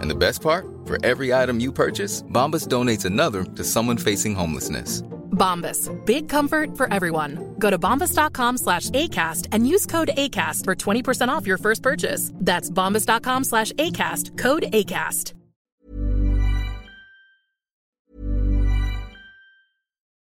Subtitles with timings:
[0.00, 0.66] And the best part?
[0.84, 5.02] For every item you purchase, Bombas donates another to someone facing homelessness.
[5.38, 5.88] Bombas.
[6.04, 7.54] Big comfort for everyone.
[7.58, 12.32] Go to bombas.com slash ACAST and use code ACAST for 20% off your first purchase.
[12.34, 14.36] That's bombas.com slash ACAST.
[14.36, 15.34] Code ACAST.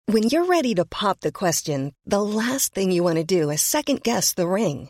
[0.09, 3.61] When you're ready to pop the question, the last thing you want to do is
[3.61, 4.89] second guess the ring.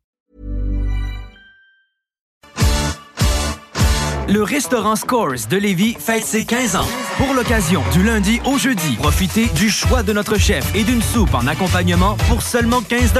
[4.29, 6.87] Le restaurant Scores de Lévis fête ses 15 ans.
[7.17, 11.33] Pour l'occasion, du lundi au jeudi, profitez du choix de notre chef et d'une soupe
[11.33, 13.13] en accompagnement pour seulement 15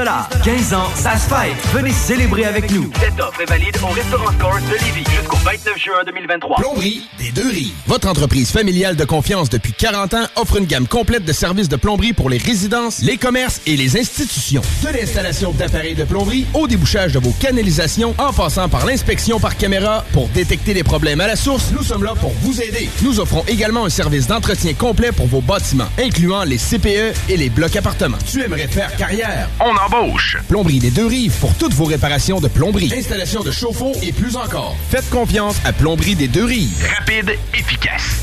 [0.44, 1.56] 15 ans, ça se fête.
[1.74, 2.90] Venez célébrer avec nous.
[3.00, 6.56] Cette offre est valide au restaurant Scores de Lévis jusqu'au 29 juin 2023.
[6.56, 7.72] Plomberie des deux rives.
[7.86, 11.76] Votre entreprise familiale de confiance depuis 40 ans offre une gamme complète de services de
[11.76, 14.62] plomberie pour les résidences, les commerces et les institutions.
[14.82, 19.56] De l'installation d'appareils de plomberie au débouchage de vos canalisations en passant par l'inspection par
[19.56, 22.90] caméra pour détecter les problèmes à la source, nous sommes là pour vous aider.
[23.00, 27.48] Nous offrons également un service d'entretien complet pour vos bâtiments, incluant les CPE et les
[27.48, 28.18] blocs appartements.
[28.30, 29.48] Tu aimerais faire carrière?
[29.60, 30.36] On embauche.
[30.50, 34.36] Plomberie des deux rives pour toutes vos réparations de plomberie, installation de chauffe-eau et plus
[34.36, 34.76] encore.
[34.90, 36.86] Faites confiance à Plomberie des deux rives.
[36.98, 38.16] Rapide, efficace.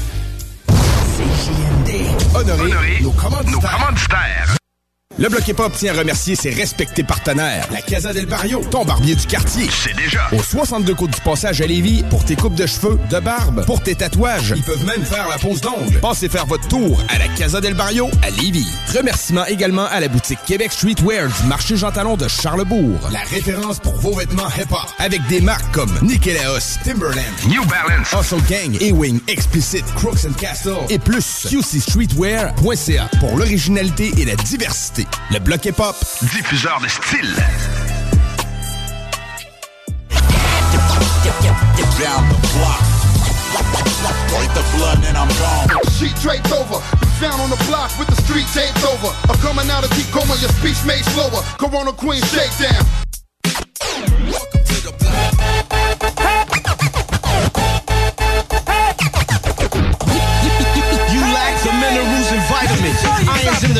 [0.68, 2.36] CJMD.
[2.36, 3.52] Honoré, Honoré nos commanditaires.
[3.52, 4.59] nos commanditaires.
[5.20, 7.68] Le Bloc Hip Hop tient à remercier ses respectés partenaires.
[7.74, 9.68] La Casa del Barrio, ton barbier du quartier.
[9.70, 10.30] C'est déjà.
[10.32, 13.84] Au 62 côtes du passage à Lévis, pour tes coupes de cheveux, de barbe, pour
[13.84, 14.54] tes tatouages.
[14.56, 16.00] Ils peuvent même faire la pose d'ongles.
[16.00, 18.66] Passez faire votre tour à la Casa del Barrio à Lévis.
[18.96, 23.10] Remerciements également à la boutique Québec Streetwear du marché Jean Talon de Charlebourg.
[23.12, 24.88] La référence pour vos vêtements hip-hop.
[25.00, 28.14] Avec des marques comme Nikélaos, Timberland, New Balance.
[28.18, 31.46] Hustle Gang, A-Wing, Explicit, Crooks and Castle et plus.
[31.50, 35.08] QCStreetwear.ca pour l'originalité et la diversité.
[35.32, 35.96] Le bloc hip-hop.
[36.34, 37.36] Diffuseur de style.
[42.00, 42.40] down the.
[44.30, 45.68] Break the blood and I'm gone.
[45.98, 49.14] Sheet draped over, you found on the block with the street taped over.
[49.28, 51.42] I'm coming out of deep coma, your speech made slower.
[51.58, 52.86] Corona Queen shakedown.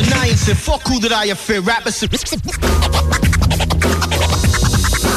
[0.00, 0.56] in the niacin.
[0.56, 1.66] Fuck who that I offend?
[1.66, 2.00] Rappers.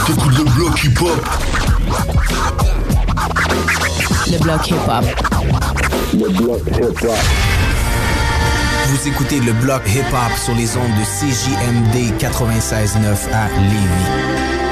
[0.05, 1.19] T'écoutes le bloc hip-hop.
[4.31, 5.05] Le bloc hip-hop.
[6.13, 7.17] Le bloc hip-hop.
[8.88, 14.62] Vous écoutez le bloc hip-hop sur les ondes de CJMD 96.9 à Lévis.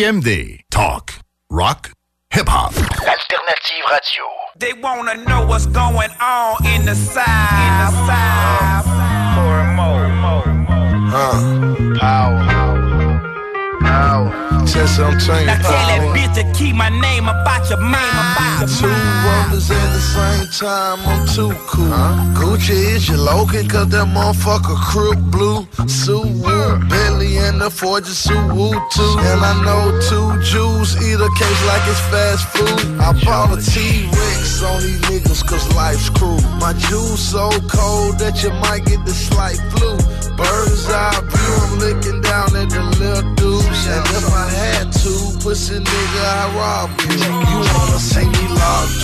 [0.00, 0.60] CJMD.
[0.70, 1.12] Talk.
[1.50, 1.92] Rock.
[2.30, 2.72] Hip-hop.
[2.74, 4.24] Alternative radio.
[4.56, 7.26] They wanna know what's going on in the side.
[7.66, 8.50] In the side.
[11.12, 11.79] Uh,
[14.90, 18.60] Test I'm telling Now tell that bitch to keep my name about your name about
[18.60, 21.88] your Two rollers at the same time, I'm too cool.
[22.36, 25.62] Gucci is your local, cause that motherfucker crook blue.
[25.88, 29.14] Suwu, Bentley and the Forger Suwu too.
[29.30, 33.00] And I know two Jews eat a cake like it's fast food.
[33.00, 36.40] I bought a T-Rex on these niggas cause life's cruel.
[36.60, 39.96] My juice so cold that you might get the slight flu.
[40.36, 43.86] Bird's eye view, I'm looking down at the little dudes.
[43.86, 45.12] And if I had to,
[45.42, 47.20] pussy nigga, I rob you.
[47.50, 48.94] You wanna see me locked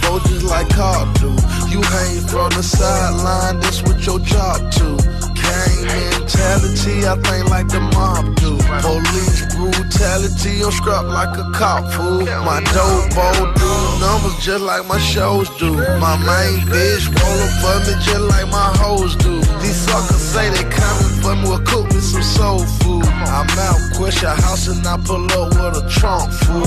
[0.00, 1.30] 24 just like Carl do.
[1.68, 4.96] You hang from the sideline, that's what your job do.
[5.34, 8.65] Gang mentality, I think like the mob do.
[8.82, 12.26] Police brutality, I'm scrap like a cop fool.
[12.44, 13.70] My dope bowl do
[14.00, 15.72] numbers just like my shows do.
[15.98, 19.40] My main bitch rollin' for me just like my hoes do.
[19.62, 23.06] These suckers say they coming for me, well cook me some soul food.
[23.26, 26.62] I'm out, quit your house and I pull up with a trunk full.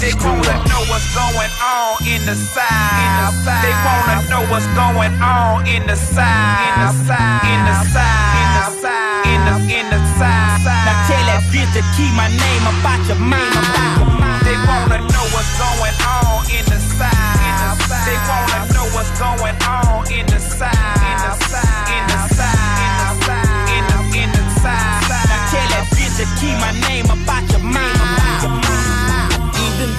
[0.00, 3.32] They wanna know what's going on in the side.
[3.64, 6.60] They wanna know what's going on in the side.
[6.68, 7.44] In the side.
[7.52, 8.36] In the side.
[8.40, 9.26] In the side.
[9.32, 10.81] In the in the side.
[11.52, 13.52] Bitch to keep my name about your mind.
[14.40, 17.76] They wanna know what's going on in the side.
[17.76, 17.92] The.
[18.08, 20.72] They wanna know what's going on in the side.
[20.72, 21.92] In the side.
[21.92, 22.80] In the side.
[22.80, 23.68] In the side.
[23.76, 25.04] In the in the side.
[25.28, 26.81] Now tell that bitch to keep my name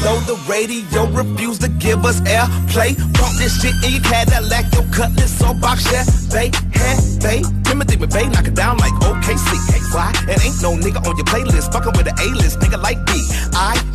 [0.03, 4.83] though the radio refused to give us airplay, pump this shit in your Cadillac, your
[4.91, 5.83] cutlass on box,
[6.29, 7.41] they had they.
[7.63, 9.95] Timothy McVeigh knock it down like OKC.
[9.95, 10.11] Why?
[10.27, 13.13] And ain't no nigga on your playlist fucking with an A-list nigga like B
[13.53, 13.92] I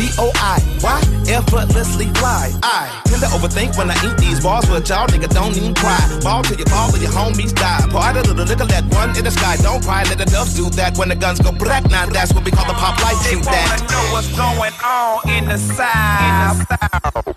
[0.00, 0.60] G B O I.
[0.80, 1.00] Why?
[1.28, 2.52] Effortlessly fly.
[2.62, 6.00] I tend to overthink when I eat these bars, but y'all nigga don't even cry.
[6.22, 7.86] Ball till you fall or your homies die.
[7.90, 9.56] Part of the liquor let one in the sky.
[9.58, 10.96] Don't cry, let the doves do that.
[10.96, 13.22] When the guns go black, now that's what we call the pop life.
[13.24, 13.90] They wanna that.
[13.90, 16.79] know what's going on in the side.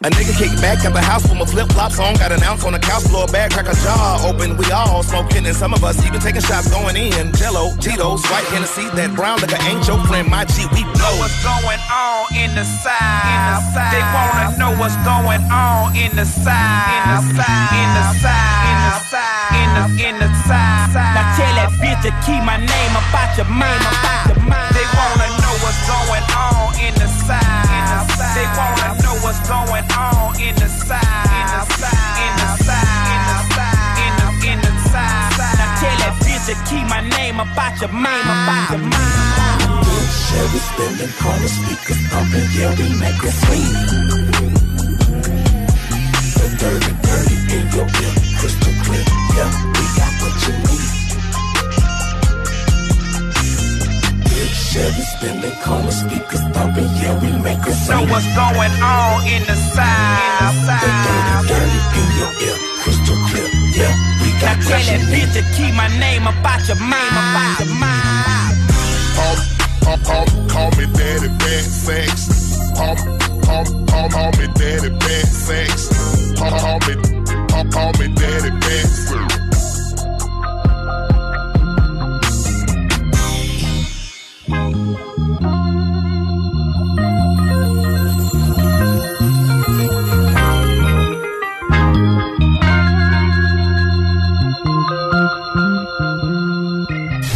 [0.03, 2.15] A nigga kick back at the house with my flip flops on.
[2.15, 4.57] Got an ounce on the couch floor, bag crack a jaw open.
[4.57, 7.31] We all smoking, and some of us even taking shots going in.
[7.39, 10.27] Jello, Tito's, white Hennessy, that brown liquor ain't your friend.
[10.27, 11.23] My G, we Know blow.
[11.23, 13.63] what's going on in the side.
[13.95, 16.51] They wanna know what's going on in the side.
[16.51, 17.71] In the side.
[17.71, 18.67] In the side.
[18.67, 19.55] In the side.
[19.55, 21.15] In the in the side.
[21.15, 23.79] Now tell that bitch to keep my name about your mind.
[23.79, 24.75] About your mind.
[24.75, 25.42] They wanna know
[25.73, 28.35] what's going on in the the side.
[28.37, 31.01] They wanna know what's going on in the side.
[31.33, 32.17] In the side.
[32.21, 33.09] In the side.
[33.13, 33.97] In the side.
[34.05, 35.33] In the in the side.
[35.57, 38.29] Now tell that bitch to keep my name about your mind.
[38.29, 39.41] About your mind.
[40.29, 43.73] Chevy spinning, corner speakers thumping, yeah, we make it sweet.
[46.37, 49.05] The dirty, dirty in your ear, crystal clear,
[49.37, 51.02] yeah, we got what you need.
[54.73, 58.09] Chevy spinning, corner speakers thumping, yeah, we make it Know sweet.
[58.09, 60.49] what's going on in the side.
[60.65, 64.97] The dirty, dirty in your ear, crystal clear, yeah, we Now got tell what you
[64.97, 68.57] that bitch to keep my name about your mind, about your mind.
[69.13, 69.37] Call,
[69.85, 72.73] call, call, call me daddy bad sex.
[72.73, 72.95] Call,
[73.45, 75.93] call, call, call me daddy bad sex.
[76.33, 76.93] Call, call me,
[77.45, 79.42] call, call me daddy bad sex.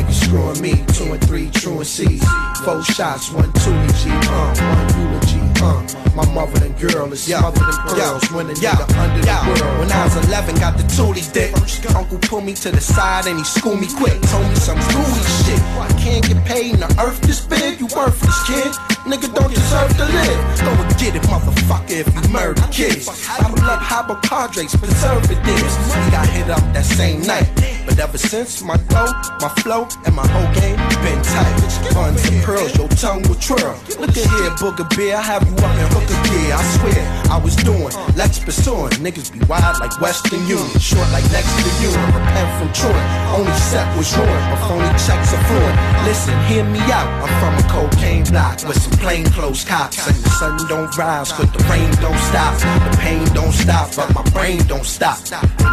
[0.00, 2.24] Niggas screwing me, two and three truant C's.
[2.64, 6.00] Four shots, one G, uh, one eulogy, uh.
[6.16, 9.78] My mother and girl is smothered in pearls when a nigga under the world.
[9.78, 11.54] When I was 11, got the toolie dick.
[11.94, 14.20] Uncle pulled me to the side and he schooled me quick.
[14.22, 15.60] Told me some gooey shit.
[15.76, 17.78] I can't get paid in the earth this big.
[17.78, 18.72] You worthless kid.
[19.04, 20.60] Nigga don't deserve to live.
[20.60, 23.06] Go and get it, motherfucker, if you murder kids.
[23.06, 25.74] Bottle up hybocardres, preservatives.
[25.94, 27.48] We got hit up that same night.
[27.86, 31.56] But ever since my dough, my flow, and my whole game been tight.
[31.94, 33.74] Buns and pearls, your tongue will twirl.
[33.98, 36.54] Look at here, booger beer, I have you up in hooker gear.
[36.54, 38.92] I swear, I was doing, Lex pursuing.
[39.02, 41.90] Niggas be wild like Western Union, short like next to you.
[41.90, 43.02] I repent from Troy,
[43.36, 45.76] only set was ruined, but phony checks are fluent.
[46.04, 47.08] Listen, hear me out.
[47.22, 50.06] I'm from a cocaine block with some plain clothes cops.
[50.06, 52.54] And the sun don't rise, but the rain don't stop.
[52.60, 55.18] The pain don't stop, but my brain don't stop.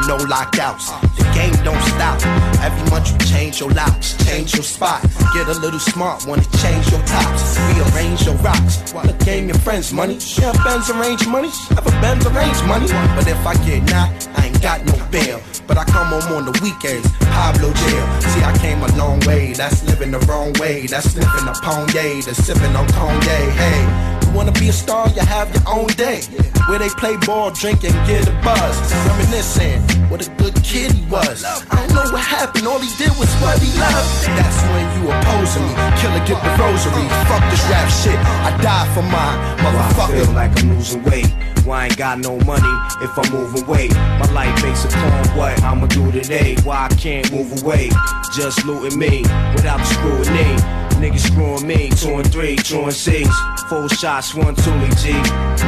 [0.08, 2.20] No lockouts, the game don't stop.
[2.64, 5.02] Every month you change your locks, change your spot.
[5.34, 7.58] Get a little smart, wanna change your tops.
[7.60, 8.94] Rearrange your rocks.
[8.94, 10.18] Look, game your friends money.
[10.38, 11.52] Yeah, Benz arrange money.
[11.72, 12.88] Ever Benz arrange money.
[13.16, 15.42] But if I get knocked, I ain't got no bail.
[15.68, 18.06] But I come home on the weekends, Pablo jail.
[18.32, 20.88] See, I came a long way, that's living the wrong way.
[20.88, 23.52] That's sniffing a Ponye, that's sipping on Kanye.
[23.52, 23.82] Hey,
[24.26, 26.22] you wanna be a star, you have your own day.
[26.68, 28.76] Where they play ball, drink, and get a buzz.
[29.08, 31.44] Reminiscing, what a good kid he was.
[31.44, 33.97] I don't know what happened, all he did was what he loved.
[34.38, 35.74] That's when you opposing me.
[36.00, 37.08] Killer, get the rosary.
[37.30, 39.38] Fuck this rap shit, I die for mine.
[39.64, 40.14] Motherfucker.
[40.14, 41.34] I feel like I'm losing weight.
[41.66, 43.94] Why I ain't got no money if I'm moving weight?
[43.94, 46.56] My life based upon what I'ma do today.
[46.64, 47.90] Why I can't move away?
[48.34, 49.24] Just looting me
[49.54, 50.56] without the scrutiny.
[50.98, 53.30] Niggas screwing me, two and three, two and six.
[53.70, 55.12] Four shots, one toolie G.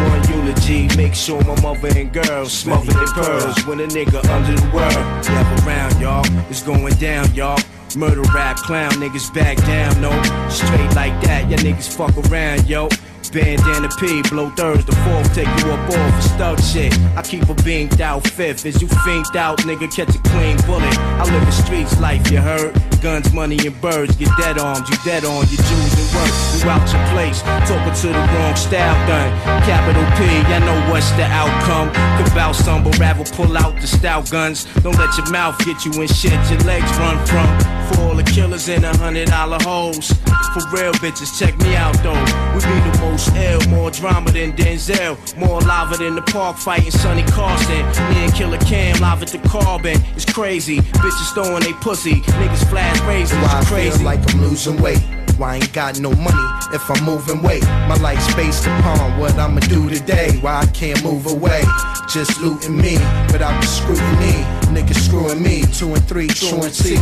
[0.09, 3.65] One eulogy, make sure my mother and girls smothered in pearls.
[3.67, 6.25] When a nigga under the world, never around, y'all.
[6.49, 7.59] It's going down, y'all.
[7.95, 10.11] Murder rap clown, niggas back down, no.
[10.49, 12.87] Straight like that, ya niggas fuck around, yo.
[13.31, 16.93] Bandana P, blow thirds, the fourth, take you up off for stuck shit.
[17.15, 20.97] I keep a beamed out fifth, as you finked out, nigga, catch a clean bullet.
[21.19, 22.73] I live the streets life, you heard?
[23.01, 26.33] Guns, money, and birds, get dead arms, you dead on, you Jews and work.
[26.59, 29.31] You out your place, talking to the wrong style done.
[29.63, 31.89] Capital P, I know what's the outcome.
[32.17, 34.65] Could bout some, but rather pull out the stout guns.
[34.83, 37.47] Don't let your mouth get you in shit your legs run from.
[37.89, 40.11] For all the killers in a hundred dollar holes.
[40.53, 42.19] For real bitches, check me out though.
[42.53, 45.17] We be the most ill, more drama than Denzel.
[45.37, 47.85] More lava than the park fighting Sonny Carson.
[48.09, 49.97] Me and Killer Cam live at the Carbon.
[50.15, 50.77] It's crazy.
[50.79, 52.21] Bitches throwing they pussy.
[52.21, 53.37] Niggas flash razors.
[53.39, 53.97] Why I crazy.
[53.97, 55.01] feel like I'm losing weight.
[55.37, 57.63] Why I ain't got no money if I'm moving weight?
[57.63, 60.37] My life's based upon what I'ma do today.
[60.41, 61.63] Why I can't move away?
[62.09, 62.93] Just looting me
[63.31, 64.58] without the scrutiny.
[64.69, 66.99] Niggas screwing me, two and three truancies.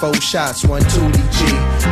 [0.00, 1.44] Four shots, one tootie G,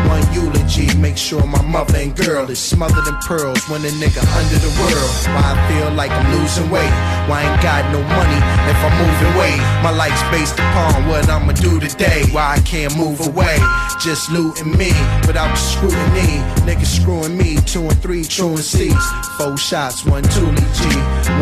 [0.09, 0.97] one eulogy.
[0.97, 4.73] Make sure my mother and girl is smothered in pearls when a nigga under the
[4.81, 5.13] world.
[5.37, 6.93] Why I feel like I'm losing weight?
[7.29, 8.41] Why I ain't got no money
[8.73, 9.61] if I'm moving weight?
[9.85, 12.25] My life's based upon what I'ma do today.
[12.33, 13.59] Why I can't move away?
[14.01, 14.93] Just looting me
[15.27, 16.41] without the scrutiny.
[16.65, 19.05] Niggas screwing me, two and three truancies.
[19.37, 20.89] Four shots, one toolie G,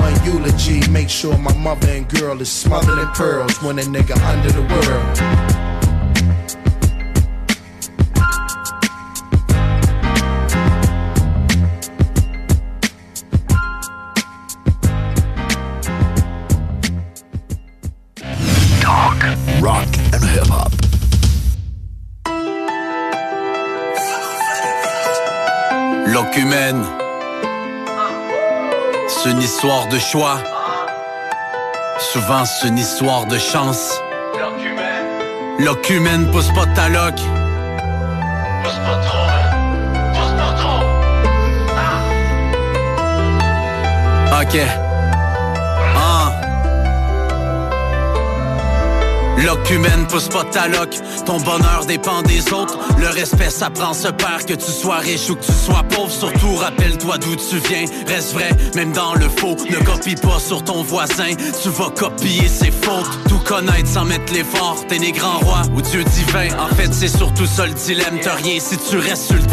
[0.02, 0.86] one eulogy.
[0.90, 4.62] Make sure my mother and girl is smothered in pearls when a nigga under the
[4.62, 5.16] world.
[26.06, 26.82] Locumène,
[29.08, 30.55] c'est une histoire de choix.
[32.12, 34.00] Souvent, c'est une histoire de chance.
[35.58, 37.14] Locumène, pousse pas ta loc.
[38.62, 39.26] Pousse pas trop,
[40.14, 40.82] Pousse pas trop.
[44.42, 44.85] Ok.
[49.44, 50.90] Locumène, pousse pas ta loc.
[51.24, 52.78] Ton bonheur dépend des autres.
[52.98, 56.10] Le respect, ça prend ce que tu sois riche ou que tu sois pauvre.
[56.10, 57.84] Surtout, rappelle-toi d'où tu viens.
[58.06, 59.56] Reste vrai, même dans le faux.
[59.70, 61.34] Ne copie pas sur ton voisin.
[61.62, 63.10] Tu vas copier ses fautes.
[63.28, 64.84] Tout connaître sans mettre l'effort.
[64.88, 66.48] T'es des grands rois ou dieu divin.
[66.58, 68.18] En fait, c'est surtout ça le dilemme.
[68.22, 69.46] T'as rien si tu restes sur le.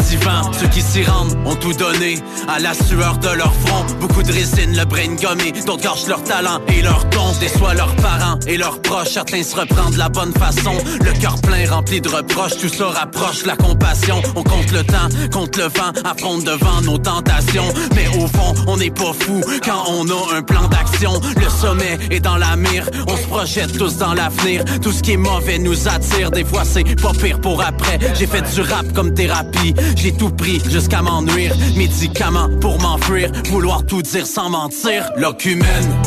[0.58, 3.84] Ceux qui s'y rendent ont tout donné à la sueur de leur front.
[4.00, 5.52] Beaucoup de résine, le brain gommé.
[5.66, 7.32] D'autres gâchent leur talent et leur don.
[7.40, 9.08] Déçoit leurs parents et leurs proches.
[9.08, 9.56] Certains se
[9.90, 10.72] de la bonne façon.
[11.04, 12.56] Le cœur plein rempli de reproches.
[12.60, 14.20] Tout ça rapproche la compassion.
[14.36, 15.92] On compte le temps, compte le vent.
[16.04, 17.64] Affronte devant nos tentations.
[17.94, 21.12] Mais au fond, on n'est pas fou quand on a un plan d'action.
[21.36, 22.88] Le sommet est dans la mire.
[23.08, 24.64] On se projette tous dans l'avenir.
[24.82, 26.30] Tout ce qui est mauvais nous attire.
[26.30, 27.98] Des fois, c'est pas pire pour après.
[28.14, 29.74] J'ai fait du rap comme thérapie.
[29.96, 31.54] J'ai tout pris jusqu'à m'ennuire.
[31.76, 33.30] Médicaments pour m'enfuir.
[33.50, 35.10] Vouloir tout dire sans mentir.
[35.16, 36.02] Locumène,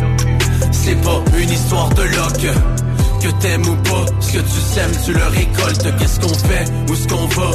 [0.72, 2.87] c'est pas une histoire de loc.
[3.28, 5.86] Que t'aimes ou pas, ce que tu sèmes, tu le récoltes.
[6.00, 7.52] Qu'est-ce qu'on fait, où est-ce qu'on va?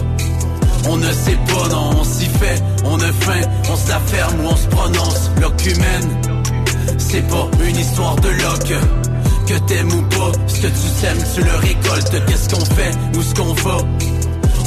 [0.91, 2.63] On ne sait pas, non, on s'y fait.
[2.85, 5.31] On a faim, on se ferme ou on se prononce.
[5.41, 6.21] Locumène,
[6.99, 8.75] c'est pas une histoire de loc.
[9.47, 12.27] Que t'aimes ou pas, ce Ce que tu sèmes, tu le récoltes.
[12.27, 12.91] Qu'est-ce qu'on fait?
[13.17, 13.79] Où ce qu'on va?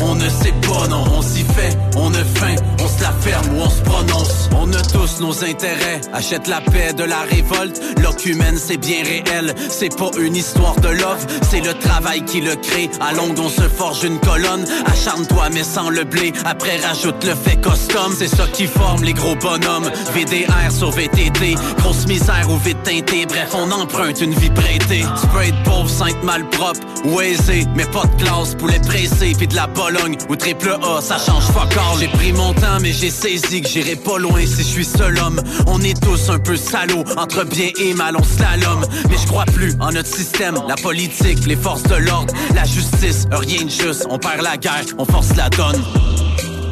[0.02, 3.56] On ne sait pas, non, on s'y fait, on a faim, on se la ferme
[3.56, 4.50] ou on se prononce.
[4.58, 7.82] On a tous nos intérêts, achète la paix de la révolte.
[8.02, 12.56] L'ocumène, c'est bien réel, c'est pas une histoire de love, c'est le travail qui le
[12.56, 12.90] crée.
[13.00, 16.34] À longue, on se forge une colonne, acharne-toi mais sans le blé.
[16.46, 19.90] Après, rajoute le fait custom, c'est ça qui forme les gros bonhommes.
[20.14, 23.26] VDR sur VTT, grosse misère ou vite teinté.
[23.26, 25.06] Bref, on emprunte une vie prêtée.
[25.16, 29.56] Spray de pauvre, sainte malpropre, ou aisé, mais pas de classe, poulet pressé, puis de
[29.56, 32.00] la Pologne ou triple A, ça change fuck all.
[32.00, 35.16] J'ai pris mon temps, mais j'ai saisi que j'irai pas loin si je suis seul
[35.20, 35.40] homme.
[35.68, 38.84] On est tous un peu salauds, entre bien et mal, on slalom.
[39.10, 43.28] Mais je crois plus en notre système, la politique, les forces de l'ordre, la justice,
[43.30, 44.08] rien de juste.
[44.10, 45.80] On perd la guerre, on force la donne.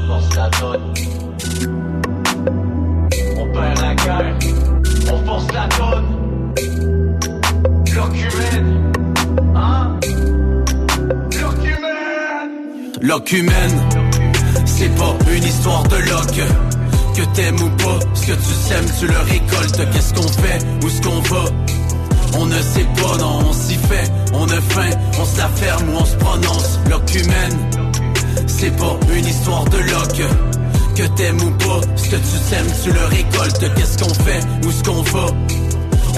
[0.10, 0.94] On force la donne.
[3.38, 4.40] On perd la guerre,
[5.12, 6.24] on force la donne.
[13.06, 13.82] L'ocumène,
[14.66, 16.42] c'est pas une histoire de loc.
[17.14, 19.82] Que t'aimes ou pas, ce que tu sèmes, tu le récoltes.
[19.92, 21.44] Qu'est-ce qu'on fait, où ce qu'on va?
[22.40, 24.10] On ne sait pas, non, on s'y fait.
[24.34, 26.80] On a faim, on se la ferme ou on se prononce.
[26.90, 27.58] L'ocumène,
[28.48, 30.22] c'est pas une histoire de loc.
[30.96, 33.66] Que t'aimes ou pas, ce que tu sèmes, tu le récoltes.
[33.76, 35.26] Qu'est-ce qu'on fait, où ce qu'on va?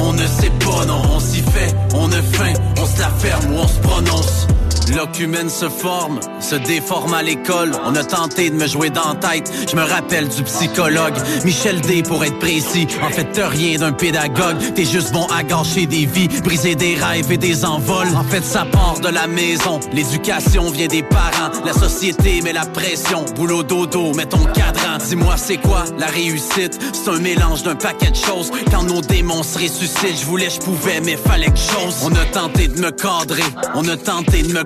[0.02, 1.76] On ne sait pas, non, on s'y fait.
[1.96, 4.48] On a faim, on se la ferme ou on se prononce.
[4.94, 7.72] L'ocumène se forme, se déforme à l'école.
[7.86, 9.52] On a tenté de me jouer dans tête.
[9.70, 12.88] Je me rappelle du psychologue Michel D pour être précis.
[13.02, 14.58] En fait, t'as rien d'un pédagogue.
[14.76, 18.16] T'es juste bon à gâcher des vies, briser des rêves et des envols.
[18.16, 19.80] En fait, ça part de la maison.
[19.92, 21.52] L'éducation vient des parents.
[21.66, 23.26] La société met la pression.
[23.36, 24.98] Boulot dodo, mets ton cadran.
[25.06, 26.80] Dis-moi, c'est quoi la réussite?
[26.94, 28.52] C'est un mélange d'un paquet de choses.
[28.72, 31.96] Quand nos démons se ressuscitent, je voulais, je pouvais, mais fallait que chose.
[32.04, 33.44] On a tenté de me cadrer.
[33.74, 34.64] On a tenté de me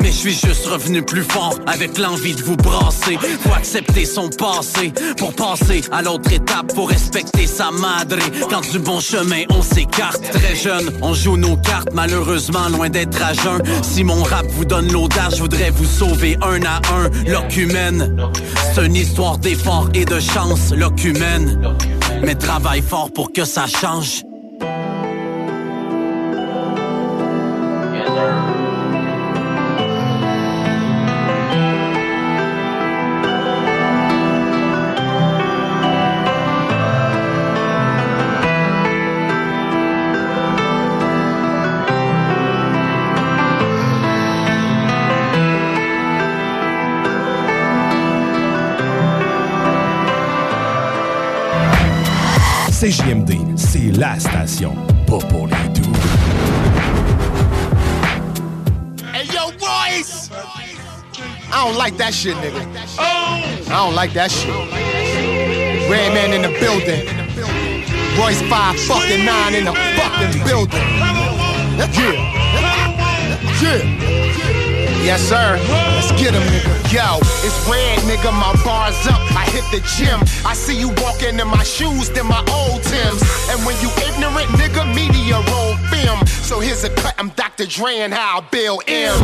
[0.00, 3.18] mais je suis juste revenu plus fort avec l'envie de vous brasser.
[3.40, 6.72] Faut accepter son passé pour passer à l'autre étape.
[6.74, 8.16] Faut respecter sa madre.
[8.48, 10.22] Quand du bon chemin, on s'écarte.
[10.30, 11.88] Très jeune, on joue nos cartes.
[11.92, 13.60] Malheureusement, loin d'être à jeun.
[13.82, 17.08] Si mon rap vous donne l'audace, je voudrais vous sauver un à un.
[17.26, 18.16] L'ocumène,
[18.74, 20.72] c'est une histoire d'effort et de chance.
[20.72, 21.60] L'ocumène,
[22.22, 24.22] mais travaille fort pour que ça change.
[53.08, 54.74] CJMD, c'est la station,
[55.06, 55.92] pas pour les doux.
[59.14, 60.30] Hey yo, Royce!
[61.50, 62.66] I don't like that shit, nigga.
[62.98, 63.02] Oh!
[63.02, 64.50] I don't like that shit.
[65.90, 67.06] Red man in the building.
[68.18, 70.82] Royce 5 fucking 9 in the fucking building.
[71.96, 72.12] Yeah.
[73.62, 73.97] Yeah.
[75.08, 75.56] Yes, sir.
[75.96, 76.68] Let's get him, nigga.
[76.92, 78.28] Yo, it's red, nigga.
[78.28, 79.16] My bar's up.
[79.32, 80.20] I hit the gym.
[80.44, 83.24] I see you walking in my shoes, then my old Tims.
[83.48, 86.20] And when you ignorant, nigga, media roll film.
[86.44, 87.14] So here's a cut.
[87.16, 87.64] I'm Dr.
[87.64, 88.84] Dre and how I build.
[88.86, 89.16] Yeah,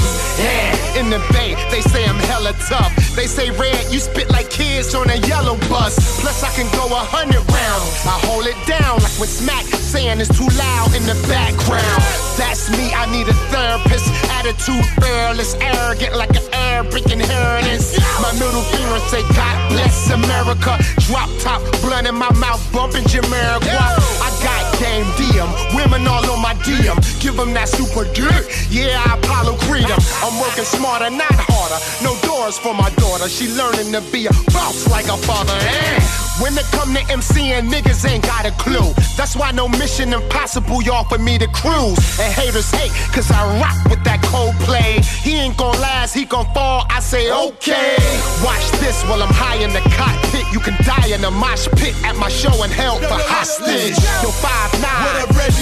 [0.97, 2.97] in the bay, they say I'm hella tough.
[3.15, 6.01] They say red, you spit like kids on a yellow bus.
[6.21, 7.93] Plus, I can go a hundred rounds.
[8.09, 12.03] I hold it down like when Smack saying it's too loud in the background.
[12.37, 12.93] That's me.
[12.93, 14.07] I need a therapist.
[14.31, 17.99] Attitude fearless, arrogant like an Arabic inheritance.
[18.21, 20.79] My middle finger say, God bless America.
[21.07, 23.91] Drop top, blunt in my mouth, bumping Jamiroquai.
[24.27, 26.97] I got game DM, women all on my DM.
[27.21, 28.45] Give them that super dick.
[28.71, 29.99] Yeah, I Apollo Creed 'em.
[30.23, 31.81] I'm working smarter, not harder.
[32.03, 33.29] No doors for my daughter.
[33.29, 35.57] She learning to be a boss like a father.
[35.61, 36.01] Eh.
[36.41, 38.93] When it come to MCing, niggas ain't got a clue.
[39.17, 41.99] That's why no mission impossible, y'all, for me to cruise.
[42.19, 45.01] And haters hate, cause I rock with that cold play.
[45.23, 46.87] He ain't gon' last, he gon' fall.
[46.89, 47.99] I say, okay.
[48.47, 50.47] Watch this while I'm high in the cockpit.
[50.55, 53.99] You can die in a mosh pit at my show and held for hostage.
[54.23, 55.15] Yo, 5 9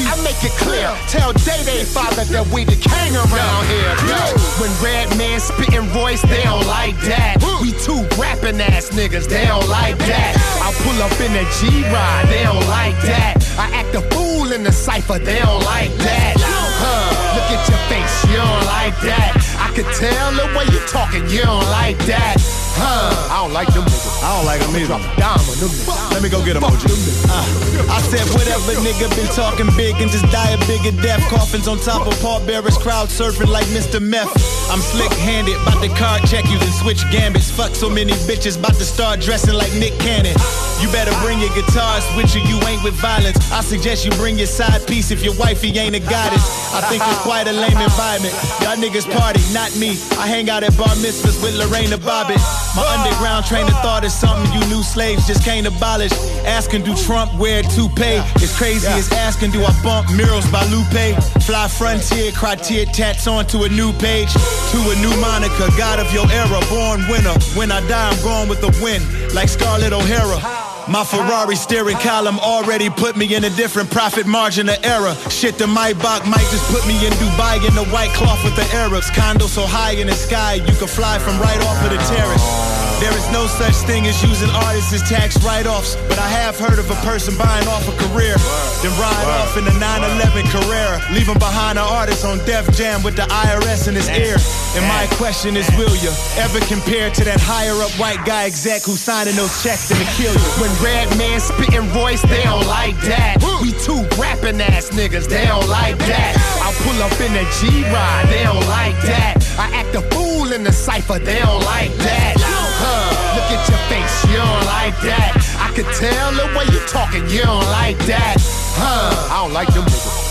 [0.06, 0.92] I make it clear.
[1.08, 3.92] Tell Day Day Father that we the king around here.
[4.06, 4.22] Yo,
[4.60, 7.40] when Red Man spitting voice, they don't like that.
[7.60, 10.36] We two rapping ass niggas, they don't like that.
[10.60, 13.40] I pull up in a G-Ride, they don't like that.
[13.58, 16.51] I act a fool in the cipher, they don't like that.
[16.84, 19.38] Huh, look at your face, you don't like that.
[19.58, 22.61] I can tell the way you talking, you don't like that.
[22.78, 23.32] Huh.
[23.32, 24.22] I don't like them niggas.
[24.22, 24.98] I don't like them either.
[25.18, 26.12] Dime on them niggas.
[26.12, 26.84] Let me go get them, OG.
[27.28, 31.20] Uh, I said whatever nigga been talking big and just die a bigger death.
[31.28, 34.00] Coffins on top of pallbearers, crowd surfing like Mr.
[34.00, 34.30] Meth.
[34.70, 37.50] I'm slick handed, bout to card check you and switch gambits.
[37.50, 40.36] Fuck so many bitches, bout to start dressing like Nick Cannon.
[40.80, 43.38] You better bring your guitars with you, you ain't with violence.
[43.52, 46.44] I suggest you bring your side piece if your wifey ain't a goddess.
[46.74, 48.34] I think it's quite a lame environment.
[48.62, 49.98] Y'all niggas party, not me.
[50.18, 52.40] I hang out at bar mitzvahs with Lorena Bobbitt.
[52.74, 56.12] My underground train of thought is something you new slaves just can't abolish.
[56.44, 58.22] Asking do Trump wear toupee?
[58.40, 61.20] It's crazy as asking do I bump murals by Lupe?
[61.42, 64.32] Fly frontier, criteria tats onto a new page.
[64.32, 67.36] To a new moniker, God of your era, born winner.
[67.54, 70.71] When I die, I'm gone with the wind, like Scarlett O'Hara.
[70.88, 75.14] My Ferrari steering column already put me in a different profit margin of error.
[75.30, 78.66] Shit, the Maybach might just put me in Dubai in the white cloth with the
[78.74, 79.08] Arabs.
[79.10, 82.81] Condo so high in the sky, you can fly from right off of the terrace.
[83.02, 86.78] There is no such thing as using artists as tax write-offs, but I have heard
[86.78, 88.38] of a person buying off a career,
[88.78, 93.16] then ride off in a 911 Carrera, leaving behind an artist on Def Jam with
[93.16, 94.38] the IRS in his ear.
[94.78, 99.02] And my question is, will you ever compare to that higher-up white guy exec who's
[99.02, 100.48] signing those checks and to kill you?
[100.62, 103.42] When red man spitting voice, they don't like that.
[103.58, 106.38] We two rapping ass niggas, they don't like that.
[106.62, 109.42] I pull up in a G-Ride, they don't like that.
[109.58, 112.51] I act a fool in the cipher, they don't like that.
[112.82, 115.38] Huh, look at your face, you don't like that.
[115.58, 118.36] I can tell the way you talking, you don't like that.
[118.74, 120.21] Huh, I don't like them niggas.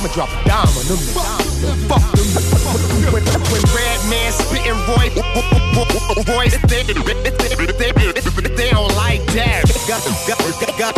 [0.00, 0.96] I'ma drop a dime on them.
[1.12, 1.76] Fuck them.
[3.12, 5.12] When, when red man spitting voice,
[6.24, 9.68] voice, they, they, they, don't like that.
[9.86, 10.40] God, God,
[10.78, 10.94] God,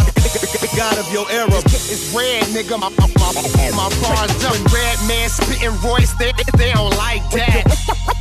[0.76, 1.50] God of your era.
[1.50, 2.78] It's red, nigga.
[2.78, 3.32] My, my, my,
[3.74, 4.30] my bars.
[4.38, 7.66] When red man spitting voice, they, they don't like that.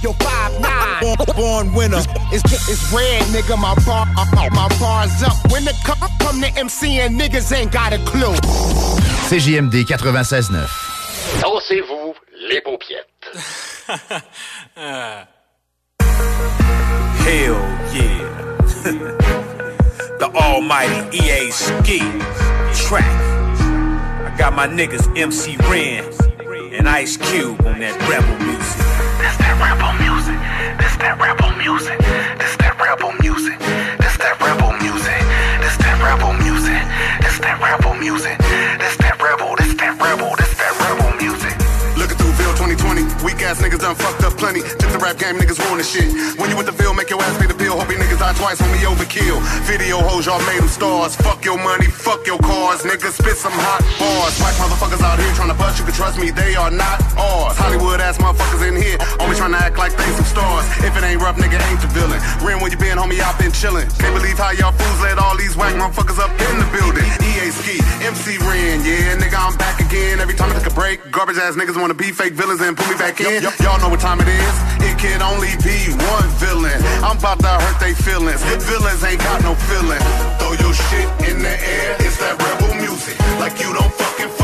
[0.02, 1.16] Yo, five nine.
[1.36, 2.02] Born, winner.
[2.34, 3.56] It's, it's red, nigga.
[3.56, 4.08] My bar,
[4.50, 5.38] my bars up.
[5.52, 8.34] When the come, come to MC and niggas ain't got a clue.
[9.32, 10.71] CJMD 96.9.
[11.40, 12.14] Dansez-vous
[12.50, 13.08] les paupiètes.
[17.22, 17.62] Hell
[17.94, 18.58] yeah.
[20.20, 22.00] the almighty EA Ski
[22.74, 23.06] track.
[24.26, 26.04] I got my niggas MC Ren
[26.74, 28.82] and Ice Cube on that rebel music.
[29.22, 30.38] That's that rebel music.
[30.78, 32.00] That's that rebel music.
[32.40, 33.60] That's that rebel music.
[34.00, 35.20] That's that rebel music.
[35.62, 36.82] That's that rebel music.
[37.22, 38.38] That's that rebel music.
[43.92, 44.62] Done fucked up plenty.
[44.62, 46.12] Tip the rap game, niggas ruin the shit.
[46.40, 47.51] When you with the Ville, make your ass pay
[48.34, 48.52] the bill.
[48.52, 49.42] Hope you niggas die twice, homie, overkill.
[49.68, 51.16] Video hoes, y'all made them stars.
[51.16, 52.84] Fuck your money, fuck your cars.
[52.84, 54.40] Niggas spit some hot bars.
[54.40, 57.58] White motherfuckers out here trying to bust, you can trust me, they are not ours.
[57.58, 60.66] Hollywood ass motherfuckers in here, always trying to act like they some stars.
[60.84, 62.20] If it ain't rough, nigga ain't the villain.
[62.44, 63.88] Ren, where you been, homie, I've been chillin'.
[64.00, 67.06] Can't believe how y'all fools let all these whack motherfuckers up in the building.
[67.24, 70.20] EA Ski, MC Ren, yeah, nigga, I'm back again.
[70.20, 72.88] Every time I take a break, garbage ass niggas wanna be fake villains and put
[72.90, 73.44] me back in.
[73.62, 74.56] Y'all know what time it is.
[74.82, 76.80] It can only be one villain.
[77.04, 78.21] I'm about to hurt they feelings.
[78.22, 80.00] The villains ain't got no feeling.
[80.38, 81.96] Throw your shit in the air.
[82.02, 83.18] It's that rebel music.
[83.40, 84.41] Like you don't fucking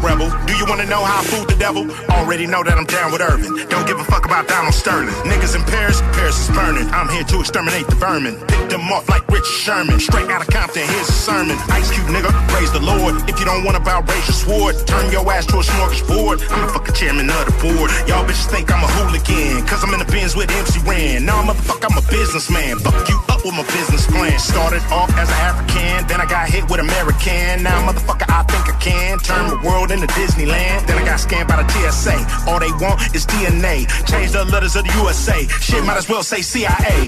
[0.00, 0.30] a rebel.
[0.46, 1.90] Do you wanna know how I fooled the devil?
[2.10, 3.68] Already know that I'm down with Irvin.
[3.68, 5.14] Don't give a fuck about Donald Sterling.
[5.24, 6.88] Niggas in Paris, Paris is burning.
[6.90, 8.36] I'm here to exterminate the vermin.
[8.46, 10.00] Pick them off like Rich Sherman.
[10.00, 11.56] Straight out of Compton, here's a sermon.
[11.70, 13.16] Ice Cube nigga, praise the Lord.
[13.28, 16.42] If you don't want about raise your sword, turn your ass to a smorgasbord.
[16.50, 17.90] I'm the fucking chairman of the board.
[18.08, 21.24] Y'all bitches think I'm a hooligan, cause I'm in the bins with MC Ran.
[21.24, 22.78] Nah, motherfucker, I'm a businessman.
[22.78, 24.38] Fuck you up with my business plan.
[24.38, 27.62] Started off as an African, then I got hit with American.
[27.62, 30.86] Now, motherfucker, I think I can turn the world into Disneyland.
[30.86, 32.16] Then I got scammed by the TSA.
[32.48, 33.86] All they want is DNA.
[34.06, 35.46] Change the letters of the USA.
[35.60, 37.06] Shit, might as well say CIA.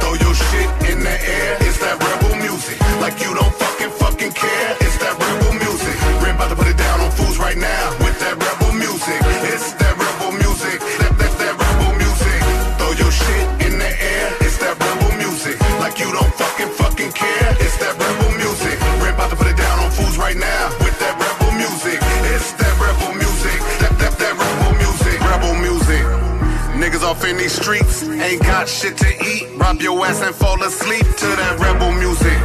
[0.00, 1.56] Throw your shit in the air.
[1.60, 2.78] It's that rebel music.
[3.00, 4.81] Like you don't fucking fucking care.
[27.12, 28.02] off in these streets.
[28.02, 29.44] Ain't got shit to eat.
[29.56, 32.38] Rob your ass and fall asleep to that rebel music.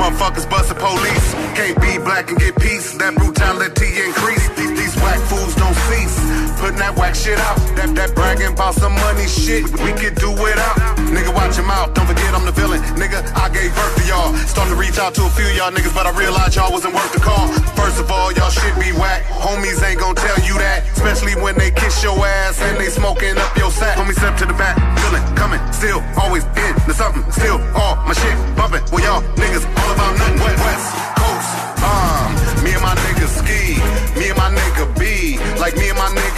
[0.00, 1.26] Motherfuckers bust the police.
[1.58, 2.96] Can't be black and get peace.
[2.96, 4.48] That brutality increase.
[4.56, 6.16] These, these whack fools don't cease.
[6.60, 7.58] Putting that whack shit out.
[7.76, 9.64] That, that bragging about some money shit.
[9.84, 10.77] We could do without.
[11.08, 11.94] Nigga, watch your mouth.
[11.94, 12.80] Don't forget I'm the villain.
[13.00, 14.34] Nigga, I gave birth to y'all.
[14.44, 17.12] Starting to reach out to a few y'all niggas, but I realized y'all wasn't worth
[17.12, 17.48] the call.
[17.72, 19.24] First of all, y'all should be whack.
[19.32, 20.84] Homies ain't gonna tell you that.
[20.92, 23.96] Especially when they kiss your ass and they smoking up your sack.
[23.96, 24.76] Homie, step to the back.
[25.00, 27.24] Villain, coming, still, always in the something.
[27.32, 28.84] Still, all my shit bumping.
[28.92, 30.40] Well, y'all niggas all about nothing.
[30.44, 31.50] West, West Coast,
[31.88, 32.28] um,
[32.64, 33.80] me and my nigga ski.
[34.18, 35.40] Me and my nigga B.
[35.56, 36.37] Like me and my nigga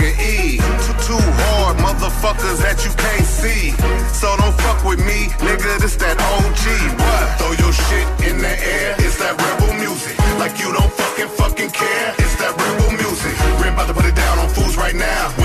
[2.10, 3.70] motherfuckers that you can't see.
[4.12, 6.64] So don't fuck with me, nigga, this that OG.
[6.98, 7.26] What?
[7.38, 10.18] Throw your shit in the air, it's that rebel music.
[10.38, 13.34] Like you don't fucking fucking care, it's that rebel music.
[13.60, 15.39] We're about to put it down on fools right now.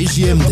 [0.00, 0.49] CGMD.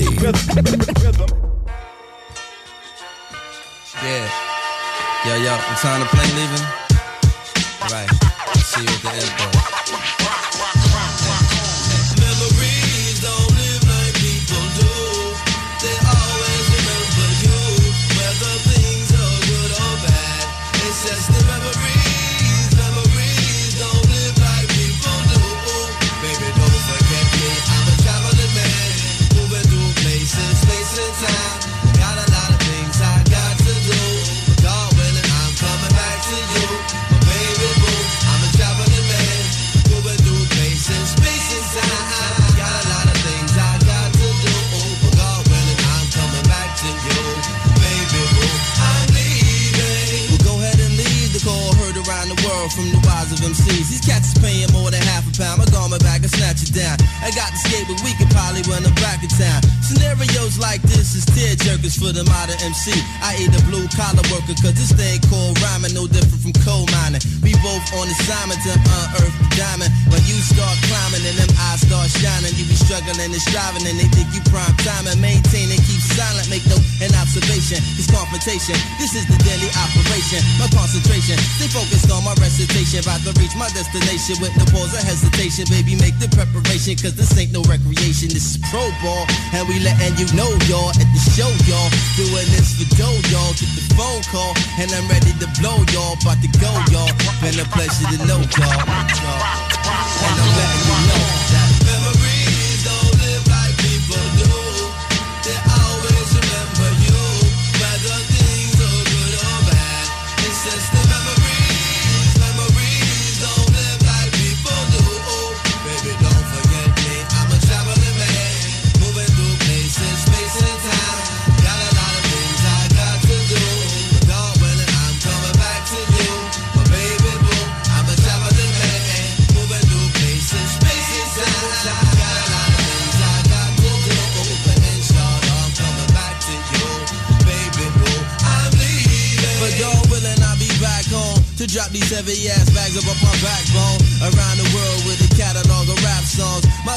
[94.80, 95.17] and I'm ready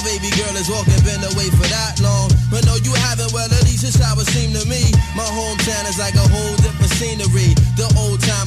[0.01, 2.33] Baby girl is walking, been away for that long.
[2.49, 4.89] But no, you haven't, well, at least it's how it seemed to me.
[5.15, 7.53] My hometown is like a whole different scenery.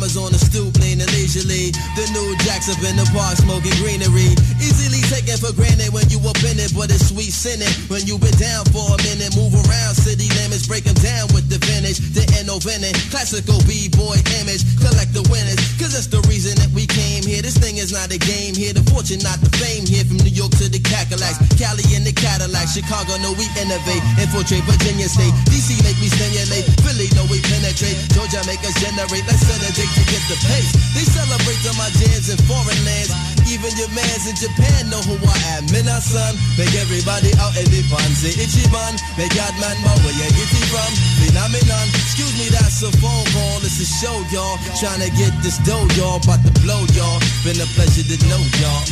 [0.04, 1.72] The on the stoop, leaning leisurely.
[1.96, 4.36] The new jacks up in the park, smoking greenery.
[4.60, 7.72] Easily taken for granted when you up in it, but it's sweet sinning.
[7.88, 11.48] When you been down for a minute, move around city limits, break them down with
[11.48, 12.04] the finish.
[12.12, 15.56] The no vintage, classical B-boy image, collect the winners.
[15.80, 17.40] Cause that's the reason that we came here.
[17.40, 18.76] This thing is not a game here.
[18.76, 20.04] The fortune, not the fame here.
[20.04, 24.68] From New York to the Cadillacs, Cali and the Cadillac, Chicago, no we innovate, infiltrate
[24.68, 25.32] Virginia State.
[25.48, 27.96] DC make me stimulate, Philly, no we penetrate.
[28.12, 30.70] Georgia make us generate, let's celebrate to get the pace.
[30.94, 33.14] They celebrate on my jams in foreign lands.
[33.46, 35.68] Even your mans in Japan know who I am.
[35.70, 40.28] Mina son, make everybody out in the fancy Ichiban, make God man my where you
[40.32, 40.90] get from.
[41.22, 43.58] Phenomenon, excuse me, that's a phone call.
[43.62, 44.56] It's a show, y'all.
[44.80, 46.18] Trying to get this dough, y'all.
[46.18, 47.20] About to blow, y'all.
[47.44, 48.82] Been a pleasure to know, y'all.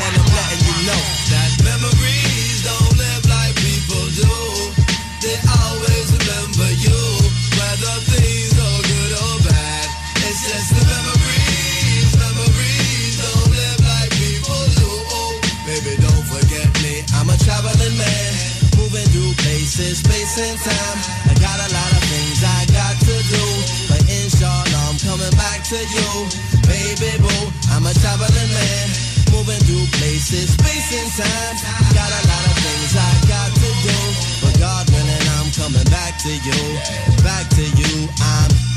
[0.00, 4.32] And I'm letting you know that Memories don't live like people do.
[5.20, 5.59] They always
[19.70, 20.98] places, space and time.
[21.30, 23.44] I got a lot of things I got to do,
[23.86, 26.10] but inshallah I'm coming back to you,
[26.66, 27.46] baby boo.
[27.70, 28.86] I'm a traveling man,
[29.30, 31.54] moving through places, space and time.
[31.94, 33.98] Got a lot of things I got to do,
[34.42, 36.60] but God willing I'm coming back to you,
[37.22, 38.08] back to you.
[38.18, 38.69] I'm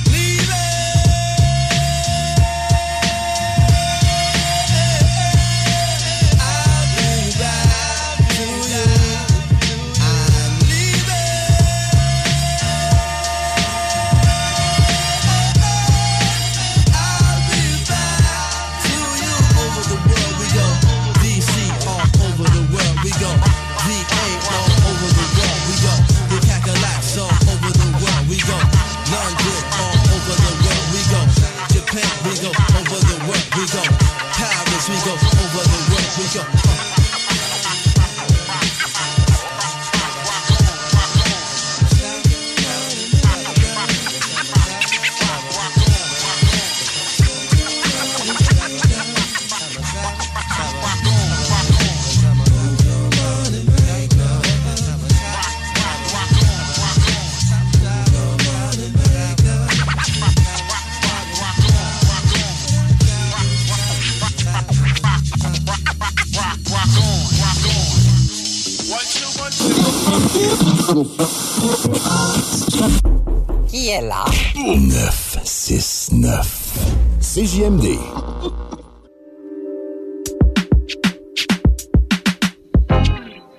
[77.43, 77.99] CJMD.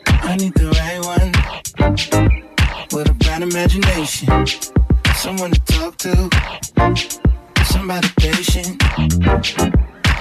[0.08, 1.30] I need the right one
[2.92, 4.46] with a bright imagination.
[5.14, 6.30] Someone to talk to,
[7.66, 8.82] somebody patient.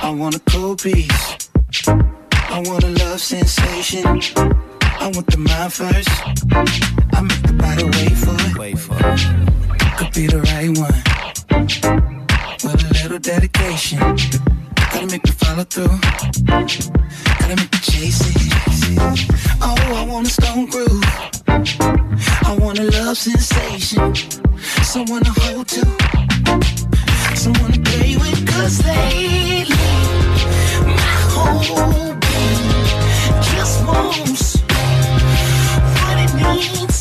[0.04, 1.48] I want a cool piece.
[1.88, 4.06] I want a love sensation.
[4.06, 6.10] I want the mind first.
[7.14, 8.58] I make the body wait for it.
[8.58, 9.98] Wait for it.
[9.98, 10.53] Could be the right
[13.40, 13.98] dedication.
[14.92, 15.98] Gotta make me follow through.
[16.46, 18.38] Gotta make me chase it.
[19.60, 21.04] Oh, I want a stone groove.
[21.48, 24.14] I want a love sensation.
[24.84, 25.84] Someone to hold to.
[27.36, 28.40] Someone to play with.
[28.52, 29.76] Cause lately,
[31.00, 32.86] my whole being
[33.50, 34.62] just wants
[35.98, 36.93] what it needs.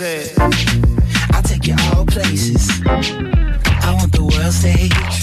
[0.00, 0.38] Babies?
[1.32, 2.70] I'll take you all places.
[2.86, 5.19] I want the world stage.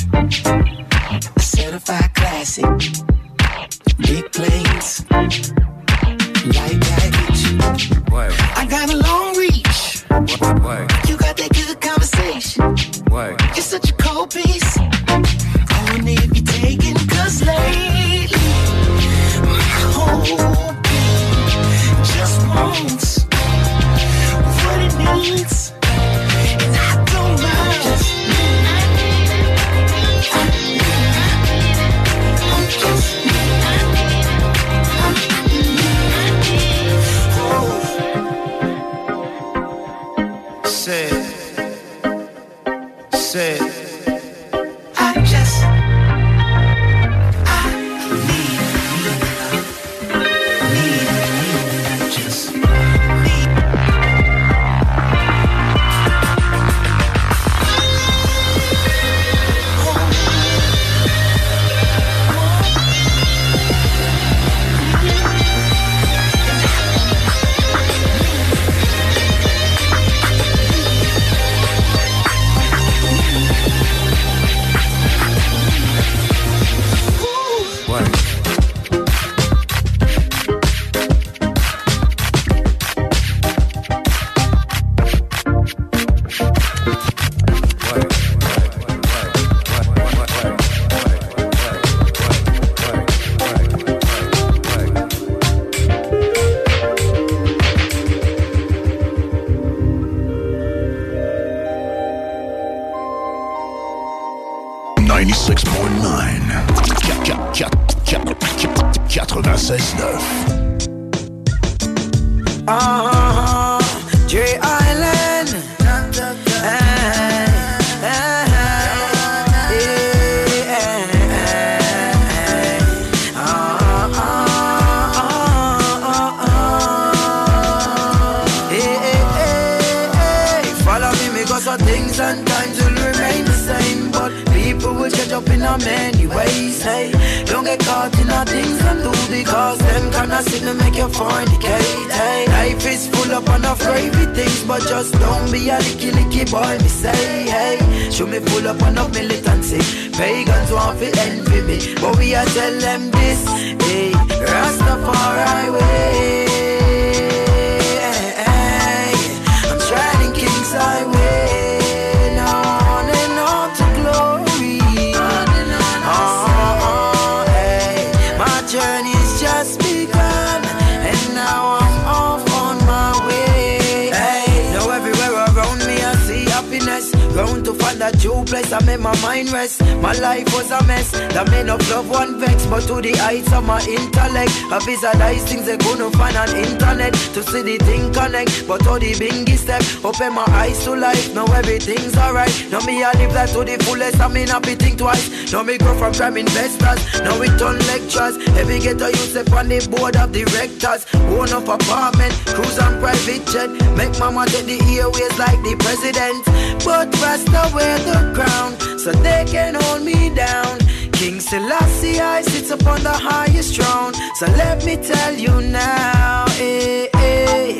[180.79, 181.11] A mess.
[181.11, 185.43] That made of love one vex, but to the heights of my intellect, I visualize
[185.49, 188.67] things they couldn't find on internet to see the thing connect.
[188.67, 191.33] But all the bingy step, open my eyes to life.
[191.33, 192.53] Now everything's alright.
[192.71, 194.19] Now me I live life to the fullest.
[194.19, 195.51] I mean happy think twice.
[195.51, 196.99] Now me grow from crime investors.
[197.21, 198.37] Now we turn lectures.
[198.57, 201.05] Every ghetto you step on the board of directors.
[201.37, 203.69] Own up apartment, cruise on private jet.
[203.95, 206.43] Make mama take the airways like the president.
[206.83, 210.66] But Rasta wear the crown, so they can hold me down.
[211.13, 214.13] King Selassie, I sits upon the highest throne.
[214.35, 217.77] So let me tell you now, eh, eh,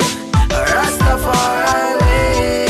[0.72, 2.67] Rastafari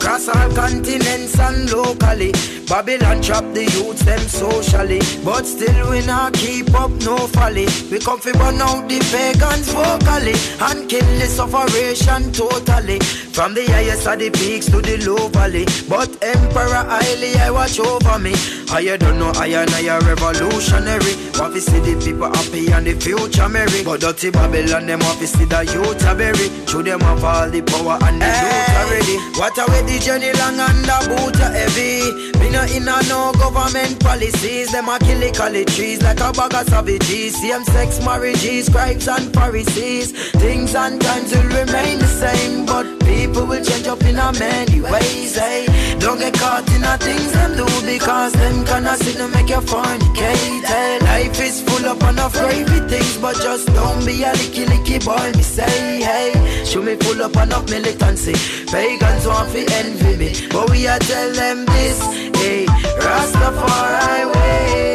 [0.00, 1.03] cross all continents
[1.38, 2.32] and locally.
[2.68, 7.66] Babylon trap the youths them socially, but still we not keep up no folly.
[7.90, 12.98] We come fi burn out the pagans vocally and kill the sufferation totally.
[13.34, 17.78] From the highest of the peaks to the low valley, but Emperor highly I watch
[17.80, 18.34] over me.
[18.70, 21.14] I don't know I and I a revolutionary.
[21.38, 25.18] Want to see the people happy and the future merry, but dirty Babylon them want
[25.20, 26.48] to see the youth a berry.
[26.66, 29.16] Show them have all the power and the youth already.
[29.38, 32.12] What a way the journey long and the boot a heavy.
[32.38, 34.72] Me no in a no government policies.
[34.72, 37.40] Them a kill it trees like a bag of savages.
[37.40, 40.12] Same sex marriages, scribes and Pharisees.
[40.32, 44.80] Things and times will remain the same, but people will change up in a many
[44.80, 45.36] ways.
[45.36, 45.66] Hey,
[45.98, 49.60] don't get caught in a things them do because them cannot sit to make you
[49.60, 50.64] fornicate.
[50.64, 55.32] Hey, life is full of gravy things, but just don't be a licky licky boy.
[55.36, 58.34] Me say, hey, show me full up of militancy.
[58.66, 62.00] Pagans want to envy me, but we are tell them this.
[62.40, 62.66] Hey,
[63.04, 64.93] Rastafari way.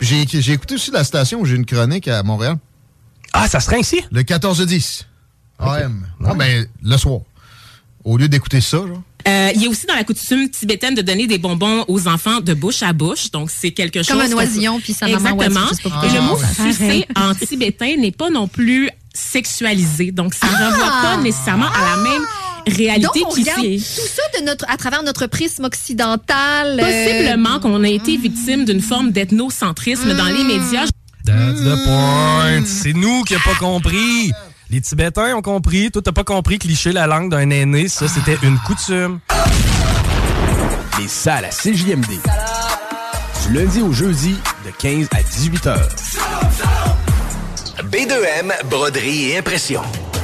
[0.00, 2.56] J'ai j'ai écouté aussi la station où j'ai une chronique à Montréal.
[3.32, 4.02] Ah, ça serait ici?
[4.10, 5.04] Le 14-10.
[5.58, 6.06] AM.
[6.20, 7.20] Non, ben, le soir.
[8.04, 9.02] Au lieu d'écouter ça, genre.
[9.28, 12.40] Euh, il y a aussi dans la coutume tibétaine de donner des bonbons aux enfants
[12.40, 13.30] de bouche à bouche.
[13.30, 14.16] Donc, c'est quelque chose...
[14.20, 16.02] Comme un oisillon, puis sa maman Exactement.
[16.02, 17.30] Et le mot Ah, sucer pareil.
[17.30, 20.10] en tibétain n'est pas non plus sexualisé.
[20.10, 22.22] Donc, ça ne renvoie pas nécessairement à la même
[22.66, 23.50] réalité Donc, on qu'ici.
[23.50, 26.78] regarde tout ça de notre, à travers notre prisme occidental.
[26.80, 30.86] euh, Possiblement qu'on a été victime d'une forme d'ethnocentrisme dans les médias.
[31.24, 32.64] That's the point.
[32.66, 34.32] C'est nous qui n'avons pas compris.
[34.70, 35.90] Les Tibétains ont compris.
[35.90, 39.20] Toi, t'as pas compris que licher la langue d'un aîné, ça, c'était une coutume.
[40.98, 42.06] les salles à CJMD.
[43.46, 44.34] Du lundi au jeudi,
[44.64, 45.88] de 15 à 18 heures.
[47.90, 49.82] B2M, broderie et impression.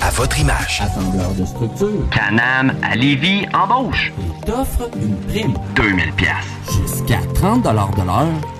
[0.00, 0.82] à votre image.
[0.82, 2.08] Assembleur de structure.
[2.10, 4.12] Canam à Lévis embauche.
[4.18, 5.54] Il t'offre une prime.
[5.76, 6.34] 2000 pièces.
[6.70, 7.88] Jusqu'à 30 de l'heure.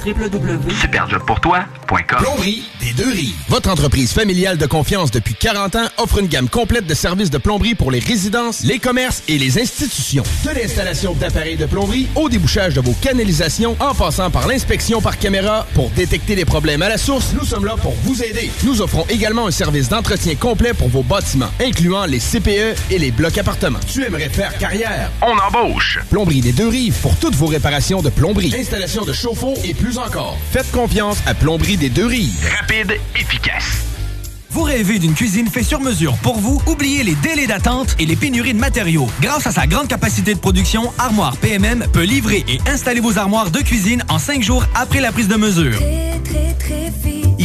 [0.05, 3.35] www.superjobpourtoi.com Plomberie des deux rives.
[3.49, 7.39] Votre entreprise familiale de confiance depuis 40 ans offre une gamme complète de services de
[7.39, 10.23] plomberie pour les résidences, les commerces et les institutions.
[10.45, 15.19] De l'installation d'appareils de plomberie au débouchage de vos canalisations en passant par l'inspection par
[15.19, 18.51] caméra pour détecter les problèmes à la source, nous sommes là pour vous aider.
[18.65, 21.28] Nous offrons également un service d'entretien complet pour vos bâtiments,
[21.61, 23.81] incluant les CPE et les blocs appartements.
[23.87, 25.11] Tu aimerais faire carrière?
[25.23, 25.99] On embauche.
[26.11, 29.99] Plomberie des deux rives pour toutes vos réparations de plomberie, installation de chauffe-eau et plus
[29.99, 30.39] encore.
[30.53, 32.49] Faites confiance à Plomberie des deux rives.
[32.59, 33.85] Rapide, efficace.
[34.51, 36.61] Vous rêvez d'une cuisine faite sur mesure pour vous?
[36.67, 39.09] Oubliez les délais d'attente et les pénuries de matériaux.
[39.21, 43.51] Grâce à sa grande capacité de production, Armoire PMM peut livrer et installer vos armoires
[43.51, 45.79] de cuisine en cinq jours après la prise de mesure.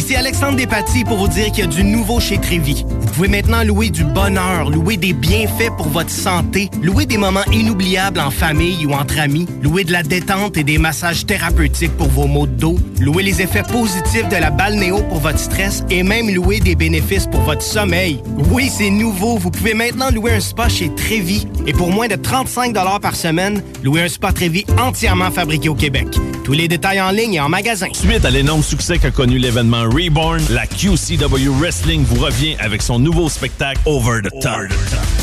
[0.03, 2.83] Ici Alexandre Despatie pour vous dire qu'il y a du nouveau chez Trévi.
[2.89, 7.45] Vous pouvez maintenant louer du bonheur, louer des bienfaits pour votre santé, louer des moments
[7.53, 12.09] inoubliables en famille ou entre amis, louer de la détente et des massages thérapeutiques pour
[12.09, 16.03] vos maux de dos, louer les effets positifs de la balnéo pour votre stress et
[16.03, 18.21] même louer des bénéfices pour votre sommeil.
[18.51, 19.37] Oui, c'est nouveau.
[19.37, 23.63] Vous pouvez maintenant louer un spa chez Trévi et pour moins de 35 par semaine,
[23.81, 26.07] louer un spa Trévi entièrement fabriqué au Québec.
[26.43, 27.87] Tous les détails en ligne et en magasin.
[27.93, 32.99] Suite à l'énorme succès qu'a connu l'événement Reborn, la QCW Wrestling vous revient avec son
[32.99, 34.51] nouveau spectacle Over the Top.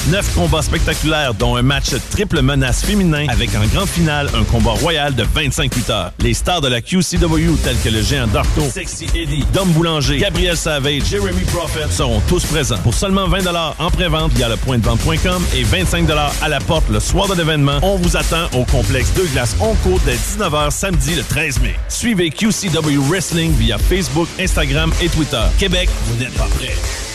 [0.09, 4.71] Neuf combats spectaculaires, dont un match triple menace féminin avec en grande finale un combat
[4.71, 6.13] royal de 25 lutteurs.
[6.21, 10.57] Les stars de la QCW tels que le géant Darko, Sexy Eddie, Dom Boulanger, Gabriel
[10.57, 12.79] Savage, Jeremy Prophet seront tous présents.
[12.79, 13.41] Pour seulement 20
[13.79, 16.09] en pré-vente via le point de vente.com et 25
[16.41, 20.01] à la porte le soir de l'événement, on vous attend au complexe Deux Glaces Oncourt
[20.07, 21.75] dès 19h samedi le 13 mai.
[21.89, 25.43] Suivez QCW Wrestling via Facebook, Instagram et Twitter.
[25.59, 27.10] Québec, vous n'êtes pas prêts.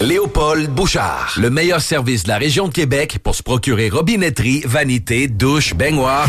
[0.00, 5.26] Léopold Bouchard, le meilleur service de la région de Québec pour se procurer robinetterie, vanité,
[5.26, 6.28] douche, baignoire.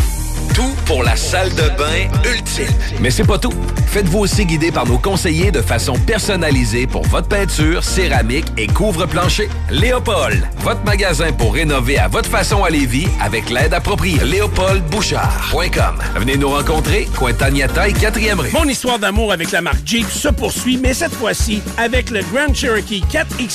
[0.56, 2.74] Tout pour la salle de bain ultime.
[3.00, 3.54] Mais c'est pas tout.
[3.88, 9.50] Faites-vous aussi guider par nos conseillers de façon personnalisée pour votre peinture, céramique et couvre-plancher.
[9.70, 14.20] Léopold, votre magasin pour rénover à votre façon à Lévis avec l'aide appropriée.
[14.24, 16.00] LéopoldBouchard.com.
[16.16, 18.52] Venez nous rencontrer, Cointagnata et 4e rue.
[18.52, 22.54] Mon histoire d'amour avec la marque Jeep se poursuit, mais cette fois-ci avec le Grand
[22.54, 23.04] Cherokee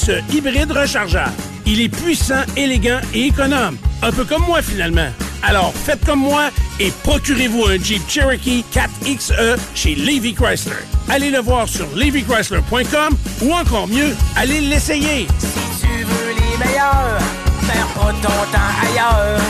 [0.04, 1.32] 4XE hybride rechargeable.
[1.66, 3.78] Il est puissant, élégant et économe.
[4.02, 5.08] Un peu comme moi finalement.
[5.42, 10.84] Alors faites comme moi et procurez-vous un Jeep Cherokee 4XE chez Levy Chrysler.
[11.08, 15.26] Allez le voir sur levychrysler.com ou encore mieux, allez l'essayer.
[15.38, 17.18] Si tu veux les meilleurs,
[17.66, 19.40] perds pas ton temps ailleurs.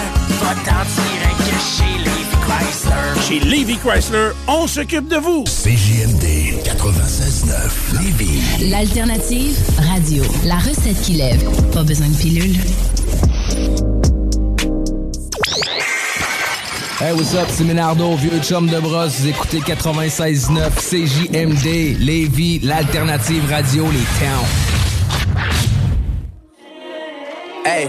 [3.27, 5.45] Chez Levy Chrysler, on s'occupe de vous.
[5.45, 8.71] CJMD 96.9 Lévis.
[8.71, 10.23] L'alternative radio.
[10.45, 11.43] La recette qui lève.
[11.73, 12.57] Pas besoin de pilule.
[17.01, 19.21] Hey, what's up, c'est Ménardo, vieux chum de brosse.
[19.21, 24.47] Vous écoutez 96.9 CJMD, Lévis, l'alternative radio, les towns.
[27.67, 27.89] Hey,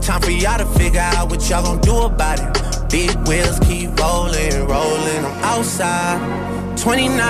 [0.00, 2.90] Time for y'all to figure out what y'all gonna do about it.
[2.90, 5.24] Big wheels keep rolling, rolling.
[5.24, 6.18] I'm outside,
[6.78, 7.20] 29,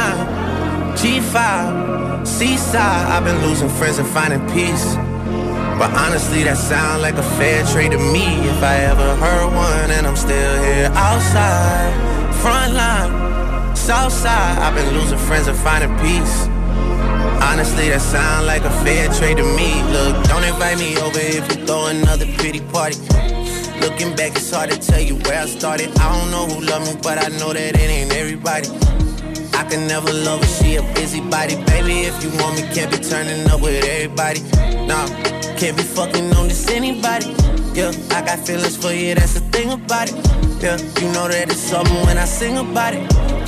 [0.96, 3.06] G5, Seaside.
[3.10, 4.94] I've been losing friends and finding peace.
[5.80, 8.26] But honestly, that sound like a fair trade to me.
[8.48, 11.92] If I ever heard one, and I'm still here outside,
[12.40, 14.58] front line, south side.
[14.58, 16.59] I've been losing friends and finding peace.
[17.50, 19.82] Honestly, that sound like a fair trade to me.
[19.90, 22.96] Look, don't invite me over if you throw another pretty party.
[23.80, 25.90] Looking back, it's hard to tell you where I started.
[25.98, 28.68] I don't know who loved me, but I know that it ain't everybody.
[29.58, 31.56] I can never love her, she a busybody.
[31.64, 34.42] Baby, if you want me, can't be turning up with everybody.
[34.86, 35.08] Nah,
[35.58, 37.34] can't be fucking on this anybody.
[37.74, 40.14] Yeah, I got feelings for you, that's the thing about it.
[40.62, 43.29] Yeah, you know that it's something when I sing about it.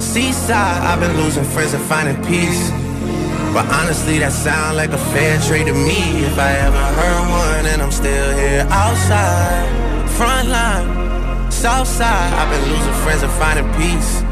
[0.00, 0.82] seaside.
[0.82, 2.70] I've been losing friends and finding peace.
[3.52, 6.24] But honestly, that sound like a fair trade to me.
[6.24, 9.66] If I ever heard one, and I'm still here outside,
[10.10, 12.32] front line, south side.
[12.34, 14.22] I've been losing friends and finding peace.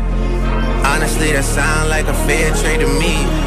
[0.84, 3.45] Honestly, that sound like a fair trade to me.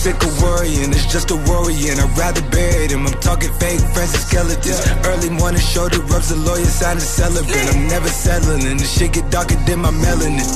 [0.00, 0.90] Sick, of worrying.
[0.96, 2.00] It's just a worrying.
[2.00, 3.06] I'd rather bury them.
[3.06, 4.80] I'm talking fake friends and skeletons.
[5.04, 7.68] Early morning show shoulder rubs, the lawyer sign a celebrant.
[7.68, 8.80] I'm never settling.
[8.80, 10.48] The shit get darker than my melanin.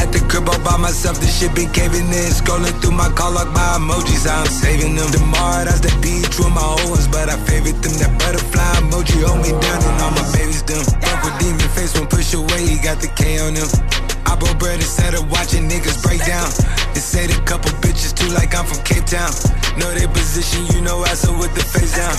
[0.00, 2.30] At the crib all by myself, this shit been caving in.
[2.32, 5.10] Scrolling through my call log, my emojis, I'm saving them.
[5.12, 5.20] The
[5.68, 7.92] that's the beat, true my old ones, but I favorite them.
[8.00, 10.80] That butterfly emoji hold me down, and all my babies them.
[11.04, 14.07] Fuck with demon face when push away, he got the K on him.
[14.28, 16.50] I broke bread instead of watching niggas break down.
[16.92, 19.57] They say the couple bitches too like I'm from Cape Town.
[19.78, 22.14] Know their position, you know I so with the face down.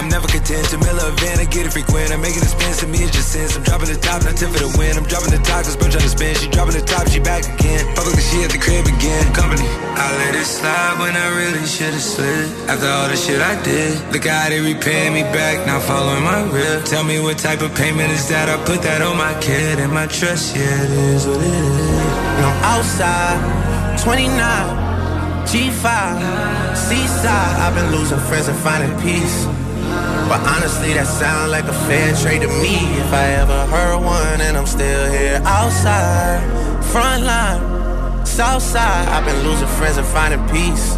[0.00, 2.10] I'm never content to mill a van, I get it frequent.
[2.10, 3.56] I'm making a spin, to me it's just sense.
[3.56, 4.96] I'm dropping the top, not tip for the win.
[4.96, 6.34] I'm dropping the top, cause bro trying to spin.
[6.34, 7.84] She dropping the top, she back again.
[7.94, 9.24] Public she at the crib again.
[9.36, 9.68] Company.
[10.00, 12.48] I let it slide when I really should've slid.
[12.72, 16.42] After all the shit I did, Look how they repaying me back, now following my
[16.50, 16.84] rip.
[16.84, 18.48] Tell me what type of payment is that?
[18.48, 22.44] I put that on my kid and my trust, yeah, it is what it is.
[22.44, 24.83] I'm outside, 29,
[25.44, 27.56] G5, seaside.
[27.60, 29.44] I've been losing friends and finding peace.
[30.28, 32.76] But honestly, that sound like a fair trade to me.
[33.04, 36.40] If I ever heard one, and I'm still here outside,
[36.84, 39.06] front line, south side.
[39.08, 40.96] I've been losing friends and finding peace.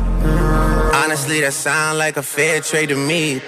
[0.95, 3.43] Honestly, that sound like a fair trade to me.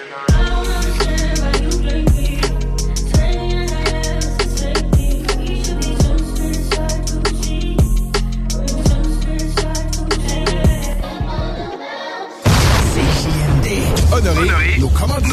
[14.18, 14.38] CJMD.
[14.38, 14.88] Honorer, nos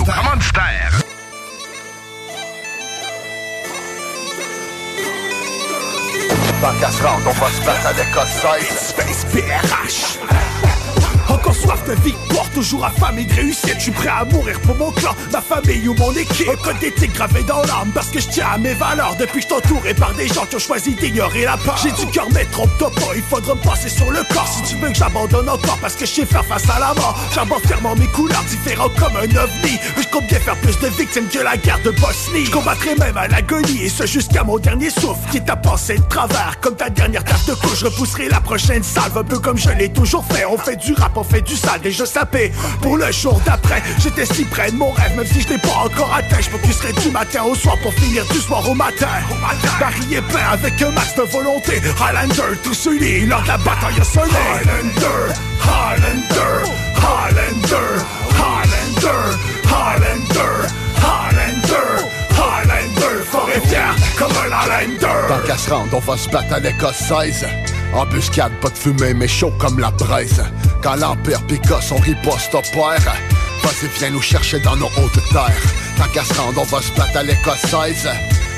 [0.05, 1.01] commanditaires.
[6.61, 8.89] Tant qu'à se rendre, on va se battre avec Ossaise.
[8.89, 10.74] Space PRH
[11.45, 14.89] Encore soif de victoire, toujours affamé de réussite Je suis prêt à mourir pour mon
[14.89, 16.49] clan, ma famille ou mon équipe.
[16.49, 19.15] Un code d'éthique gravé dans l'âme parce que je tiens à mes valeurs.
[19.19, 21.77] Depuis que je suis entouré par des gens qui ont choisi d'ignorer la peur.
[21.83, 24.47] J'ai du cœur mais trompe-toi pas, il faudra me passer sur le corps.
[24.47, 27.15] Si tu veux que j'abandonne encore parce que je sais faire face à la mort.
[27.35, 29.77] J'aborde fièrement mes couleurs, différents comme un ovni.
[29.97, 32.45] Je compte bien faire plus de victimes que la guerre de Bosnie.
[32.45, 36.03] Je combattrai même à l'agonie et ce jusqu'à mon dernier souffle Qui t'a pensé de
[36.05, 36.59] travers.
[36.59, 39.69] Comme ta dernière tarte de couche Je repousserai la prochaine salve un peu comme je
[39.69, 40.45] l'ai toujours fait.
[40.45, 44.25] On fait du rap, on fait du sale, déjà sapé Pour le jour d'après, j'étais
[44.25, 47.11] si près de mon rêve Même si je n'ai pas encore atteint, je focuserai du
[47.11, 49.07] matin au soir Pour finir du soir au matin.
[50.11, 51.81] Est plein avec un max de volonté.
[51.99, 58.05] Highlander, tout celui lors de la bataille a sonné Highlander, Highlander, Highlander,
[58.39, 59.35] Highlander,
[59.67, 60.67] Highlander,
[61.01, 65.27] Highlander, Highlander Fort et fier comme un Highlander.
[65.27, 67.45] Tant qu'à se on va se battre avec Ossaise.
[67.95, 70.43] Embuscade, pas de fumée, mais chaud comme la braise.
[70.83, 73.15] Quand l'Empire picosse, on riposte au père.
[73.63, 75.61] Vas-y, viens nous chercher dans nos hautes terres.
[75.97, 78.09] Tant qu'à se rendre, on va se battre avec Ossaise.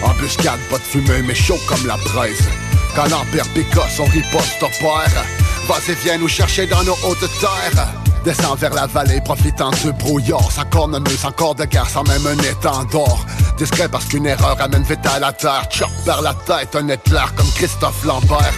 [0.04, 2.50] Embuscade, pas de fumée, mais chaud comme la braise.
[2.96, 5.24] Quand l'Empire picosse, on riposte au père.
[5.68, 7.88] Vas-y, viens nous chercher dans nos hautes terres.
[8.26, 12.26] Descends vers la vallée, profitant du brouillard Sans cornemuse, sans corps de guerre, sans même
[12.28, 13.26] un étendard
[13.58, 17.34] Discret parce qu'une erreur amène vite à la terre Chop vers la tête, un éclair
[17.36, 18.54] comme Christophe Lambert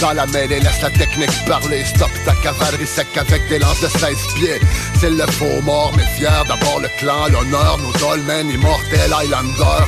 [0.00, 1.84] dans la mêlée, laisse la technique parler.
[1.84, 4.60] Stop ta cavalerie sec avec des lances de 16 pieds.
[4.98, 9.84] C'est le faux mort, mais fier D'abord le clan, l'honneur, nos dolmens Immortels Highlander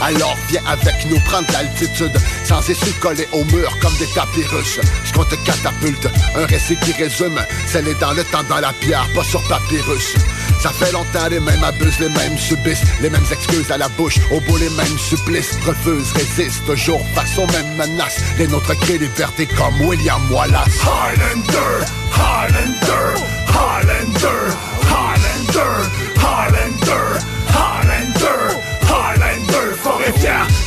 [0.00, 2.12] Alors viens avec nous prendre l'altitude
[2.44, 6.76] Sans essuie coller au mur comme des tapis russes Ce qu'on te catapulte, un récit
[6.76, 7.40] qui résume.
[7.66, 10.14] C'est les dans le temps dans la pierre, pas sur papyrus
[10.60, 12.82] ça fait longtemps les mêmes abusent, les mêmes subissent.
[13.00, 15.56] Les mêmes excuses à la bouche, au bout les mêmes supplices.
[15.66, 18.20] Refusent, résistent, toujours face aux mêmes menaces.
[18.36, 20.80] Les nôtres créent liberté comme William Wallace.
[20.82, 24.52] Highlander, Highlander, Highlander,
[24.84, 25.88] Highlander,
[26.18, 27.20] Highlander,
[30.18, 30.59] Yeah.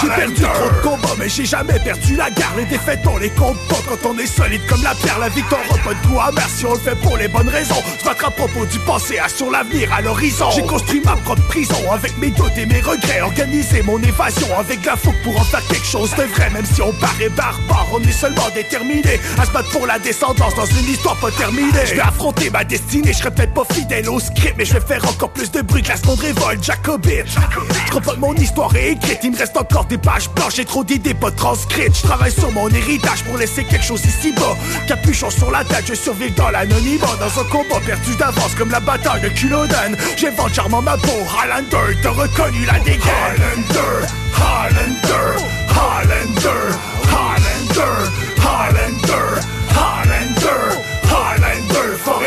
[0.00, 2.52] J'ai perdu trop de combats, mais j'ai jamais perdu la guerre.
[2.56, 5.18] Les défaites, on les compte pas quand on est solide comme la pierre.
[5.18, 7.82] La victoire a pas de goût amer si on le fait pour les bonnes raisons.
[7.98, 10.50] Se battre à propos du passé, sur l'avenir, à l'horizon.
[10.50, 13.20] J'ai construit ma propre prison avec mes doutes et mes regrets.
[13.22, 16.50] Organisé mon évasion avec la fougue pour en faire quelque chose de vrai.
[16.50, 20.54] Même si on paraît barbare, on est seulement déterminé à se battre pour la descendance
[20.54, 21.86] dans une histoire pas terminée.
[21.86, 24.80] Je vais affronter ma destinée, je serai peut-être pas fidèle au script, mais je vais
[24.80, 27.26] faire encore plus de bruit que la seconde révolte jacobite.
[27.26, 31.14] Je mon histoire est écrite, il me reste encore des pages blanches, j'ai trop d'idées
[31.14, 31.96] pas transcrites.
[31.96, 34.56] Je travaille sur mon héritage pour laisser quelque chose ici bas.
[34.86, 38.80] Capuchon sur la tête, je survis dans l'anonymat dans un combat perdu d'avance comme la
[38.80, 39.96] bataille de Culloden.
[40.16, 43.00] J'invente charmant ma peau, Highlander, t'as reconnu la dégaine.
[43.06, 46.74] Highlander, Highlander, Highlander,
[47.12, 48.10] Highlander,
[48.42, 50.68] Highlander, Highlander,
[51.04, 52.22] Highlander, fort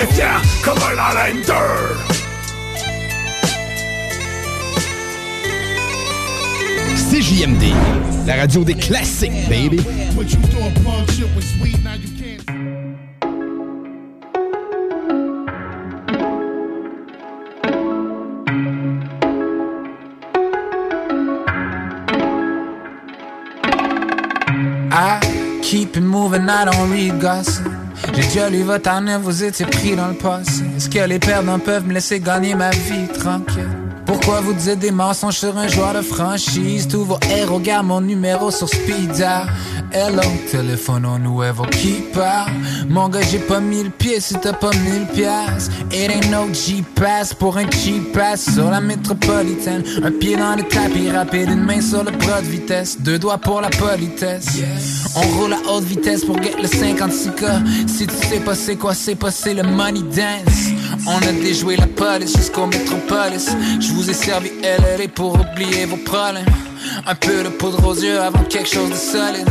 [0.63, 2.20] comme un Highlander.
[7.11, 7.73] CJMD,
[8.25, 9.81] la radio des classiques, baby.
[24.93, 25.19] I
[25.61, 27.67] keep it moving, I don't read gossip.
[28.05, 30.63] J'ai déjà lu votre année, vous étiez pris dans le passé.
[30.77, 33.80] Est-ce que les perdants peuvent me laisser gagner ma vie tranquille?
[34.11, 36.85] Pourquoi vous dites des mensonges sur un joueur de franchise?
[36.85, 39.47] Tous vos héros gardent mon numéro sur speed dial.
[39.93, 42.51] Hello, téléphone au nouveau qui parle.
[42.89, 45.69] Mon gars, j'ai pas mille pieds si t'as pas mille pièces.
[45.93, 49.81] It ain't no G-Pass pour un cheap pass sur la métropolitaine.
[50.03, 52.99] Un pied dans le tapis rapide, une main sur le bras de vitesse.
[52.99, 54.59] Deux doigts pour la politesse.
[55.15, 57.87] On roule à haute vitesse pour get le 56K.
[57.87, 60.71] Si tu sais pas c'est quoi, c'est pas c'est le money dance.
[61.07, 63.49] On a déjoué la police jusqu'au métropolis.
[63.79, 66.45] Je vous ai servi LLA pour oublier vos problèmes.
[67.07, 69.47] Un peu de poudre aux yeux avant quelque chose de solide.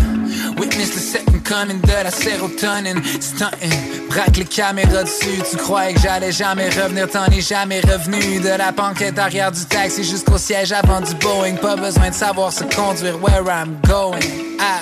[0.59, 3.03] Witness the second coming de la sérotonine.
[3.21, 5.43] Stunting, braque les caméras dessus.
[5.51, 8.41] Tu croyais que j'allais jamais revenir, t'en es jamais revenu.
[8.41, 11.57] De la banquette arrière du taxi jusqu'au siège avant du Boeing.
[11.57, 14.21] Pas besoin de savoir se conduire where I'm going.
[14.61, 14.81] I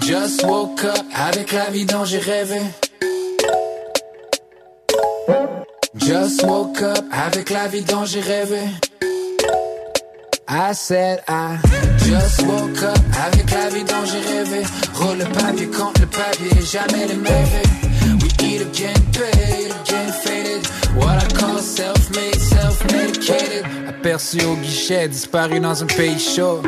[0.00, 2.60] just woke up avec la vie dont j'ai rêvé.
[5.98, 8.60] Just woke up avec la vie dont j'ai rêvé.
[10.48, 11.58] I said I
[11.98, 14.62] just woke up avec la vie dont j'ai rêvé.
[14.94, 17.62] Roule le papier contre le papier, jamais les mauvais.
[18.22, 20.66] We eat again, paid again, faded.
[20.96, 23.64] What I call self-made, self-medicated.
[23.88, 26.62] Aperçu au guichet, disparu dans un pays chaud.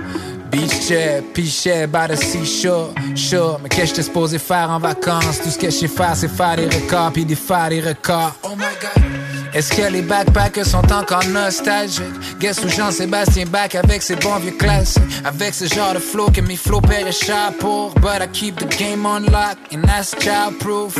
[0.51, 3.59] Beach chair, pichet, by the seashore, sure.
[3.63, 5.41] Mais qu'est-ce que j'étais supposé faire en vacances?
[5.43, 8.35] Tout ce que je sais faire, c'est faire des records, puis des faire des records.
[8.43, 9.30] Oh my god.
[9.53, 12.05] Est-ce que les backpackers sont encore nostalgiques?
[12.39, 15.03] Guess où Jean-Sébastien back avec ses bons vieux classiques?
[15.25, 16.57] Avec ce genre de flow que mes
[16.89, 17.93] paieraient cher pour.
[17.97, 20.97] But I keep the game on lock and that's childproof.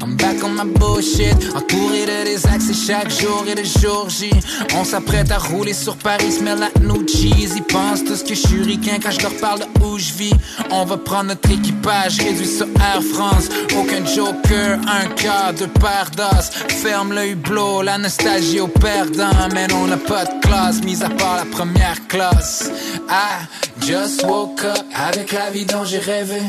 [0.00, 4.30] I'm back on my bullshit, entouré de des accès chaque jour et de jour J.
[4.76, 7.54] On s'apprête à rouler sur Paris, smell like new cheese.
[7.56, 10.12] Ils pensent tout ce que je suis ricain quand je leur parle de où je
[10.12, 10.34] vis.
[10.70, 13.48] On va prendre notre équipage, réduit sur Air France.
[13.76, 16.50] Aucun joker, un quart, deux paires d'os.
[16.80, 19.48] Ferme le hublot, la nostalgie au perdant.
[19.54, 22.70] Mais on n'a pas de classe, mis à part la première classe.
[23.08, 23.46] I
[23.80, 26.40] just woke up avec la vie dont j'ai rêvé.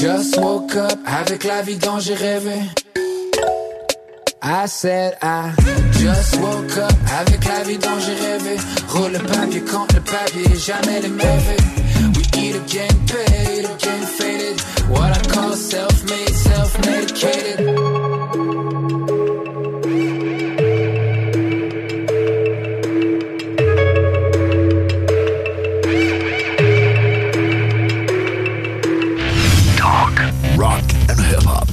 [0.00, 2.58] Just woke up avec la vie dont j'ai rêvé.
[4.42, 5.52] I said I
[6.00, 8.56] just woke up avec la vie dont j'ai rêvé.
[8.88, 11.81] Roule le papier contre le papier, jamais les mauvais.
[14.18, 14.60] Faded.
[14.88, 17.58] What I call self-made, self-medicated.
[29.76, 30.18] Talk,
[30.56, 31.68] rock and hip-hop.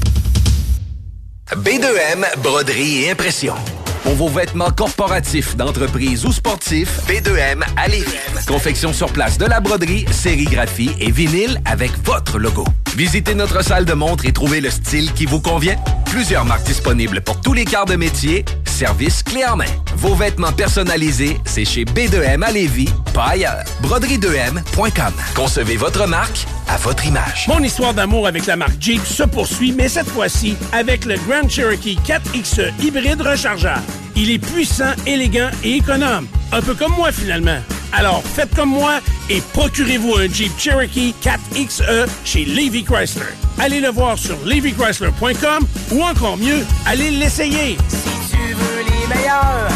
[1.63, 3.78] B2M, broderie et impression.
[4.09, 8.09] Pour vos vêtements corporatifs, d'entreprise ou sportifs, B2M à Lévis.
[8.47, 12.63] Confection sur place de la broderie, sérigraphie et vinyle avec votre logo.
[12.99, 15.77] Visitez notre salle de montre et trouvez le style qui vous convient.
[16.07, 18.43] Plusieurs marques disponibles pour tous les quarts de métier.
[18.65, 19.71] Service clé en main.
[19.95, 23.63] Vos vêtements personnalisés, c'est chez B2M à Lévis, pas ailleurs.
[23.83, 25.13] Broderie2M.com.
[25.33, 27.47] Concevez votre marque à votre image.
[27.47, 31.47] Mon histoire d'amour avec la marque Jeep se poursuit, mais cette fois-ci avec le Grand
[31.47, 33.81] Cherokee 4XE hybride rechargeable.
[34.17, 36.27] Il est puissant, élégant et économe.
[36.51, 37.59] Un peu comme moi finalement.
[37.93, 43.25] Alors faites comme moi et procurez-vous un Jeep Cherokee 4XE chez Levy Chrysler.
[43.57, 47.77] Allez le voir sur levychrysler.com ou encore mieux, allez l'essayer.
[47.87, 49.67] Si tu veux les meilleurs,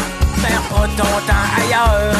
[0.42, 0.62] perds
[1.26, 2.14] pas ailleurs.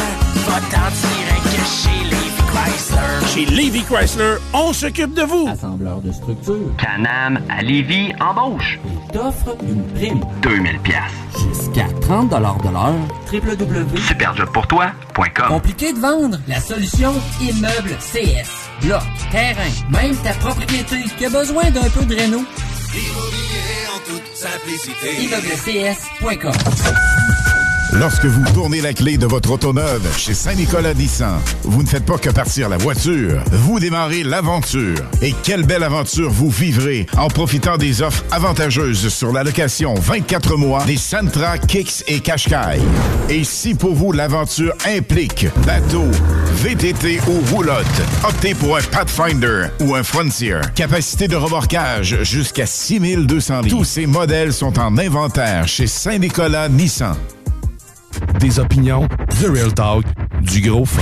[0.47, 2.24] Va t'en tirer que
[2.55, 3.27] Chrysler.
[3.33, 5.47] Chez Levy Chrysler, on s'occupe de vous.
[5.49, 6.71] Assembleur de structure.
[6.77, 8.79] Canam à Lévis embauche.
[8.85, 10.21] Il t'offre une prime.
[10.41, 11.01] 2000 pièces.
[11.37, 12.57] Jusqu'à 30 de l'heure.
[13.31, 16.37] www.superjobpourtoi.com Compliqué de vendre?
[16.47, 18.49] La solution Immeuble CS.
[18.81, 22.39] Bloc, terrain, même ta propriété qui a besoin d'un peu de réno?
[22.93, 25.23] Immobilier en toute simplicité.
[25.23, 26.53] ImmeublesCS.com
[27.93, 32.05] Lorsque vous tournez la clé de votre auto neuve chez Saint-Nicolas Nissan, vous ne faites
[32.05, 34.97] pas que partir la voiture, vous démarrez l'aventure.
[35.21, 40.57] Et quelle belle aventure vous vivrez en profitant des offres avantageuses sur la location 24
[40.57, 42.79] mois des Sentra, Kicks et Qashqai.
[43.29, 46.05] Et si pour vous l'aventure implique bateau,
[46.55, 47.85] VTT ou roulotte,
[48.27, 50.57] optez pour un Pathfinder ou un Frontier.
[50.73, 53.77] Capacité de remorquage jusqu'à 6200 litres.
[53.77, 57.15] Tous ces modèles sont en inventaire chez Saint-Nicolas Nissan.
[58.39, 59.07] Des opinions,
[59.39, 60.05] The Real Talk,
[60.41, 61.01] du gros fun.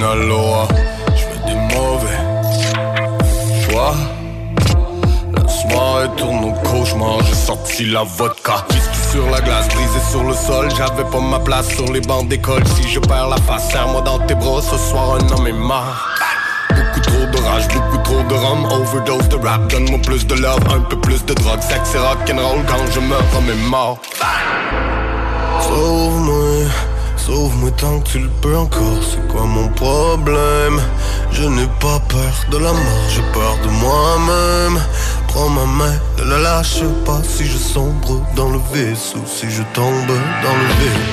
[0.00, 0.66] Sinaloa
[1.14, 2.16] Je fais des mauvais
[3.62, 3.94] choix.
[5.34, 8.64] La soirée tourne au cauchemar, j'ai sorti la vodka.
[8.70, 12.26] Whisky sur la glace, brisé sur le sol J'avais pas ma place sur les bancs
[12.28, 12.62] d'école.
[12.68, 16.08] Si je perds la face, serre-moi dans tes bras Ce soir un homme est mort.
[16.70, 20.64] Beaucoup trop de rage, beaucoup trop de rhum Overdose de rap, donne-moi plus de love
[20.74, 23.98] Un peu plus de drogue, sexe et rock'n'roll Quand je meurs, homme est mort.
[25.60, 26.70] Sauve-moi,
[27.30, 30.80] sauve-moi tant que tu le peux encore C'est quoi mon problème?
[31.30, 34.78] Je n'ai pas peur de la mort, j'ai peur de moi-même.
[35.28, 39.62] Prends ma main, ne la lâche pas Si je sombre dans le vaisseau Si je
[39.74, 40.12] tombe
[40.44, 41.06] dans le vide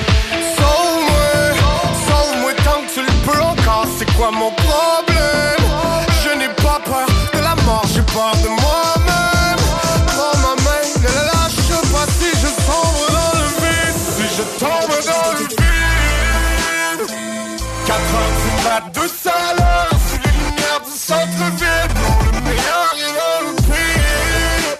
[0.56, 1.28] Sauve-moi,
[2.06, 5.64] sauve-moi tant que tu le peux encore C'est quoi mon problème?
[6.24, 8.67] Je n'ai pas peur de la mort, j'ai peur de moi-même
[18.78, 23.12] heures du mat, 200 à l'heure Sous les lumières du centre-ville Pour le meilleur et
[23.18, 24.78] dans le pire.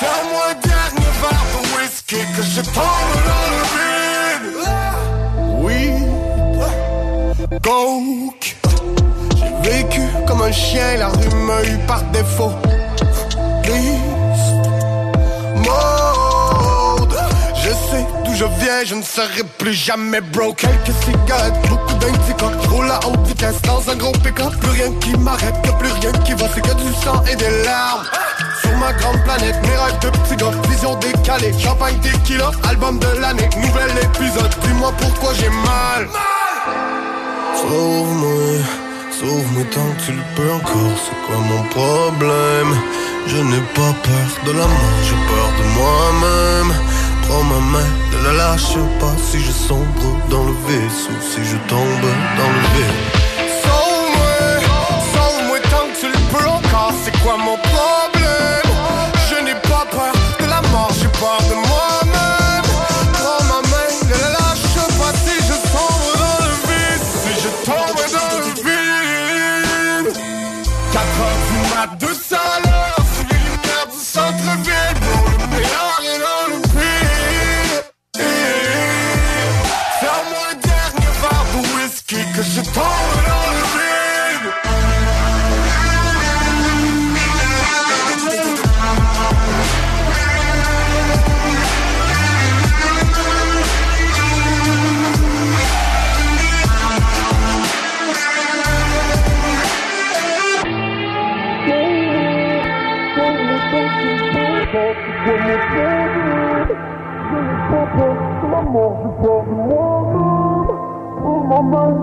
[0.00, 4.56] Serre-moi un dernier verre de whisky Que je tombe dans le vide
[5.60, 5.82] Oui.
[7.62, 8.48] Coke.
[9.36, 12.52] J'ai vécu comme un chien La rue m'a eu par défaut
[18.84, 20.56] je ne serai plus jamais broke.
[20.56, 24.52] Quelques cigarettes, beaucoup d'indicoques Roule à haute vitesse dans un gros pick-up.
[24.60, 28.04] Plus rien qui m'arrête, plus rien qui va C'est que du sang et des larmes.
[28.60, 33.48] Sur ma grande planète, mes rêves de petit vision décalée, champagne tequila, album de l'année,
[33.56, 36.08] nouvel épisode, dis-moi pourquoi j'ai mal.
[37.56, 38.64] Sauve-moi,
[39.18, 42.76] sauve-moi tant que tu le peux encore, c'est quoi mon problème?
[43.26, 46.93] Je n'ai pas peur de la mort, j'ai peur de moi-même.
[47.34, 51.56] Prends ma main, ne la lâche pas si je sombre dans le vaisseau, si je
[51.66, 52.06] tombe
[52.38, 53.00] dans le vide.
[53.62, 54.36] Sauve-moi,
[55.12, 57.56] sauve-moi tant que tu le peux encore, c'est quoi mon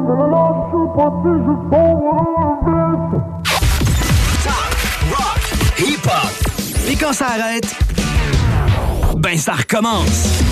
[0.07, 3.21] la lâche pas je tombe vite.
[5.79, 6.31] Hip-hop.
[6.89, 7.75] Et quand ça arrête,
[9.17, 10.43] ben ça recommence.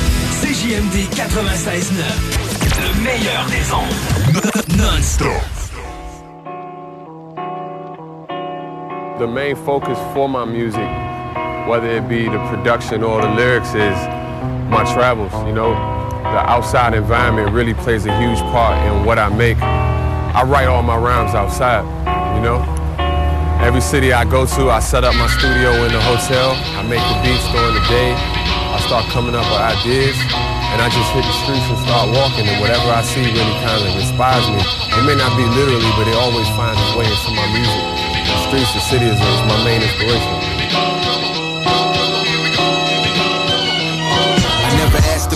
[0.42, 2.02] CJMD 96.9.
[2.80, 4.02] Le meilleur des ondes.
[4.78, 5.30] Non-stop.
[9.20, 10.90] the main focus for my music,
[11.68, 13.98] whether it be the production or the lyrics, is
[14.70, 15.34] my travels.
[15.46, 19.58] You know, the outside environment really plays a huge part in what I make.
[19.62, 21.88] I write all my rhymes outside.
[22.36, 22.60] You know,
[23.64, 26.54] every city I go to, I set up my studio in the hotel.
[26.78, 28.14] I make the beats during the day.
[28.16, 30.16] I start coming up with ideas.
[30.70, 33.82] And I just hit the streets and start walking, and whatever I see really kind
[33.82, 34.62] of inspires me.
[34.62, 37.82] It may not be literally, but it always finds its way into my music.
[38.22, 40.59] The streets, the city is, my main inspiration.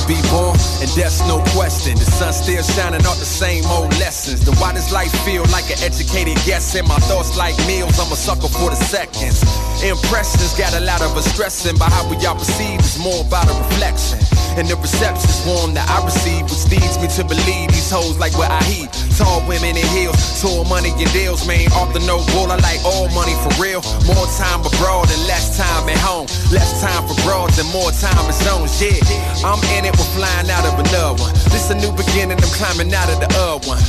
[0.08, 1.96] Be born, and that's no question.
[1.96, 4.46] The sun still shining off the same old lessons.
[4.46, 6.76] Then why does life feel like an educated guess?
[6.76, 9.44] And my thoughts like meals, I'm a sucker for the seconds.
[9.84, 13.48] Impressions got a lot of us stressing, but how we all perceive is more about
[13.48, 14.20] a reflection.
[14.54, 18.38] And the reception's warm that I receive, which leads me to believe these hoes like
[18.38, 18.90] what I heat.
[19.18, 21.66] Tall women in heels, tall money and deals, man.
[21.74, 23.82] Off the no bull, I like all money for real.
[24.06, 26.30] More time abroad and less time at home.
[26.54, 29.02] Less time for broads and more time in zones, yeah.
[29.42, 31.34] I'm in it, we're flying out of another one.
[31.54, 33.82] This a new beginning, I'm climbing out of the other one.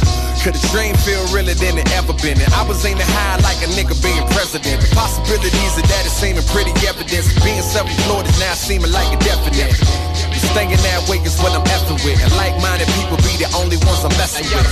[0.44, 2.36] Could a dream feel realer than it ever been?
[2.36, 4.84] And I was aiming high like a nigga being president.
[4.84, 7.24] The possibilities of that is seeming pretty evident.
[7.40, 9.72] Being self-employed is now seeming like a definite.
[10.52, 12.20] Staying that way is what I'm effing with.
[12.20, 14.68] And like-minded people be the only ones I'm messing with.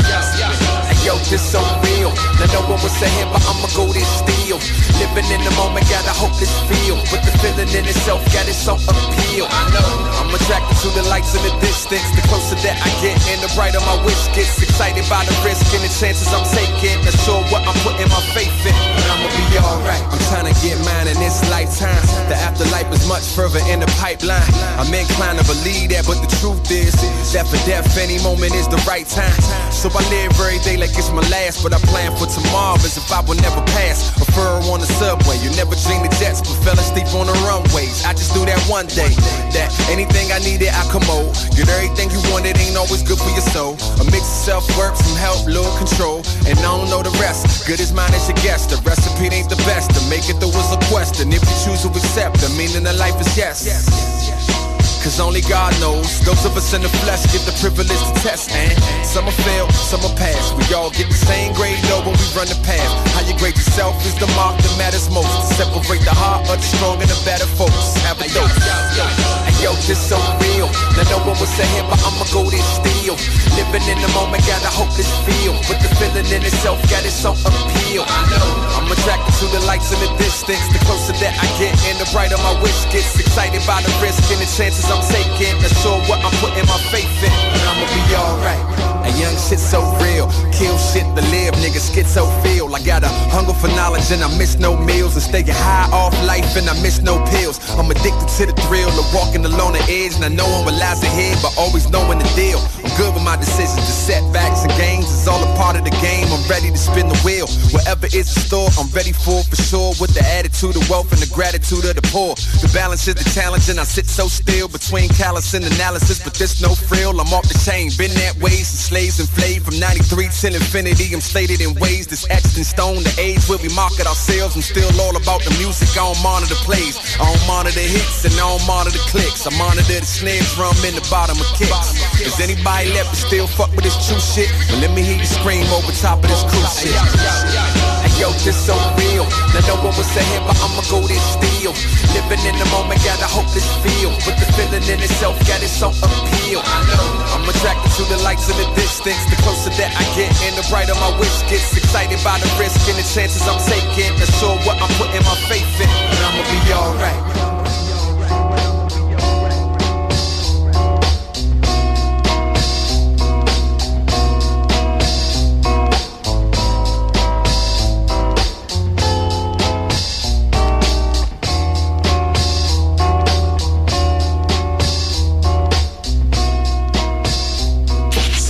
[1.02, 2.14] Yo, this so real.
[2.38, 4.62] Now no one was saying, but I'ma go this still.
[5.02, 6.94] Living in the moment, gotta hope this feel.
[7.10, 9.50] But the feeling in itself got its own appeal.
[9.50, 9.90] I know.
[10.22, 12.06] I'm attracted to the lights in the distance.
[12.14, 14.62] The closer that I get, and the brighter my wish gets.
[14.62, 16.94] Excited by the risk and the chances I'm taking.
[17.02, 20.06] Not sure what I'm putting my faith in, but I'ma be alright.
[20.06, 21.98] I'm trying to get mine in this lifetime.
[22.30, 24.46] The afterlife is much further in the pipeline.
[24.78, 26.94] I'm inclined to believe that, but the truth is
[27.34, 29.34] that for death, any moment is the right time.
[29.74, 32.96] So I live every day like it's my last, but I plan for tomorrow as
[32.96, 34.10] if I will never pass.
[34.20, 37.36] A fur on the subway, you never dream the jets, but fell asleep on the
[37.46, 38.04] runways.
[38.04, 39.12] I just knew that one day
[39.54, 41.32] that anything I needed, I commode.
[41.54, 43.78] Get everything you wanted ain't always good for your soul.
[44.00, 47.66] A mix of self-work, some help, little control, and I don't know the rest.
[47.66, 48.66] Good as mine as your guess.
[48.66, 49.94] The recipe ain't the best.
[49.94, 51.30] To make it through is a question.
[51.30, 54.61] If you choose to accept, the meaning of life is yes yes yes.
[55.02, 56.20] Cause only God knows.
[56.22, 58.72] Those of us in the flesh get the privilege to test, and
[59.04, 60.54] some will fail, some will pass.
[60.54, 62.86] We all get the same grade though when we run the path.
[63.10, 65.26] How you grade yourself is the mark that matters most.
[65.26, 67.98] To separate the heart of the strong and the better folks.
[68.06, 69.41] Have a dose.
[69.62, 70.66] Yo, this so real.
[70.98, 73.14] Now no one was saying, but I'ma go this still.
[73.54, 75.54] Living in the moment, gotta hope this feel.
[75.70, 78.02] But the feeling in itself got its own appeal.
[78.02, 78.50] I know.
[78.74, 80.66] I'm attracted to the lights in the distance.
[80.74, 83.14] The closer that I get, and the brighter my wish gets.
[83.14, 85.54] Excited by the risk and the chances I'm taking.
[85.62, 88.64] Not sure what I'm putting my faith in, but I'ma be alright.
[89.04, 92.72] A young shit so real, kill shit to live, nigga schizo feel.
[92.74, 95.14] I got a hunger for knowledge and I miss no meals.
[95.14, 97.58] And staying high off life and I miss no pills.
[97.78, 100.14] I'm addicted to the thrill of walking along the edge.
[100.14, 102.60] And I know I'm what lies ahead, but always knowing the deal.
[102.84, 105.94] I'm good with my decisions, the setbacks and gains is all a part of the
[105.98, 106.30] game.
[106.30, 107.46] I'm ready to spin the wheel.
[107.74, 109.92] Whatever is in store, I'm ready for for sure.
[109.98, 112.34] With the attitude of wealth and the gratitude of the poor.
[112.62, 116.22] The balance is the challenge, and I sit so still between callous and analysis.
[116.22, 117.90] But there's no frill, I'm off the chain.
[117.98, 121.14] Been that way since slaves enslaved from 93 till infinity.
[121.16, 123.00] I'm slated in ways that's etched in stone.
[123.00, 124.54] The age where we market ourselves.
[124.54, 125.88] I'm still all about the music.
[125.96, 127.00] I don't monitor plays.
[127.16, 129.48] I don't monitor hits and I don't monitor clicks.
[129.48, 131.96] I monitor the snare drum in the bottom of kicks.
[132.20, 134.52] Is anybody left to still fuck with this true shit?
[134.68, 138.01] Well, let me hear you scream over top of this cruise shit.
[138.20, 139.24] Yo, this so real.
[139.54, 141.74] Now no one was saying, but I'ma go this still.
[142.12, 144.10] Living in the moment, gotta hope this feel.
[144.24, 146.60] But the feeling in itself got its own appeal.
[146.64, 149.20] I'm attracted to the lights in the distance.
[149.32, 151.76] The closer that I get, and the brighter my wish gets.
[151.76, 154.12] Excited by the risk and the chances I'm taking.
[154.18, 157.41] Not sure what I'm putting my faith in, but I'ma be alright.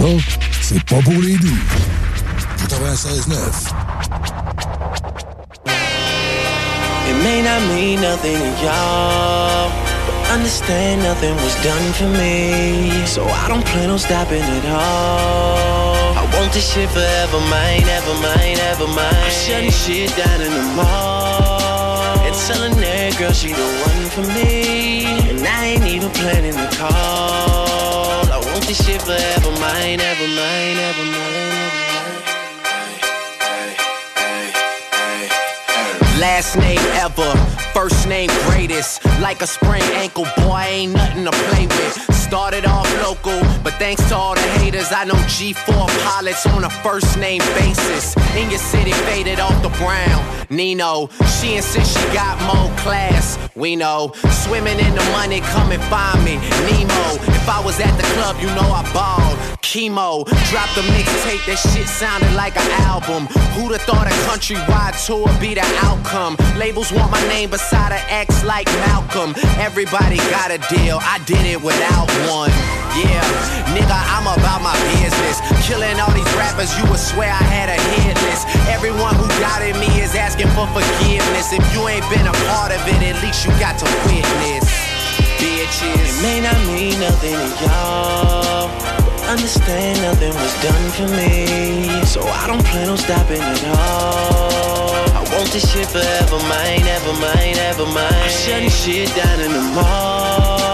[0.03, 0.09] Ça,
[0.61, 1.63] c'est pas pour les doux.
[2.69, 3.73] 96.9.
[7.09, 9.71] It may not mean nothing to y'all,
[10.05, 16.19] but Understand nothing was done for me, so I don't plan on stopping at all.
[16.19, 19.15] I want this shit forever, mine, ever mine, ever mine.
[19.15, 24.27] I'm shutting shit down in the mall and telling that girl she the one for
[24.35, 27.72] me, and I ain't even planning the call.
[28.53, 31.83] Want this shit forever, mine, ever mine, ever mine.
[36.21, 37.33] Last name ever,
[37.73, 39.05] first name greatest.
[39.21, 42.12] Like a sprained ankle, boy, ain't nothing to play with.
[42.33, 46.71] Started off local, but thanks to all the haters, I know G4 pilots on a
[46.71, 48.17] first name basis.
[48.35, 50.25] In your city, faded off the brown.
[50.49, 53.39] Nino, she insists she got more class.
[53.55, 54.13] We know,
[54.45, 56.37] swimming in the money, come and find me.
[56.65, 59.53] Nemo, if I was at the club, you know I balled.
[59.61, 63.25] Chemo, dropped a mixtape, that shit sounded like an album.
[63.57, 66.37] Who'da thought a countrywide tour be the outcome?
[66.59, 69.33] Labels want my name beside an X like Malcolm.
[69.57, 72.51] Everybody got a deal, I did it without one.
[72.93, 73.25] Yeah,
[73.73, 75.41] nigga, I'm about my business.
[75.65, 78.45] Killing all these rappers, you would swear I had a hit list.
[78.69, 81.53] Everyone who doubted me is asking for forgiveness.
[81.57, 84.69] If you ain't been a part of it, at least you got to witness.
[85.41, 88.69] Bitches, it may not mean nothing to y'all.
[89.25, 94.93] Understand nothing was done for me, so I don't plan on stopping at all.
[95.17, 98.13] I want this shit forever, mine, ever mine, ever mine.
[98.13, 100.72] I'm shutting shit down in the mall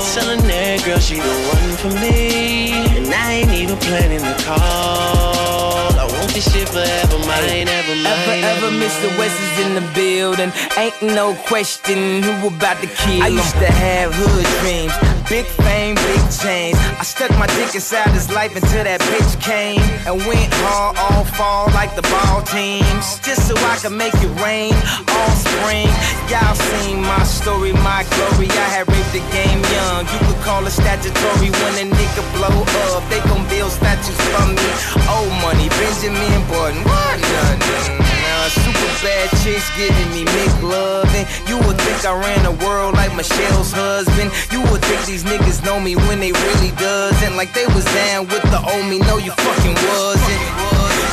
[0.00, 5.92] telling that girl she the one for me, and I ain't even planning the call.
[5.98, 8.40] I want this shit forever, mine, ever mine.
[8.40, 9.18] Ever, ever, Mr.
[9.18, 10.52] West is in the building.
[10.76, 13.22] Ain't no question who about to kill.
[13.22, 15.19] I used to have hood dreams.
[15.30, 16.74] Big fame, big chains.
[16.98, 21.22] I stuck my dick inside his life until that bitch came and went hard all
[21.38, 23.22] fall like the ball teams.
[23.22, 24.74] Just so I could make it rain
[25.06, 25.86] all spring.
[26.26, 28.50] Y'all seen my story, my glory.
[28.50, 30.02] I had raped the game young.
[30.10, 33.06] You could call it statutory when a nigga blow up.
[33.06, 34.66] They gon' build statues for me.
[35.06, 36.82] Old money, Benjamin Button.
[36.82, 37.22] What?
[37.22, 38.09] Nothing.
[38.50, 41.24] Super bad chicks giving me McLovin.
[41.46, 44.32] You would think I ran the world like Michelle's husband.
[44.50, 47.36] You would think these niggas know me when they really doesn't.
[47.36, 48.98] Like they was down with the old me.
[49.06, 50.42] No, you fucking wasn't.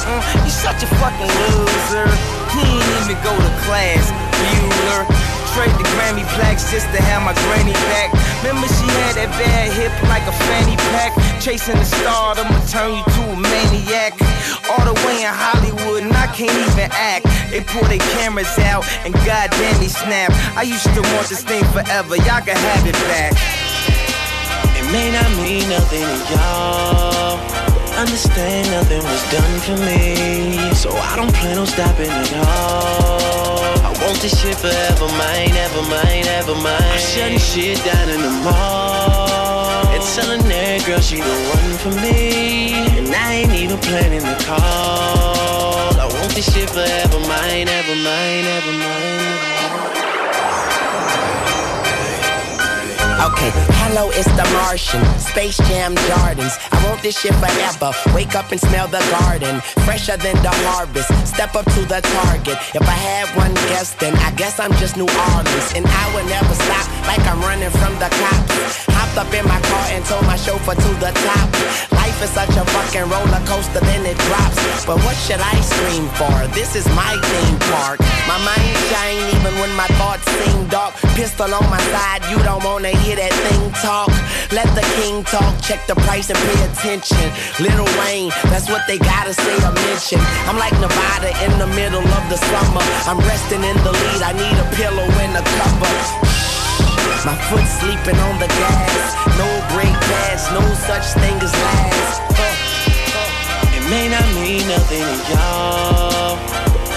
[0.10, 2.10] Uh, you such a fucking loser.
[2.58, 4.10] He ain't even go to class.
[4.34, 5.37] Bueller.
[5.58, 8.14] Trade the Grammy plaques just to have my granny back.
[8.45, 11.18] Remember she had that bad hip like a fanny pack.
[11.41, 14.14] Chasing the star, I'ma turn you to a maniac.
[14.69, 17.26] All the way in Hollywood, and I can't even act.
[17.49, 20.30] They pull their cameras out, and goddamn they snap.
[20.53, 23.34] I used to want this thing forever, y'all can have it back.
[24.77, 27.41] It may not mean nothing to y'all.
[27.98, 33.47] Understand nothing was done for me, so I don't plan on stopping at all.
[34.08, 36.82] I want this shit forever, mine, ever mine, ever mine.
[36.82, 41.92] I'm shutting shit down in the mall and telling that girl she the one for
[42.00, 46.00] me, and I ain't even planning the call.
[46.00, 49.47] I want this shit forever, mine, ever mine, ever mine.
[53.18, 53.49] Okay,
[53.81, 55.02] hello, it's the Martian.
[55.18, 56.53] Space Jam Gardens.
[56.69, 57.89] I want this shit forever.
[58.14, 59.57] Wake up and smell the garden.
[59.89, 61.10] Fresher than the harvest.
[61.26, 62.61] Step up to the target.
[62.77, 65.68] If I had one guess, then I guess I'm just New Orleans.
[65.73, 68.85] And I would never stop like I'm running from the cops.
[68.94, 71.49] Hopped up in my car and told my chauffeur to the top.
[71.98, 74.85] Life is such a fucking roller coaster, then it drops.
[74.85, 76.38] But what should I scream for?
[76.53, 77.98] This is my theme park.
[78.30, 80.94] My mind shine even when my thoughts seem dark.
[81.18, 84.12] Pistol on my side, you don't wanna hear that thing talk.
[84.52, 87.28] Let the king talk, check the price and pay attention.
[87.60, 90.20] Little Wayne, that's what they gotta say or mention.
[90.48, 92.84] I'm like Nevada in the middle of the summer.
[93.08, 95.94] I'm resting in the lead, I need a pillow and a cover.
[97.26, 99.04] My foot sleeping on the gas.
[99.38, 102.22] No break pass, no such thing as last.
[103.76, 106.38] It may not mean nothing to y'all.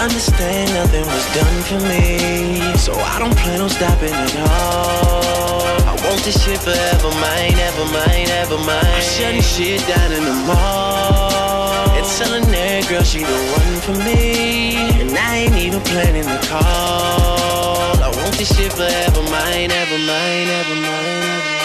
[0.01, 5.80] Understand nothing was done for me, so I don't plan on stopping at all.
[6.11, 8.83] I want this shit forever, mine, ever mine, ever mine.
[8.83, 13.95] I'm shutting shit down in the mall and telling that girl she the one for
[14.03, 17.95] me, and I ain't even planning the call.
[17.95, 21.31] I want this shit forever, mine, ever mine, ever mine.
[21.47, 21.60] There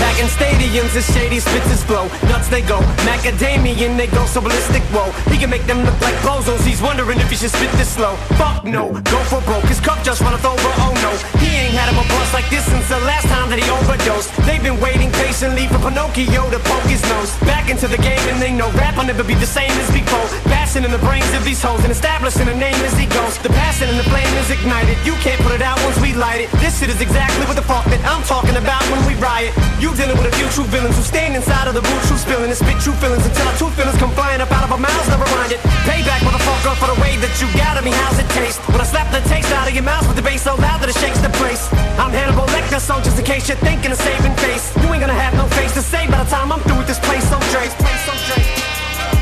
[0.00, 2.08] back in stadiums, the shady spits his flow.
[2.30, 4.82] Nuts they go, macadamian they go so ballistic.
[4.94, 6.64] Whoa, he can make them look like bozos.
[6.64, 8.16] He's wondering if he should spit this slow.
[8.40, 9.64] Fuck no, go for broke.
[9.64, 10.70] His cup just runneth over.
[10.84, 13.58] Oh no, he ain't had him a bust like this since the last time that
[13.58, 14.30] he overdosed.
[14.46, 17.30] They've been waiting patiently for Pinocchio to poke his nose.
[17.44, 20.26] Back into the game and they know rap will never be the same as before.
[20.48, 23.38] Bashing in the brains of these hoes and establishing a name as he goes.
[23.38, 24.96] The passion and the flame is ignited.
[25.04, 26.50] You can't put it out once we light it.
[26.62, 29.54] This shit is exactly what the fuck that I'm talking about when we riot.
[29.80, 32.50] You dealing with a few true villains who stand inside of the boot, true spilling
[32.50, 35.08] and spit true feelings until our true feelings come flying up out of our mouths.
[35.08, 35.60] Never mind it.
[35.86, 37.92] Payback, motherfucker, for the way that you got at me.
[37.92, 38.58] How's it taste?
[38.68, 40.90] When I slap the taste out of your mouth with the bass so loud that
[40.90, 41.70] it shakes the place.
[41.96, 45.14] I'm Hannibal Lecter, so just in case you're thinking of saving face, you ain't gonna
[45.14, 47.24] have no face to say by the time I'm through with this place.
[47.30, 48.42] So so Dre.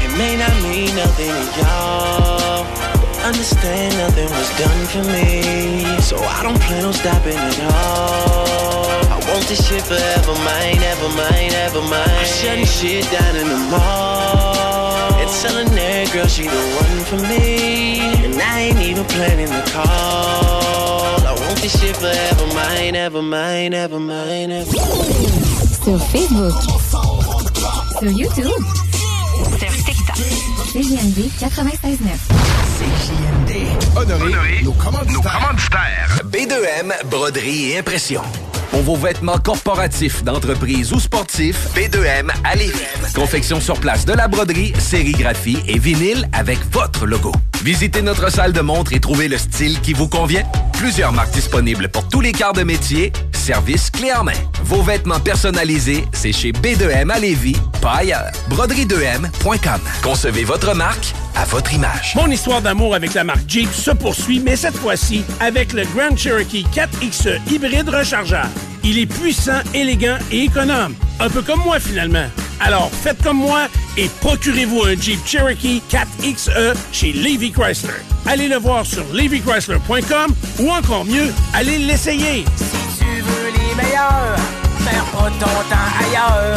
[0.05, 2.65] It may not mean nothing to y'all.
[3.27, 6.01] Understand nothing was done for me.
[6.01, 9.06] So I don't plan on stopping at all.
[9.37, 12.09] Want this shit forever, mine, ever mine, ever mine.
[12.09, 15.13] I'm shutting shit down in the mall.
[15.13, 18.01] And telling that girl she the one for me.
[18.25, 21.21] And I ain't even planning the call.
[21.21, 24.73] I want this shit forever, mine, ever mine, ever mine, ever
[25.85, 26.57] Sur Facebook.
[28.01, 28.65] Sur YouTube.
[29.61, 30.17] Sur TikTok.
[30.73, 32.57] CJMD 96.9.
[33.97, 36.23] Honoré, nos, commanditaires.
[36.25, 38.23] B2M, broderie et impression.
[38.71, 42.73] Pour vos vêtements corporatifs, d'entreprise ou sportifs, B2M à Lévis.
[43.15, 47.33] Confection sur place de la broderie, sérigraphie et vinyle avec votre logo.
[47.63, 50.45] Visitez notre salle de montre et trouvez le style qui vous convient.
[50.75, 53.13] Plusieurs marques disponibles pour tous les quarts de métier.
[53.33, 54.33] Service clé en main.
[54.63, 58.31] Vos vêtements personnalisés, c'est chez B2M à Lévis, pas ailleurs.
[58.51, 59.81] Broderie2M.com.
[60.03, 62.15] Concevez votre marque à votre image.
[62.17, 66.17] Mon histoire d'amour avec la marque Jeep se poursuit, mais cette fois-ci avec le Grand
[66.17, 68.51] Cherokee 4XE hybride rechargeable.
[68.85, 70.95] Il est puissant, élégant et économe.
[71.21, 72.27] Un peu comme moi finalement.
[72.61, 77.93] Alors faites comme moi et procurez-vous un Jeep Cherokee 4XE chez Levy Chrysler.
[78.27, 82.45] Allez le voir sur levychrysler.com ou encore mieux, allez l'essayer.
[82.57, 84.37] Si tu veux les meilleurs,
[84.85, 86.57] pas ton temps ailleurs.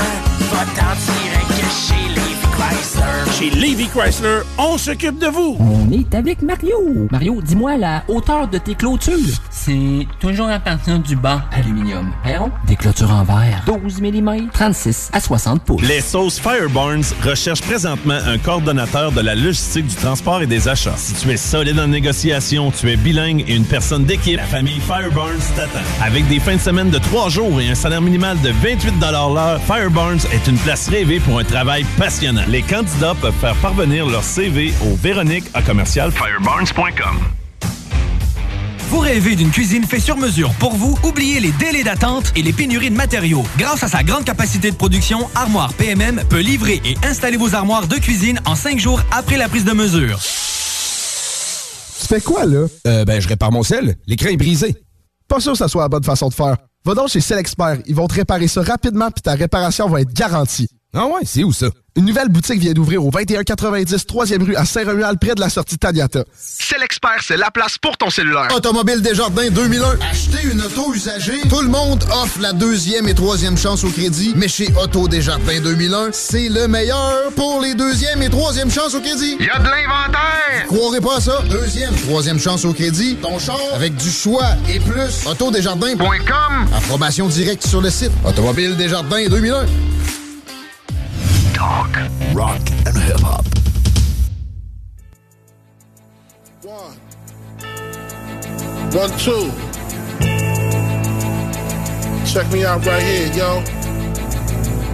[0.52, 3.02] Va-t'en direct chez Levi Chrysler.
[3.38, 5.56] Chez Levy Chrysler, on s'occupe de vous.
[5.60, 7.08] On est avec Mario.
[7.10, 9.14] Mario, dis-moi la hauteur de tes clôtures.
[9.50, 12.12] C'est toujours à partir du banc aluminium.
[12.22, 13.64] Perron, des clôtures en verre.
[13.66, 15.82] 12 mm, 36 à 60 pouces.
[15.84, 20.98] Les sauces Firebarns recherchent présentement un coordonnateur de la logistique du transport et des achats.
[20.98, 24.82] Si tu es solide en négociation, tu es bilingue et une personne d'équipe, la famille
[24.82, 25.80] Firebarns t'attend.
[26.04, 29.62] Avec des fins de semaine de 3 jours et un salaire minimal de 28 l'heure,
[29.66, 32.49] Firebarns est une place rêvée pour un travail passionnant.
[32.50, 37.20] Les candidats peuvent faire parvenir leur CV au Véronique à commercial firebarns.com.
[38.90, 40.98] Vous rêvez d'une cuisine faite sur mesure pour vous?
[41.04, 43.44] Oubliez les délais d'attente et les pénuries de matériaux.
[43.60, 47.88] Grâce à sa grande capacité de production, Armoire PMM peut livrer et installer vos armoires
[47.88, 50.18] de cuisine en cinq jours après la prise de mesure.
[52.02, 52.66] Tu fais quoi, là?
[52.88, 53.96] Euh, ben, je répare mon sel.
[54.08, 54.76] L'écran est brisé.
[55.28, 56.58] Pas sûr que ça soit la bonne façon de faire.
[56.84, 57.78] Va donc chez Selexpert.
[57.86, 60.68] Ils vont te réparer ça rapidement puis ta réparation va être garantie.
[60.94, 61.68] Ah ouais, c'est où ça?
[61.96, 65.78] Une nouvelle boutique vient d'ouvrir au 2190 3e rue à Saint-Romuald près de la sortie
[65.78, 66.24] Taniata.
[66.36, 68.48] C'est l'expert, c'est la place pour ton cellulaire.
[68.56, 70.00] Automobile Desjardins 2001.
[70.10, 71.42] Acheter une auto usagée.
[71.48, 75.60] Tout le monde offre la deuxième et troisième chance au crédit, mais chez Auto Desjardins
[75.62, 79.36] 2001, c'est le meilleur pour les deuxième et troisième chances au crédit.
[79.40, 80.66] Il y a de l'inventaire.
[80.68, 81.42] Croirez pas à ça.
[81.52, 83.16] Deuxième, troisième chance au crédit.
[83.22, 85.28] Ton char avec du choix et plus.
[85.28, 86.68] Autodesjardins.com.
[86.76, 88.12] Approbation directe sur le site.
[88.26, 89.66] Automobile Desjardins 2001.
[92.40, 93.46] Talk, rock and hip hop.
[98.94, 99.52] One, two.
[102.26, 103.64] Check me out right here, yo.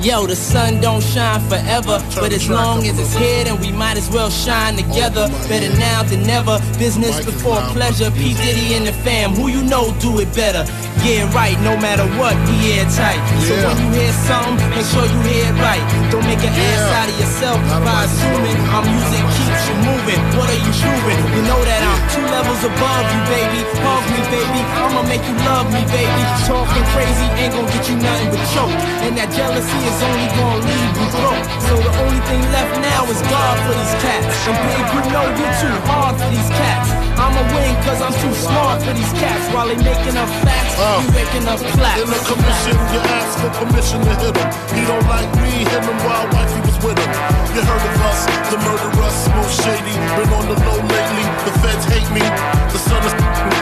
[0.02, 3.98] Yo, the sun don't shine forever, but as long as it's here, then we might
[3.98, 5.28] as well shine together.
[5.48, 6.60] Better now than never.
[6.80, 8.12] Business before pleasure.
[8.12, 10.64] P Diddy and the fam, who you know do it better.
[11.06, 11.54] Yeah, right.
[11.62, 13.22] No matter what, we airtight.
[13.46, 13.70] So Yeah.
[13.70, 15.86] when you hear something, make sure you hear it right.
[16.10, 20.22] Don't make an ass out of yourself by assuming our music keeps you moving.
[20.34, 21.22] What are you proving?
[21.38, 23.60] You know that I'm two levels above you, baby.
[23.86, 24.62] Hug me, baby.
[24.82, 26.22] I'ma make you love me, baby.
[26.50, 28.74] Talking crazy ain't gonna get you nothing but choke.
[29.06, 31.35] And that jealousy is only gonna leave you broke.
[31.66, 34.26] So the only thing left now is God for these cats.
[34.46, 36.90] And babe, you know you're too hard for these cats.
[37.18, 39.44] I'ma win cause I'm too smart for these cats.
[39.54, 42.02] While they making up facts, you making up claps.
[42.04, 44.50] In the commission, you ask for permission to hit him.
[44.76, 47.12] He don't like me, him and wild wife, he was with him.
[47.56, 48.20] You heard of us,
[48.52, 49.96] the murderers, most shady.
[50.20, 52.24] Been on the low lately, the feds hate me.
[52.70, 53.16] The sun is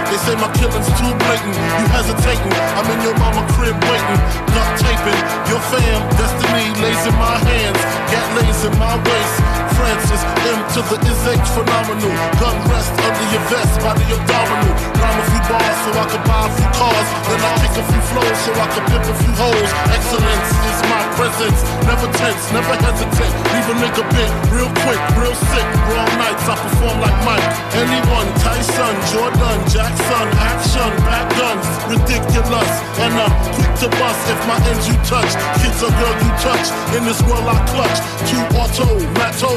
[0.09, 1.55] they say my killing's too blatant.
[1.57, 4.21] You hesitating, I'm in your mama crib waiting.
[4.53, 7.92] Duct taping, your fam, destiny lays in my hands.
[8.11, 9.62] Gat lays in my waist.
[9.77, 12.13] Francis, M to the is H phenomenal.
[12.39, 14.73] Gun rest under your vest, body abdominal.
[14.97, 17.07] Rhyme a few bars so I can buy a few cars.
[17.27, 19.69] Then I kick a few flows so I can pimp a few hoes.
[19.93, 21.59] Excellence is my presence.
[21.85, 23.33] Never tense, never hesitate.
[23.53, 25.67] Leave a nigga bit real quick, real sick.
[25.89, 27.47] Raw nights, I perform like Mike.
[27.77, 32.71] Anyone, Tyson, Jordan, Jackson, action, back guns, ridiculous.
[33.03, 35.31] And I'm quick to bust if my ends you touch.
[35.59, 36.67] Kids or girl you touch.
[36.95, 37.97] In this world I clutch.
[38.29, 38.87] Two auto,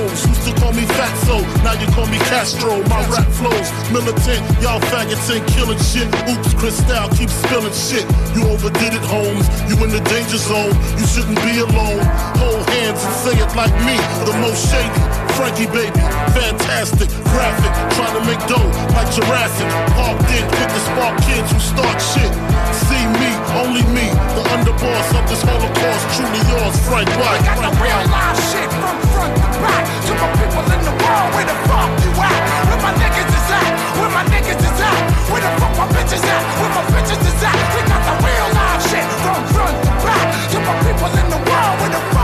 [0.07, 0.27] Matos.
[0.27, 2.83] Used to call me Fatso, now you call me Castro.
[2.89, 4.43] My rap flows militant.
[4.63, 6.07] Y'all faggots ain't killing shit.
[6.29, 8.07] Oops, Cristal keeps spilling shit.
[8.35, 9.47] You overdid it, Holmes.
[9.69, 10.75] You in the danger zone.
[10.99, 12.03] You shouldn't be alone.
[12.75, 13.97] Hands and say it like me.
[14.27, 15.17] The most shady.
[15.37, 16.01] Frankie baby,
[16.33, 19.69] fantastic, graphic, trying to make dough like Jurassic.
[19.93, 22.33] Parked in, quick the spark kids who start shit.
[22.89, 26.09] See me, only me, the underboss of this Holocaust.
[26.17, 27.45] Truly yours, Frank White.
[27.45, 29.85] I got the real live shit from front to back.
[30.09, 32.41] To my people in the world, where the fuck you at?
[32.73, 33.73] Where my niggas is at?
[34.01, 35.01] Where my niggas is at?
[35.29, 36.43] Where the fuck my bitches at?
[36.65, 37.61] Where my bitches is at?
[37.77, 40.33] We got the real live shit from front to back.
[40.49, 42.16] To my people in the world, where the?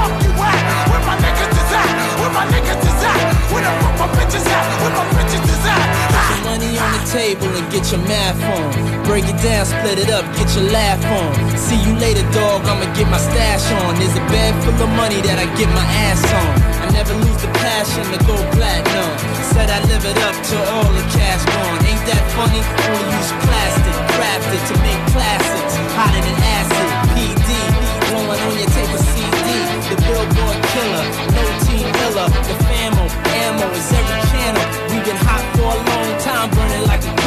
[4.82, 8.66] Where the money on the table and get your math on.
[9.04, 11.30] Break it down, split it up, get your laugh on.
[11.56, 12.66] See you later, dog.
[12.66, 13.94] I'ma get my stash on.
[13.96, 16.50] There's a bag full of money that I get my ass on.
[16.82, 19.10] I never lose the passion to go platinum.
[19.54, 21.78] Said I live it up till all the cash gone.
[21.86, 22.60] Ain't that funny?
[22.60, 25.74] Only use plastic, crafted to make classics.
[25.94, 27.48] Hotter than acid, PD.
[28.10, 29.31] Blowing on your tape of CD.
[29.93, 31.05] The billboard killer,
[31.36, 32.28] no team killer.
[32.48, 34.64] The famo, ammo is every channel.
[34.89, 37.21] We've been hot for a long time, burning like a.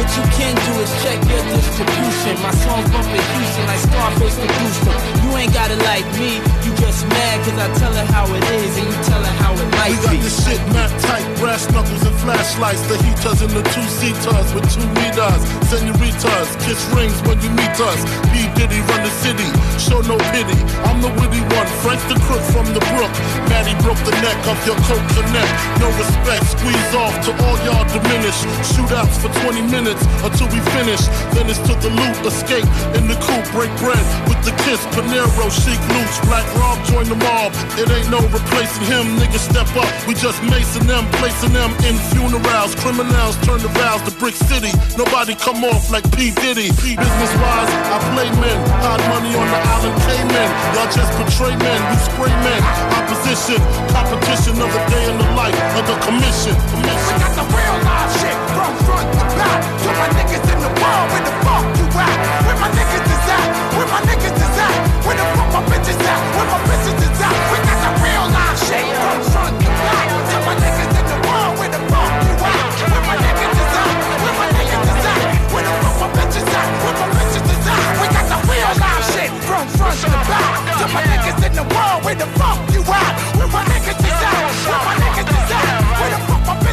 [0.00, 2.32] What you can do is check your distribution.
[2.40, 4.96] My songs bumping Houston like Scarface to Houston.
[5.20, 8.40] You ain't got it like me, you just mad cause I tell her how it
[8.64, 10.24] is and you tell her how it might We got be.
[10.24, 12.80] this shit map tight, brass knuckles and flashlights.
[12.88, 15.40] The heaters and the two seaters with two meters.
[15.68, 18.00] Senoritas, kiss rings when you meet us.
[18.32, 18.48] P.
[18.56, 20.56] Diddy run the city, show no pity.
[20.88, 23.12] I'm the witty one, Frank the crook from the brook.
[23.52, 25.52] Maddie broke the neck of your coat connect.
[25.76, 28.38] No respect, squeeze off to all y'all diminish.
[28.72, 29.88] Shootouts for 20 minutes
[30.22, 31.02] until we finish.
[31.34, 34.78] Then it's to the loot, escape in the coupe, break bread with the kiss.
[34.94, 37.50] Panero, chic loose, black Rob join the mob.
[37.80, 39.90] It ain't no replacing him, niggas step up.
[40.06, 42.74] We just macing them, placing them in funerals.
[42.82, 44.70] Criminals turn the vows to Brick City.
[44.96, 46.30] Nobody come off like P.
[46.30, 46.70] Diddy.
[46.70, 48.58] Business wise, I play men.
[48.82, 50.48] Hide money on the island Cayman.
[50.74, 52.60] Y'all just portray men, we spray men.
[52.98, 53.58] Opposition,
[53.90, 56.54] competition of the day in the life of the commission.
[56.72, 57.14] commission.
[57.14, 58.59] We got the real live shit
[59.00, 59.60] front to back.
[59.80, 62.16] To my niggas in the world, where the fuck you at?
[62.44, 63.48] Where my niggas is at?
[63.76, 64.76] Where my niggas is at?
[65.06, 66.20] Where the fuck my bitches at?
[66.36, 67.36] Where my bitches is at?
[67.50, 70.06] We got the real life shit from front to back.
[70.30, 72.64] To my niggas in the world, where the fuck you at?
[72.92, 73.94] Where my niggas is at?
[74.20, 75.24] Where my niggas is at?
[75.52, 76.68] Where the fuck my bitches at?
[76.84, 77.84] Where my bitches is at?
[78.00, 80.52] We got the real live shit from front to back.
[80.80, 83.12] To my niggas in the world, where the fuck you at?
[83.38, 84.44] Where my niggas is at?
[84.68, 85.09] Where my niggas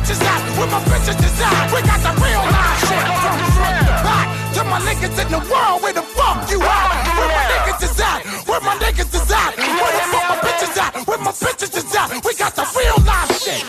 [0.07, 0.39] bitches at?
[0.57, 1.71] Where my bitches is at?
[1.73, 4.27] We got the real live shit from front to back.
[4.55, 7.07] To my niggas in the world, where the fuck you at?
[7.17, 8.23] Where my niggas is at?
[8.47, 9.57] Where my niggas is at?
[9.57, 11.07] Where the fuck my bitches at?
[11.07, 12.23] Where my bitches is at?
[12.23, 13.63] We got the real live shit.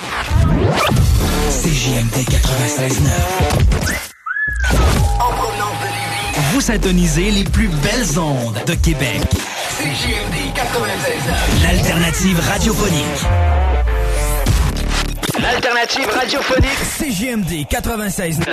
[1.51, 3.10] CJMD 96.9.
[6.52, 9.23] Vous syntonisez les plus belles ondes de Québec.
[9.78, 11.62] CJMD 96.9.
[11.62, 13.78] L'alternative radiophonique.
[15.40, 16.85] L'alternative radiophonique.
[16.98, 18.44] CJMD 96.9.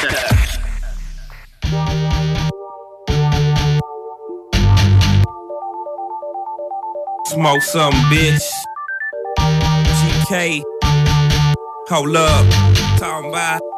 [7.27, 8.43] Smoke some, bitch.
[9.99, 10.61] GK.
[11.89, 12.45] Hold up.
[12.97, 13.74] Talking about.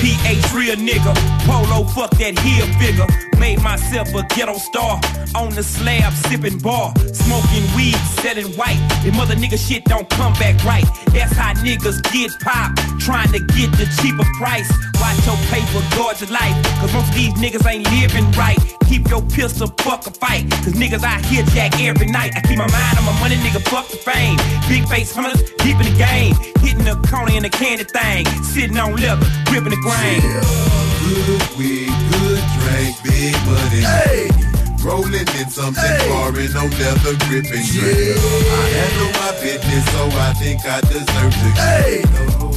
[0.00, 1.14] MCPH real nigga.
[1.44, 3.06] Polo, fuck that heel figure.
[3.38, 5.00] Made myself a ghetto star.
[5.34, 6.94] On the slab, sipping bar.
[7.12, 8.80] Smoking weed, selling white.
[9.04, 10.84] If mother nigga shit don't come back right.
[11.12, 12.76] That's how niggas get pop.
[12.98, 14.70] Trying to get the cheaper price.
[15.00, 16.56] Watch your paper, guard your life.
[16.80, 18.58] Cause most of these niggas ain't living right.
[18.90, 20.50] Keep your pistol, fuck a fight.
[20.64, 22.32] Cause niggas out here jack every night.
[22.36, 24.36] I keep my mind on my money, nigga, fuck the fame.
[24.68, 26.34] Big face hunters, deep in the game.
[26.58, 28.26] Hitting the corner in the candy thing.
[28.42, 30.22] Sitting on leather, gripping the grain.
[31.02, 33.82] Good weed, good drink, big money.
[33.82, 34.30] Hey!
[34.82, 38.16] Rolling in something foreign, no leather gripping drink.
[38.16, 42.02] I handle my business, so I think I deserve to hey.
[42.40, 42.52] Oh,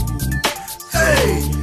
[0.92, 1.63] hey!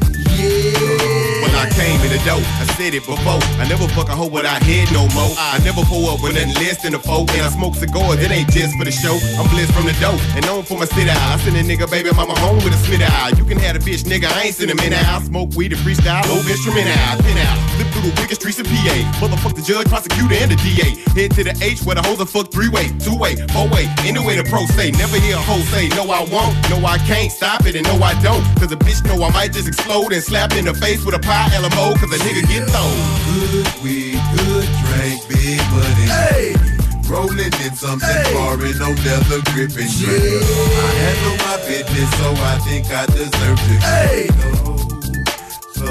[1.43, 2.43] When I came in the dough.
[2.61, 3.41] I said it before.
[3.61, 5.33] I never fuck a hoe without head no more.
[5.39, 7.25] I never pull up with nothing less than a four.
[7.37, 9.17] And I smoke cigars, it ain't just for the show.
[9.41, 11.17] I'm blessed from the dope and known for my city eye.
[11.17, 13.33] I send a nigga baby mama home with a spit eye.
[13.37, 15.23] You can have a bitch nigga, I ain't send him in out.
[15.23, 17.59] Smoke weed and freestyle, low instrument out, pin out.
[17.77, 18.97] Flip through the wicked streets of PA.
[19.21, 20.97] Motherfuck the judge, prosecutor, and the DA.
[21.17, 23.89] Head to the H where the hoes are fuck three way, two way, four way.
[24.05, 27.33] Anyway, the pro say, never hear a hoe say, no I won't, no I can't
[27.33, 28.45] stop it, and no I don't.
[28.61, 31.19] Cause a bitch know I might just explode and slap in the face with a
[31.19, 32.95] pie LMO, cause a nigga get thrown.
[33.27, 36.07] Good weed, good drink, big money.
[36.07, 36.55] Hey!
[37.11, 40.47] Rolling in something foreign, no leather gripping drink.
[40.47, 44.31] I handle my business, so I think I deserve to hey.
[45.75, 45.91] So,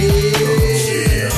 [0.00, 1.28] yeah.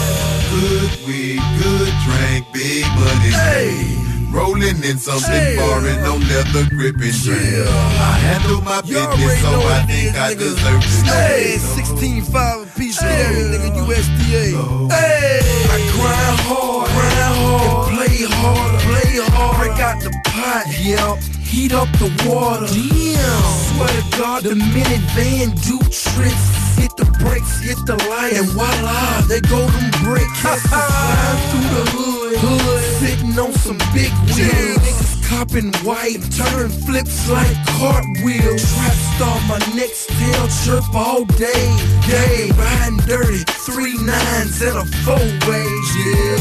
[0.55, 3.33] Good weed, good drink, big money.
[3.35, 3.96] Hey.
[4.31, 7.69] Rolling in something foreign, no leather gripping drink.
[7.69, 13.21] I handle my business, so I think I deserve to Hey, 16.5 a piece, get
[13.27, 14.91] every nigga USDA.
[14.91, 15.41] Hey,
[15.71, 19.57] I grind hard, grind hard, and play hard, play hard.
[19.59, 21.17] Break out the pot, yeah.
[21.47, 22.67] Heat up the water.
[22.67, 23.43] Damn.
[23.71, 26.47] Swear to God, the minute Van do tricks.
[26.77, 30.41] Hit the brakes, hit the light, and voila, they go them bricks.
[30.69, 34.79] Flying through the hood, hood, sitting on some big wheels.
[34.79, 38.63] Niggas copping white, turn flips like cartwheels.
[38.75, 41.67] Trap star, my next tail chirp all day,
[42.07, 42.51] day.
[42.57, 45.67] Riding dirty, three nines and a four way,
[45.99, 46.37] yeah.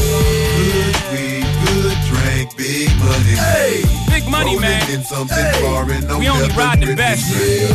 [1.12, 1.45] Weed,
[1.76, 3.36] good drink, big money.
[3.36, 4.90] Hey, Big money, man.
[4.90, 7.28] In something foreign, no We only ride the best.
[7.32, 7.72] drink.
[7.72, 7.74] I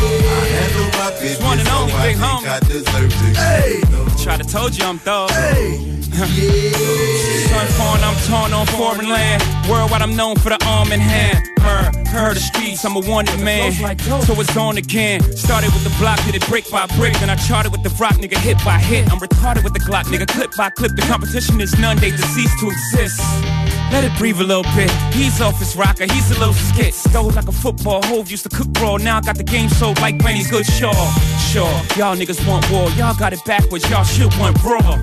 [0.56, 2.48] handle my business, one and so only, I big homie.
[2.48, 3.82] I deserve to Hey.
[4.24, 5.30] Try to told you I'm thug.
[5.30, 6.28] Son
[7.78, 9.42] foreign, I'm torn on foreign land.
[9.68, 11.46] Worldwide, I'm known for the arm in hand.
[11.60, 13.72] Heard, heard the streets, I'm a wanted man.
[14.24, 15.20] So it's on again.
[15.36, 17.14] Started with the block, did it brick by brick.
[17.18, 19.10] Then I charted with the rock, nigga, hit by hit.
[19.12, 20.92] I'm retarded with the Glock, nigga, clip by clip.
[20.96, 23.20] The competition is none, they deceased to exist.
[23.90, 24.90] Let it breathe a little bit.
[25.12, 26.94] He's off his rocker, he's a little skit.
[26.94, 28.96] Stole like a football, Hove used to cook raw.
[28.96, 30.92] Now I got the game sold like Benny's good Shaw.
[31.50, 32.88] Sure, y'all niggas want war.
[32.90, 34.98] Y'all got it backwards, y'all should want raw.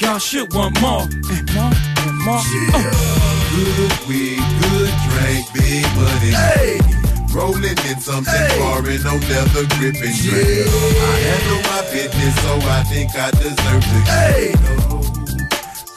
[0.00, 1.02] Y'all should want more.
[1.30, 2.42] And more and more.
[2.74, 3.26] Uh.
[3.56, 6.32] Good weed, good drink, big money.
[6.32, 6.80] Hey.
[7.32, 10.68] Rolling in something foreign, no leather gripping drink.
[10.68, 14.54] I handle my business, so I think I deserve to Hey.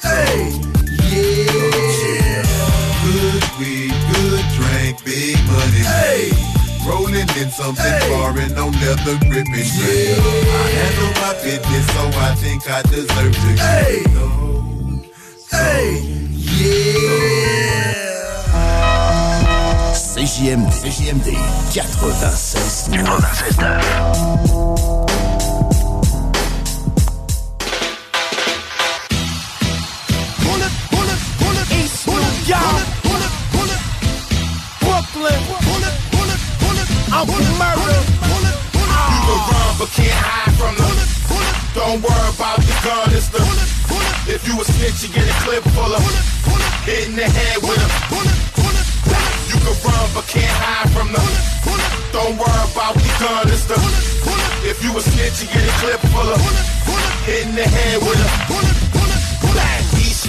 [0.02, 0.79] Hey,
[1.10, 2.44] yeah.
[3.04, 5.84] Good weed, good drink, big money.
[6.88, 8.10] Rolling in something hey.
[8.10, 9.54] foreign, no leather gripping.
[9.54, 10.16] Yeah.
[10.18, 14.04] I handle my business, so I think I deserve to hey.
[14.14, 14.28] no,
[15.52, 16.02] hey.
[16.36, 17.20] Yeah.
[19.94, 20.82] CJMD,
[21.74, 24.59] 96 96
[39.96, 40.90] can't hide from the
[41.74, 43.42] Don't worry about the gun, it's the
[44.30, 46.04] If you a snitch, you get a clip full of
[46.86, 47.90] Hit in the head with a
[49.50, 51.22] You can run, but can't hide from the
[52.14, 53.78] Don't worry about the gun, it's the
[54.70, 56.40] If you a snitch, you get a clip full of
[57.26, 58.79] Hit in the head with a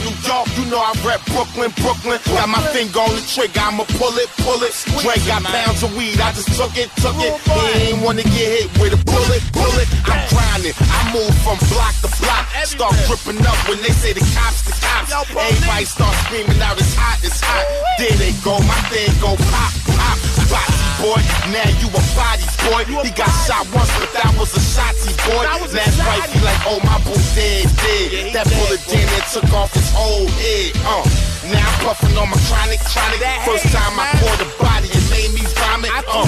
[0.00, 2.18] New York, you know I rep Brooklyn, Brooklyn.
[2.32, 4.72] Got my finger on the trigger, I'ma pull it, pull it.
[5.04, 7.36] Drake got pounds of weed, I just took it, took it.
[7.76, 9.88] He ain't wanna get hit with a bullet, bullet.
[10.08, 12.48] I'm grinding, I move from block to block.
[12.64, 15.12] Start gripping up when they say the cops, the cops.
[15.12, 17.64] Everybody start screaming out, it's hot, it's hot.
[17.98, 20.39] There they go, my thing go pop, pop.
[20.50, 21.22] Boxy boy,
[21.54, 22.82] now you a body boy.
[23.06, 25.46] He got shot once, but that was a shotty boy.
[25.46, 28.34] Last right, he like, oh my boo dead, dead.
[28.34, 30.74] That bullet damn near took off his whole head.
[30.82, 31.06] Uh,
[31.48, 33.22] now I'm puffing on my chronic, chronic.
[33.46, 35.90] First time I poured the body, it made me vomit.
[36.06, 36.26] Uh,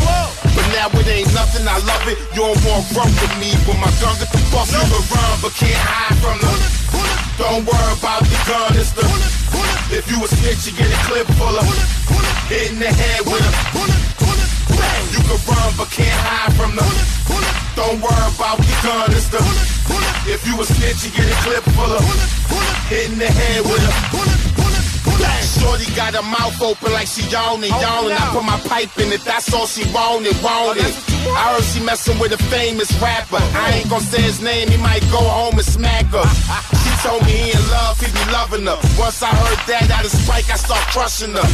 [0.72, 2.16] now it ain't nothing, I love it.
[2.32, 4.72] You don't want run with me, but my gun get the bust.
[4.72, 6.52] You can run, but can't hide from the.
[7.36, 9.04] Don't worry about the gun, it's the.
[9.92, 11.64] If you a snitch, you get a clip full of.
[12.48, 13.52] Hit in the head with a.
[15.12, 16.84] You can run, but can't hide from the.
[17.76, 19.40] Don't worry about the gun, it's the.
[20.24, 22.02] If you a snitch, you get a clip full of.
[22.88, 24.51] Hit in the head with a.
[25.42, 28.16] Shorty got her mouth open like she yawning, yawning.
[28.16, 30.90] I put my pipe in it, that's all she wanted, wanted.
[31.34, 33.38] I heard she messing with a famous rapper.
[33.38, 36.24] I ain't gonna say his name, he might go home and smack her.
[36.82, 38.78] She told me he in love, he be loving her.
[38.98, 41.46] Once I heard that out of spike, I start crushing her.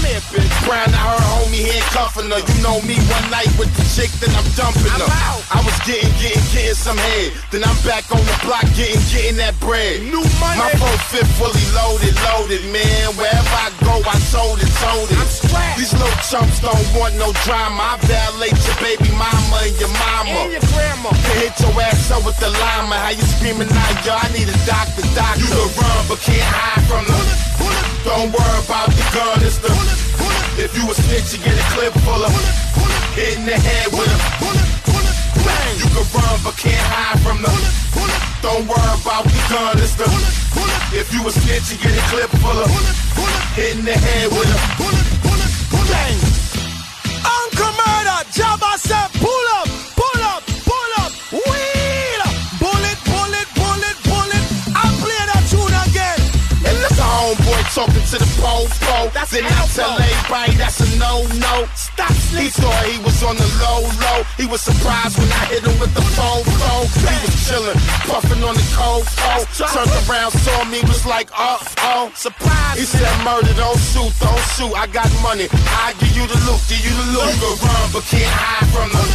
[0.65, 2.41] Brown, I heard homie handcuffing her.
[2.41, 5.09] You know me one night with the chick, then I'm dumping her.
[5.53, 7.33] I was getting, getting, getting some head.
[7.53, 10.01] Then I'm back on the block, getting, getting that bread.
[10.09, 10.59] New money.
[10.61, 13.13] My phone fit fully loaded, loaded, man.
[13.39, 15.31] Wherever I go, I told it, told it.
[15.79, 17.95] These little chumps don't want no drama.
[17.95, 20.43] I violate your baby mama and your mama.
[20.43, 21.15] And your grandma.
[21.39, 22.99] Hit your ass up with the llama.
[22.99, 24.19] How you screaming out, yo?
[24.19, 25.39] I need a doctor, doctor.
[25.39, 27.15] You can run, but can't hide from the.
[28.03, 29.71] Don't worry about the gun, it's the.
[30.59, 32.35] If you a snitch, you get a clip full of.
[33.15, 34.19] Hit in the head with a.
[35.47, 35.75] Bang.
[35.79, 38.28] You can run, but can't hide from the.
[38.41, 40.07] Don't worry about the gun, it's the.
[40.95, 42.71] If you a snitch, you get a clip full of.
[43.55, 44.59] Hit in the head with a.
[45.91, 46.19] Bang.
[47.25, 49.48] Uncle Murder, Jabba said, pull
[57.79, 59.07] talking to the pole, pole.
[59.31, 61.55] Then I tell everybody that's a no-no.
[61.79, 64.27] Stop He thought he was on the low, low.
[64.35, 66.91] He was surprised when I hit him with the phone, phone.
[66.91, 67.79] He was chilling,
[68.11, 69.47] puffing on the cold, cold.
[69.55, 72.11] Turned around, saw me, was like, uh oh.
[72.19, 72.75] Surprise.
[72.75, 74.75] He said, murder, don't shoot, don't shoot.
[74.75, 75.47] I got money.
[75.79, 77.31] I give you the loot, give you the loot.
[77.31, 79.07] You can run, but can't hide from the.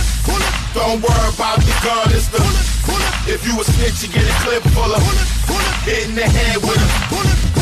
[0.72, 2.40] Don't worry about the gun, it's the.
[3.28, 5.04] If you a snitch, you get a clip full of.
[5.84, 7.53] Hit in the head with a.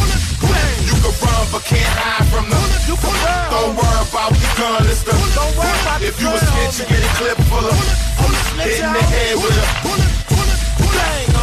[0.88, 2.60] You can run, but can't hide from the.
[3.52, 5.14] Don't worry about the gun, it's the.
[6.02, 7.76] If you a snitch, you get a clip full of.
[8.62, 9.66] Hit in the head with a.
[10.92, 11.41] Bang,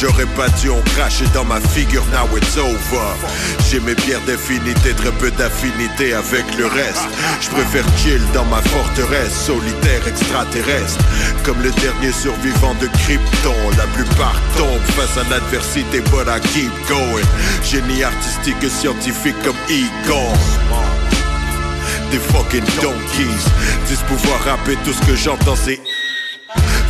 [0.00, 3.14] j'aurais pas dû en cracher dans ma figure, now it's over.
[3.68, 7.08] J'ai mes pierres d'affinité, très peu d'affinité avec le reste.
[7.40, 11.02] Je préfère chill dans ma forteresse, solitaire extraterrestre.
[11.44, 16.72] Comme le dernier survivant de Krypton, la plupart tombent face à l'adversité, but I keep
[16.88, 17.26] going.
[17.62, 20.32] Génie artistique et scientifique comme Egon
[22.10, 23.44] des fucking donkeys.
[23.88, 25.80] Disent pouvoir rapper tout ce que j'entends, c'est.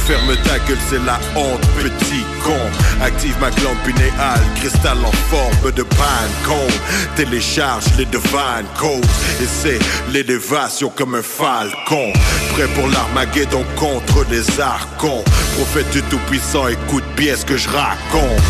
[0.06, 2.54] Ferme ta gueule, c'est la honte, petit con.
[3.02, 6.68] Active ma glande pinéale, cristal en forme de con
[7.16, 9.04] Télécharge les divine codes
[9.42, 9.80] et c'est
[10.12, 12.12] l'élévation comme un falcon.
[12.52, 15.24] Prêt pour l'Armageddon contre les archons.
[15.56, 18.42] Prophète du Tout-Puissant, écoute bien ce que je raconte.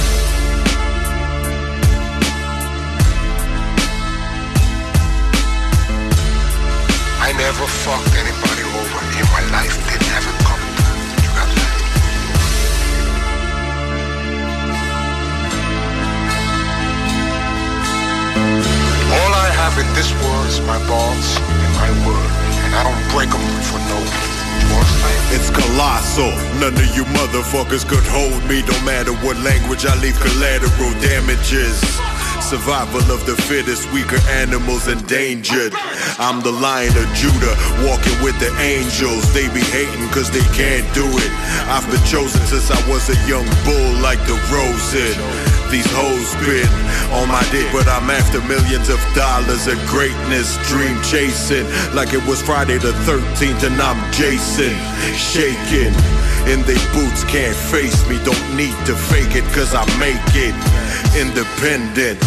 [7.19, 8.26] I never fucked
[19.77, 22.31] This world is my balls and my word.
[22.65, 24.01] And I don't break them for no.
[25.37, 26.33] It's colossal.
[26.61, 28.63] None of you motherfuckers could hold me.
[28.63, 31.81] No matter what language I leave collateral damages.
[32.47, 35.75] Survival of the fittest, weaker animals endangered.
[36.23, 39.27] I'm the lion of Judah, walking with the angels.
[39.35, 41.33] They be hating cause they can't do it.
[41.67, 44.95] I've been chosen since I was a young bull like the rose
[45.75, 46.71] These hoes been
[47.19, 50.55] on my dick, but I'm after millions of dollars of greatness.
[50.71, 51.67] Dream chasing
[51.99, 54.71] like it was Friday the 13th and I'm Jason.
[55.19, 55.99] Shaking
[56.49, 58.17] in they boots, can't face me.
[58.25, 60.55] Don't need to fake it cause I make it.
[61.19, 62.19] Independent.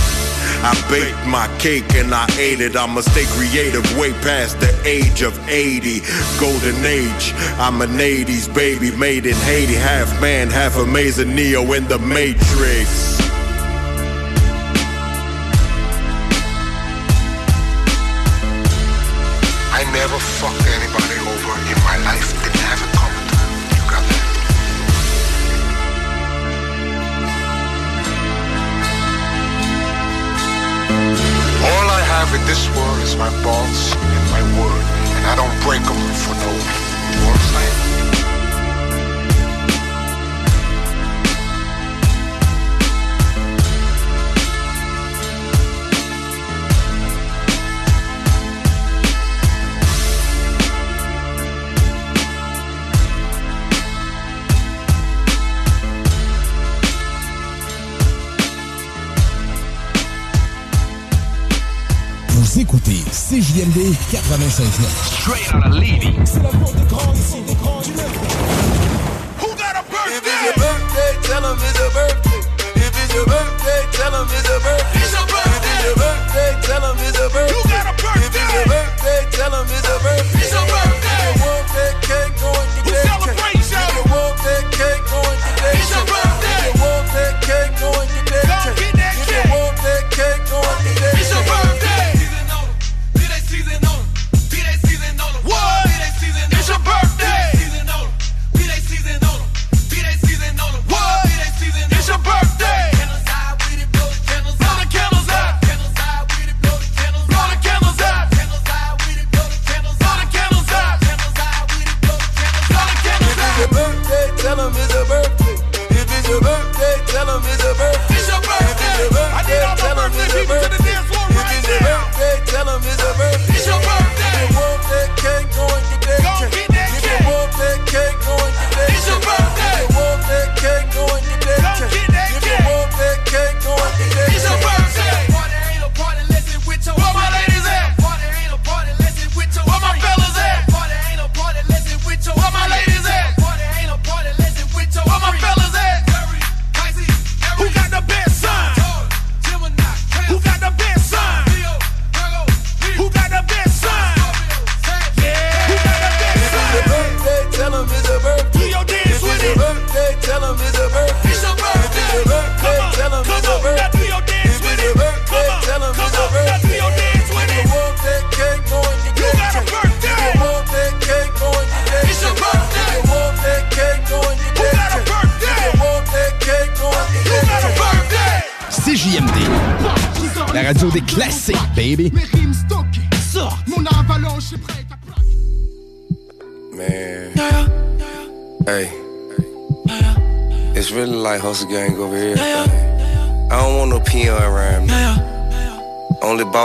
[0.62, 2.76] I baked my cake and I ate it.
[2.76, 6.02] I'ma stay creative way past the age of 80.
[6.40, 9.76] Golden age, I'm an 80s baby made in Haiti.
[9.76, 13.20] Half man, half amazing Neo in the Matrix.
[19.72, 21.19] I never fucked anybody
[32.30, 34.84] This world is my boss and my word,
[35.18, 36.90] and I don't break them for no.
[37.52, 37.89] Saying?
[62.70, 64.62] Écoutez CJMD 96.9.
[65.04, 66.14] Straight out of Levy.
[66.24, 68.59] C'est la porte de grande ici, de grande Who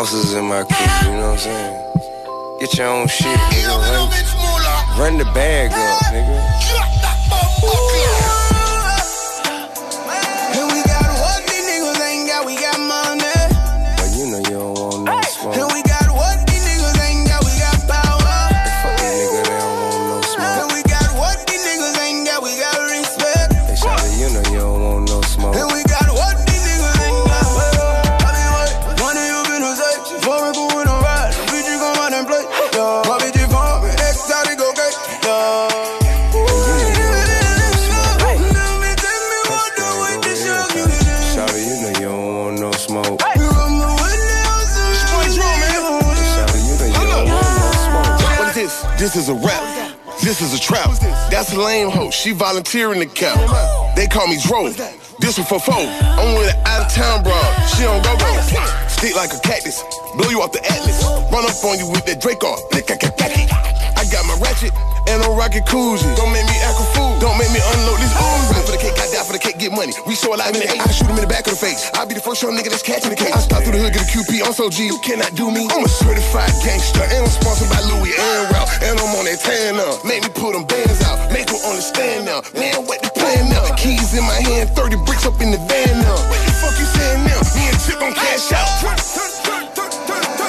[0.05, 0.64] houses in my
[52.65, 53.37] She volunteering the cap.
[53.97, 54.69] They call me Dro.
[55.21, 55.75] This one for four.
[55.77, 57.53] I'm with an out of town broad.
[57.77, 58.31] She don't go go.
[58.89, 59.83] Stick like a cactus.
[60.17, 61.05] Blow you off the atlas.
[61.31, 62.57] Run up on you with that Draco.
[63.95, 64.73] I got my ratchet
[65.09, 66.09] and rocket koozie.
[66.17, 67.15] Don't make me act a fool.
[67.21, 68.65] Don't make me unload this Uzi.
[68.65, 69.93] For the cake, I die for the cake, get money.
[70.07, 70.81] We so alive in the eight.
[70.81, 71.91] I shoot him in the back of the face.
[71.95, 73.33] I'll be the first young nigga that's catching the case.
[73.33, 74.45] I stop through the hood, get a QP.
[74.45, 74.87] I'm so G.
[74.87, 75.69] You cannot do me.
[75.71, 78.64] I'm a certified gangster and I'm sponsored by Louis and Ralph.
[78.83, 80.01] And I'm on that tan now.
[80.03, 81.31] Make me pull them bands out.
[81.31, 82.43] Make them understand now.
[82.59, 83.75] Man, what the plan now?
[83.77, 86.19] Keys in my hand, 30 bricks up in the van now.
[86.27, 87.41] What the fuck you saying now?
[87.55, 88.67] Me and Chip gon' cash out.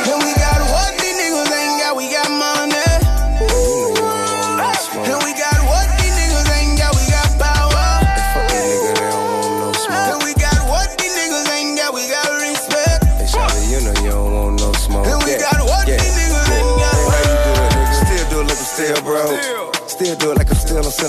[0.05, 0.64] And we got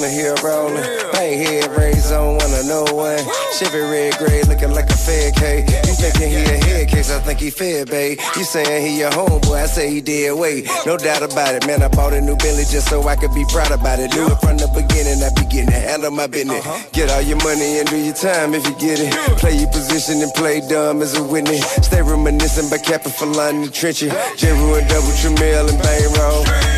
[0.01, 0.85] like I'm still a center here rolling.
[1.14, 3.18] I ain't head raised on one of no one.
[3.59, 5.66] Chevy red gray looking like a fed cake.
[5.86, 8.18] You thinking he a head case, I think he fed, babe.
[8.36, 10.68] You saying he your homeboy, I say he did wait.
[10.85, 11.82] No doubt about it, man.
[11.82, 14.14] I bought a new Bentley just so I could be proud about it.
[14.14, 16.64] Knew it from the beginning, I be getting it, handle my business.
[16.64, 16.89] Uh-huh.
[16.93, 19.12] Get all your money and do your time if you get it.
[19.39, 21.64] Play your position and play dumb as a witness.
[21.85, 24.12] Stay reminiscing by capping for line in the trenches.
[24.36, 24.51] J.
[24.51, 26.76] and double Tramiel and bang roll.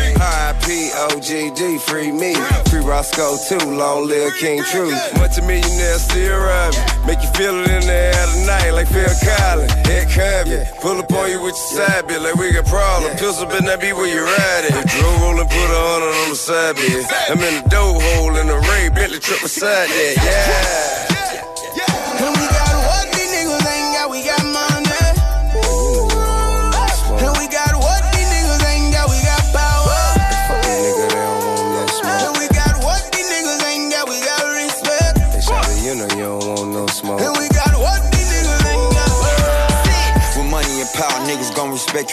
[0.69, 0.91] R.I.P.
[0.93, 2.35] OGD, free me.
[2.69, 4.91] Free Roscoe too, long live King True.
[5.17, 6.79] Multi-millionaire still robbing.
[7.07, 9.71] Make you feel it in the air tonight like Phil Collins.
[9.87, 10.65] Head coming.
[10.81, 13.17] Pull up on you with your side bitch like we got problem.
[13.17, 14.77] Pistol better not be where you riding.
[14.85, 17.07] Drill roll and put a hundred on the side bitch.
[17.29, 20.13] I'm in the dough hole in the Ray Bentley trip beside that.
[20.17, 20.88] Yeah.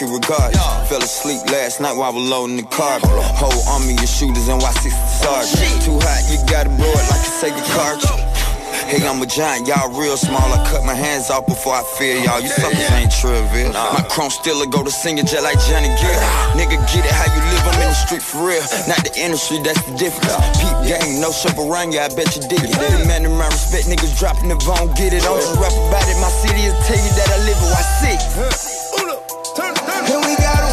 [0.01, 0.61] You regardless.
[0.89, 2.99] Fell asleep last night while I was loading the car.
[3.03, 5.81] Whole army of shooters and Y60 sergeant.
[5.83, 8.27] Too hot, you gotta blow it like a Sega cartridge.
[8.87, 10.47] Hey, I'm a giant, y'all real small.
[10.47, 12.39] I cut my hands off before I feel y'all.
[12.39, 13.73] You suckers ain't trivial.
[13.73, 16.21] My chrome still go to singing just like Johnny Gill.
[16.55, 18.63] Nigga, get it how you live, I'm in the street for real.
[18.87, 20.31] Not the industry, that's the difference.
[20.61, 22.71] Peep gang, no chaperone, yeah, I bet you dig it.
[22.71, 25.23] Demanding my respect, niggas dropping the bone, get it.
[25.23, 27.83] Don't you rap about it, my city will tell you that I live it, I
[27.99, 28.86] see.
[30.09, 30.66] And we got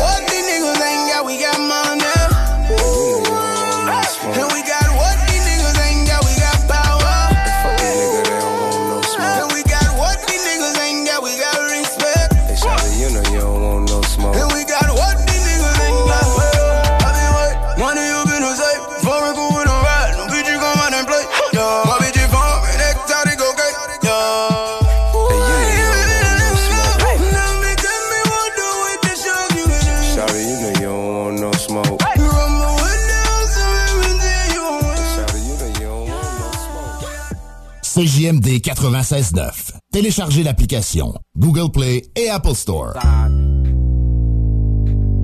[38.61, 39.73] CJMD 96.9.
[39.93, 42.95] Téléchargez l'application Google Play et Apple Store.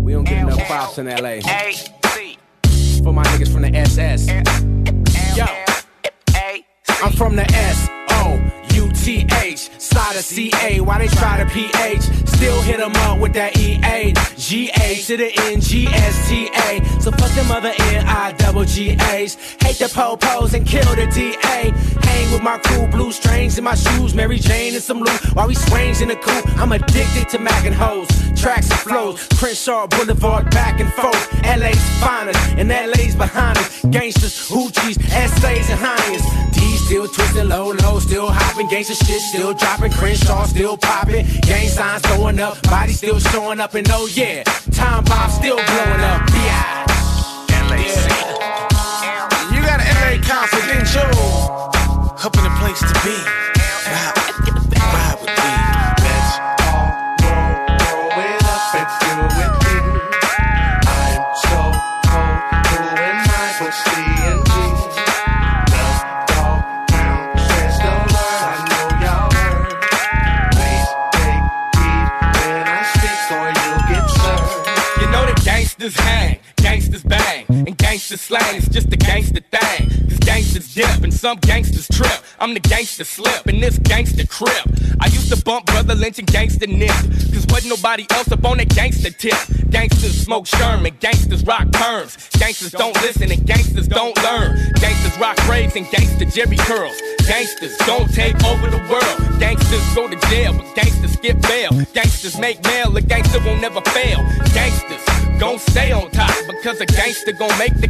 [0.02, 1.40] We don't get enough props in LA.
[3.02, 4.26] For my niggas from the SS.
[5.36, 5.44] Yo,
[7.02, 7.99] I'm from the S
[9.10, 9.70] O U T H.
[9.78, 10.80] Side of C A.
[10.80, 12.02] Why they try to PH?
[12.28, 14.12] Still hit 'em up with that E A.
[14.36, 16.80] G A to the N G S T A.
[17.00, 18.60] So fuck them other N I double.
[18.60, 21.72] Hate the po-pos and kill the D A.
[22.06, 24.14] Hang with my cool blue strings in my shoes.
[24.14, 26.46] Mary Jane and some loot while we swings in the coupe.
[26.58, 28.08] I'm addicted to Mac and hoes.
[28.40, 29.26] Tracks and flows.
[29.38, 31.22] Crenshaw Boulevard back and forth.
[31.44, 33.84] LA's finest and LA's behind us.
[33.90, 36.22] Gangsters, hoochies, essays and hinds.
[36.52, 38.68] D still twisting low, low, still hopping.
[38.68, 39.92] Gangsta shit still dropping.
[39.92, 41.26] Crenshaw still popping.
[41.42, 42.60] Gang signs going up.
[42.62, 43.74] Body still showing up.
[43.74, 46.28] And oh yeah, time bomb still blowing up.
[46.34, 46.86] Yeah.
[49.52, 51.00] You got an LA concert, didn't you?
[52.24, 53.16] Up in the place to be.
[53.90, 54.19] Ride,
[75.80, 79.88] gangsters hang, gangsters bang, and gangsters slang is just a gangster thing.
[80.08, 82.24] Cause gangsters dip and some gangsters trip.
[82.38, 84.64] I'm the gangster slip in this gangster crib.
[85.00, 86.88] I used to bump Brother Lynch and gangster Nip.
[86.88, 89.36] Cause wasn't nobody else up on that gangster tip.
[89.68, 92.16] Gangsters smoke Sherman, gangsters rock perms.
[92.38, 94.56] Gangsters don't listen and gangsters don't learn.
[94.80, 96.98] Gangsters rock braids and gangster Jerry curls.
[97.28, 99.38] Gangsters don't take over the world.
[99.38, 101.70] Gangsters go to jail, but gangsters skip bail.
[101.92, 104.24] Gangsters make mail, a gangster won't never fail.
[104.54, 105.04] Gangsters
[105.38, 107.89] gon' stay on top because a gangster gon' make the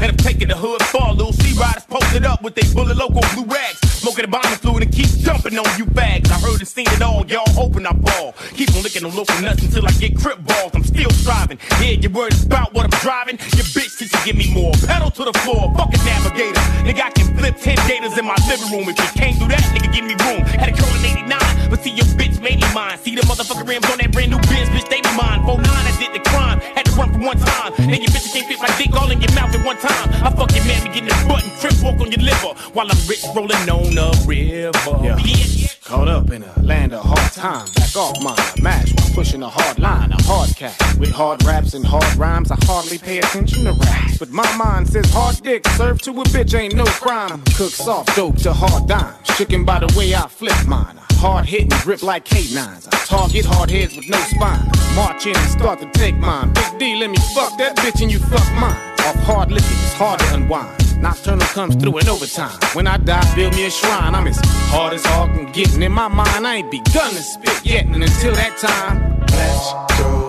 [0.00, 1.12] And I'm taking the hood far.
[1.12, 3.80] Little sea riders posted up with they bullet local blue rags.
[4.00, 6.30] Smoking the bombing fluid and keep jumping on you bags.
[6.30, 8.32] I heard and seen it all, y'all hoping I ball.
[8.56, 10.72] Keep on licking them local nuts until I get crip balls.
[10.72, 11.58] I'm still striving.
[11.84, 13.36] Yeah, your word is about what I'm driving.
[13.60, 14.72] Your bitch since you give me more.
[14.88, 16.64] Pedal to the floor, fucking navigator.
[16.88, 18.88] Nigga, I can flip 10 gators in my living room.
[18.88, 20.40] If you can't do that, nigga, give me room.
[20.48, 22.98] Had a curl in 89, but see your bitch made me mine.
[22.98, 25.46] See the motherfucker rims on that brand new Benz, bitch, they be mine.
[25.46, 26.58] 49, I did the crime.
[26.60, 27.72] Had to run for one time.
[27.78, 30.10] And your bitch can't fit my dick all in your mouth at one time.
[30.26, 32.90] I fuck your man, get in the butt and crip walk on your liver while
[32.90, 34.98] I'm rich rolling on the river.
[35.00, 35.16] Yeah.
[35.16, 35.60] Bitch.
[35.90, 37.66] Caught up in a land of hard time.
[37.74, 40.12] Back off my mash while pushing a hard line.
[40.12, 40.76] A hard cat.
[41.00, 42.52] With hard raps and hard rhymes.
[42.52, 44.18] I hardly pay attention to raps.
[44.18, 47.42] But my mind says hard dick served to a bitch ain't no crime.
[47.56, 49.16] Cook soft dope to hard dimes.
[49.36, 50.96] Chicken by the way I flip mine.
[50.96, 52.88] A Hard hitting, grip like K9s.
[52.92, 54.70] I target hard heads with no spine.
[54.94, 56.52] March in and start to take mine.
[56.52, 58.76] Big D, let me fuck that bitch and you fuck mine.
[59.06, 60.76] Off hard liquor, it's hard to unwind.
[61.00, 62.58] Nocturnal comes through in overtime.
[62.74, 64.14] When I die, build me a shrine.
[64.14, 64.38] I'm as
[64.68, 65.72] hard as hard can get.
[65.74, 67.86] And in my mind, I ain't begun to spit yet.
[67.86, 70.19] And until that time, let's throw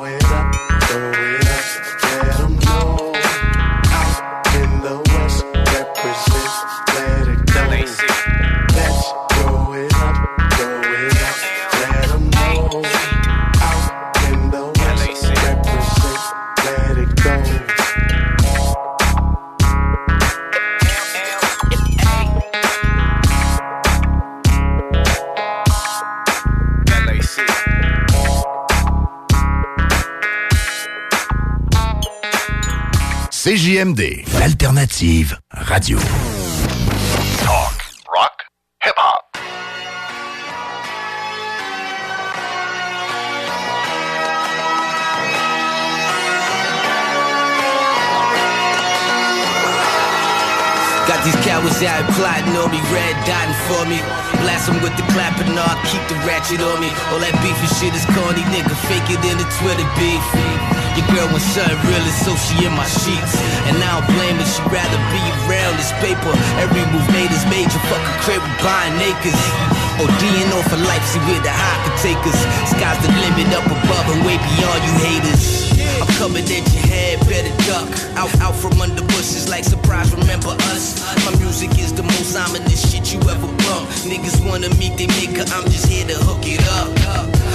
[33.44, 35.98] CJMD, l'alternative radio.
[37.40, 37.74] Talk,
[38.06, 38.46] rock,
[38.84, 38.96] hip
[51.62, 54.02] cowards out plotting on me, red dotting for me.
[54.42, 56.90] Blast with the clapper, no, I keep the ratchet on me.
[57.14, 58.74] All that beef and shit is corny, nigga.
[58.90, 60.26] Fake it in the Twitter beef.
[60.98, 63.38] Your girl wants something real, so she in my sheets.
[63.70, 66.34] And I don't blame her, she'd rather be around this paper.
[66.58, 69.42] Every move made is major, fucking crib buying acres.
[70.02, 72.40] ODing off for life, see where the high could take us.
[72.74, 75.71] Sky's the limit up above and way beyond you haters.
[76.00, 77.90] I'm coming at your head, better duck.
[78.16, 81.02] Out, out from under bushes like surprise, remember us.
[81.26, 83.90] My music is the most ominous shit you ever bump.
[84.08, 86.88] Niggas wanna meet they nigga, I'm just here to hook it up.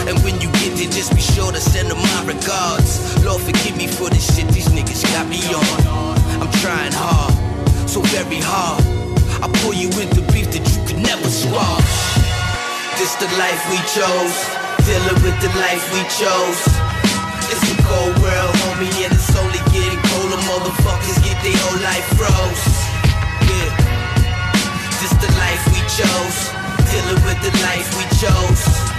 [0.08, 3.00] And when you get there, just be sure to send them my regards.
[3.24, 6.16] Lord, forgive me for the shit these niggas got me on.
[6.42, 7.34] I'm trying hard,
[7.88, 8.82] so very hard.
[9.42, 12.26] I pull you into beef that you could never squash.
[12.98, 14.36] This the life we chose,
[14.86, 16.85] dealing with the life we chose.
[17.48, 20.40] It's a cold world, homie, and it's only getting colder.
[20.50, 22.64] Motherfuckers get their whole life froze.
[23.46, 23.70] Yeah,
[24.98, 26.38] this the life we chose,
[26.90, 28.95] dealing with the life we chose.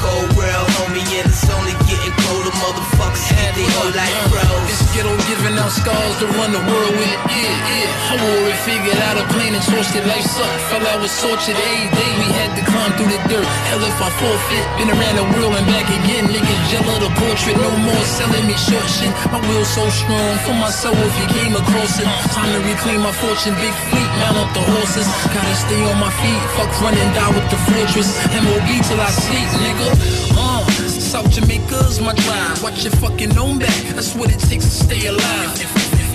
[0.00, 2.54] Cold world, homie, and it's only getting colder.
[2.56, 4.64] Motherfuckers get their whole life froze.
[4.64, 7.18] This ghetto giving out scars to run the world with.
[7.28, 8.10] Yeah, yeah.
[8.10, 10.04] I wore it, figured out a plan and torched it.
[10.08, 10.60] Life sucked.
[10.72, 12.10] Felt I was tortured every day.
[12.16, 13.44] We had to climb through the dirt.
[13.68, 14.64] Hell if I forfeit.
[14.80, 16.32] Been around the world and back again.
[16.32, 17.60] Niggas of the portrait.
[17.60, 19.12] No more selling me short shit.
[19.28, 20.32] My will so strong.
[20.48, 22.08] For my soul if you came across it.
[22.32, 23.52] Time to reclaim my fortune.
[23.60, 25.06] Big fleet, mount up the horses.
[25.28, 26.40] Gotta stay on my feet.
[26.56, 28.16] Fuck running down with the fortress.
[28.32, 29.89] MOB till I sleep, nigga.
[30.38, 32.62] Uh, South Jamaica's my drive.
[32.62, 33.82] Watch your fucking own back.
[33.94, 35.50] That's what it takes to stay alive.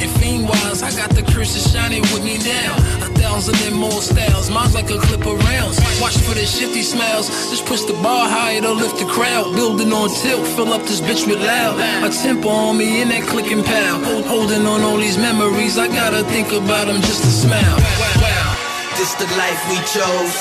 [0.02, 2.76] And fiend wise, I got the curse of shining with me now.
[3.06, 5.80] A thousand and more styles, mine's like a clip of rounds.
[6.02, 7.28] Watch for the shifty smells.
[7.50, 9.56] Just push the bar higher to lift the crowd.
[9.56, 11.80] Building on tilt, fill up this bitch with loud.
[12.04, 14.04] A tempo on me in that clicking pal.
[14.04, 17.78] Hold, holding on all these memories, I gotta think about them just to smile.
[18.20, 18.56] Wow.
[18.98, 20.36] This the life we chose,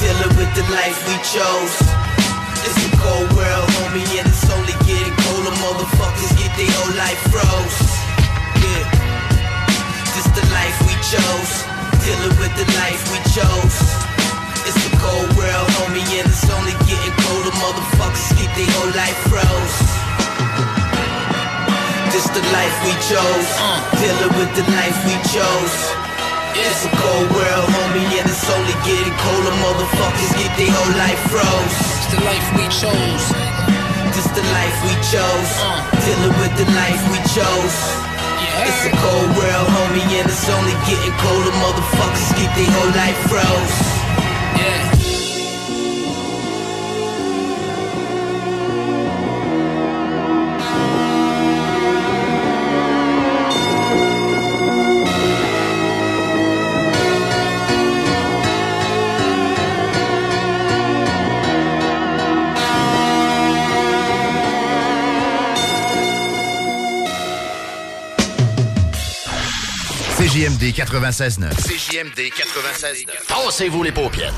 [0.00, 1.99] dealing with the life we chose.
[12.20, 13.76] Dealing with the life we chose.
[14.68, 17.54] It's a cold world, homie, and it's only getting colder.
[17.56, 19.76] Motherfuckers get their whole life froze.
[22.12, 23.48] This the life we chose,
[23.96, 25.76] dealing with the life we chose.
[26.60, 29.56] It's a cold world, homie, and it's only getting colder.
[29.64, 31.76] Motherfuckers get their whole life froze.
[32.04, 33.24] It's the life we chose.
[34.12, 35.52] This the life we chose.
[36.04, 38.09] Dealing with the life we chose.
[38.70, 41.50] It's a cold world, homie, and it's only getting colder.
[41.58, 43.78] Motherfuckers get their whole life froze.
[44.54, 44.99] Yeah.
[70.50, 71.54] CJMD 96.9.
[71.62, 73.26] CJMD 96.9.
[73.28, 74.34] Tassez-vous les paupières.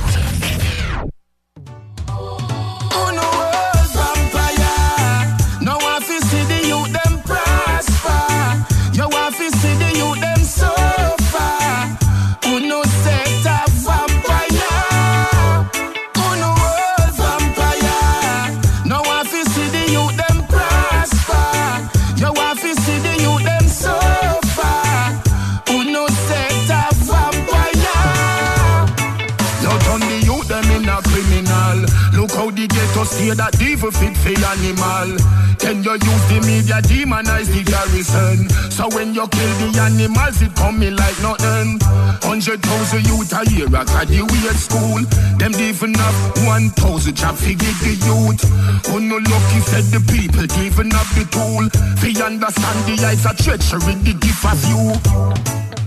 [39.59, 41.79] The animals, it coming like nothing.
[42.23, 45.01] Hundred thousand youth a year at graduate school.
[45.39, 48.43] Them even have one thousand job give the youth.
[48.89, 51.69] Who no lucky said the people giving up the tool.
[52.01, 54.93] Fi understand the eyes of treachery, the gift of you.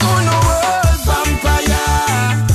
[0.01, 2.54] Oh no world vampire.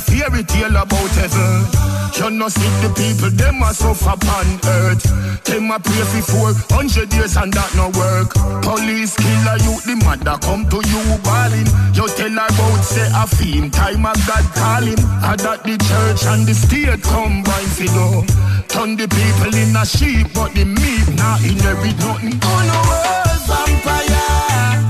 [0.00, 1.66] Another fairy tale about heaven.
[2.16, 5.02] You know see the people, them a suffer upon earth.
[5.44, 8.34] Them a pray for 400 years and that no work.
[8.62, 11.68] Police killer you, the mother come to you balling.
[11.94, 15.00] You tell her about say a fiend, time of God calling.
[15.22, 18.24] I that the church and the state combine for do.
[18.68, 22.38] Turn the people in a sheep, but the meat not inherit nothing.
[22.40, 24.89] No, world vampire.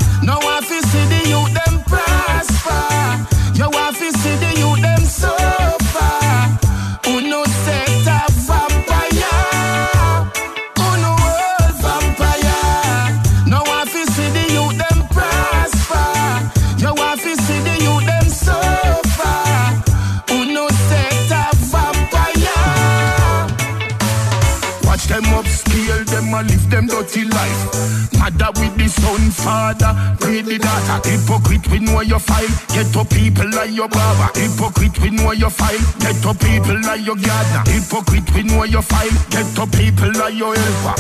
[28.51, 31.09] Mother with the son, father, pray the daughter.
[31.09, 32.49] Hypocrite, we know your file.
[32.75, 34.31] Get to people like your barber.
[34.39, 35.79] Hypocrite, we know your file.
[36.01, 37.63] Get to people like your gardener.
[37.71, 39.11] Hypocrite, we know your file.
[39.31, 40.95] Get to people like your helper.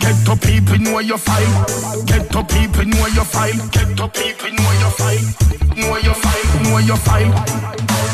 [0.00, 2.04] Get to people know your file.
[2.06, 3.58] Get to people know your file.
[3.70, 5.26] Get to people know your file.
[5.76, 6.62] Know your file.
[6.62, 7.30] Know your file.
[7.30, 8.09] Vampire.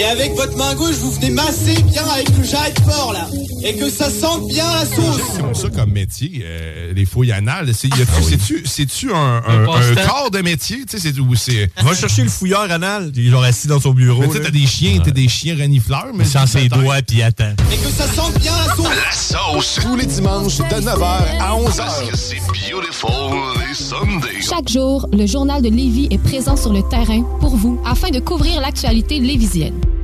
[0.00, 3.26] Et avec votre main gauche vous venez masser bien avec le jarret de porc là
[3.62, 5.20] et que ça sente bien la sauce.
[5.34, 7.72] C'est comme ça comme métier, euh, les fouilles anales.
[7.74, 8.62] C'est, Ah oui.
[8.64, 9.66] c'est-tu, un, un,
[10.06, 10.84] corps de métier?
[10.88, 11.70] Tu sais, c'est, ou c'est...
[11.82, 14.20] Va chercher le fouilleur anal, il est genre assis dans son bureau.
[14.22, 16.08] Mais tu t'as des chiens, t'as des chiens renifleurs.
[16.14, 17.54] Mais Il sent ses doigts puis il attend.
[17.72, 18.88] Et que ça sente bien la sauce.
[18.88, 19.78] La sauce.
[19.82, 21.04] Tous les dimanches de 9h
[21.40, 21.76] à 11h.
[21.76, 23.10] Parce que c'est beautiful
[23.68, 24.40] les Sundays.
[24.40, 28.20] Chaque jour, le journal de Lévis est présent sur le terrain pour vous afin de
[28.20, 29.74] couvrir l'actualité lévisienne.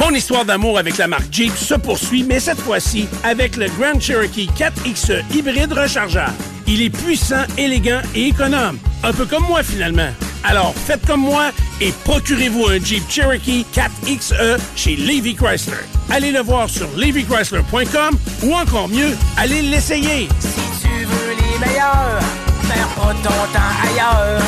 [0.00, 4.00] Mon histoire d'amour avec la marque Jeep se poursuit, mais cette fois-ci avec le Grand
[4.00, 6.32] Cherokee 4XE hybride rechargeable.
[6.66, 8.78] Il est puissant, élégant et économe.
[9.02, 10.08] Un peu comme moi finalement.
[10.42, 11.50] Alors faites comme moi
[11.82, 15.76] et procurez-vous un Jeep Cherokee 4XE chez Levy Chrysler.
[16.08, 20.28] Allez le voir sur levychrysler.com ou encore mieux, allez l'essayer.
[20.38, 22.20] Si tu veux les meilleurs,
[22.66, 24.40] perds pas ton temps ailleurs.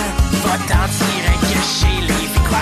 [0.44, 1.32] Va t'en tirer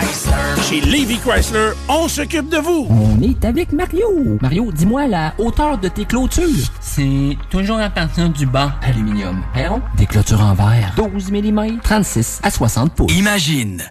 [0.00, 0.62] Chrysler.
[0.68, 2.86] Chez Levy Chrysler, on s'occupe de vous.
[2.90, 4.38] On est avec Mario.
[4.40, 6.44] Mario, dis-moi la hauteur de tes clôtures?
[6.80, 9.42] C'est toujours à partir du banc aluminium.
[9.52, 10.94] Perron, des clôtures en verre.
[10.96, 13.12] 12 mm, 36 à 60 pouces.
[13.12, 13.82] Imagine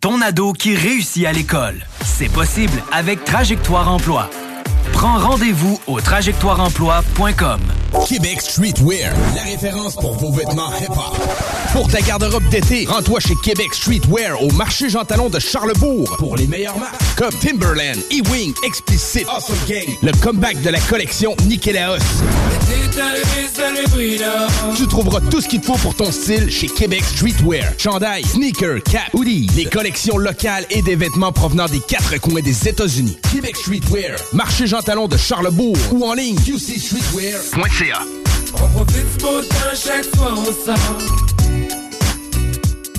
[0.00, 1.76] ton ado qui réussit à l'école.
[2.04, 4.28] C'est possible avec Trajectoire Emploi.
[4.92, 7.60] Prends rendez-vous au trajectoireemploi.com.
[8.06, 11.16] Québec Streetwear, la référence pour vos vêtements hip-hop.
[11.72, 16.36] Pour ta garde-robe d'été, rends-toi chez Québec Streetwear au marché Jean Talon de Charlebourg pour
[16.36, 21.98] les meilleures marques comme Timberland, E-Wing, Explicit, Awesome Gang, le comeback de la collection Nikélaos.
[24.76, 27.72] Tu trouveras tout ce qu'il te faut pour ton style chez Québec Streetwear.
[27.78, 32.68] Chandail, sneakers, cap, hoodie, des collections locales et des vêtements provenant des quatre coins des
[32.68, 33.18] États-Unis.
[33.32, 38.02] Québec Streetwear, marché Jean Talon de Charlebourg ou en ligne qcstreetwear.ca.
[38.54, 41.41] On profite du beau temps chaque fois on sort.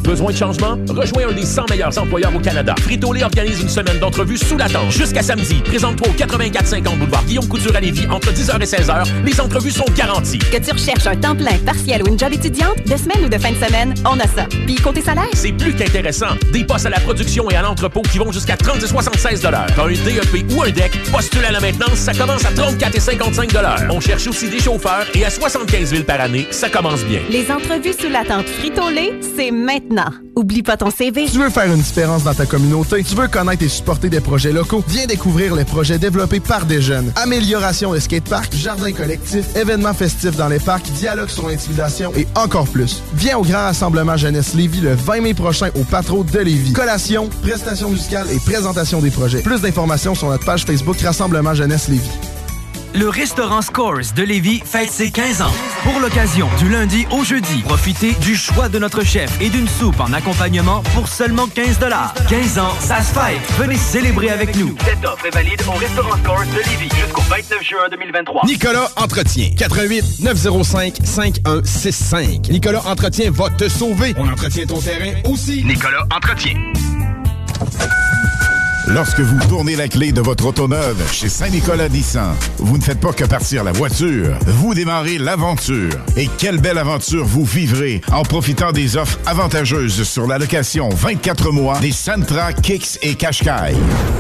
[0.04, 0.78] Besoin de changement?
[0.90, 2.76] Rejoins un des 100 meilleurs employeurs au Canada.
[2.82, 4.92] Frito-Lay organise une semaine d'entrevues sous la tente.
[4.92, 9.06] Jusqu'à samedi, présente-toi au 8450 boulevard Guillaume Couture à Lévis entre 10h et 16h.
[9.26, 10.40] Les entrevues sont garanties.
[10.40, 13.38] Que tu recherches un temps plein, partiel ou une job étudiante, de semaine ou de
[13.38, 14.46] fin de semaine, on a ça.
[14.66, 15.30] Puis côté salaire?
[15.34, 16.36] C'est plus qu'intéressant.
[16.52, 19.50] Des postes à la production et à l'entrepôt qui vont jusqu'à 30 et 76 T'as
[19.50, 23.50] un DEP ou un DEC, postule à la maintenance, ça commence à 34 et 55
[23.90, 27.20] On cherche aussi des chauffeurs et à 75 000 par année, ça commence bien.
[27.30, 29.93] Les entrevues sous la tente Frito-Lay, c'est maintenant.
[30.36, 31.26] Oublie pas ton CV.
[31.32, 33.04] Tu veux faire une différence dans ta communauté?
[33.04, 34.84] Tu veux connaître et supporter des projets locaux?
[34.88, 37.12] Viens découvrir les projets développés par des jeunes.
[37.16, 42.68] Amélioration de skatepark, jardin collectif, événements festifs dans les parcs, dialogue sur l'intimidation et encore
[42.68, 43.04] plus.
[43.14, 46.74] Viens au grand rassemblement Jeunesse Lévis le 20 mai prochain au Patro de Lévis.
[46.74, 49.42] Collation, prestations musicales et présentation des projets.
[49.42, 52.10] Plus d'informations sur notre page Facebook Rassemblement Jeunesse Lévis.
[52.96, 55.52] Le restaurant Scores de Lévis fête ses 15 ans.
[55.84, 60.00] Pour l'occasion, du lundi au jeudi, profitez du choix de notre chef et d'une soupe
[60.00, 61.80] en accompagnement pour seulement 15
[62.30, 63.42] 15 ans, ça se fête.
[63.58, 64.76] Venez célébrer avec nous.
[64.86, 68.42] Cette offre est valide au restaurant Scores de Lévis jusqu'au 29 juin 2023.
[68.46, 69.50] Nicolas Entretien.
[69.58, 72.50] 88 905 5165.
[72.50, 74.14] Nicolas Entretien va te sauver.
[74.18, 75.64] On entretient ton terrain aussi.
[75.64, 76.54] Nicolas Entretien.
[78.88, 83.00] Lorsque vous tournez la clé de votre auto neuve chez Saint-Nicolas Nissan, vous ne faites
[83.00, 85.94] pas que partir la voiture, vous démarrez l'aventure.
[86.18, 91.52] Et quelle belle aventure vous vivrez en profitant des offres avantageuses sur la location 24
[91.52, 93.74] mois des Sentra, Kicks et Qashqai.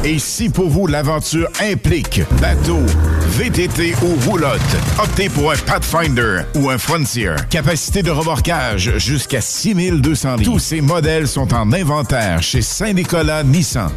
[0.05, 2.79] Et si pour vous l'aventure implique bateau,
[3.31, 4.61] VTT ou roulotte,
[4.97, 7.35] optez pour un Pathfinder ou un Frontier.
[7.49, 10.51] Capacité de remorquage jusqu'à 6200 livres.
[10.53, 13.91] Tous ces modèles sont en inventaire chez Saint-Nicolas Nissan.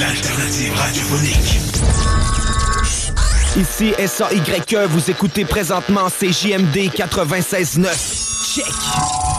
[0.00, 1.60] L'alternative radiophonique.
[3.56, 8.54] Ici SAYE, vous écoutez présentement CJMD 96.9.
[8.54, 9.31] Check!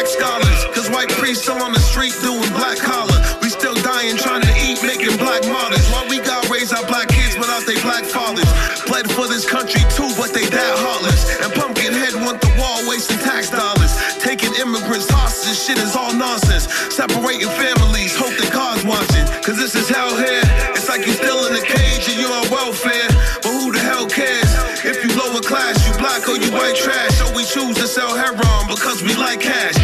[0.00, 0.64] Black scholars.
[0.72, 3.20] Cause white priests still on the street doing black collar.
[3.42, 5.84] We still dying trying to eat, making black martyrs.
[5.92, 8.48] While we got raised our black kids without their black fathers.
[8.88, 11.28] Bled for this country too, but they that heartless.
[11.44, 13.92] And Pumpkinhead want the wall, wasting tax dollars.
[14.24, 16.64] Taking immigrants hostage, shit is all nonsense.
[16.88, 19.28] Separating families, hope the cars watching.
[19.44, 20.44] Cause this is hell here.
[20.72, 23.08] It's like you're still in a cage and you're on welfare.
[23.44, 24.48] But who the hell cares?
[24.80, 27.20] If you lower class, you black or you white trash.
[27.20, 29.79] So we choose to sell heroin because we like cash.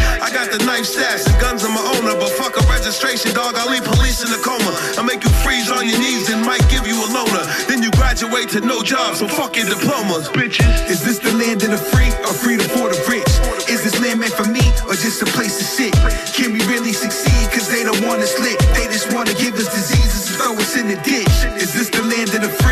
[0.47, 3.59] I got the knife stash and guns on my owner, but fuck a registration, dog.
[3.59, 4.71] I'll leave police in a coma.
[4.95, 7.43] I'll make you freeze on your knees and might give you a loner.
[7.67, 10.71] Then you graduate to no job, so fuck your diplomas, bitches.
[10.87, 13.27] Is this the land of the free or freedom for the rich?
[13.67, 15.91] Is this land meant for me or just a place to sit?
[16.31, 17.51] Can we really succeed?
[17.51, 18.55] Cause they don't want us lit.
[18.71, 21.35] They just wanna give us diseases and throw us in the ditch.
[21.59, 22.66] Is this the land of the free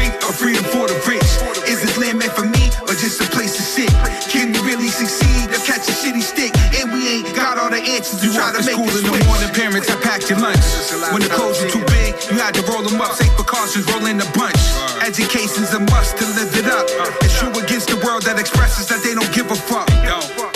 [8.00, 10.30] got all the answers to try to make school in the morning, parents have packed
[10.30, 10.60] your lunch.
[11.14, 13.16] When the clothes are too big, you had to roll them up.
[13.16, 14.60] Safe precautions, roll in a bunch.
[15.04, 16.88] Education's a must to live it up.
[17.00, 17.24] Uh.
[17.24, 19.88] It's true against the world that expresses that they don't give a fuck.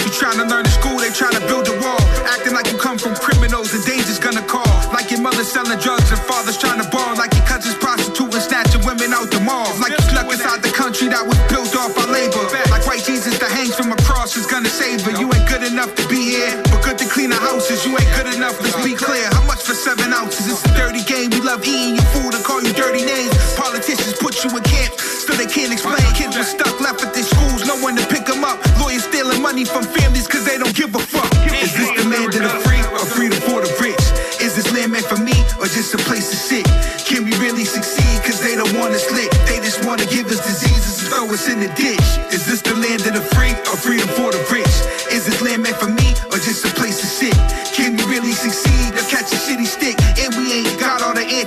[0.04, 2.02] You trying to learn in school, they trying to build a wall.
[2.26, 4.68] Acting like you come from criminals, the danger's gonna call.
[4.92, 7.16] Like your mother selling drugs and father's trying to ball.
[7.16, 9.70] Like your cousin's prostituting, snatching women out the mall.
[9.78, 12.42] Like you snuck inside the country that was built off our labor.
[12.74, 15.14] Like white Jesus that hangs from a cross is gonna save her.
[15.14, 16.58] You ain't good enough to be here,
[17.50, 17.86] houses.
[17.86, 19.26] You ain't good enough, let's be clear.
[19.34, 20.46] How much for seven ounces?
[20.46, 21.34] It's a dirty game.
[21.34, 23.34] We love eating your food and call you dirty names.
[23.58, 26.06] Politicians put you in camps so they can't explain.
[26.14, 28.62] Kids were stuck, left at their schools, no one to pick them up.
[28.78, 31.30] Lawyers stealing money from families cause they don't give a fuck.
[31.50, 34.06] Is this the land of the free or freedom for the rich?
[34.40, 36.66] Is this land meant for me or just a place to sit?
[37.10, 38.22] Can we really succeed?
[38.22, 39.32] Cause they don't want us lit.
[39.50, 42.08] They just wanna give us diseases and throw us in the ditch.
[42.30, 44.76] Is this the land of the free or freedom for the rich?
[45.10, 46.99] Is this land meant for me or just a place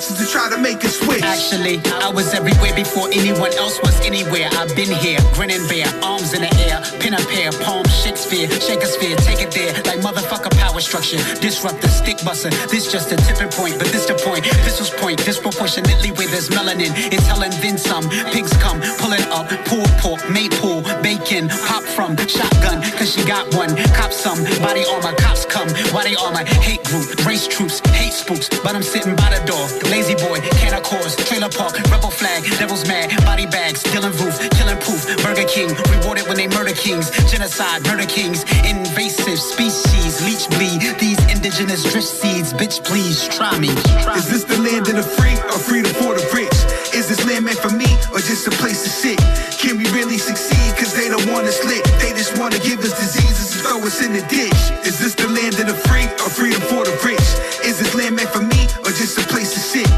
[0.08, 1.11] to try to make us sweat.
[1.32, 4.48] And all Actually, I was everywhere before anyone else was anywhere.
[4.52, 8.82] I've been here, grinning bare, arms in the air, pin a pair, palm Shakespeare, shake
[8.82, 11.18] a sphere, take it there, like motherfucker power structure.
[11.40, 12.50] Disrupt the stick buster.
[12.72, 14.44] This just a tipping point, but this the point.
[14.64, 16.90] Pistols point disproportionately where there's melanin.
[17.12, 18.08] It's Helen then some.
[18.32, 23.76] Pigs come, pulling up, pulled pork, maple, bacon, pop from shotgun, cause she got one.
[23.92, 28.74] Cop some, body armor, cops come, body armor, hate group, race troops, hate spooks, but
[28.74, 29.64] I'm sitting by the door.
[29.92, 34.38] Lazy boy, can of course, trailer park, rebel flag, devil's mad, body bags, dealing roof,
[34.56, 40.48] killing proof, Burger King, rewarded when they murder kings, genocide, murder kings, invasive species, leech
[40.56, 43.68] bleed, these indigenous drift seeds, bitch please, try me.
[44.02, 46.52] Try Is this the land of the free or freedom for the rich?
[46.94, 49.18] Is this land meant for me or just a place to sit?
[49.58, 50.76] Can we really succeed?
[50.76, 51.84] Cause they don't want us lit.
[52.00, 54.60] They just wanna give us diseases and throw us in the ditch.
[54.86, 57.28] Is this the land of the free or freedom for the rich?
[57.64, 59.88] Is this land meant for me or just a place to sit?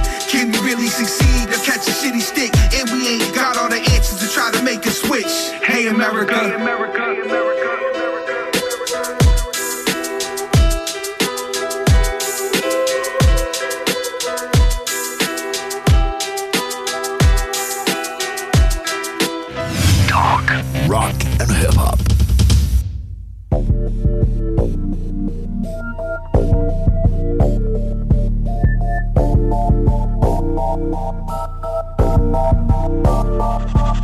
[0.74, 2.50] Really succeed or catch a shitty stick?
[2.74, 5.52] And we ain't got all the answers to try to make a switch.
[5.62, 6.34] Hey America.
[30.74, 30.94] Thank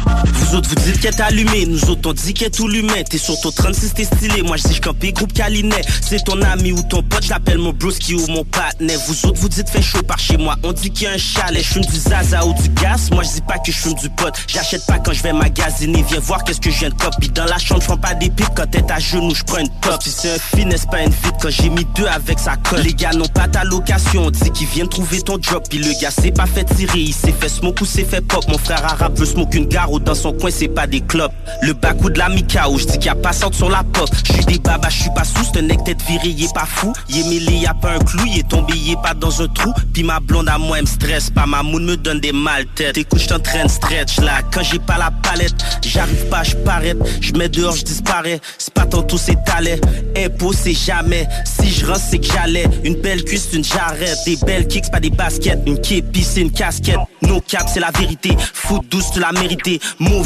[0.06, 0.09] you.
[0.50, 3.04] Vous autres vous dites qu'elle est allumée, nous autres on dit qu'elle est tout l'humain.
[3.08, 5.82] T'es sur ton 36, t'es stylé, moi je dis campé groupe Calinet.
[6.00, 8.98] C'est ton ami ou ton pote, j'appelle mon broski ou mon partenaire.
[9.06, 11.18] Vous autres vous dites fait chaud par chez moi, on dit qu'il y a un
[11.18, 11.62] chalet.
[11.62, 14.34] Je du zaza ou du gaz, moi je dis pas que je fume du pot.
[14.48, 17.28] J'achète pas quand je vais magasiner, viens voir qu'est-ce que je viens de copie.
[17.28, 20.02] Dans la chambre, je pas des pipes quand t'es à genoux, je prends une top.
[20.02, 22.80] Si c'est un finesse, pas une vite quand j'ai mis deux avec sa colle.
[22.80, 25.62] Les gars n'ont pas ta location, on dit qu'ils viennent trouver ton job.
[25.70, 28.44] Puis le gars s'est pas fait tirer, il s'est fait smoke ou s'est fait pop.
[28.48, 31.32] Mon frère arabe veut smoke une gare ou dans son c'est pas des clubs.
[31.62, 33.82] Le bac ou de la Mikao, je dis qu'il y a pas sorte sur la
[33.82, 34.08] pop.
[34.24, 36.66] Je suis des babas, je suis pas sous, c'est nec tête viré, il est pas
[36.66, 36.92] fou.
[37.08, 39.42] Il est mêlé, y a pas un clou, il est tombé, il est pas dans
[39.42, 39.72] un trou.
[39.92, 42.66] Puis ma blonde à moi, elle me stresse pas, ma moune me donne des mal
[42.74, 42.96] têtes.
[42.96, 45.54] Écoute, je train stretch là, quand j'ai pas la palette,
[45.84, 46.96] j'arrive pas, je paraît.
[47.20, 48.40] Je mets dehors, je disparais.
[48.58, 49.76] C'est pas tantôt, c'est talent.
[50.16, 51.28] Impôt, c'est jamais.
[51.44, 52.66] Si je rentre, c'est que j'allais.
[52.84, 54.18] Une belle cuisse, une jarrette.
[54.24, 55.60] Des belles kicks, pas des baskets.
[55.66, 56.98] Une képi, c'est une casquette.
[57.22, 58.36] No cap, c'est la vérité.
[58.54, 59.80] Foot douce, tu l'as mérité.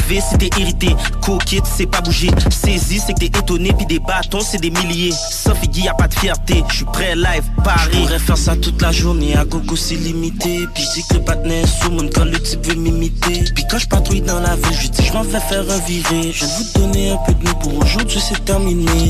[0.07, 0.95] C'est t'es irrité.
[1.21, 2.29] Coquette, c'est pas bouger.
[2.49, 3.73] Saisi, c'est que t'es étonné.
[3.73, 5.13] Puis des bâtons, c'est des milliers.
[5.31, 6.63] Sauf Iggy, y a pas de fierté.
[6.69, 7.89] Je suis prêt, live, Paris.
[7.93, 9.35] Je pourrais faire ça toute la journée.
[9.35, 10.67] À gogo, c'est limité.
[10.73, 13.43] Puis dis que le est sous mon quand le type veut m'imiter.
[13.55, 16.31] Puis quand je patrouille dans la ville, je dis je m'en vais faire un viré.
[16.31, 19.09] Je de vous donner un peu de nous pour aujourd'hui, c'est terminé.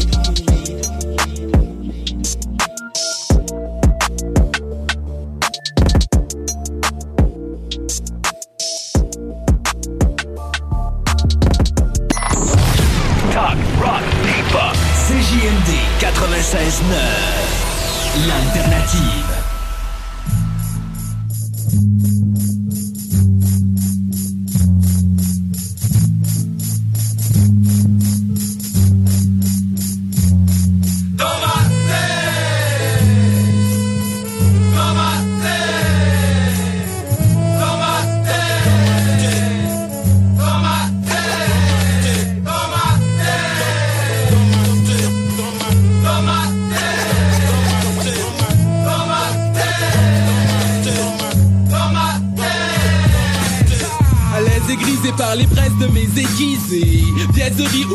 [16.45, 18.27] 96.9.
[18.27, 19.35] L'alternative.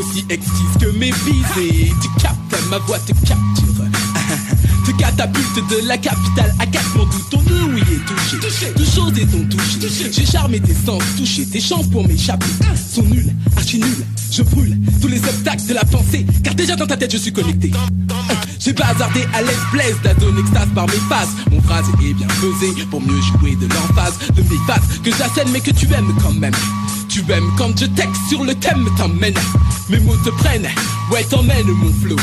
[0.00, 1.92] Aussi exquise que mes visées.
[2.02, 3.36] Tu captes, ma voix te capture.
[4.86, 9.44] Te catapulte de la capitale à Katmandou Ton ouïe est touché, Toutes choses et ton
[9.44, 10.10] touché.
[10.10, 12.46] J'ai charmé tes sens, touché tes chances pour m'échapper.
[12.92, 16.24] Sont nuls, archi nuls Je brûle tous les obstacles de la pensée.
[16.42, 17.70] Car déjà dans ta tête je suis connecté.
[17.74, 21.30] Euh, J'ai bazardé à l'aise blaise d'adon extase par mes phases.
[21.50, 24.14] Mon phrase est bien pesé pour mieux jouer de l'emphase.
[24.34, 26.54] De mes phases que j'assène mais que tu aimes quand même
[27.10, 27.50] Tu aimes.
[27.58, 29.34] Quand je texte sur le thème t'emmène
[29.88, 30.68] Mes mots te prennent,
[31.10, 32.14] ouais t'emmènes mon flow.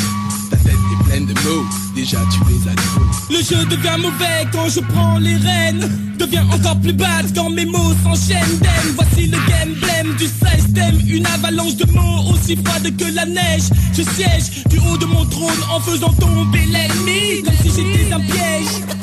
[0.50, 3.02] Ta tête est pleine de mots, déjà tu les as trop.
[3.30, 6.16] Le jeu devient mauvais quand je prends les rênes.
[6.18, 11.02] Devient encore plus bad quand mes mots s'enchaînent d'aime Voici le gameplay du système.
[11.06, 13.64] Une avalanche de mots aussi froide que la neige.
[13.94, 18.22] Je siège du haut de mon trône en faisant tomber l'ennemi Comme si j'étais un
[18.22, 18.98] piège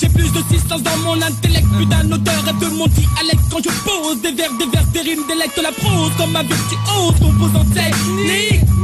[0.00, 3.44] j'ai plus de distance dans mon intellect, plus d'un auteur et de mon dialecte.
[3.50, 7.20] Quand je pose des vers, des vers, des rimes, délecte la prose Comme ma virtuose
[7.20, 8.79] composant technique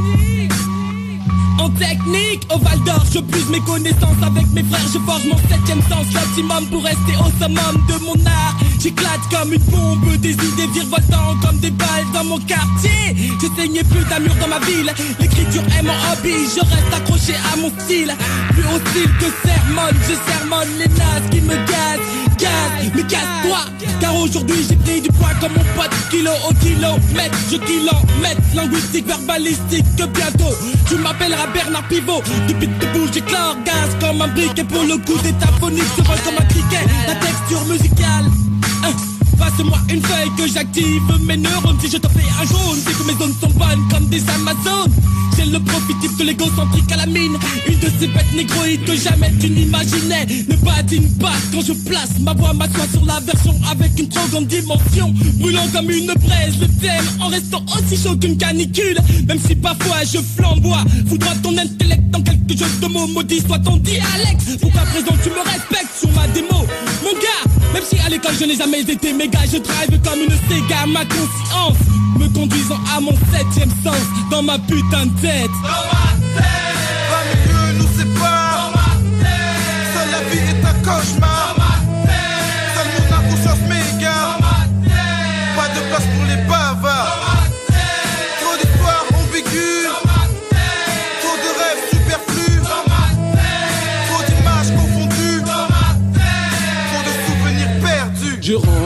[1.59, 5.37] en technique Au Val d'Or, je puise mes connaissances avec mes frères Je forge mon
[5.49, 8.57] septième sens, l'optimum pour rester au summum de mon art.
[8.81, 13.15] J'éclate comme une bombe, des idées virevoltant comme des balles dans mon quartier.
[13.41, 14.91] Je saignais plus d'amour dans ma ville.
[15.19, 18.13] L'écriture est mon hobby, je reste accroché à mon style.
[18.49, 23.59] Plus hostile que sermon, je sermonne les nazes qui me gazent Gaz, mais casse-toi.
[23.99, 29.07] Car aujourd'hui j'ai pris du poids comme mon pote Kilo au kilomètre, je kilomètre Linguistique,
[29.07, 30.55] verbalistique, que bientôt.
[30.87, 32.21] Tu m'appelleras Bernard Pivot.
[32.47, 34.63] Depuis debout j'éclore gaz comme un briquet.
[34.63, 38.25] Pour le coup d'état phonique, je comme un criquet La texture musicale
[38.83, 41.01] hein, Passe-moi une feuille que j'active.
[41.23, 44.07] Mes neurones Si je te fais un jaune, c'est que mes zones sont bonnes comme
[44.07, 44.93] des Amazones.
[45.37, 47.37] J'ai le profit de l'égocentrique à la mine.
[47.67, 50.25] Une de ces bêtes négroïdes que jamais tu n'imaginais.
[50.49, 54.47] Ne pas quand je place ma voix m'assoit sur la version Avec une trop grande
[54.47, 55.13] dimension.
[55.39, 58.97] Brûlant comme une braise le thème En restant aussi chaud qu'une canicule.
[59.27, 63.07] Même si parfois je flamboie Voudra ton intellect dans quelques jeux de mots.
[63.07, 66.65] Maudit soit ton dialecte Pour qu'à présent tu me respectes sur ma démo.
[67.03, 70.31] Mon gars même si à l'école je n'ai jamais été méga, je drive comme une
[70.49, 71.77] Sega, ma conscience
[72.17, 75.51] me conduisant à mon septième sens dans ma putain de tête.
[75.63, 76.77] Dans ma tête,
[77.11, 78.71] 20 milieux nous séparent.
[78.73, 81.56] Dans ma tête, seule la vie est un cauchemar.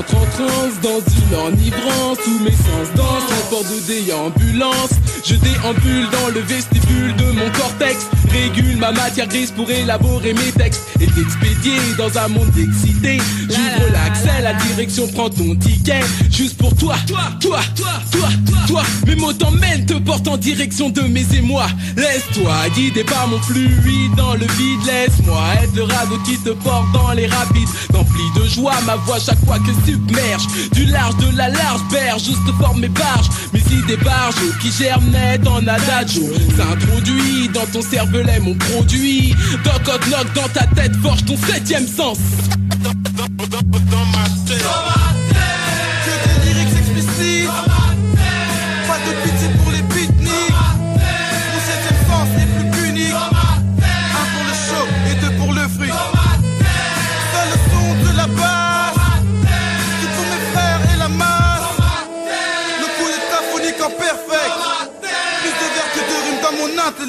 [0.04, 0.12] Perdus.
[0.12, 4.92] Je rentre en transe dans une enivrance Tous mes sens dansent port de déambulance
[5.26, 8.08] Je déambule dans le vestibule de mon cortex.
[8.32, 10.82] Régule ma matière grise pour élaborer mes textes.
[11.02, 13.18] Et t'expédier dans un monde excité
[13.50, 16.00] J'ouvre l'accès, la direction prend ton ticket.
[16.32, 18.30] Juste pour toi, toi, toi, toi, toi,
[18.68, 18.84] toi.
[19.06, 21.68] Mes mots t'emmènent, te portent en direction de mes émois.
[21.98, 24.86] Laisse-toi guider par mon fluide dans le vide.
[24.86, 27.68] Laisse-moi être le radeau qui te porte dans les rapides.
[27.94, 30.48] Rempli de joie, ma voix chaque fois que submerge.
[30.72, 35.40] Du large de la large berge, juste forme mes barges Mes idées barges qui germinaient
[35.48, 36.24] en adagio.
[36.56, 39.36] S'introduit dans ton cervelet mon produit.
[39.64, 42.18] Doc hot knock dans ta tête forge ton septième sens.
[42.84, 44.64] Dans ma tête,
[47.66, 47.71] que.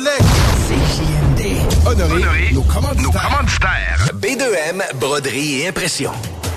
[0.02, 1.86] Dans mon intellect.
[1.86, 4.10] Honoré, nos commanditaires.
[4.14, 6.12] B2M, broderie et impression.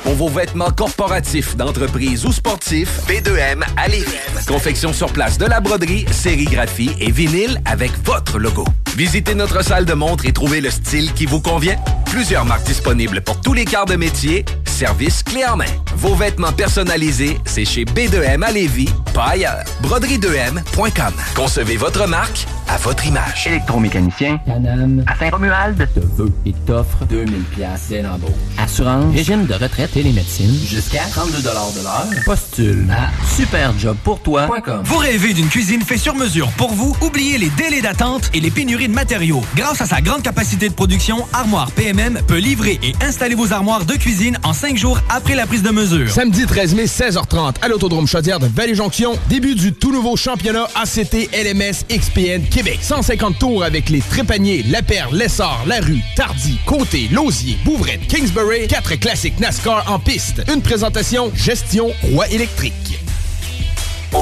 [0.06, 4.14] Pour vos vêtements corporatifs, d'entreprise ou sportifs, B2M à Lévis.
[4.48, 8.66] Confection sur place de la broderie, sérigraphie et vinyle avec votre logo.
[8.96, 11.76] Visitez notre salle de montre et trouvez le style qui vous convient.
[12.06, 14.46] Plusieurs marques disponibles pour tous les quarts de métier.
[14.66, 15.66] Service clé en main.
[15.96, 19.64] Vos vêtements personnalisés, c'est chez B2M à Lévis, pas ailleurs.
[19.82, 21.14] Broderie2M.com.
[21.34, 23.48] Concevez votre marque à votre image.
[23.48, 28.32] Électromécanicien, Canam, à Saint-Romuald, te veut et t'offre 2000 pièces dès l'embauche.
[28.58, 32.08] Assurance, régime de retraite médecines, jusqu'à 32 de l'heure.
[32.26, 34.82] Postule à superjobpourtoi.com.
[34.84, 36.96] Vous rêvez d'une cuisine faite sur mesure pour vous?
[37.02, 39.42] Oubliez les délais d'attente et les pénuries de matériaux.
[39.56, 43.86] Grâce à sa grande capacité de production, Armoire PMM peut livrer et installer vos armoires
[43.86, 46.12] de cuisine en 5 jours après la prise de mesure.
[46.12, 51.30] Samedi 13 mai, 16h30, à l'Autodrome Chaudière de Vallée-Jonction, début du tout nouveau championnat ACT
[51.34, 52.80] LMS XPN Québec.
[52.82, 58.68] 150 tours avec les Trépaniers, La Perle, Lessard, La Rue, Tardy, Côté, Lausier, Bouvrette, Kingsbury,
[58.68, 60.42] quatre classiques NASCAR en piste.
[60.54, 63.05] Une présentation Gestion Roi électrique.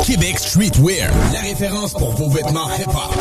[0.01, 3.13] Québec Streetwear, la référence pour vos vêtements hip-hop.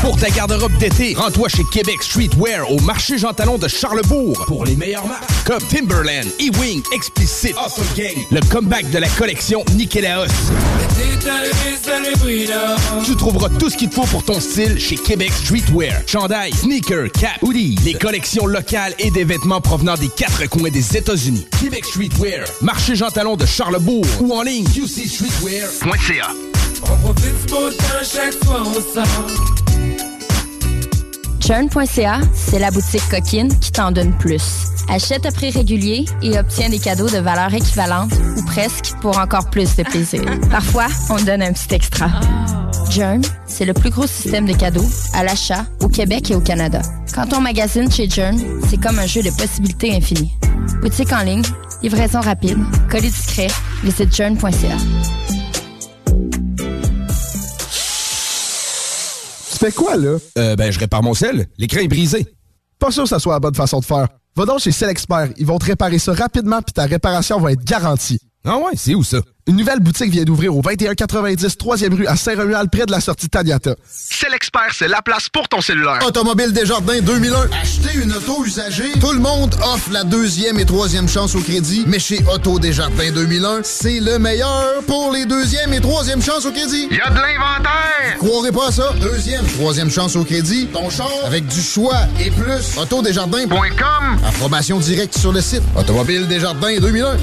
[0.00, 4.64] Pour ta garde-robe d'été, rends-toi chez Québec Streetwear au marché Jean Talon de Charlebourg pour
[4.64, 10.26] les meilleures marques comme Timberland, E-Wing, Explicit, Awesome Gang, le comeback de la collection Nikélaos.
[13.04, 16.02] Tu trouveras tout ce qu'il te faut pour ton style chez Québec Streetwear.
[16.06, 20.96] Chandail, sneakers, cap, hoodies, les collections locales et des vêtements provenant des quatre coins des
[20.96, 21.46] États-Unis.
[21.60, 26.13] Québec Streetwear, marché Jean Talon de Charlebourg ou en ligne qcstreetwear.ca.
[26.82, 27.34] On profite
[31.40, 31.84] chaque fois
[32.34, 34.42] c'est la boutique coquine qui t'en donne plus.
[34.88, 39.50] Achète à prix régulier et obtiens des cadeaux de valeur équivalente ou presque pour encore
[39.50, 40.22] plus de plaisir.
[40.50, 42.08] Parfois, on donne un petit extra.
[42.90, 46.80] Jern, c'est le plus gros système de cadeaux à l'achat au Québec et au Canada.
[47.14, 48.38] Quand on magasine chez Jern,
[48.68, 50.32] c'est comme un jeu de possibilités infinies.
[50.80, 51.44] Boutique en ligne,
[51.82, 52.58] livraison rapide,
[52.90, 53.48] colis discret,
[53.82, 54.76] visite jern.ca.
[59.64, 60.18] fais quoi, là?
[60.38, 61.46] Euh, ben, je répare mon sel.
[61.58, 62.26] L'écran est brisé.
[62.78, 64.08] Pas sûr que ça soit la bonne façon de faire.
[64.36, 65.30] Va donc chez Selexpert.
[65.36, 68.18] Ils vont te réparer ça rapidement puis ta réparation va être garantie.
[68.46, 69.18] Ah ouais, c'est où ça?
[69.46, 73.28] Une nouvelle boutique vient d'ouvrir au 2190 3e rue à Saint-Romuald, près de la sortie
[73.30, 73.74] Taniata.
[74.30, 76.00] L'expert, c'est la place pour ton cellulaire.
[76.06, 77.48] Automobile Desjardins 2001.
[77.62, 78.92] Acheter une auto usagée.
[79.00, 81.84] Tout le monde offre la deuxième et troisième chance au crédit.
[81.86, 86.50] Mais chez Auto Desjardins 2001, c'est le meilleur pour les deuxième et troisième chances au
[86.52, 86.88] crédit.
[86.90, 88.18] Il y a de l'inventaire.
[88.18, 88.92] Croirez pas à ça?
[89.00, 90.66] Deuxième, troisième chance au crédit.
[90.72, 92.76] Ton char avec du choix et plus.
[92.78, 94.18] Autodesjardins.com.
[94.26, 95.62] Information directe sur le site.
[95.78, 97.16] Automobile Desjardins 2001.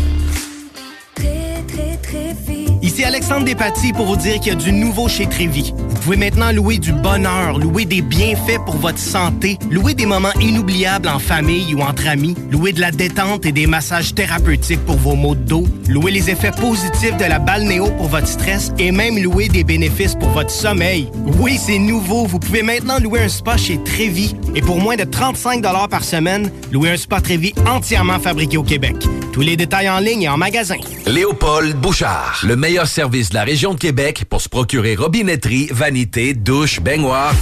[2.82, 5.74] Ici Alexandre Despatie pour vous dire qu'il y a du nouveau chez Trévi.
[5.78, 10.34] Vous pouvez maintenant louer du bonheur, louer des bienfaits pour votre santé, louer des moments
[10.42, 14.98] inoubliables en famille ou entre amis, louer de la détente et des massages thérapeutiques pour
[14.98, 18.92] vos maux de dos, louer les effets positifs de la balnéo pour votre stress et
[18.92, 21.08] même louer des bénéfices pour votre sommeil.
[21.40, 22.26] Oui, c'est nouveau.
[22.26, 26.52] Vous pouvez maintenant louer un spa chez Trévi et pour moins de 35 par semaine,
[26.72, 28.96] louer un spa Trévi entièrement fabriqué au Québec.
[29.32, 30.76] Tous les détails en ligne et en magasin.
[31.08, 36.34] Léopold Bouchard, le meilleur service de la région de Québec pour se procurer robinetterie, vanité,
[36.34, 37.34] douche, baignoire.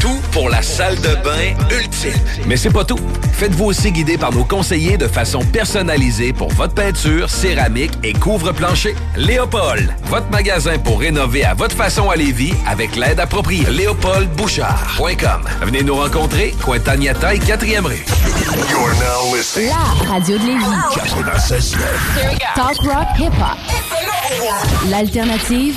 [0.00, 2.12] Tout pour la salle de bain ultime.
[2.46, 2.98] Mais c'est pas tout.
[3.32, 8.94] Faites-vous aussi guider par nos conseillers de façon personnalisée pour votre peinture, céramique et couvre-plancher.
[9.16, 13.64] Léopold, votre magasin pour rénover à votre façon à Lévis avec l'aide appropriée.
[13.68, 15.42] LéopoldBouchard.com.
[15.62, 18.04] Venez nous rencontrer, Cointagnata et 4e rue.
[18.70, 19.68] You're now listening.
[19.70, 21.74] La radio de Lévis.
[22.54, 23.56] Talk rock hip hop.
[24.90, 25.76] L'alternative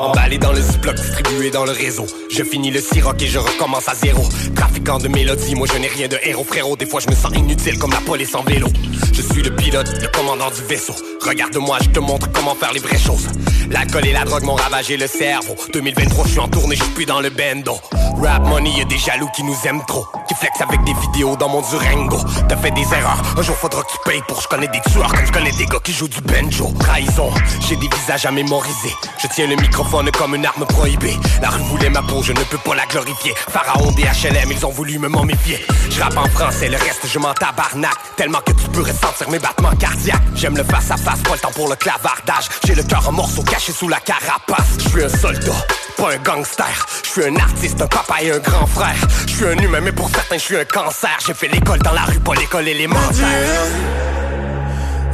[0.00, 2.06] Emballé dans le ziploc, distribué dans le réseau.
[2.30, 4.26] Je finis le siroc et je recommence à zéro.
[4.56, 6.74] Trafiquant de mélodies, moi je n'ai rien de héros, frérot.
[6.74, 8.68] Des fois je me sens inutile comme la police en vélo.
[9.12, 10.94] Je suis le pilote, le commandant du vaisseau.
[11.20, 13.28] Regarde-moi, je te montre comment faire les vraies choses.
[13.70, 15.54] L'alcool et la drogue m'ont ravagé le cerveau.
[15.74, 17.78] 2023, je suis en tournée, je suis plus dans le bendo.
[18.22, 20.06] Rap money, y'a des jaloux qui nous aiment trop.
[20.26, 22.18] Qui flex avec des vidéos dans mon Durango.
[22.48, 24.40] T'as fait des erreurs, un jour faudra que tu payes pour.
[24.40, 26.72] Je connais des tueurs comme je connais des gars qui jouent du banjo.
[26.80, 27.30] Trahison,
[27.68, 28.94] j'ai des visages à mémoriser.
[29.22, 31.18] Je tiens le microphone comme une arme prohibée.
[31.42, 33.34] La rue voulait ma peau, je ne peux pas la glorifier.
[33.48, 35.64] Pharaon des HLM, ils ont voulu me momifier.
[35.90, 37.96] Je rappe en français, le reste je m'en tabarnak.
[38.16, 40.22] Tellement que tu peux ressentir mes battements cardiaques.
[40.36, 42.48] J'aime le face à face, pas le temps pour le clavardage.
[42.64, 44.78] J'ai le cœur en morceaux caché sous la carapace.
[44.78, 46.86] Je suis un soldat, pas un gangster.
[47.04, 49.08] Je suis un artiste, un papa et un grand frère.
[49.26, 51.18] Je suis un humain, mais pour certains, je suis un cancer.
[51.26, 53.26] J'ai fait l'école dans la rue, pas l'école élémentaire.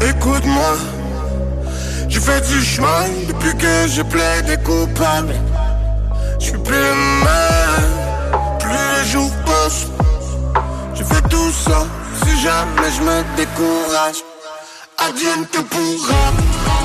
[0.03, 0.77] Écoute-moi,
[2.09, 5.35] j'ai fait du chemin depuis que je plaide coupable.
[6.39, 7.93] Je suis plus même,
[8.59, 9.87] plus les jours passent.
[10.95, 11.87] J'ai fait tout ça,
[12.25, 14.23] si jamais je me décourage.
[14.99, 16.76] Advienne que pourra.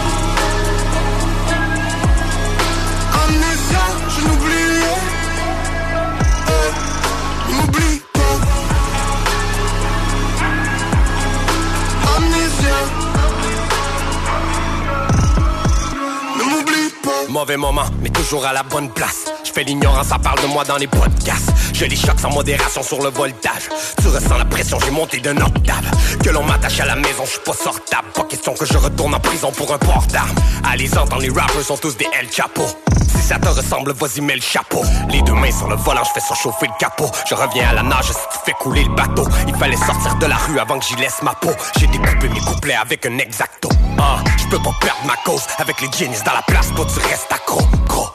[17.31, 19.23] Mauvais moment, mais toujours à la bonne place.
[19.45, 21.49] Je fais l'ignorance, ça parle de moi dans les podcasts.
[21.73, 23.69] Je les choque sans modération sur le voltage.
[24.01, 25.85] Tu ressens la pression, j'ai monté d'un octave.
[26.21, 28.09] Que l'on m'attache à la maison, je suis pas sortable.
[28.13, 30.35] Pas question que je retourne en prison pour un port d'armes.
[30.69, 32.65] Allez entendre, les rappers sont tous des El Chapo.
[33.07, 34.83] Si ça te ressemble, vas-y, mets le chapeau.
[35.09, 37.09] Les deux mains sur le volant, je fais surchauffer le capot.
[37.29, 39.25] Je reviens à la nage si tu fais couler le bateau.
[39.47, 41.51] Il fallait sortir de la rue avant que j'y laisse ma peau.
[41.79, 43.69] J'ai découpé mes couplets avec un exacto.
[43.99, 45.43] Ah, je peux pas perdre ma cause.
[45.59, 47.61] Avec les jeans dans la place, toi tu restes accro.
[47.87, 48.09] Gros.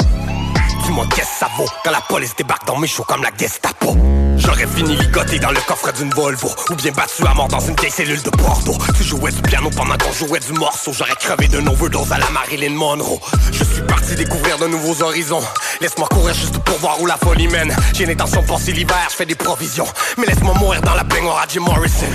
[0.85, 3.97] Dis-moi qu'est-ce que ça vaut quand la police débarque dans mes shows comme la Gestapo?
[4.37, 7.75] J'aurais fini ligoté dans le coffre d'une Volvo Ou bien battu à mort dans une
[7.77, 11.49] vieille cellule de Bordeaux Tu jouais du piano pendant qu'on jouait du morceau J'aurais crevé
[11.49, 13.19] d'un overdose à la Marilyn Monroe
[13.51, 15.43] Je suis parti découvrir de nouveaux horizons
[15.81, 19.17] Laisse-moi courir juste pour voir où la folie mène J'ai l'intention de passer l'hiver, je
[19.17, 19.87] fais des provisions
[20.19, 22.07] Mais laisse-moi mourir dans la baignoire à Jim Morrison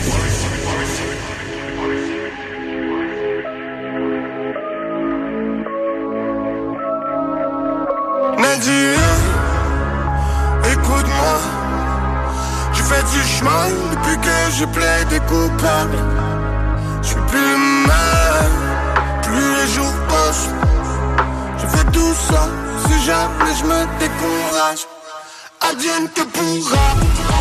[8.61, 8.99] Nadia,
[10.71, 11.38] écoute-moi.
[12.73, 15.97] Je fais du chemin depuis que je plaide coupable.
[17.01, 17.57] Je suis plus
[17.88, 18.57] même,
[19.23, 20.49] plus les jours passent.
[21.57, 22.49] Je fais tout ça,
[22.85, 24.85] si jamais je me décourage.
[25.61, 27.40] Advienne que pourra.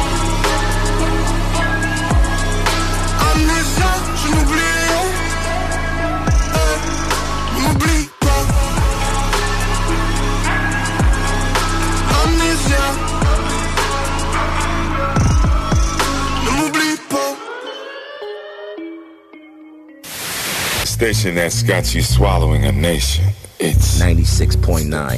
[21.00, 23.24] station that's got you swallowing a nation.
[23.58, 25.16] It's 96.9.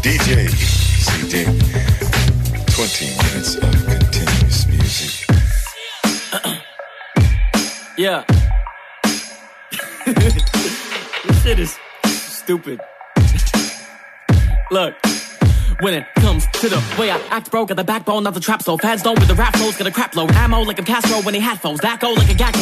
[0.00, 1.44] DJ CD.
[2.72, 5.28] 20 minutes of continuous music.
[7.98, 8.24] yeah.
[10.06, 11.76] this shit is
[12.14, 12.80] stupid.
[14.70, 15.13] Look.
[15.80, 18.62] When it comes to the way I act, bro, got the backbone of the trap
[18.62, 20.30] so Fans don't with the rap flows, got a crap load.
[20.32, 21.80] Ammo like a Castro when he had foes.
[21.80, 22.34] That go like a.
[22.34, 22.52] Yeah,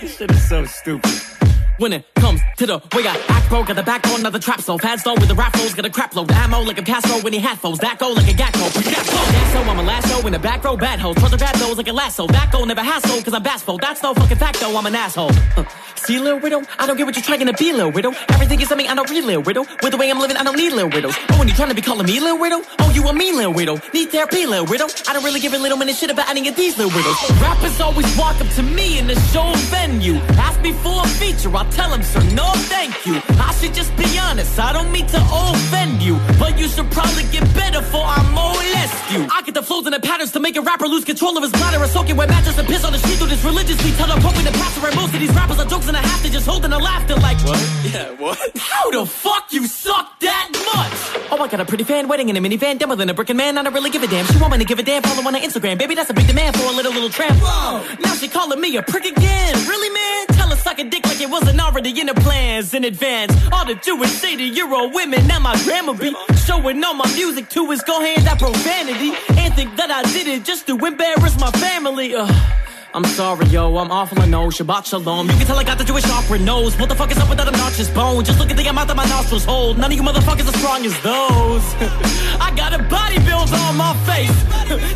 [0.00, 1.33] this shit is so stupid.
[1.78, 4.60] When it comes to the way I act, bro, got the backbone of the trap
[4.60, 4.78] soul.
[4.78, 6.30] Fans don't with the rap flows, got a crap load.
[6.30, 7.78] Ammo like a Castro when he had foes.
[7.80, 8.62] That go like a Gacko.
[8.86, 11.16] Lasso, I'm a lasso in the back row, bad hoes.
[11.16, 12.28] Brother grab those like a lasso.
[12.28, 13.78] That go never hassle, cause I'm bassful.
[13.78, 15.32] That's no fucking fact though, I'm an asshole.
[15.56, 15.64] Uh,
[15.96, 18.12] See, little widow, I don't get what you're trying to be, little widow.
[18.28, 19.64] Everything is something I don't read, little widow.
[19.82, 21.16] With the way I'm living, I don't need little widows.
[21.30, 22.60] Oh, when you trying to be calling me little widow?
[22.80, 23.80] Oh, you a mean little widow.
[23.94, 24.86] Need therapy, little widow.
[25.08, 27.16] I don't really give a little minute shit about any of these little widows.
[27.40, 30.16] Rappers always walk up to me in the show venue.
[30.36, 33.16] Ask me for a feature, I'll tell him, sir, no thank you.
[33.40, 36.18] I should just be honest, I don't mean to offend you.
[36.38, 39.26] But you should probably get better for I molest you.
[39.32, 41.52] I get the flows and the patterns to make a rapper lose control of his
[41.52, 41.82] bladder.
[41.82, 43.92] A soaking wet mattress and piss on the street through this religiously.
[43.92, 46.22] Tell them hoping the pastor and most of these rappers are jokes and a half
[46.22, 47.60] to just holding a laughter like what?
[47.94, 48.38] Yeah, what?
[48.58, 51.30] How the fuck you suck that much?
[51.30, 53.36] Oh, I got a pretty fan waiting in a minivan, dumber than a brick and
[53.36, 53.56] man.
[53.56, 54.26] I don't really give a damn.
[54.26, 55.78] She want me to give a damn, follow on her Instagram.
[55.78, 57.36] Baby, that's a big demand for a little little tramp.
[57.40, 59.54] Whoa, now she calling me a prick again.
[59.68, 60.26] Really, man?
[60.36, 63.32] Tell her suck a dick like it already in the plans in advance.
[63.52, 66.14] All do is say to old women, now my grandma be
[66.46, 70.26] showing all my music to is go hand that profanity and think that I did
[70.26, 72.14] it just to embarrass my family.
[72.14, 72.60] Ugh.
[72.94, 74.46] I'm sorry, yo, I'm awful, I know.
[74.46, 75.26] Shabbat shalom.
[75.28, 76.78] You can tell I got the Jewish opera nose.
[76.78, 78.24] What the fuck is up with that obnoxious bone?
[78.24, 79.78] Just look at the amount that my nostrils hold.
[79.78, 81.66] None of you motherfuckers as strong as those.
[82.40, 84.30] I got a body build on my face.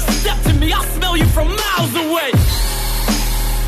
[0.20, 2.77] Step to me, I'll smell you from miles away.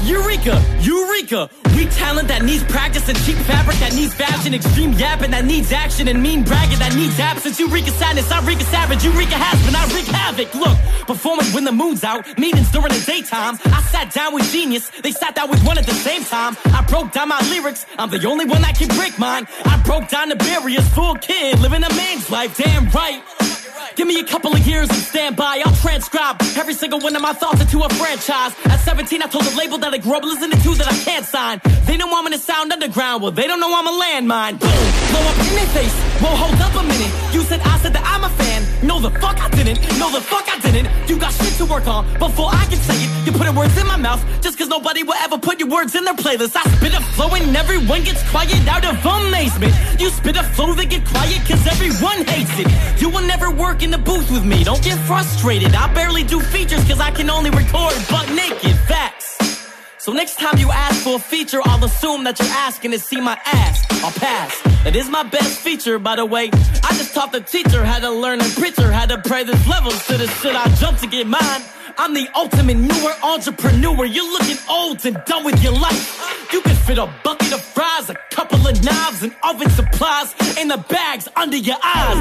[0.05, 1.51] Eureka, Eureka!
[1.77, 5.73] We talent that needs practice and cheap fabric that needs fashion, extreme yapping that needs
[5.73, 7.61] action and mean bragging that needs absence.
[7.61, 9.05] Eureka sadness, I wreak a savage.
[9.05, 10.55] Eureka has been, I wreak havoc.
[10.55, 13.59] Look, performing when the moon's out, meetings during the daytime.
[13.67, 16.57] I sat down with genius, they sat down with one at the same time.
[16.67, 19.47] I broke down my lyrics, I'm the only one that can break mine.
[19.65, 23.23] I broke down the barriers a kid living a man's life, damn right.
[23.97, 25.63] Give me a couple of years and stand by.
[25.65, 28.55] I'll transcribe every single one of my thoughts into a franchise.
[28.65, 31.25] At 17, I told the label that I grew up listening to that I can't
[31.25, 31.61] sign.
[31.87, 33.23] They don't want me to sound underground.
[33.23, 34.59] Well, they don't know I'm a landmine.
[34.61, 35.97] Boom, blow up in their face.
[36.23, 37.35] Whoa, hold up a minute.
[37.35, 38.50] You said I said that I'm a fan.
[38.83, 39.79] No, the fuck I didn't.
[39.99, 40.89] No, the fuck I didn't.
[41.09, 43.27] You got shit to work on before I can say it.
[43.27, 46.05] You putting words in my mouth just cause nobody will ever put your words in
[46.05, 46.57] their playlist.
[46.57, 49.75] I spit a flow and everyone gets quiet out of amazement.
[50.01, 53.01] You spit a flow that get quiet cause everyone hates it.
[53.01, 54.65] You will never work in the booth with me.
[54.65, 55.75] Don't get frustrated.
[55.75, 58.77] I barely do features cause I can only record butt naked.
[58.89, 59.20] Facts.
[60.11, 63.21] So next time you ask for a feature, I'll assume that you're asking to see
[63.21, 63.87] my ass.
[64.03, 64.61] I'll pass.
[64.85, 66.51] It is my best feature, by the way.
[66.53, 70.05] I just taught the teacher how to learn and preacher how to pray this levels
[70.09, 71.63] to the shit I jump to get mine.
[72.01, 74.07] I'm the ultimate newer entrepreneur.
[74.07, 76.17] You're looking old and done with your life.
[76.51, 80.69] You can fit a bucket of fries, a couple of knives, and oven supplies in
[80.69, 82.17] the bags under your eyes.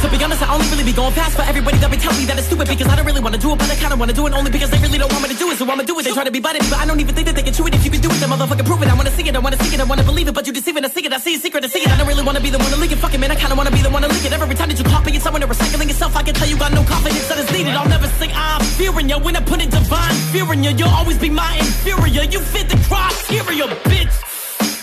[0.00, 2.24] To be honest, I only really be going fast for everybody that be telling me
[2.32, 4.00] that it's stupid because I don't really want to do it, but I kind of
[4.00, 5.60] want to do it only because they really don't want me to do it.
[5.60, 6.08] So I'ma do it.
[6.08, 7.76] They try to be buddy, but I don't even think that they can chew it.
[7.76, 8.88] If you can do it, then motherfucker prove it.
[8.88, 10.32] I want to see it, I want to see it, I want to believe it,
[10.32, 10.80] but you deceiving.
[10.80, 11.92] I see it, I see a secret, I see it.
[11.92, 12.98] I don't really want to be the one to leak it.
[13.04, 14.32] Fuck it, man, I kind of want to be the one to leak it.
[14.32, 16.72] Every time that you copy it, someone to recycling yourself, I can tell you got
[16.72, 17.76] no confidence that is needed.
[17.76, 20.70] I'll never say I'm fearing you when I put it divine fearing you.
[20.70, 22.22] You'll always be my inferior.
[22.22, 24.14] You fit the criteria, bitch.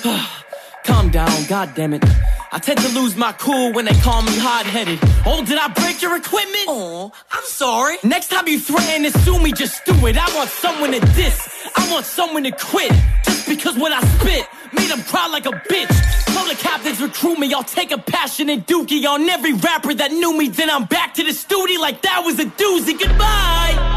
[0.86, 2.04] Calm down, god damn it.
[2.52, 5.00] I tend to lose my cool when they call me hot-headed.
[5.26, 6.66] Oh, did I break your equipment?
[6.68, 7.98] Oh, I'm sorry.
[8.04, 10.18] Next time you threaten to sue me, just do it.
[10.18, 11.70] I want someone to diss.
[11.76, 12.92] I want someone to quit.
[13.24, 15.94] Just because what I spit made them cry like a bitch.
[16.34, 17.54] Tell the captains recruit me.
[17.54, 20.50] I'll take a passionate dookie on every rapper that knew me.
[20.50, 22.98] Then I'm back to the studio like that was a doozy.
[22.98, 23.97] Goodbye.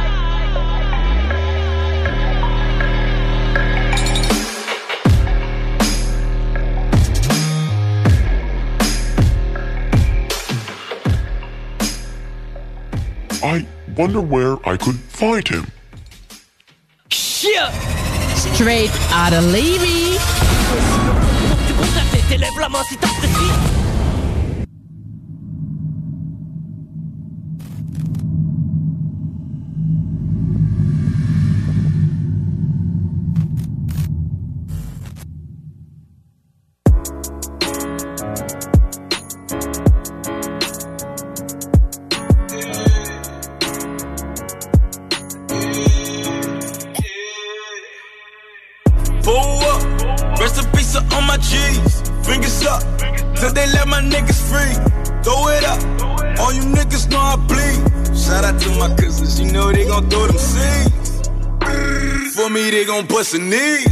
[13.43, 15.67] I wonder where I could find him.
[17.11, 17.73] Shit!
[18.37, 20.19] Straight out of Levy.
[62.81, 63.85] They gon' bust a knee.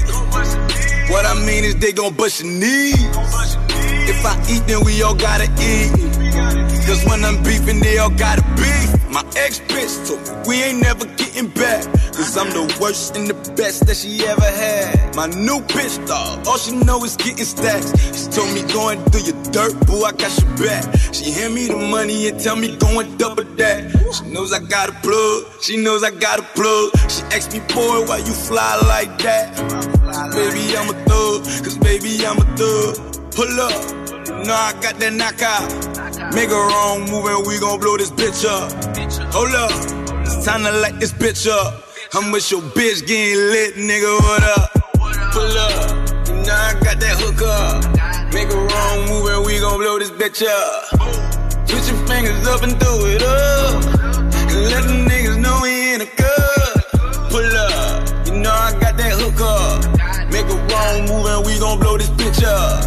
[1.13, 2.97] What I mean is they gon' bust your knees.
[4.09, 5.93] If I eat, then we all gotta eat.
[6.87, 8.89] Cause when I'm beefing, they all gotta beef.
[9.13, 11.05] My ex bitch told me we ain't never
[11.47, 11.85] back.
[12.19, 15.15] Cause I'm the worst and the best that she ever had.
[15.15, 17.95] My new bitch, dog, all she know is getting stacks.
[18.11, 20.83] She told me go and do your dirt, boo, I got your back.
[21.15, 23.79] She hand me the money and tell me go and double that.
[24.13, 26.91] She knows I got a plug, she knows I got a plug.
[27.09, 29.55] She asked me, boy, why you fly like that?
[30.35, 33.31] Baby, I'm a thug, cause baby, I'm a thug.
[33.31, 33.79] Pull up,
[34.45, 35.71] know I got that knockout.
[36.35, 38.73] Make a wrong move and we gon' blow this bitch up.
[39.33, 39.71] Hold up,
[40.29, 41.85] it's time to light this bitch up.
[42.15, 44.71] I'm with your bitch getting lit, nigga, what up?
[45.33, 48.33] Pull up, you know I got that hook up.
[48.33, 51.01] Make a wrong move and we gon' blow this bitch up.
[51.69, 53.85] Put your fingers up and do it up.
[54.53, 57.31] And let the niggas know we in a cut.
[57.31, 60.29] Pull up, you know I got that hook up.
[60.31, 62.85] Make a wrong move and we gon' blow this bitch up.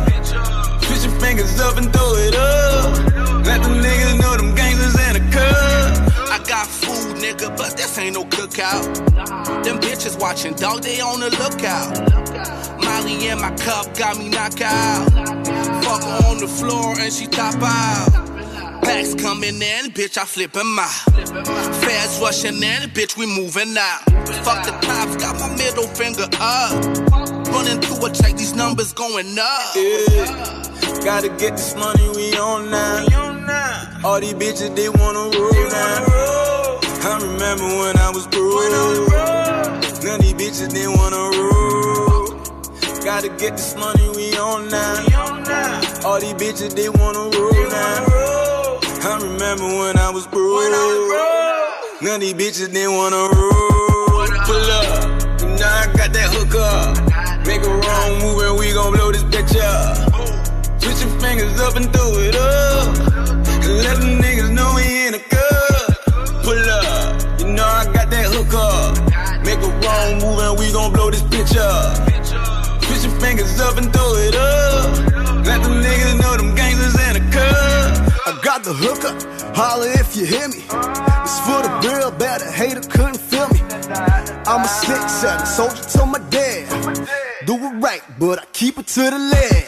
[0.83, 3.45] Put your fingers up and throw it up.
[3.45, 4.00] Let the niggas
[7.31, 9.63] nigga, but this ain't no cookout.
[9.63, 12.83] Them bitches watching, dog, they on the lookout.
[12.83, 15.09] Molly in my cup got me knocked out.
[15.83, 18.81] Fuck her on the floor and she top out.
[18.83, 20.89] Packs coming in, bitch, I flip 'em out.
[21.81, 24.01] Feds rushing in, bitch, we moving out.
[24.43, 26.71] Fuck the cops, got my middle finger up.
[27.53, 29.75] Running through a check, these numbers going up.
[29.75, 30.67] Yeah.
[31.03, 34.01] Gotta get this money, we on now.
[34.03, 36.50] All these bitches, they wanna roll now.
[37.03, 38.69] I remember when I was broke.
[40.03, 42.27] None of these bitches, they wanna roll.
[43.03, 45.01] Gotta get this money, we on now.
[46.05, 48.05] All these bitches, they wanna roll now.
[49.03, 50.69] I remember when I was broke.
[52.03, 54.27] None of these bitches, they wanna roll.
[54.45, 57.45] Pull up, you know I got that hook up.
[57.47, 59.97] Make a wrong move and we gon' blow this bitch up.
[60.79, 62.95] Switch your fingers up and do it up.
[63.65, 65.50] And let the niggas know we in a cut.
[71.41, 72.81] Bitch up.
[72.81, 75.45] Put your fingers up and throw it up.
[75.45, 78.13] Let the niggas know them gangsters in a cut.
[78.27, 79.21] I got the hookup,
[79.55, 80.61] holla if you hear me.
[80.61, 83.61] It's for the real bad, a hater couldn't feel me.
[84.45, 86.69] I'm a six seven soldier to my dad.
[87.45, 89.65] Do it right, but I keep it to the leg.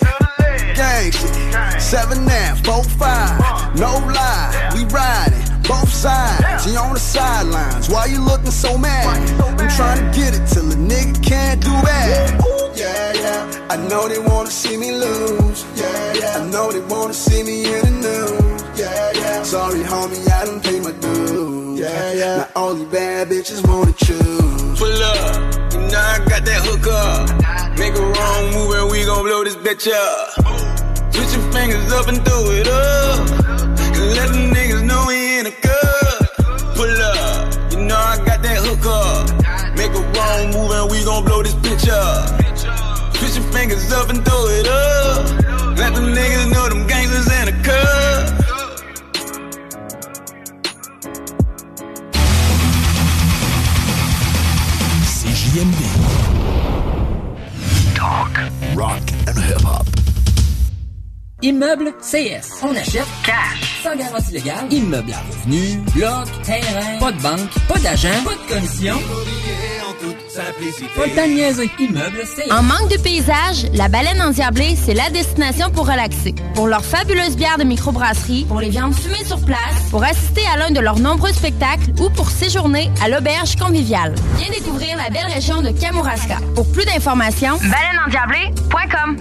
[0.75, 5.42] Gang shit, seven nine, four five, no lie, we riding.
[5.63, 7.89] Both sides, she on the sidelines.
[7.89, 9.29] Why you looking so mad?
[9.39, 12.73] I'm trying to get it till a nigga can't do that.
[12.75, 13.67] Yeah, yeah.
[13.69, 15.65] I know they wanna see me lose.
[15.75, 16.37] Yeah, yeah.
[16.37, 18.63] I know they wanna see me in the news.
[18.79, 19.43] Yeah, yeah.
[19.43, 21.79] Sorry, homie, I done pay my dues.
[21.79, 22.37] Yeah, yeah.
[22.37, 24.79] Now all these bad bitches wanna choose.
[24.79, 27.77] Pull up, you know I got that hook up.
[27.77, 30.43] Make a wrong move and we gon' blow this bitch up.
[31.13, 33.29] Put your fingers up and do it up.
[34.15, 34.62] Let the niggas know we
[35.47, 35.53] in.
[36.75, 39.77] Pull up, you know I got that hook up.
[39.77, 42.29] Make a wrong move and we gon' blow this bitch up.
[43.15, 45.77] Put your fingers up and do it up.
[45.77, 47.43] Let the niggas know them gangsters in.
[57.95, 58.37] Talk,
[58.75, 60.02] rock and hip-hop.
[61.43, 62.63] Immeuble CS.
[62.63, 63.81] On achète cash.
[63.83, 64.65] Sans garantie légale.
[64.71, 65.75] Immeuble à revenus.
[65.93, 66.25] Bloc.
[66.41, 66.99] Terrain.
[67.01, 67.49] Pas de banque.
[67.67, 68.07] Pas d'agent.
[68.23, 68.95] Pas de commission.
[70.95, 71.69] De niaiser.
[71.79, 72.49] Immeuble CS.
[72.49, 76.33] En manque de paysage, la baleine endiablée, c'est la destination pour relaxer.
[76.55, 79.59] Pour leurs fabuleuses bières de microbrasserie, pour les viandes fumées sur place,
[79.91, 84.15] pour assister à l'un de leurs nombreux spectacles ou pour séjourner à l'auberge conviviale.
[84.37, 86.37] Viens découvrir la belle région de Kamouraska.
[86.55, 89.17] Pour plus d'informations, baleineendiablée.com.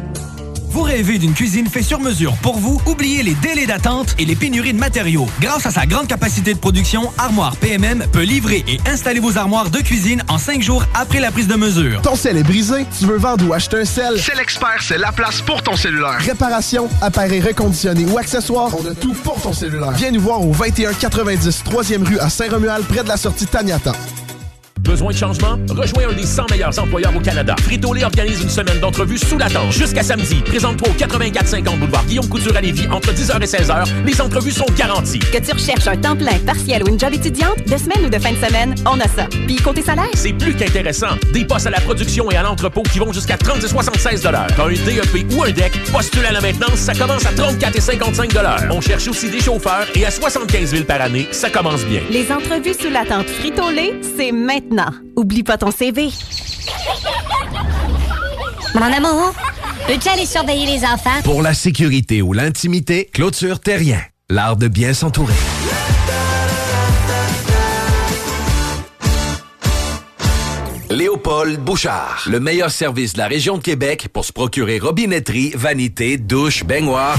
[0.73, 2.81] Vous rêvez d'une cuisine faite sur mesure pour vous?
[2.86, 5.26] Oubliez les délais d'attente et les pénuries de matériaux.
[5.39, 9.68] Grâce à sa grande capacité de production, Armoire PMM peut livrer et installer vos armoires
[9.68, 12.01] de cuisine en cinq jours après la prise de mesure.
[12.01, 12.86] Ton sel est brisé?
[12.99, 14.18] Tu veux vendre ou acheter un sel?
[14.18, 16.17] C'est l'expert, c'est la place pour ton cellulaire.
[16.18, 19.91] Réparation, appareils reconditionnés ou accessoires, on a tout pour ton cellulaire.
[19.91, 23.92] Viens nous voir au 2190 3e rue à Saint-Romuald, près de la sortie Taniata.
[24.83, 25.59] Besoin de changement?
[25.70, 27.55] Rejoins un des 100 meilleurs employeurs au Canada.
[27.62, 29.70] Frito-Lay organise une semaine d'entrevues sous la tente.
[29.70, 33.85] Jusqu'à samedi, présente-toi au 8450 boulevard Guillaume Couture à Lévis entre 10h et 16h.
[34.05, 35.20] Les entrevues sont garanties.
[35.20, 38.19] Que tu recherches un temps plein, partiel ou une job étudiante, de semaine ou de
[38.19, 39.28] fin de semaine, on a ça.
[39.47, 40.11] Puis côté salaire?
[40.15, 41.17] C'est plus qu'intéressant.
[41.33, 44.65] Des postes à la production et à l'entrepôt qui vont jusqu'à 30 et 76 T'as
[44.65, 48.31] un DEP ou un DEC, postule à la maintenance, ça commence à 34 et 55
[48.70, 52.01] On cherche aussi des chauffeurs et à 75 000 par année, ça commence bien.
[52.11, 54.72] Les entrevues sous la tente Frito-Lay, c'est maintenant.
[55.17, 56.10] Oublie pas ton CV.
[58.75, 59.34] Mon amour,
[59.86, 61.20] peux-tu aller surveiller les enfants?
[61.25, 64.01] Pour la sécurité ou l'intimité, clôture terrien.
[64.31, 65.34] L'art de bien s'entourer.
[70.93, 76.19] Léopold Bouchard, le meilleur service de la région de Québec pour se procurer robinetterie, vanité,
[76.19, 77.17] douche, baignoire.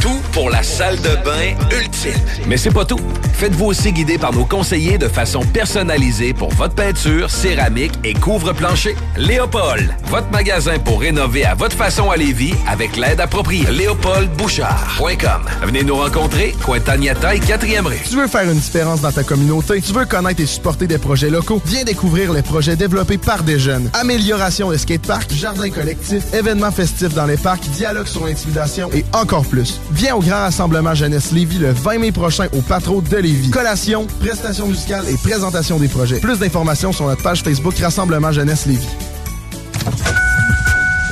[0.00, 2.14] Tout pour la salle de bain ultime.
[2.46, 3.00] Mais c'est pas tout.
[3.34, 8.96] Faites-vous aussi guider par nos conseillers de façon personnalisée pour votre peinture, céramique et couvre-plancher.
[9.18, 13.66] Léopold, votre magasin pour rénover à votre façon à Lévis avec l'aide appropriée.
[13.70, 15.42] LéopoldBouchard.com.
[15.64, 18.00] Venez nous rencontrer, Cointagnata et 4e rue.
[18.08, 19.82] Tu veux faire une différence dans ta communauté?
[19.82, 21.60] Tu veux connaître et supporter des projets locaux?
[21.66, 23.90] Viens découvrir les projets développés par des jeunes.
[23.94, 29.46] Amélioration de skateparks, jardins collectifs, événements festifs dans les parcs, dialogue sur l'intimidation et encore
[29.46, 29.80] plus.
[29.92, 33.50] Viens au Grand Rassemblement Jeunesse Lévis le 20 mai prochain au Patro de Lévis.
[33.50, 36.20] Collation, prestations musicales et présentation des projets.
[36.20, 38.88] Plus d'informations sur notre page Facebook Rassemblement Jeunesse Lévis.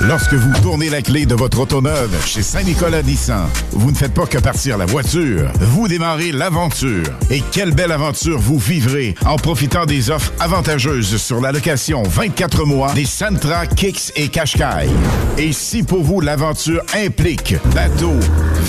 [0.00, 4.14] Lorsque vous tournez la clé de votre auto neuve chez Saint-Nicolas Nissan, vous ne faites
[4.14, 7.04] pas que partir la voiture, vous démarrez l'aventure.
[7.30, 12.64] Et quelle belle aventure vous vivrez en profitant des offres avantageuses sur la location 24
[12.64, 14.88] mois des Sentra, Kicks et Qashqai.
[15.36, 18.14] Et si pour vous l'aventure implique bateau,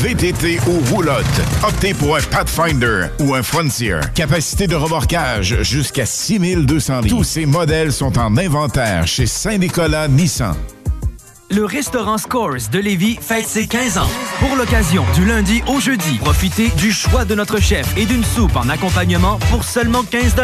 [0.02, 1.26] VTT ou roulotte,
[1.64, 4.00] optez pour un Pathfinder ou un Frontier.
[4.16, 7.16] Capacité de remorquage jusqu'à 6200 litres.
[7.16, 10.56] Tous ces modèles sont en inventaire chez Saint-Nicolas Nissan.
[11.52, 14.10] Le restaurant Scores de Lévis fête ses 15 ans.
[14.40, 18.56] Pour l'occasion, du lundi au jeudi, profitez du choix de notre chef et d'une soupe
[18.56, 20.36] en accompagnement pour seulement 15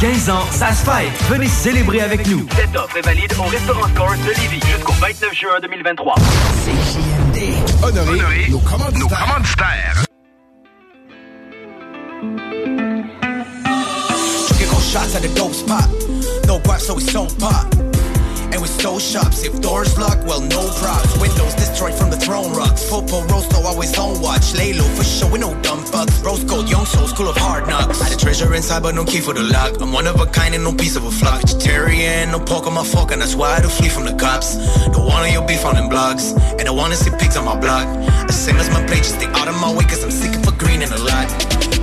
[0.00, 1.12] 15 ans, ça se fête.
[1.28, 2.46] Venez célébrer avec nous.
[2.56, 6.14] Cette offre est valide au restaurant Scores de Lévis jusqu'au 29 juin 2023.
[6.14, 7.42] CJMD.
[7.82, 9.00] Honoré, nos commanditaires.
[9.00, 10.04] Nos commanditaires.
[14.48, 15.90] Drinking cold shots at the dope spot.
[16.46, 17.66] No guap, so we so pop.
[18.84, 19.42] Stole shops.
[19.44, 21.16] If doors locked, well, no props.
[21.18, 22.86] Windows destroyed from the throne rocks.
[22.90, 24.52] Popo Rosto always on watch.
[24.52, 26.22] Lay low for sure, we no dumb fucks.
[26.22, 28.02] Rose gold, young souls, school of hard knocks.
[28.02, 29.80] Had a treasure inside, but no key for the lock.
[29.80, 31.40] I'm one of a kind and no piece of a flock.
[31.40, 34.56] Vegetarian, no pork on my fork, and that's why I do flee from the cops.
[34.92, 36.36] Don't want your beef on them blogs.
[36.60, 37.86] And I wanna see pigs on my block.
[38.26, 40.58] The same as my plate, just stay out of my way, cause I'm of a
[40.58, 41.73] green and a lot.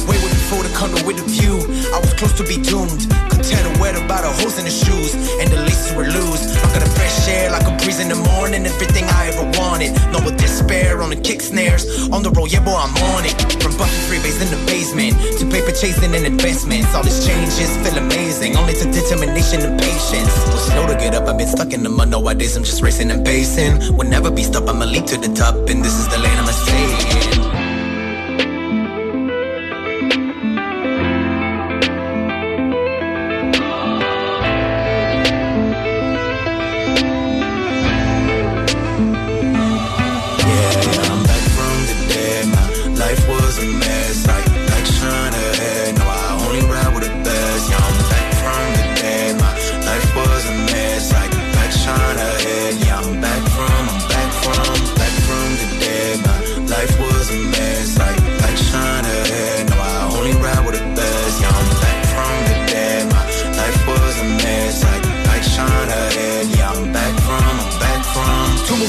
[0.51, 1.63] Before the condo with the view.
[1.95, 3.07] I was close to be doomed.
[3.31, 5.15] Could tell the weather by the holes in the shoes.
[5.39, 6.43] And the laces were loose.
[6.59, 8.67] I got a fresh air like a breeze in the morning.
[8.67, 9.95] Everything I ever wanted.
[10.11, 11.87] No with despair on the kick snares.
[12.11, 13.31] On the road, yeah, boy, I'm on it.
[13.63, 16.91] From Buffy freeways in the basement to paper chasing and investments.
[16.99, 18.59] All these changes feel amazing.
[18.59, 20.35] Only to determination and patience.
[20.51, 22.11] Was slow to get up, I've been stuck in the mud.
[22.11, 23.95] No Nowadays, I'm just racing and pacing.
[23.95, 25.55] Will never be stopped, I'ma leap to the top.
[25.71, 27.50] And this is the lane I'ma stay in.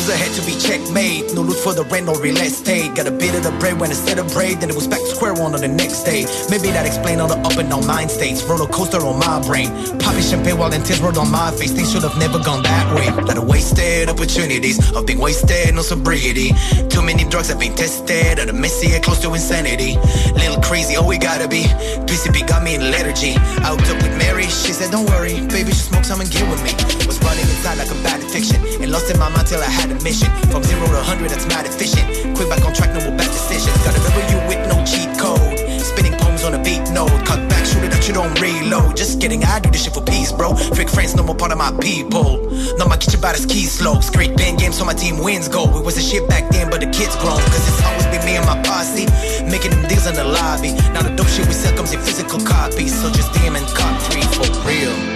[0.02, 1.34] is ahead to be checkmate.
[1.34, 2.94] No loot for the rent or real estate.
[2.94, 5.34] Got a bit of the bread when of bread, then it was back to square
[5.34, 6.26] one on the next day.
[6.50, 8.42] Maybe that explain all the up and down mind states.
[8.44, 9.68] Roller coaster on my brain.
[9.98, 11.72] Popping champagne while then tears rolled on my face.
[11.72, 13.10] Things should have never gone that way.
[13.24, 16.50] Lot of wasted opportunities of being wasted, no sobriety.
[16.88, 18.38] Too many drugs have been tested.
[18.38, 19.96] At a messy close to insanity.
[20.34, 21.64] Little crazy, oh we gotta be.
[22.08, 23.36] PCP got me in lethargy.
[23.62, 26.48] I hooked up with Mary, she said don't worry, baby, just smoke some and get
[26.48, 26.72] with me.
[27.06, 29.90] Was running inside like a bad addiction, and lost in my mind till I had
[29.90, 30.31] a mission.
[30.50, 32.36] From zero to hundred, that's mad efficient.
[32.36, 33.76] Quick back on track, no more bad decisions.
[33.84, 35.58] Got a W with no cheat code.
[35.80, 37.12] Spinning poems on a beat note.
[37.24, 38.96] Cut back, shoot it at you, don't reload.
[38.96, 40.54] Just kidding, I do this shit for peace, bro.
[40.54, 42.48] Fake friends, no more part of my people.
[42.76, 44.00] No, my kitchen about his key slow.
[44.00, 45.64] Straight pen game, so my team wins go.
[45.78, 47.40] It was a shit back then, but the kids grown.
[47.52, 49.06] Cause it's always been me and my posse.
[49.44, 50.72] Making them deals in the lobby.
[50.94, 52.92] Now the dope shit we sell comes in physical copies.
[53.00, 55.11] So just DM and cop three for real.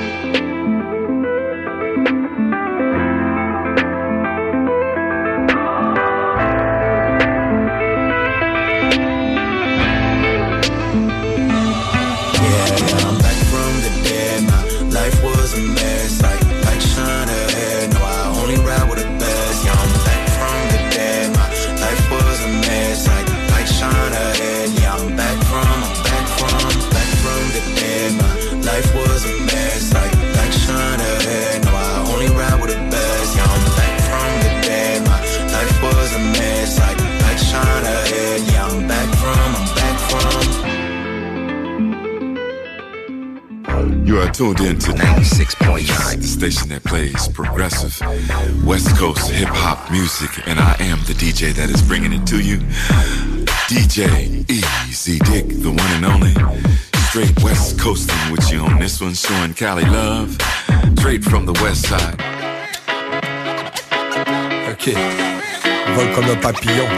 [44.37, 47.97] Tuned in to 96.9, the station that plays progressive
[48.67, 52.45] West Coast hip hop music, and I am the DJ that is bringing it to
[52.45, 52.59] you.
[53.73, 56.35] DJ Easy Dick, the one and only.
[57.09, 60.37] Straight West Coasting with you on this one, showing Cali love.
[60.99, 62.21] Straight from the West Side.
[64.69, 64.93] Ok,
[65.95, 66.89] vol comme un papillon.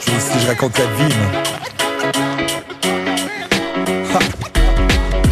[0.00, 1.71] Je ici, je raconte la vie,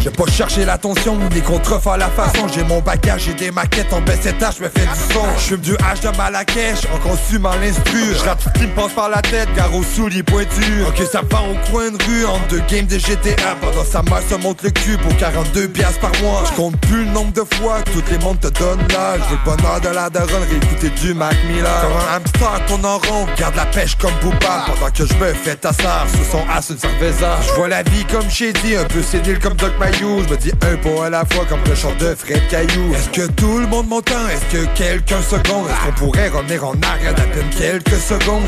[0.03, 2.47] J'ai pas cherché l'attention ou des contrefaits à la façon.
[2.51, 5.23] J'ai mon bagage, j'ai des maquettes en baisse étage, je me fais du son.
[5.37, 9.09] Je du H de Malakesh en consumant l'instru Je tout ce qui me passe par
[9.09, 10.87] la tête, gare aux souliers pointus.
[10.87, 14.23] Ok ça part au coin de rue, entre deux games de GTA Pendant sa mère
[14.27, 16.43] se monte le cul pour 42 piastres par mois.
[16.49, 19.21] Je compte plus le nombre de fois que toutes les mondes te donnent l'âge.
[19.29, 21.81] Veux le bonheur de la daronne, réécouter du Mac Miller.
[21.81, 24.65] Comme un hamster qu'on en rond, garde la pêche comme Booba.
[24.65, 27.37] Pendant que je me fais tassard sous son as une cerveza.
[27.47, 30.51] Je vois la vie comme Shady, un peu sénile comme Doc Mayo Je me dis
[30.51, 32.93] un pot à la fois comme le chant de Fred Caillou.
[32.93, 34.27] Est-ce que tout le monde m'entend?
[34.29, 38.43] Est-ce que quelqu'un seconde Est-ce qu'on pourrait revenir en arrière d'à peine quelques secondes?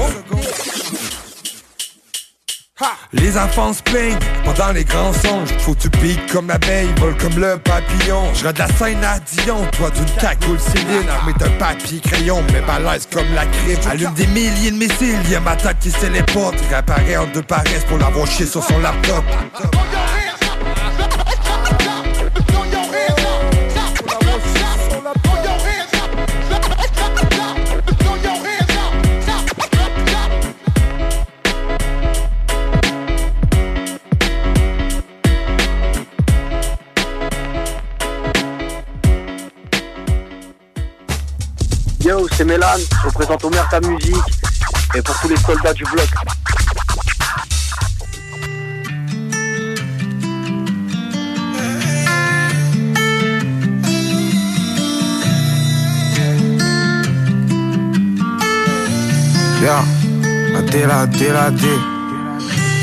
[3.13, 5.49] Les enfants se plaignent pendant les grands songes.
[5.59, 8.33] Faut tu piques comme l'abeille, vole comme le papillon.
[8.33, 11.07] Je de la scène à Dion, toi d'une cagoule Céline.
[11.09, 15.39] Armée d'un papier crayon, mais balèze comme la crime Allume des milliers de missiles, y'a
[15.39, 19.23] ma tête qui se les portes Réapparaît en deux paresses pour l'avoir sur son laptop
[42.43, 42.67] c'est Mélan,
[43.01, 44.15] je représente Omerta Musique
[44.95, 46.07] et pour tous les soldats du bloc.
[59.61, 59.83] Yeah,
[60.53, 61.65] la D, la D, la D.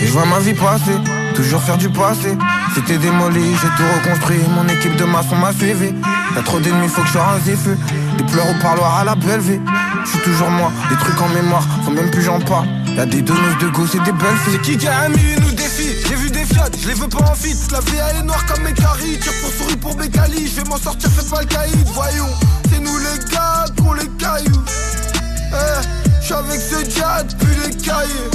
[0.02, 0.96] Et je vois ma vie passer,
[1.34, 2.36] toujours faire du passé.
[2.74, 5.92] C'était démoli, j'ai tout reconstruit, mon équipe de maçons m'a suivi.
[6.34, 7.76] Y'a trop d'ennemis, faut que je un feu.
[8.20, 9.60] Des pleurs au parloir à la belle vie.
[10.04, 12.66] Je suis toujours moi, des trucs en mémoire, faut même plus j'en parle.
[12.94, 14.52] Y'a des donneuses de gosses et des belles filles.
[14.52, 17.30] C'est qui qui a un nous défie J'ai vu des fiat, je les veux pas
[17.30, 17.56] en fit.
[17.72, 19.18] La vie elle est noire comme mes caries.
[19.20, 20.48] Tire pour souris pour mes calis.
[20.48, 21.88] Je vais m'en sortir, fais pas le caïd.
[21.94, 22.28] Voyons,
[22.70, 24.64] c'est nous les gars pour les cailloux.
[25.52, 28.30] Eh, je suis avec ce jet, puis les cahiers.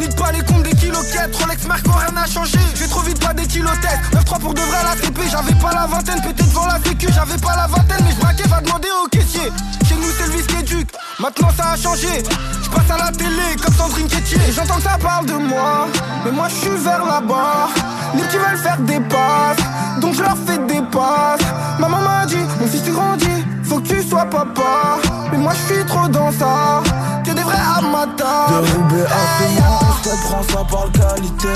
[0.00, 2.58] Nique pas les comptes des kiloquettes, Rolex Marco, rien n'a changé.
[2.74, 4.00] J'ai trop vite pas des kilotettes.
[4.14, 7.36] 9-3 pour de vrai la CP, j'avais pas la vingtaine, peut-être devant la sécu, j'avais
[7.36, 9.52] pas la vingtaine, mais je braquais, va demander au caissier.
[9.86, 10.88] Chez nous c'est le vice éduque,
[11.18, 12.22] maintenant ça a changé.
[12.62, 14.40] Je passe à la télé comme Sandrine Quétier.
[14.54, 15.86] J'entends que ça parle de moi,
[16.24, 17.68] mais moi je suis vers là-bas.
[18.14, 21.46] Les petits veulent faire des passes, donc je leur fais des passes.
[21.78, 24.98] Maman m'a dit, mon fils tu grandis, faut que tu sois papa.
[25.30, 26.82] Mais moi je suis trop dans ça,
[27.22, 28.62] que des vrais amateurs.
[28.62, 31.48] De Roubaix à Fémont, on se prend ça par le qualité.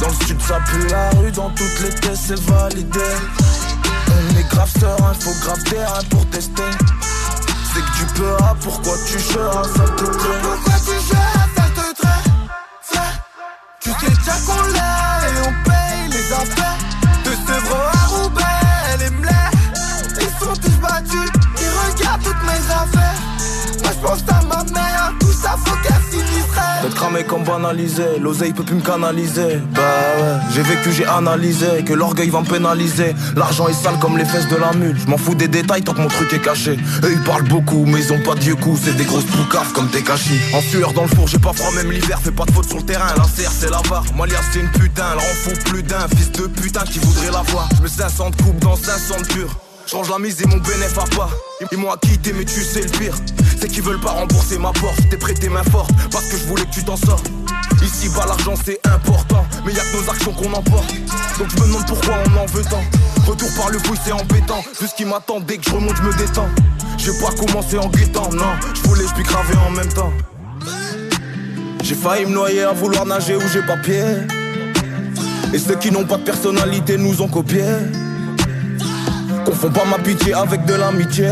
[0.00, 3.00] Dans le sud, ça pue la rue, dans toutes les tests, c'est validé.
[4.08, 6.62] On est grave serein, faut grave terrain pour tester.
[7.72, 10.38] C'est que tu peux, ah, pourquoi tu chères, ça te plaît.
[10.42, 12.24] Pourquoi tu gères, ça te traite
[12.82, 13.18] Frère,
[13.80, 16.78] Tu sais déjà qu'on l'a et on paye les affaires
[17.24, 19.50] De Sevres à Roubaix, les mlets
[20.20, 23.20] Ils sont tous battus, ils regardent toutes mes affaires
[23.92, 26.82] je pense à ma mère, tout ça faut qu'elle finisse raide.
[26.82, 29.60] D'être cramé comme banalisé, l'oseille peut plus me canaliser.
[29.74, 29.80] Bah
[30.18, 33.14] ouais, j'ai vécu, j'ai analysé, que l'orgueil va me pénaliser.
[33.36, 34.96] L'argent est sale comme les fesses de la mule.
[34.98, 36.78] Je m'en fous des détails tant que mon truc est caché.
[37.04, 38.80] Eux ils parlent beaucoup, mais ils ont pas de coups.
[38.84, 40.40] C'est des grosses poucaves comme des cachis.
[40.54, 42.18] En sueur dans le four, j'ai pas froid même l'hiver.
[42.22, 44.04] Fais pas de faute sur le terrain, la serre c'est la barre.
[44.14, 46.08] Moi c'est une putain, elle en fout plus d'un.
[46.16, 47.68] Fils de putain qui voudrait la voir.
[47.76, 49.69] Je mets 500 de coupe dans 500 de.
[49.90, 51.30] Change la mise et mon bénéf à pas.
[51.72, 53.14] Ils m'ont quitté, mais tu sais le pire.
[53.60, 55.00] C'est qu'ils veulent pas rembourser ma porte.
[55.10, 57.20] T'es prêté main forte parce que je voulais que tu t'en sors.
[57.82, 60.94] Ici bas l'argent c'est important, mais y'a que nos actions qu'on emporte.
[61.38, 62.84] Donc je me demande pourquoi on en veut tant.
[63.26, 64.62] Retour par le bruit c'est embêtant.
[64.80, 66.48] Vu ce qui m'attend dès que je remonte, je me détends.
[66.96, 68.52] J'ai pas commencé en guettant, non.
[68.72, 70.12] Je voulais, je puis craver en même temps.
[71.82, 74.04] J'ai failli me noyer à vouloir nager où j'ai pas pied.
[75.52, 77.64] Et ceux qui n'ont pas de personnalité nous ont copié.
[79.44, 81.30] Confonds pas ma pitié avec de l'amitié.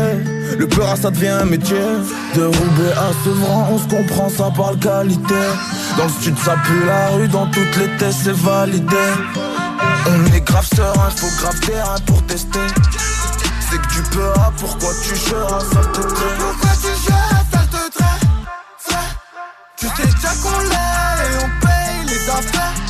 [0.57, 1.77] Le peur ça devient un métier.
[2.35, 5.35] De Roubaix à Sevran, on se comprend, ça parle qualité.
[5.97, 8.95] Dans le sud, ça pue la rue, dans toutes les tests, c'est validé.
[10.07, 12.59] On est grave serein, faut grave terrain pour tester.
[13.69, 16.35] C'est que tu peux, ah, pourquoi tu gères, ça te plaît.
[16.39, 18.03] Pourquoi tu gères, ça te
[18.79, 19.15] Frère,
[19.77, 22.88] tu sais déjà qu'on l'est et on paye les affaires.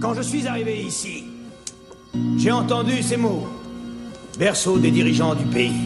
[0.00, 1.24] Quand je suis arrivé ici,
[2.36, 3.48] j'ai entendu ces mots,
[4.38, 5.80] berceau des dirigeants du pays.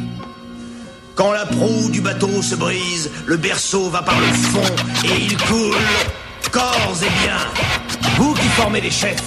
[1.14, 4.74] Quand la proue du bateau se brise, le berceau va par le fond
[5.04, 5.76] et il coule,
[6.50, 7.38] corps et bien,
[8.16, 9.22] Vous qui formez les chefs,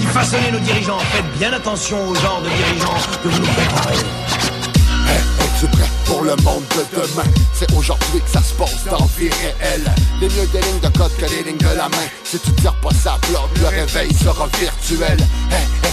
[0.00, 5.37] qui façonnez nos dirigeants, faites bien attention au genre de dirigeants que vous nous préparez.
[5.58, 7.28] Es-tu prêt pour le monde de demain?
[7.52, 9.92] C'est aujourd'hui que ça se passe dans vie réelle.
[10.20, 12.06] Les mieux des lignes de code que les lignes de la main.
[12.22, 15.18] Si tu tires pas ça bloc, le réveil sera virtuel.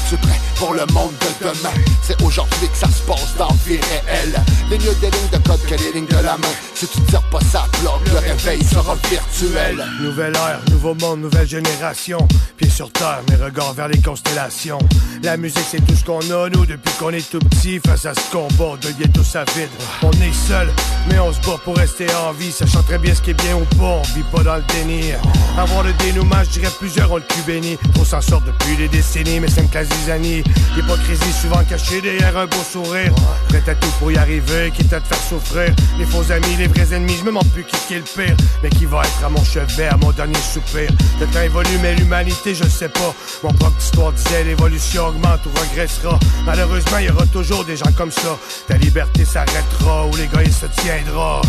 [0.05, 1.73] Es-tu prêt pour le monde de demain?
[2.01, 4.35] C'est aujourd'hui que ça se passe dans vie réelle.
[4.69, 6.47] Les mieux des lignes de code que les lignes de la main.
[6.73, 9.83] Si tu tires pas ça bloc, le réveil sera virtuel.
[10.01, 12.27] Nouvelle ère, nouveau monde, nouvelle génération.
[12.57, 14.79] Pieds sur terre, mes regards vers les constellations.
[15.23, 17.79] La musique, c'est tout ce qu'on a, nous, depuis qu'on est tout petit.
[17.85, 19.69] Face à ce combat, de lier tout ça vide.
[20.03, 20.69] On est seul,
[21.09, 22.51] mais on se bat pour rester en vie.
[22.51, 25.11] Sachant très bien ce qui est bien ou pas, on vit pas dans le déni.
[25.57, 27.77] Avoir le dénouement, je dirais plusieurs ont le cul béni.
[27.99, 30.43] On s'en sort depuis des décennies, mais c'est une classe zizanie.
[30.75, 33.13] L'hypocrisie souvent cachée derrière un beau sourire.
[33.49, 35.73] Prêt à tout pour y arriver, quitte à te faire souffrir.
[35.97, 38.35] Les faux amis, les vrais ennemis, je me demande plus qui est le pire.
[38.61, 40.89] Mais qui va être à mon chevet, à mon dernier soupir?
[41.19, 43.13] Le temps évolue, mais l'humanité, je sais pas.
[43.43, 46.19] Mon propre histoire disait l'évolution augmente ou regressera.
[46.45, 48.37] Malheureusement, il y aura toujours des gens comme ça.
[48.67, 51.41] Ta liberté s'arrêtera ou l'égoïsme se tiendra.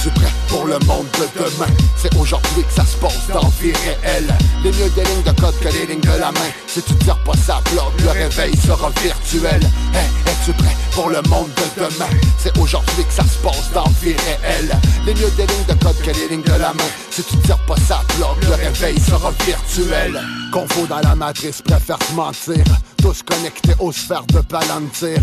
[0.00, 1.70] Es-tu prêt pour le monde de demain?
[1.94, 4.34] C'est aujourd'hui que ça se passe dans vie réelle.
[4.64, 6.50] Les mieux des lignes de code que les lignes de la main.
[6.66, 9.60] Si tu tires pas ça bloc, le réveil sera virtuel.
[9.92, 12.08] Hey, es-tu prêt pour le monde de demain?
[12.38, 14.74] C'est aujourd'hui que ça se passe dans vie réelle.
[15.04, 16.90] Les mieux des lignes de code que les lignes de la main.
[17.10, 20.18] Si tu tires pas ça bloc, le réveil sera virtuel.
[20.50, 22.64] Confo dans la matrice, préfère te mentir.
[23.02, 25.18] Tous connectés aux sphères de palantir.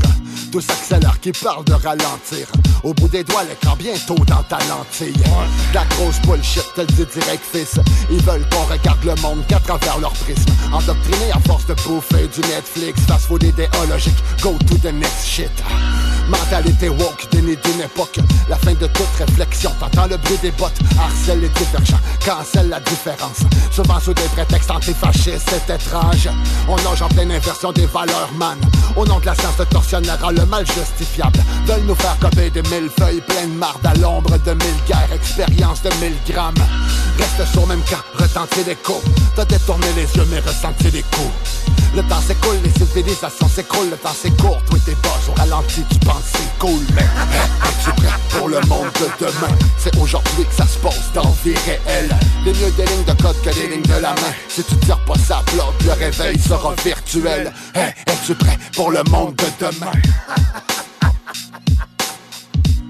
[0.52, 2.48] Tous accélèrent qui parlent de ralentir.
[2.84, 5.14] Au bout des doigts, l'écran bientôt dans ta lentille.
[5.14, 7.80] De La grosse bullshit, te le dit direct, fils.
[8.10, 10.46] Ils veulent qu'on regarde le monde qu'à travers leur prisme.
[10.74, 15.52] Endoctrinés à force de bouffer du Netflix, fast food idéologique, go to the next shit.
[16.30, 18.20] Mentalité woke, déni d'une époque.
[18.50, 20.80] La fin de toute réflexion, t'entends le bruit des bottes.
[21.00, 23.40] Harcèle les divergents, cancelle la différence.
[23.72, 26.30] Souvent sous des prétextes antifascistes, c'est étrange.
[26.68, 28.58] On nage en pleine inversion des valeurs, man.
[28.96, 31.40] Au nom de la science, le tortionnaire a le mal justifiable.
[31.66, 35.82] Veulent nous faire copier des mille feuilles pleines marde à l'ombre de mille guerres, expérience
[35.82, 36.56] de mille grammes.
[37.18, 39.02] Reste sur même camp, retentir l'écho.
[39.36, 41.32] T'as détourné les yeux, mais ressenti les coups.
[41.96, 45.84] Le temps s'écoule, les civilisations s'écroulent, le temps c'est court, toi t'es boss, au ralenti,
[45.90, 49.56] tu penses c'est cool, mais es-tu prêt pour le monde de demain?
[49.80, 52.14] C'est aujourd'hui que ça se passe dans vie réelle.
[52.46, 54.34] Les mieux des lignes de code que les lignes de la main.
[54.50, 57.52] Si tu tires pas ça bloc, le réveil sera virtuel.
[57.74, 59.92] Hey, es-tu prêt pour le monde de demain?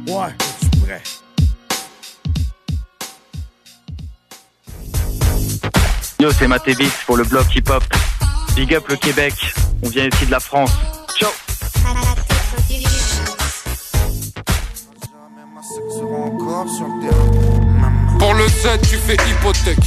[0.07, 1.03] Ouais, es-tu prêt?
[6.19, 7.83] Yo, c'est Matébis pour le bloc hip-hop.
[8.55, 9.33] Big up le Québec,
[9.83, 10.71] on vient ici de la France.
[11.15, 11.29] Ciao
[18.19, 19.77] Pour le Z, tu fais hypothèque.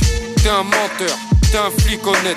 [0.43, 1.17] T'es un menteur,
[1.51, 2.37] t'es un flic honnête.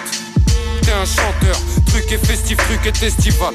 [0.82, 1.58] T'es un chanteur,
[1.94, 3.54] truc et festif, truc et festival.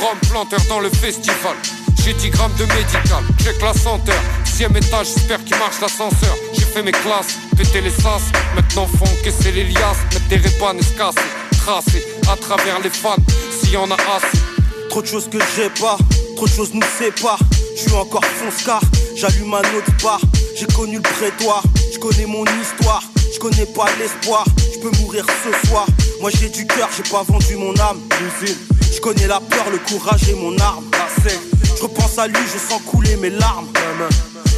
[0.00, 1.56] Rome planteur dans le festival.
[2.04, 4.20] J'ai 10 grammes de médical, check la senteur.
[4.44, 6.36] Sixième étage, j'espère qu'il marche l'ascenseur.
[6.52, 8.22] J'ai fait mes classes, pété les sas.
[8.54, 11.28] Maintenant faut encaisser les liasses, mettre des répanes et se casser.
[11.56, 13.16] Tracer à travers les fans,
[13.58, 14.38] s'il y en a assez.
[14.90, 15.96] Trop de choses que j'ai pas,
[16.36, 17.40] trop de choses nous séparent.
[17.76, 18.82] Je suis encore fonce-car,
[19.16, 20.20] j'allume un autre bar.
[20.54, 21.62] J'ai connu le prétoire,
[21.94, 23.02] je connais mon histoire.
[23.32, 25.86] Je connais pas l'espoir, je peux mourir ce soir.
[26.20, 28.00] Moi j'ai du cœur, j'ai pas vendu mon âme.
[28.20, 28.56] L'usine,
[28.92, 30.84] je connais la peur, le courage et mon arme.
[30.92, 31.40] La scène,
[31.76, 33.68] je repense à lui, je sens couler mes larmes.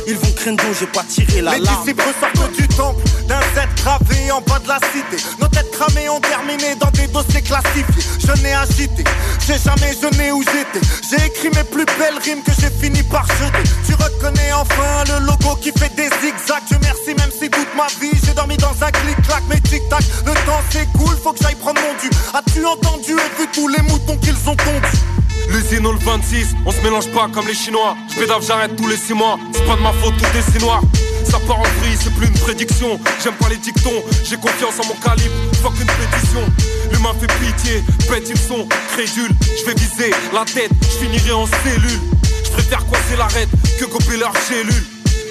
[0.06, 4.30] Ils vont craindre j'ai pas tiré la Les disciples sortent du temple d'un Z gravé
[4.32, 5.22] en bas de la cité.
[5.40, 7.84] Nos têtes cramées ont terminé dans des dossiers classifiés.
[8.18, 9.04] Je n'ai agité,
[9.46, 10.84] j'ai jamais jeûné où j'étais.
[11.08, 13.68] J'ai écrit mes plus belles rimes que j'ai fini par jeter.
[13.86, 16.62] Tu reconnais enfin le logo qui fait des zigzags.
[16.70, 19.42] Je merci même si toute ma vie j'ai dormi dans un clic-clac.
[19.48, 22.10] Mais tic-tac, le temps s'écoule, faut que j'aille prendre mon dû.
[22.34, 25.21] As-tu entendu et vu tous les moutons qu'ils ont tondus?
[25.48, 27.96] L'usine au le 26, on se mélange pas comme les Chinois.
[28.10, 29.38] J'pédave, j'arrête tous les 6 mois.
[29.52, 30.80] C'est pas de ma faute, tout est si noir.
[31.24, 32.98] Ça part en vrille, c'est plus une prédiction.
[33.22, 35.34] J'aime pas les dictons, j'ai confiance en mon calibre.
[35.62, 36.42] Fuck une pétition.
[36.90, 39.34] L'humain fait pitié, pète ils sont crédules.
[39.60, 42.00] J'vais viser la tête, j'finirai en cellule.
[42.44, 44.84] J'préfère coincer l'arête que gober leur cellule.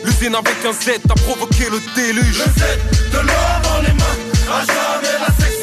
[0.04, 2.40] L'usine avec un Z a provoqué le déluge.
[2.40, 4.18] Le Z de l'or dans les mains.
[4.52, 5.62] À jamais la sexe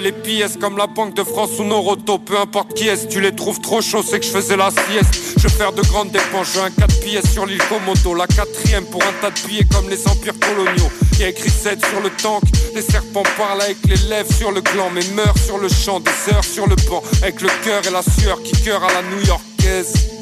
[0.00, 2.18] Les pièces comme la Banque de France ou Noroto.
[2.18, 5.34] Peu importe qui est, tu les trouves trop chauds, c'est que je faisais la sieste.
[5.36, 8.14] Je veux faire de grandes dépenses, j'ai un 4 pièces sur l'île Komodo.
[8.14, 10.88] La quatrième pour un tas de billets comme les empires coloniaux.
[11.18, 12.42] Y a écrit 7 sur le tank,
[12.76, 16.32] les serpents parlent avec les lèvres sur le gland, mais meurent sur le champ, des
[16.32, 20.17] heures sur le banc, avec le cœur et la sueur qui cœur à la new-yorkaise.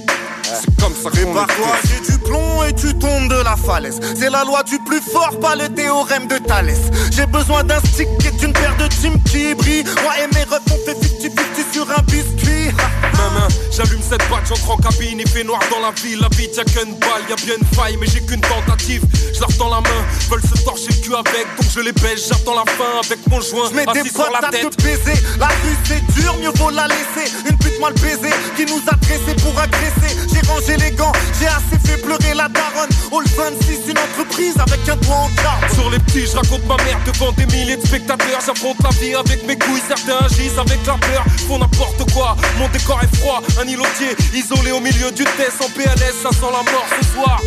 [0.61, 1.47] C'est comme ça qu'on toi,
[1.85, 3.99] j'ai du plomb et tu tombes de la falaise.
[4.19, 6.79] C'est la loi du plus fort, pas le théorème de Thalès.
[7.15, 9.85] J'ai besoin d'un stick et d'une paire de jeans qui brillent.
[10.03, 10.97] Moi et mes refs, on fait
[11.29, 12.71] 50-50 sur un biscuit.
[13.17, 16.49] Maman, j'allume cette batte, j'entre en cabine, il fait noir dans la ville, la vie
[16.57, 19.03] y'a qu'une balle, y'a bien une faille, mais j'ai qu'une tentative.
[19.35, 22.29] Je leur tends la main, veulent se torcher le cul avec, donc je les baisse,
[22.29, 24.83] j'attends la fin avec mon joint, J'mets des assis sur la à te tête.
[24.83, 25.21] baiser.
[25.39, 27.31] La rue c'est dur, mieux vaut la laisser.
[27.49, 30.17] Une pute mal baisée qui nous a dressés pour agresser.
[30.33, 32.91] J'ai rangé les gants, j'ai assez fait pleurer la daronne.
[33.13, 35.75] All 26, une entreprise avec un doigt en carte.
[35.75, 38.41] Sur les petits, je raconte ma mère devant des milliers de spectateurs.
[38.45, 41.25] J'affronte la vie avec mes couilles, certains agissent avec la peur.
[41.49, 43.43] Font n'importe quoi, mon décor est froid.
[43.61, 47.41] Un îlotier isolé au milieu du test en PLS, ça sent la mort ce soir.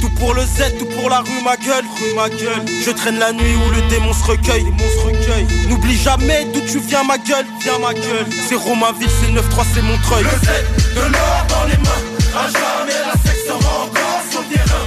[0.00, 2.64] Tout pour le Z, tout pour la rue, ma gueule, rue, ma gueule.
[2.84, 5.46] Je traîne la nuit où le démon se recueille, démon se recueille.
[5.68, 8.26] N'oublie jamais d'où tu viens, ma gueule, viens, ma gueule.
[8.48, 10.24] C'est Romainville, c'est le 9-3, c'est Montreuil.
[10.24, 14.84] Le Z, de l'or dans les mains, à jamais la sera encore le terrain.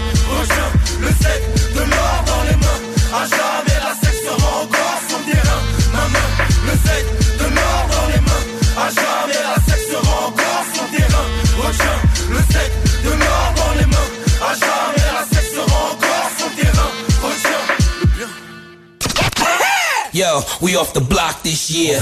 [0.99, 1.11] Le
[1.75, 2.81] de l'or dans les mains,
[3.13, 5.61] à jamais la sera encore sur le terrain.
[6.65, 6.87] Le Z,
[7.39, 8.45] de l'or dans les mains,
[8.77, 10.65] à jamais la sera encore
[12.29, 12.41] le
[13.05, 13.11] le
[13.79, 14.09] les mains,
[14.55, 16.91] jamais la sera encore sur le terrain.
[18.17, 18.27] Le.
[20.13, 22.01] Yo, we off the block this year.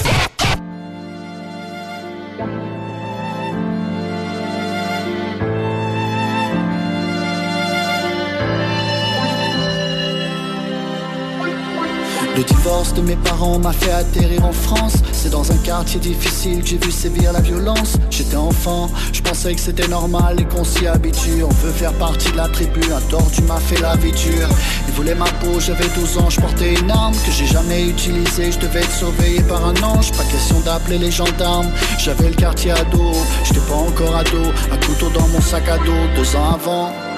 [12.35, 14.95] Le divorce de mes parents m'a fait atterrir en France.
[15.11, 17.95] C'est dans un quartier difficile que j'ai vu sévir la violence.
[18.09, 21.43] J'étais enfant, je pensais que c'était normal et qu'on s'y habitue.
[21.43, 24.49] On veut faire partie de la tribu, un tordu m'a fait la vie dure.
[24.87, 28.51] Il voulait ma peau, j'avais 12 ans, je portais une arme que j'ai jamais utilisée.
[28.51, 31.69] Je devais être surveillé par un ange, pas question d'appeler les gendarmes.
[31.99, 33.11] J'avais le quartier ado,
[33.43, 34.41] j'étais pas encore ado.
[34.71, 37.12] Un couteau dans mon sac à dos, deux ans avant.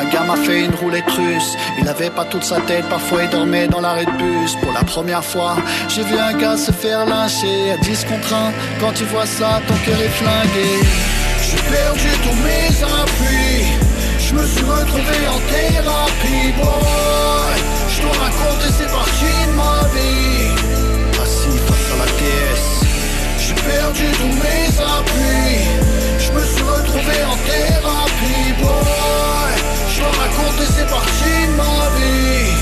[0.00, 1.56] Un gars m'a fait une roulette russe.
[1.78, 4.56] Il avait pas toute sa tête, parfois il dormait dans l'arrêt de bus.
[4.62, 5.56] Pour la première fois,
[5.88, 8.52] j'ai vu un gars se faire lyncher à 10 contre 1.
[8.80, 10.72] Quand tu vois ça, ton cœur est flingué.
[11.46, 13.94] J'ai perdu tous mes appuis.
[14.18, 17.54] Je me suis retrouvé en thérapie, boy.
[17.88, 20.50] Je dois raconter ces parties de ma vie.
[21.22, 22.74] Assis face à la déesse.
[23.38, 24.66] J'ai perdu tous mes
[24.96, 25.60] appuis.
[26.18, 29.33] Je me suis retrouvé en thérapie, boy.
[30.12, 32.53] Raconter ces parties de ma vie.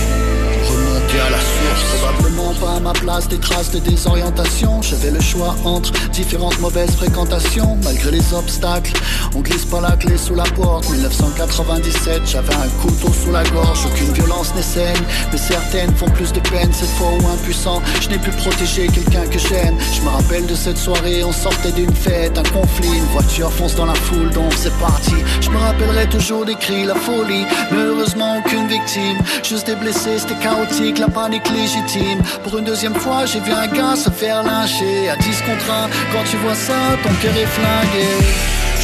[1.12, 4.81] Probablement pas ma place des traces de désorientation.
[4.81, 7.76] J'avais le choix entre différentes mauvaises fréquentations.
[7.84, 8.94] Malgré les obstacles,
[9.34, 10.89] on glisse pas la clé sous la porte.
[10.89, 13.81] 1997, j'avais un couteau sous la gorge.
[13.84, 16.73] Aucune violence n'est saine, mais certaines font plus de peine.
[16.73, 19.76] Cette fois où impuissant, je n'ai pu protéger quelqu'un que j'aime.
[19.94, 22.97] Je me rappelle de cette soirée, on sortait d'une fête, un conflit.
[22.97, 25.16] Une voiture fonce dans la foule, donc c'est parti.
[25.42, 27.44] Je me rappellerai toujours des cris, la folie.
[27.70, 29.18] Mais heureusement, aucune victime.
[29.42, 32.20] Juste des blessés, c'était chaotique, la panique légitime.
[32.44, 35.89] Pour une deuxième fois, j'ai vu un gars se faire lyncher à 10 contre 1.
[36.12, 38.10] Quand tu vois ça, ton cœur est flingué.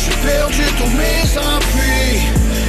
[0.00, 1.22] J'ai perdu tous mes
[1.54, 2.18] appuis.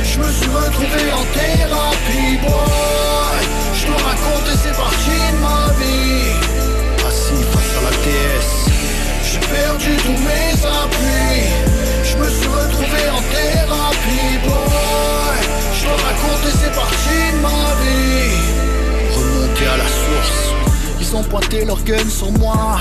[0.10, 3.40] Je me suis retrouvé en thérapie, boy.
[3.78, 6.30] Je dois raconter ces parties de ma vie.
[7.10, 8.58] Assis face à la déesse.
[9.28, 11.42] J'ai perdu tous mes appuis.
[12.10, 15.38] Je me suis retrouvé en thérapie, boy.
[15.76, 18.49] Je dois raconter ces parties de ma vie.
[19.68, 20.69] À la source.
[21.12, 22.78] Ils ont pointé leur gun sur moi.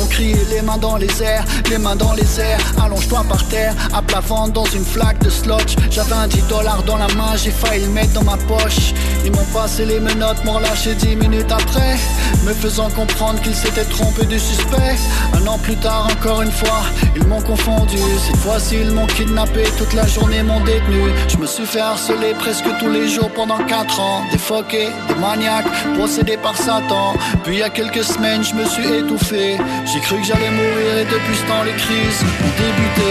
[0.00, 2.60] Ont crié les mains dans les airs, les mains dans les airs.
[2.82, 5.76] Allonge-toi par terre, à plat ventre dans une flaque de slotch.
[5.90, 8.94] J'avais un 10 dollars dans la main, j'ai failli le mettre dans ma poche.
[9.24, 11.96] Ils m'ont passé les menottes, m'ont relâché 10 minutes après.
[12.44, 14.96] Me faisant comprendre qu'ils s'étaient trompés du suspect.
[15.34, 16.82] Un an plus tard, encore une fois,
[17.14, 17.98] ils m'ont confondu.
[18.26, 21.10] Cette fois-ci, ils m'ont kidnappé, toute la journée m'ont détenu.
[21.28, 24.22] Je me suis fait harceler presque tous les jours pendant 4 ans.
[24.32, 27.14] Des foquets, des maniaques, possédés par Satan.
[27.44, 29.56] Puis a quelques semaines, je me suis étouffé.
[29.86, 33.10] J'ai cru que j'allais mourir et depuis ce temps, les crises ont débuté.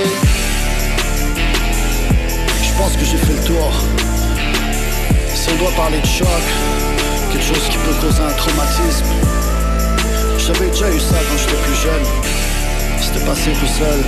[2.63, 3.71] Je pense que j'ai fait le tour.
[5.33, 6.27] Si on doit parler de choc,
[7.31, 9.05] quelque chose qui peut causer un traumatisme.
[10.37, 12.05] J'avais déjà eu ça quand j'étais plus jeune.
[13.01, 13.99] C'était passé tout seul.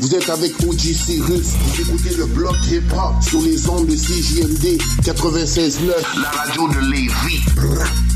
[0.00, 1.46] Vous êtes avec OG Cyrus,
[1.78, 8.07] écoutez le bloc hip-hop sur les ondes de CJMD 96.9, la radio de Lévis.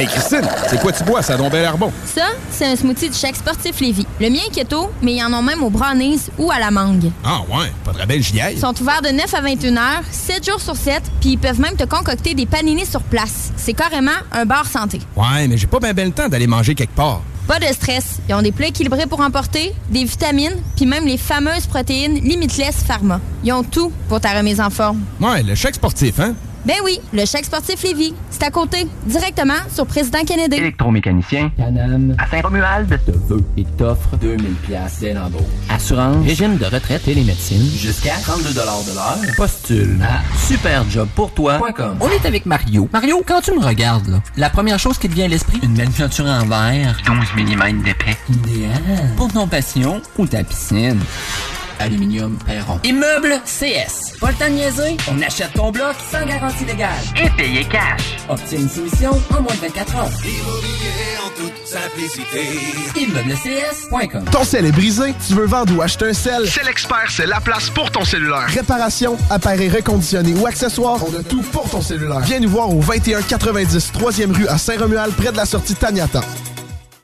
[0.00, 1.20] Hey Christine, c'est quoi tu bois?
[1.20, 1.92] Ça a donc bien l'air bon.
[2.06, 4.06] Ça, c'est un smoothie du chèque sportif Lévis.
[4.18, 7.10] Le mien est keto, mais ils en ont même au brownies ou à la mangue.
[7.22, 8.54] Ah ouais, pas de belle j'y aille.
[8.54, 11.60] Ils sont ouverts de 9 à 21 heures, 7 jours sur 7, puis ils peuvent
[11.60, 13.52] même te concocter des paninis sur place.
[13.58, 15.00] C'est carrément un bar santé.
[15.16, 17.20] Ouais, mais j'ai pas bien ben le temps d'aller manger quelque part.
[17.46, 18.20] Pas de stress.
[18.26, 22.76] Ils ont des plats équilibrés pour emporter, des vitamines, puis même les fameuses protéines Limitless
[22.86, 23.20] Pharma.
[23.44, 25.02] Ils ont tout pour ta remise en forme.
[25.20, 26.34] Ouais, le chèque sportif, hein?
[26.66, 28.14] Ben oui, le chèque sportif Lévis.
[28.30, 30.56] C'est à côté, directement sur Président Kennedy.
[30.56, 31.50] Électromécanicien.
[31.56, 32.14] Canam.
[32.18, 32.88] À Saint-Romuald.
[33.06, 35.40] Te veut et t'offre 2000 pièces dès l'embauche.
[35.70, 36.24] Assurance.
[36.26, 37.70] Régime de retraite et les médecines.
[37.76, 39.36] Jusqu'à 32 de l'heure.
[39.36, 41.96] Postule à superjobpourtoi.com.
[42.00, 42.88] On est avec Mario.
[42.92, 45.74] Mario, quand tu me regardes, là, la première chose qui te vient à l'esprit, une
[45.74, 46.96] belle peinture en verre.
[47.06, 48.16] 12 mm d'épais.
[48.28, 48.80] Idéal.
[49.16, 51.00] Pour ton passion ou ta piscine.
[51.80, 52.78] Aluminium Perron.
[52.84, 54.18] Immeuble CS.
[54.20, 54.96] Pas le temps de niaiser?
[55.10, 56.90] On achète ton bloc sans garantie légale.
[57.16, 58.18] Et payer cash.
[58.28, 60.10] Obtiens une soumission en moins de 24 heures.
[60.22, 62.48] Immobilier en toute simplicité.
[62.96, 65.14] ImmeublesCS.com Ton sel est brisé?
[65.26, 66.46] Tu veux vendre ou acheter un sel?
[66.46, 68.46] C'est l'expert, c'est la place pour ton cellulaire.
[68.48, 72.20] Réparation, appareil reconditionné ou accessoires, on a tout pour ton cellulaire.
[72.20, 76.20] Viens nous voir au 2190 3e rue à Saint-Romuald, près de la sortie Taniata.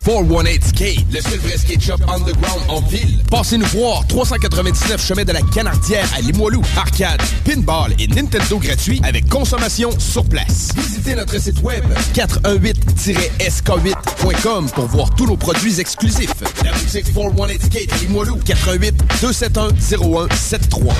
[0.07, 3.19] 418 Skate, le seul vrai skate shop underground en ville.
[3.29, 6.63] Passez nous voir, 399 chemin de la Canardière à Limoilou.
[6.77, 10.69] Arcade, pinball et Nintendo gratuit avec consommation sur place.
[10.77, 11.83] Visitez notre site web
[12.15, 16.35] 418-sk8.com pour voir tous nos produits exclusifs.
[16.65, 20.95] La boutique 418 Skate à Limoilou, 418 271 0173.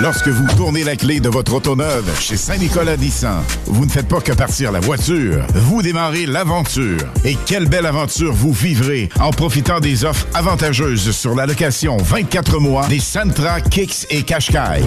[0.00, 4.06] Lorsque vous tournez la clé de votre auto neuve chez Saint-Nicolas Nissan, vous ne faites
[4.06, 7.00] pas que partir la voiture, vous démarrez l'aventure.
[7.24, 12.60] Et quelle belle aventure vous vivrez en profitant des offres avantageuses sur la location 24
[12.60, 14.82] mois des Sentra, Kicks et Qashqai.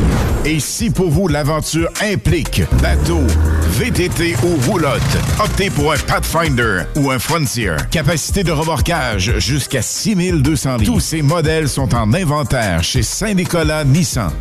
[0.46, 3.20] Et si pour vous l'aventure implique bateau,
[3.72, 5.02] VTT ou roulotte,
[5.44, 7.76] optez pour un Pathfinder ou un Frontier.
[7.90, 10.92] Capacité de remorquage jusqu'à 6200 litres.
[10.94, 14.32] Tous ces modèles sont en inventaire chez Saint-Nicolas Nissan.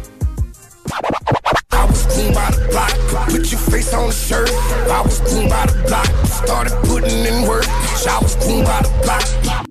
[0.93, 4.51] I was cool by the block, put your face on the shirt.
[4.51, 7.67] I was cool by the block, started putting in work.
[7.69, 9.69] I was cool by the block.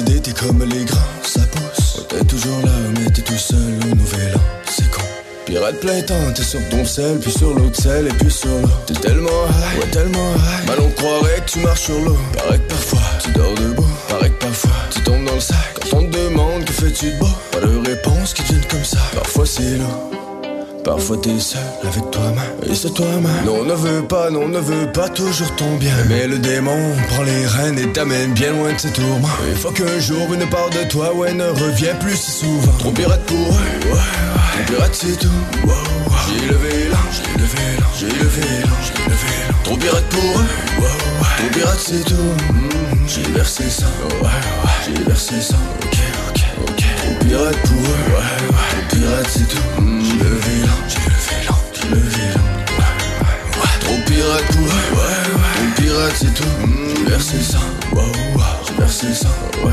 [0.00, 1.96] T'es comme les grands, ça pousse.
[1.96, 5.02] Ouais, t'es toujours là, mais t'es tout seul au nouvel an, c'est con.
[5.44, 8.68] Pirate plein temps, t'es sur ton sel, puis sur l'autre sel, et puis sur l'eau.
[8.86, 10.66] T'es tellement high, ouais, tellement high.
[10.66, 12.16] Mal on croirait que tu marches sur l'eau.
[12.36, 13.86] Paraît que parfois, tu dors debout.
[14.08, 15.56] Paraît que parfois, tu tombes dans le sac.
[15.74, 18.98] Quand on te demande que fais-tu de beau, pas de réponse qui viennent comme ça.
[19.14, 20.21] Parfois c'est lourd.
[20.84, 22.70] Parfois t'es seul avec toi-même.
[22.70, 23.44] Et c'est toi-même.
[23.46, 25.94] Non on ne veut pas, non on ne veut pas toujours ton bien.
[26.08, 26.76] Mais le démon
[27.08, 29.28] prend les rênes et t'amène bien loin de ses tourments.
[29.48, 32.72] Il faut qu'un jour une part de toi, ouais, ne revient plus si souvent.
[32.78, 35.28] Trop pirate pour eux, ouais, pirate c'est tout.
[36.28, 40.20] J'ai levé l'an, j'ai levé l'an, j'ai levé l'an, j'ai levé l'an Trop pirate pour
[40.40, 40.44] eux,
[40.80, 40.86] wow,
[41.38, 42.14] Trop pirate c'est tout,
[42.52, 42.70] Mhm.
[43.06, 43.86] j'ai versé ça,
[44.20, 44.96] ouais, ouais.
[44.96, 45.54] J'ai versé ça,
[45.84, 46.84] ok, ok, ok.
[46.96, 48.98] Trop pirate pour eux, ouais, ouais.
[48.98, 49.91] Pirate c'est tout, Mhm.
[50.12, 52.42] J'ai levé l'an, j'ai levé l'an, j'ai levé l'an
[53.56, 55.52] Ouais, Trop pirate pour ouais, ouais.
[55.54, 57.58] Trop pirate c'est tout, versé ça,
[57.92, 58.02] wow,
[58.34, 59.28] wow ça,
[59.64, 59.72] ouais,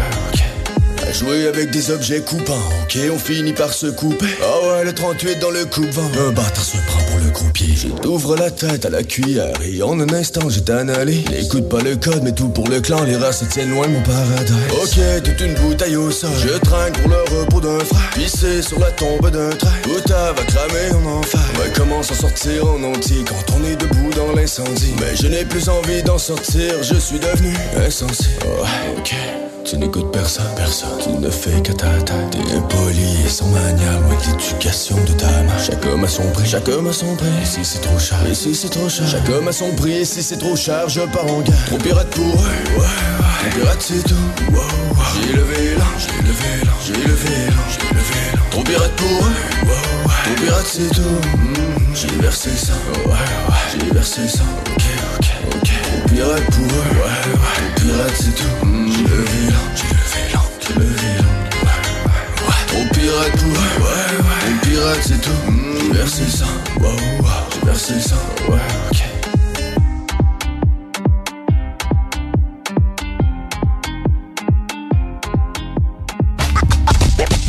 [1.09, 4.27] à jouer avec des objets coupants, ok, on finit par se couper.
[4.43, 6.09] Ah ouais, le 38 dans le coupe-vent.
[6.27, 7.73] Un bâtard se prend pour le croupier.
[7.75, 11.27] Je t'ouvre la tête à la cuillère et en un instant je t'analyse.
[11.29, 14.01] N'écoute pas le code, mais tout pour le clan, les rats se tiennent loin mon
[14.01, 14.53] paradis.
[14.81, 16.29] Ok, toute une bouteille au sol.
[16.43, 18.09] Je trinque pour le repos d'un frère.
[18.13, 19.69] Pissé sur la tombe d'un train.
[19.83, 21.41] Bouta va cramer en enfer.
[21.59, 24.93] Ouais, comment s'en sortir en entier quand on est debout dans l'incendie?
[24.99, 28.29] Mais je n'ai plus envie d'en sortir, je suis devenu insensé.
[28.97, 29.15] Ok.
[29.69, 30.89] Tu n'écoutes personne, personne.
[31.03, 32.31] Tu ne fais que ta tête.
[32.31, 35.59] T'es impoli et sans manière, loin de l'éducation de ta mère.
[35.63, 37.27] Chaque homme a son prix, chaque homme a son prix.
[37.43, 39.07] Ici c'est trop cher, ici c'est trop cher.
[39.07, 40.89] Chaque homme a son prix, ici c'est trop cher.
[40.89, 41.65] Je pars en guerre.
[41.67, 42.79] Trop pirate pour eux.
[42.79, 44.15] Trop pirate c'est tout.
[45.13, 48.39] J'ai levé là, j'ai levé là, j'ai levé là, j'ai levé là.
[48.49, 49.67] Trop pirate pour eux.
[50.23, 51.01] Trop pirate c'est tout.
[51.37, 52.73] Mm, j'ai versé ça.
[53.71, 54.83] J'ai versé ça, ok,
[55.19, 55.69] ok, ok.
[55.83, 56.83] Trop pirate pour eux.
[57.75, 58.78] Trop pirate c'est tout.
[58.99, 61.25] Là, j'ai levé là.
[61.63, 61.79] Ouais,
[62.45, 62.61] ouais.
[62.67, 64.39] Trop pirate eux, ouais, ouais.
[64.39, 65.51] Trop pirate c'est tout.
[65.51, 66.45] Mm, j'ai versé ça,
[66.79, 66.89] wow,
[67.21, 67.49] wow.
[67.65, 68.15] J'ai ça,
[68.49, 68.59] ouais,
[68.91, 68.99] ok.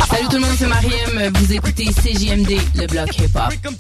[0.08, 1.32] Salut tout le monde, c'est Mariem.
[1.34, 3.52] Vous écoutez CJMD, le bloc hip-hop.
[3.66, 3.70] Oh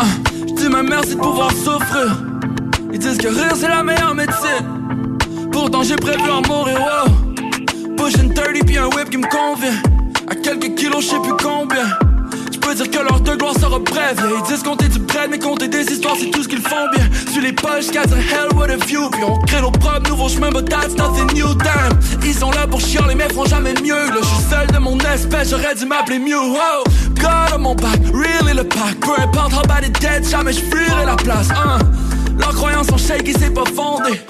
[0.00, 0.04] Ah,
[0.46, 2.16] Je dis ma merci de pouvoir souffrir.
[2.92, 4.88] Ils disent que rire c'est la meilleure médecine.
[5.50, 7.94] Pourtant j'ai prévu en mourir wow.
[7.96, 9.74] Pushing 30 puis un whip qui me convient.
[10.30, 12.07] À quelques kilos je sais plus combien
[12.68, 15.30] Je peux dire que leur de gloire sera brève yeah, Ils disent compter du bread
[15.30, 18.48] mais compter des histoires c'est tout ce qu'ils font bien Sur les poches 4 hell
[18.56, 21.98] what a view Puis on crée nos propres nouveaux chemins but that's nothing new damn
[22.22, 24.98] Ils sont là pour chialer mais feront jamais mieux Là je suis seul de mon
[24.98, 26.84] espèce j'aurais dû m'appeler Mew oh.
[27.14, 30.60] God on mon back, really le pack Peu importe how bad it gets, jamais je
[30.60, 31.78] fuirai la place hein.
[32.38, 34.20] Leurs croyances sont shake et c'est pas fondé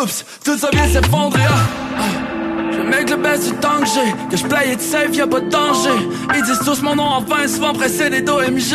[0.00, 1.42] Oups, tout ça vient s'effondrer.
[1.48, 2.27] Ah.
[2.88, 4.30] Make le best du temps que j'ai.
[4.30, 5.90] Que je play it safe, y'a pas de danger.
[6.34, 8.74] Ils disent tous mon nom enfin, souvent précédé d'OMG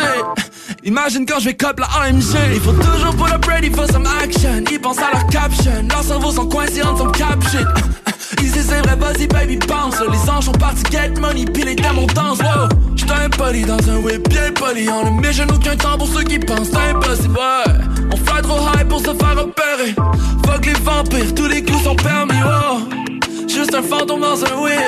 [0.84, 4.06] Imagine quand je vais cop la AMG Il faut toujours pull up ready for some
[4.22, 4.64] action.
[4.70, 5.72] Ils pensent à leur caption.
[5.88, 7.66] Leurs cerveaux sont coincés en some cap shit.
[8.42, 9.96] Ils disent c'est vrai, vas-y baby bounce.
[10.00, 13.90] Les anges sont partis get money, puis les démons dansent Wow, j'suis un poli dans
[13.90, 14.88] un whip bien poli.
[14.90, 16.68] On ne met jamais aucun temps pour ceux qui pensent.
[16.70, 17.74] C'est impossible, ouais
[18.12, 19.94] On fly trop high pour se faire repérer
[20.46, 23.04] Fuck les vampires, tous les coups sont permis, wow
[23.54, 24.80] Juste un fantôme dans un whip.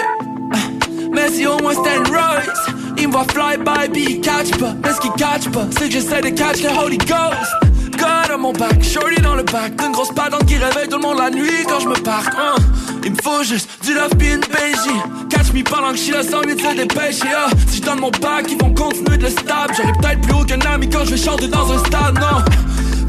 [1.12, 4.74] Mais si au moins c'était une Il me voit fly by, puis il catch pas.
[4.82, 7.52] Mais ce qu'il catch pas, c'est que j'essaie de catch le Holy Ghost.
[7.96, 9.76] God on mon back, shorty dans le back.
[9.76, 12.56] D'une grosse patente qui réveille tout le monde la nuit quand je me parque hein.
[13.04, 16.54] Il me faut juste du love puis une Catch me pendant que je suis mieux
[16.54, 17.28] de se dépêcher.
[17.68, 19.70] Si je donne mon back, ils vont continuer de le stab.
[19.76, 22.42] J'aurai peut-être plus haut qu'un ami quand je vais chanter dans un stade, non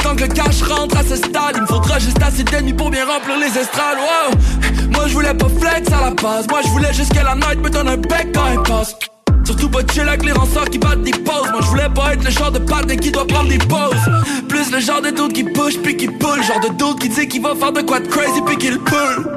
[0.08, 2.90] Tant que le cash rentre à ce stade, il me faudra juste assez d'ennemis pour
[2.90, 3.98] bien remplir les estrades.
[3.98, 4.90] Wow.
[4.94, 7.62] Moi je voulais pas flex à la base, moi je voulais juste que la night
[7.62, 8.96] me donne un bec quand elle passe.
[9.44, 11.52] Surtout pas chill avec les rançons qui battent des pauses.
[11.52, 14.00] Moi je voulais pas être le genre de patin qui doit prendre des pauses.
[14.48, 16.42] Plus le genre de dude qui push puis qui pull.
[16.42, 19.28] Genre de dude qui dit qu'il va faire de quoi de crazy puis qu'il pull.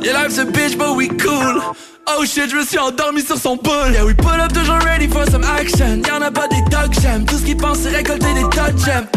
[0.00, 1.60] Yeah, life's a bitch, but we cool.
[2.06, 3.92] Oh shit, je me suis endormi sur son boule.
[3.92, 6.02] Yeah, we pull up toujours ready for some action.
[6.06, 7.24] Y'en a pas des dogs, j'aime.
[7.24, 9.08] Tout ce qu'ils pensent, c'est récolter des de gemmes.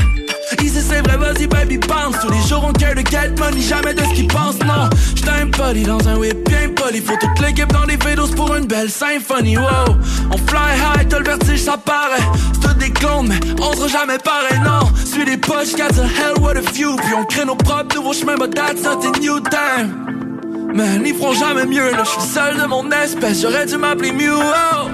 [0.63, 3.93] Ici c'est vrai, vas-y baby bounce Tous les jours on care de get money, jamais
[3.93, 4.89] de ce qu'ils pensent, non.
[5.13, 8.55] J'suis un poli dans un whip bien poli Faut toute l'équipe dans les vélos pour
[8.55, 9.95] une belle symphonie, wow.
[10.31, 12.23] On fly high, t'as le vertige, ça paraît.
[12.61, 14.87] C'est des clones, mais on sera jamais pareil, non.
[15.05, 18.13] Suis les poches, got the hell what a view Puis on crée nos propres nouveaux
[18.13, 20.71] chemins, but that's not a new time.
[20.73, 22.03] Man, ils feront jamais mieux, là.
[22.05, 24.87] J'suis seul de mon espèce, j'aurais dû m'appeler Mew, oh.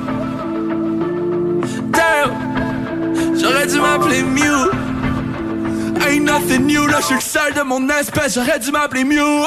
[1.92, 3.38] Damn.
[3.40, 4.72] J'aurais dû m'appeler Mew
[6.02, 9.46] Ain't nothing new, là, je suis le seul de mon espèce, j'aurais dû m'appeler Mew.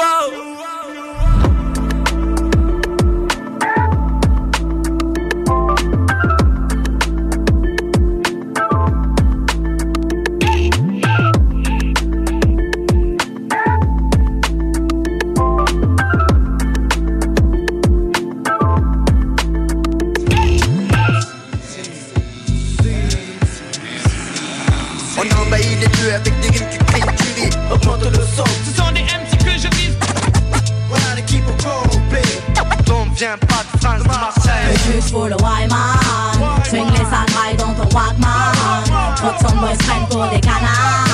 [34.87, 36.63] Church for the white man.
[36.63, 39.17] Swing less and wide, don't walk man.
[39.17, 41.06] Put some boys friend for the canal.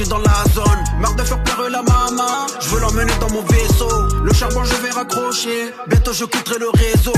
[0.00, 0.84] Piégé dans la zone.
[1.00, 2.46] Marre de faire pleurer la maman.
[2.60, 3.88] Je veux l'emmener dans mon vaisseau.
[4.22, 5.72] Le charbon, je vais raccrocher.
[5.88, 7.12] Bientôt, je quitterai le réseau.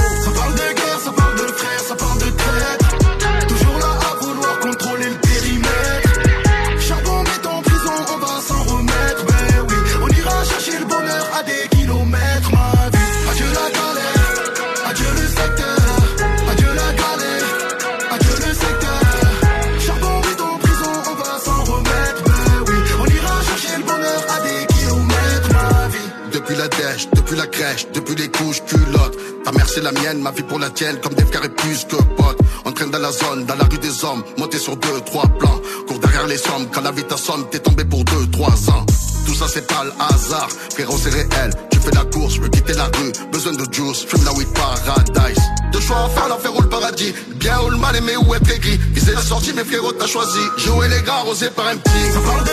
[29.75, 32.39] C'est la mienne, ma vie pour la tienne, comme des frères et plus que potes.
[32.67, 35.63] On traîne dans la zone, dans la rue des hommes, monté sur deux, trois plans.
[35.89, 38.85] Cours derrière les sommes, quand la vie t'assomme, t'es tombé pour deux, trois ans.
[39.25, 41.55] Tout ça c'est pas le hasard, frérot c'est réel.
[41.71, 44.49] Tu fais la course, je veux quitter la rue, besoin de juice, fume la weed
[44.53, 45.43] paradise.
[45.73, 47.15] Deux choix à faire, l'enfer ou le paradis.
[47.37, 48.79] Bien ou le mal, aimer ou être aigri.
[48.93, 50.41] Viser la sortie, mais frérot t'as choisi.
[50.59, 52.13] Jouer les gars, arrosé par un petit.
[52.13, 52.45] Ça parle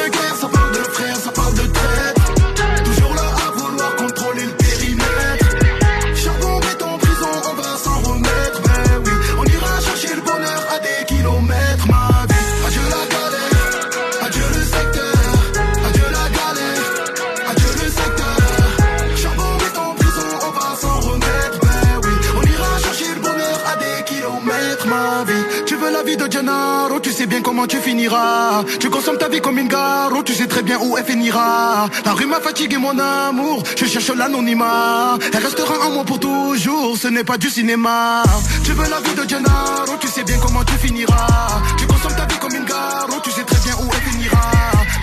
[27.68, 28.64] tu finiras.
[28.80, 31.90] Tu consommes ta vie comme une gare, tu sais très bien où elle finira.
[32.06, 35.18] La rue m'a fatigué mon amour, je cherche l'anonymat.
[35.34, 38.24] Elle restera en moi pour toujours, ce n'est pas du cinéma.
[38.64, 41.62] Tu veux la vie de Gennaro, tu sais bien comment tu finiras.
[41.78, 44.52] Tu consommes ta vie comme une gare, tu sais très bien où elle finira.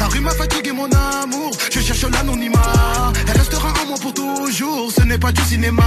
[0.01, 3.12] La rue m'a fatigué mon amour, je cherche l'anonymat.
[3.28, 5.83] Elle restera en moi pour toujours, ce n'est pas du cinéma.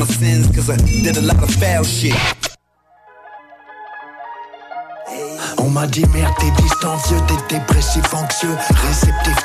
[0.00, 2.14] My sins cause I did a lot of foul shit.
[5.58, 6.96] On m'a dit merde t'es distant
[7.28, 8.56] t'es dépressif anxieux
[8.86, 9.39] Réceptif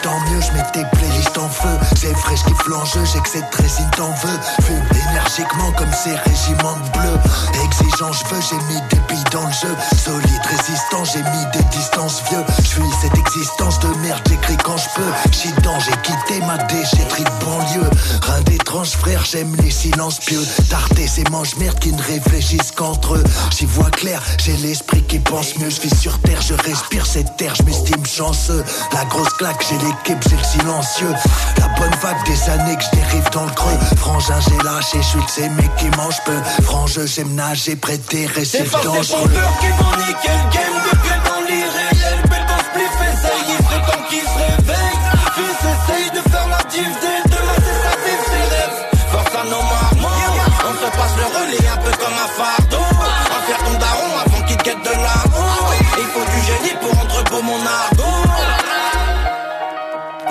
[2.76, 7.20] l'enjeu, j'ai que cette résine t'en veux Fume énergiquement comme ces régiments de bleu
[7.64, 9.76] Exigeant je veux, j'ai mis des billes dans le jeu.
[9.98, 12.44] Solide, résistant, j'ai mis des distances vieux.
[12.60, 15.12] Je suis cette existence de merde, j'écris quand je peux.
[15.32, 17.90] Chitant, j'ai quitté ma déchetterie de banlieue.
[18.22, 20.44] Rien d'étrange frère, j'aime les silences pieux.
[20.70, 23.24] Tarter ces manches merde qui ne réfléchissent qu'entre eux.
[23.58, 25.70] J'y vois clair, j'ai l'esprit qui pense mieux.
[25.70, 28.64] Je vis sur terre, je respire cette terre, je m'estime chanceux.
[28.94, 31.14] La grosse claque, j'ai l'équipe, j'ai le silencieux.
[31.58, 33.78] La bonne vague des années que je dérive dans le creux.
[33.98, 36.38] Frangin, j'ai lâché, je suis de ces mecs qui mangent peu.
[36.64, 39.30] Frangeux, j'aime nager près des C'est récifs pas dangereux
[39.60, 42.18] qui vont niquer le game de gueule dans l'irréel.
[42.24, 45.02] Béton spliff essaye, il serait temps qu'ils se réveillent
[45.36, 48.80] Fils essaye de faire la div dès demain c'est sa vie, ses rêves
[49.12, 50.24] Force à nos marmots,
[50.68, 52.78] on se passe le relais un peu comme un fardeau.
[52.78, 56.94] En faire ton daron avant qu'il te guette de l'amour Il faut du génie pour
[57.00, 58.26] entrepôt mon argot.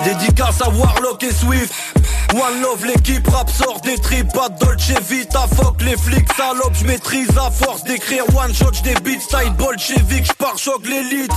[0.03, 1.73] Dédicace à Warlock et Swift
[2.35, 4.27] One Love, l'équipe rap sort des tripes,
[4.59, 9.21] Dolce Vita, fuck les flics, salope, je maîtrise à force d'écrire one shot, des beats
[9.21, 11.31] style bolchevique, j'pars choc l'élite.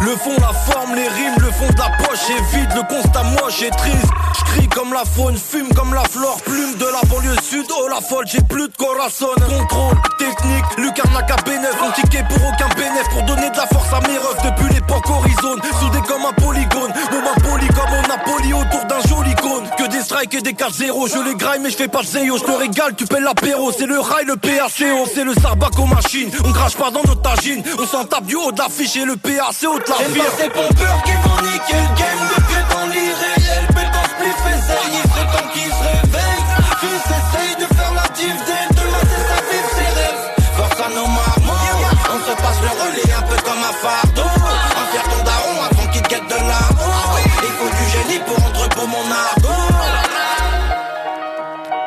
[0.00, 3.22] Le fond, la forme, les rimes, le fond de la poche est vide, le constat
[3.22, 4.10] moche et triste.
[4.38, 8.00] J'crie comme la faune, fume comme la flore, plume de la banlieue sud, oh la
[8.00, 9.28] folle, j'ai plus de corazon.
[9.36, 13.92] Contrôle, technique, Lucarnac à B9, mon ticket pour aucun bénéf, pour donner de la force
[13.92, 18.08] à mes refs depuis l'époque horizon, soudé comme un polygone, mon ma poli comme on
[18.08, 21.76] Napoli autour d'un joli cône, que strikes et des 4-0, je les graille mais je
[21.76, 25.08] fais pas de zéo, je te régale, tu paies l'apéro, c'est le rail, le PACO,
[25.12, 28.36] c'est le sarbac aux machines, on crache pas dans notre tagine, on s'en tape du
[28.36, 31.42] haut de l'affiche et le PAC haut de la C'est pas ces pompeurs qui vont
[31.42, 32.20] niquer le game.
[32.48, 35.09] Gueule dans l'irréel Béton spliff essaye,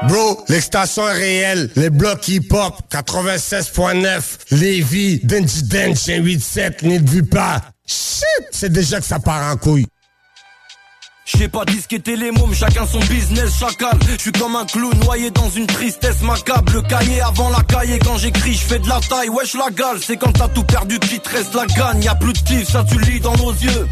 [0.08, 1.70] Bro, l'extension est réelle.
[1.76, 7.62] Les blocs hip-hop, 96.9, Lévis, Denji Dench, 187, n'y vu pas.
[7.86, 9.86] Shit, c'est déjà que ça part en couille.
[11.26, 13.98] J'ai pas disqueté les mômes, chacun son business, chacal.
[14.10, 16.74] Je suis comme un clown noyé dans une tristesse macabre.
[16.74, 19.30] Le cahier avant la cahier, quand j'écris, je fais de la taille.
[19.30, 22.04] Wesh la gale, c'est quand t'as tout perdu qu'il te reste la gagne.
[22.04, 23.88] Y a plus de kiff, ça tu lis dans nos yeux.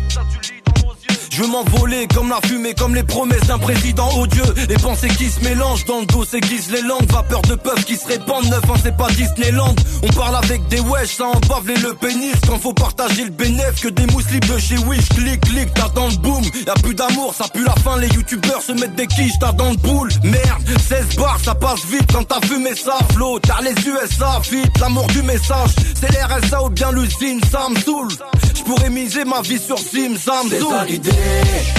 [1.32, 4.54] Je veux m'envoler comme la fumée, comme les promesses d'un président odieux.
[4.68, 7.10] Les pensées qui se mélangent dans le dos s'aiguisent les langues.
[7.10, 9.74] Vapeur de puff qui se répandent, neuf ans c'est pas Disneyland.
[10.04, 12.36] On parle avec des wesh, ça embave les le pénis.
[12.46, 15.08] Quand faut partager le bénéf, que des mousses libres de chez Wish.
[15.10, 16.44] Clic, clic, t'as dans le boom.
[16.68, 17.98] Y'a plus d'amour, ça pue la fin.
[17.98, 20.10] Les youtubeurs se mettent des quiches, t'as dans le boule.
[20.24, 22.98] Merde, 16 bars, ça passe vite quand t'as fumé ça.
[23.14, 25.70] Flow, t'as les USA, vite, l'amour du message.
[25.96, 28.10] C'est l'RSA ou bien l'usine, ça me saoule.
[28.54, 30.50] J'pourrais miser ma vie sur Sim, ça me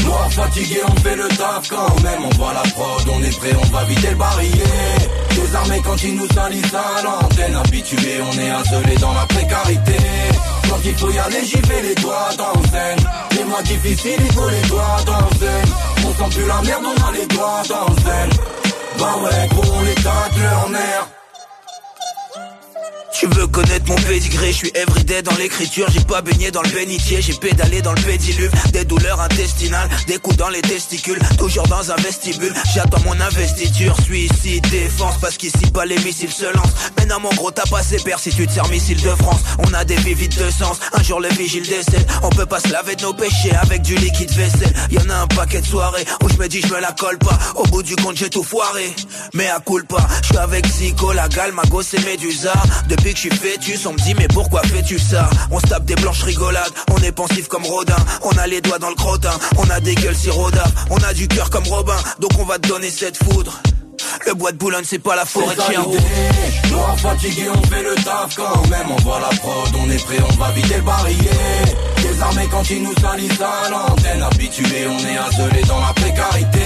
[0.06, 2.24] Moi fatigué on fait le taf quand même.
[2.24, 6.14] On voit la prod, on est prêt, on va vider le barillet Désarmé quand ils
[6.14, 9.96] nous salissent à l'antenne Habitué, on est isolé dans la précarité.
[10.68, 12.98] Quand il faut y aller, j'y vais les doigts dans zen.
[13.36, 15.64] Les mois difficiles, il faut les doigts dans zen.
[16.06, 18.30] On sent plus la merde, on a les doigts dans zen.
[18.98, 21.21] Bah ouais, gros, on les tacle leur nerf
[23.12, 26.70] Tu veux connaître mon pédigré, je suis everyday dans l'écriture, j'ai pas baigné dans le
[26.70, 31.66] bénitier, j'ai pédalé dans le pédiluve, des douleurs intestinales, des coups dans les testicules, toujours
[31.68, 36.72] dans un vestibule, j'attends mon investiture, suicide, défense, parce qu'ici pas les missiles se lancent,
[36.98, 39.84] maintenant mon gros t'as passé père si tu te sers missile de France, on a
[39.84, 42.96] des vies vides de sens, un jour le vigile décède, on peut pas se laver
[42.96, 46.36] de nos péchés avec du liquide vaisselle, y'en a un paquet de soirées, où je
[46.36, 48.92] me dis je me la colle pas, au bout du compte j'ai tout foiré,
[49.34, 51.98] mais à coule pas, je suis avec Zico, la gale, ma gosse et
[52.88, 55.28] depuis que je suis fœtus, on me dit mais pourquoi fais-tu ça?
[55.50, 58.78] On se tape des blanches rigolades, on est pensif comme Rodin, on a les doigts
[58.78, 62.30] dans le crottin, on a des gueules siroda, on a du cœur comme Robin, donc
[62.38, 63.58] on va te donner cette foudre.
[64.26, 65.98] Le bois de Boulogne c'est pas la forêt de l'idée.
[66.70, 68.86] Noir fatigué, on fait le taf quand même.
[68.90, 71.76] On voit la prod, on est prêt, on va vider le barillet.
[72.02, 74.22] Désarmé quand ils nous salissent à l'antenne.
[74.22, 76.60] Habitué, on est isolé dans la précarité.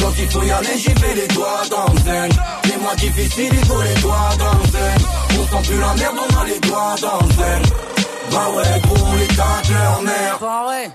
[0.00, 2.30] Quand il faut y aller, j'y vais les doigts dans le zen.
[2.64, 4.98] Les mois difficiles, il faut les doigts dans le zen.
[5.30, 7.62] On sent plus la merde, on a les doigts dans le zen.
[8.30, 10.38] Bah ouais, gros, on les tacle leur mère.
[10.40, 10.90] Bah ouais.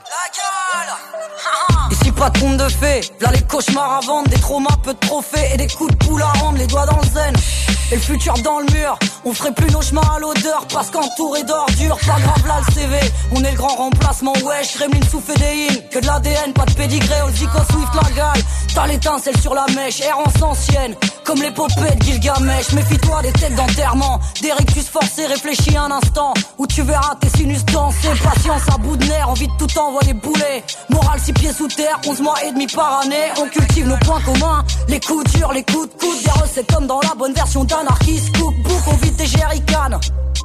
[1.92, 5.00] Ici pas de conte de fées, là les cauchemars à vendre, des traumas, peu de
[5.00, 7.34] trophées et des coups de poule à rendre, les doigts dans le zen.
[7.94, 11.44] Et le futur dans le mur, on ferait plus nos chemins à l'odeur parce qu'entouré
[11.44, 13.00] d'ordures, pas grave là le CV,
[13.34, 17.14] on est le grand remplacement, wesh, Gremlin sous fédéine, que de l'ADN, pas de pédigré,
[17.24, 18.42] on Zico Swift la gale,
[18.74, 24.20] t'as l'étincelle sur la mèche, errance ancienne, comme l'épopée de Gilgamesh, méfie-toi des têtes d'enterrement,
[24.42, 28.98] des rectus forcés, réfléchis un instant, où tu verras tes sinus danser, patience à bout
[28.98, 32.52] de nerfs, envie de tout envoyer bouler, morale six pieds sous terre, 11 mois et
[32.52, 36.18] demi par année, on cultive nos points communs, les coups durs, les coups de coude,
[36.56, 40.00] des comme dans la bonne version d'anarchiste, cookbook, on vide des jerrycans.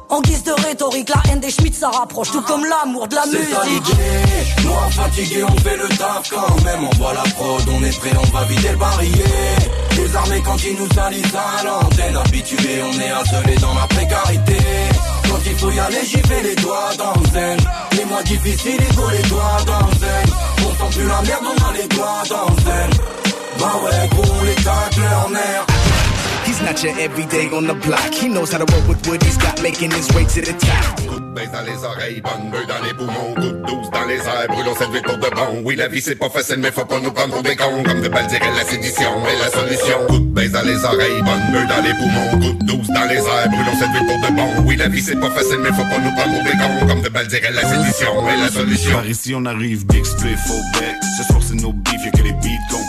[0.09, 3.23] En guise de rhétorique, la haine des Schmitt ça rapproche, tout comme l'amour de la
[3.23, 3.85] C'est ça musique.
[3.87, 4.63] l'idée.
[4.67, 6.79] Noir fatigué, on fait le taf quand même.
[6.91, 9.55] On voit la prod, on est prêt, on va vider le barillet.
[9.95, 12.15] Désarmé quand ils nous salissent à l'antenne.
[12.17, 14.57] Habitué, on est isolé dans la précarité.
[15.29, 17.57] Quand il faut y aller, j'y vais les doigts dans le zen.
[17.91, 20.33] Les mois difficiles, il faut les doigts dans le zen.
[20.65, 22.89] On sent plus la merde, on a les doigts dans le zen.
[23.59, 25.65] Bah ouais, gros, on les tacle leur nerf.
[26.59, 28.11] He's not your everyday on the block.
[28.13, 30.99] He knows how to roll with what he's got, making his way to the top.
[31.07, 34.03] Coup de baisse dans les oreilles, bonne beuh dans les poumons, coup de douce dans
[34.03, 35.63] les airs, brûlons cette vie pour de bon.
[35.63, 37.81] Oui, la vie c'est pas facile, mais faut pas nous prendre pour des cons.
[37.85, 40.05] Comme de dirait la sédition est la solution.
[40.09, 43.07] Coup de baisse dans les oreilles, bonne beuh dans les poumons, coup de douce dans
[43.07, 44.67] les airs, brûlons cette vie pour de bon.
[44.67, 46.87] Oui, la vie c'est pas facile, mais faut pas nous prendre pour des cons.
[46.89, 48.91] Comme de dirait la sédition est la solution.
[48.91, 50.97] Par ici on arrive, big split, faux bec.
[51.17, 52.83] Ce soir c'est nos beefs, y'a que les beats qu'on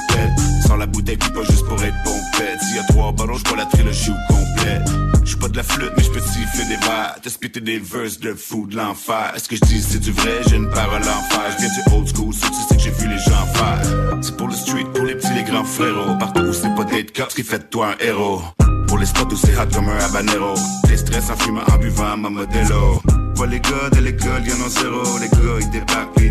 [0.71, 2.61] Sans la bouteille, puis pas juste pour être pompette.
[2.61, 4.79] S'il y a trois ballons, j'bois la trilogie au complet.
[5.25, 7.17] J'suis pas de la flûte, mais j'peux siffler des verres.
[7.27, 9.33] Spitter des verses de fou de l'enfer.
[9.35, 10.43] Est-ce que j'dis c'est du vrai?
[10.49, 11.57] J'ai une parole en fer.
[11.59, 13.81] J'viens du old school, ça tu sais que j'ai vu les gens faire.
[14.21, 16.17] C'est pour le street, pour les petits, les grands frérots.
[16.21, 18.41] Partout où c'est pas d'être cop, ce qui fait de toi un héros.
[18.87, 20.55] Pour les spots où c'est hot comme un habanero.
[20.87, 23.03] Des stress en fumant, en buvant, ma modelo.
[23.35, 25.19] Vois les gars de l'école, y'en ont zéro.
[25.19, 26.31] Les gars, ils débarquent, les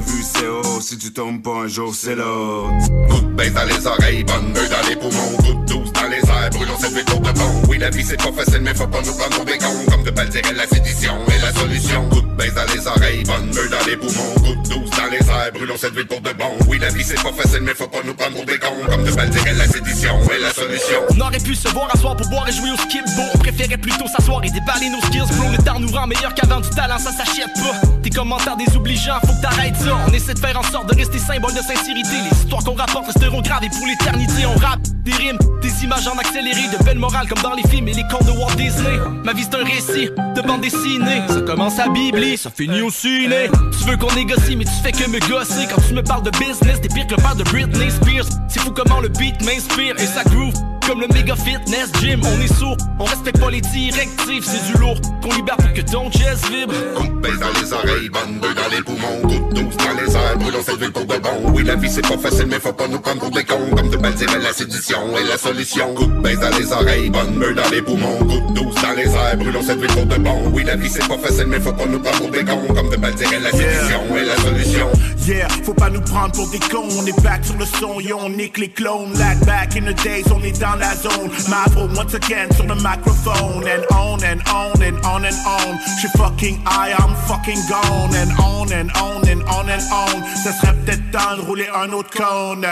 [0.00, 0.80] vu c'est haut.
[0.80, 2.70] Si tu tombes pas un jour, c'est l'autre.
[3.08, 6.08] Coup de baisse dans les oreilles, bonne beuh dans les poumons, coup de douce dans
[6.08, 7.62] les airs, brûlons cette vie pour de bon.
[7.68, 9.84] Oui, la vie c'est pas facile, mais faut pas nous prendre pour des cons.
[9.90, 12.08] Comme de balles dirait la sédition est la solution.
[12.08, 15.10] Coup de baisse dans les oreilles, bonne beuh dans les poumons, coup de douce dans
[15.10, 16.50] les airs, brûlons cette ville pour de bon.
[16.68, 18.90] Oui, la vie c'est pas facile, mais faut pas nous prendre pour des cons.
[18.90, 21.00] Comme de balles dirait la sédition est la solution.
[21.14, 23.38] On aurait pu se voir à soir pour boire et jouer au skip Bon, on
[23.38, 26.70] préférait plutôt s'asseoir et déballer nos skills Bro, le temps nous rend meilleur qu'avant du
[26.70, 30.58] talent, ça s'achète pas Tes commentaires désobligeants, faut que t'arrêtes ça On essaie de faire
[30.58, 32.16] en sorte de rester symbole de sincérité.
[32.30, 36.18] Les histoires qu'on rapporte resteront gravées pour l'éternité On rappe des rimes, des images en
[36.18, 38.98] accéléré De belles morales comme dans les films et les contes de Walt Disney.
[39.24, 41.22] Ma vie c'est un récit de bande dessinée.
[41.28, 43.50] Ça commence à bibli, ça finit au ciné.
[43.78, 45.66] Tu veux qu'on négocie mais tu fais que me gosser.
[45.68, 48.26] Quand tu me parles de business, t'es pire que le père de Britney Spears.
[48.48, 50.54] C'est fou comment le beat m'inspire et ça groove
[50.86, 54.78] comme le méga fitness gym, on est sourd, on respecte pas les directives, c'est du
[54.78, 56.74] lourd qu'on libère pour que ton chest vibre.
[56.94, 60.62] Coupe dans les oreilles, bonne bœuf dans les poumons, goutte douce dans les airs, brûlons
[60.64, 61.52] cette ville pour de bon.
[61.54, 63.70] Oui, la vie c'est pas facile, mais faut pas nous prendre pour des cons.
[63.76, 65.94] Comme de dirait la sédition est la solution.
[65.94, 69.62] Coupe dans les oreilles, bonne bœuf dans les poumons, goutte douce dans les airs, brûlons
[69.62, 70.50] cette ville pour de bon.
[70.52, 72.66] Oui, la vie c'est pas facile, mais faut pas nous prendre pour des cons.
[72.74, 74.88] Comme de dirait la sédition est la solution.
[75.26, 78.18] Yeah, faut pas nous prendre pour des cons, on est back sur le son, yo,
[78.20, 79.12] on nique les clones.
[79.16, 81.30] Like back in the days, on est dans la zone.
[81.48, 85.78] Marvel once again sur le microphone, and on and on and on and on.
[86.00, 90.22] She fucking high, I'm fucking gone, and on and on and on and on.
[90.42, 92.66] Ça serait peut-être temps de rouler un autre cône.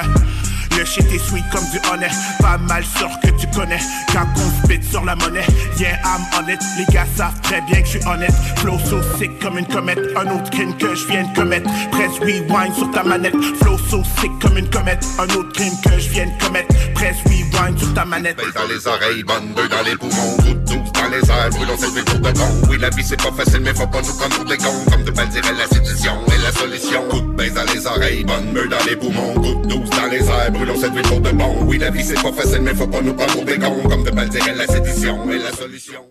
[0.79, 3.81] Le shit est sweet comme du honnête Pas mal sûr que tu connais.
[4.13, 5.45] Quand on spit sur la monnaie.
[5.77, 6.61] Yeah I'm on it.
[6.79, 8.33] Les gars savent très bien que je suis honnête.
[8.59, 9.99] Flow so sick comme une comète.
[10.17, 11.69] Un autre crime que je viens de commettre.
[11.91, 13.35] Press rewind sur ta manette.
[13.61, 15.05] Flow so sick comme une comète.
[15.19, 16.73] Un autre crime que je viens de commettre.
[16.95, 18.37] Press rewind sur ta manette.
[18.37, 21.77] Baisse dans les oreilles, bonne bœuf dans les poumons, goutte douce dans les airs, brûlons
[21.77, 22.69] cette pour de bon.
[22.69, 24.85] Oui, la vie c'est pas facile, mais faut pas nous prendre pour des cons.
[24.91, 27.03] Comme de balles dirait la sédition est la solution.
[27.09, 30.51] Coupe baisse dans les oreilles, bonne bœuf dans les poumons, goutte douce dans les airs,
[30.77, 31.65] cette ville pour de bon.
[31.67, 33.89] Oui, la vie c'est pas facile, mais faut pas nous prendre des cons.
[33.89, 36.05] Comme de balles la sédition est la solution.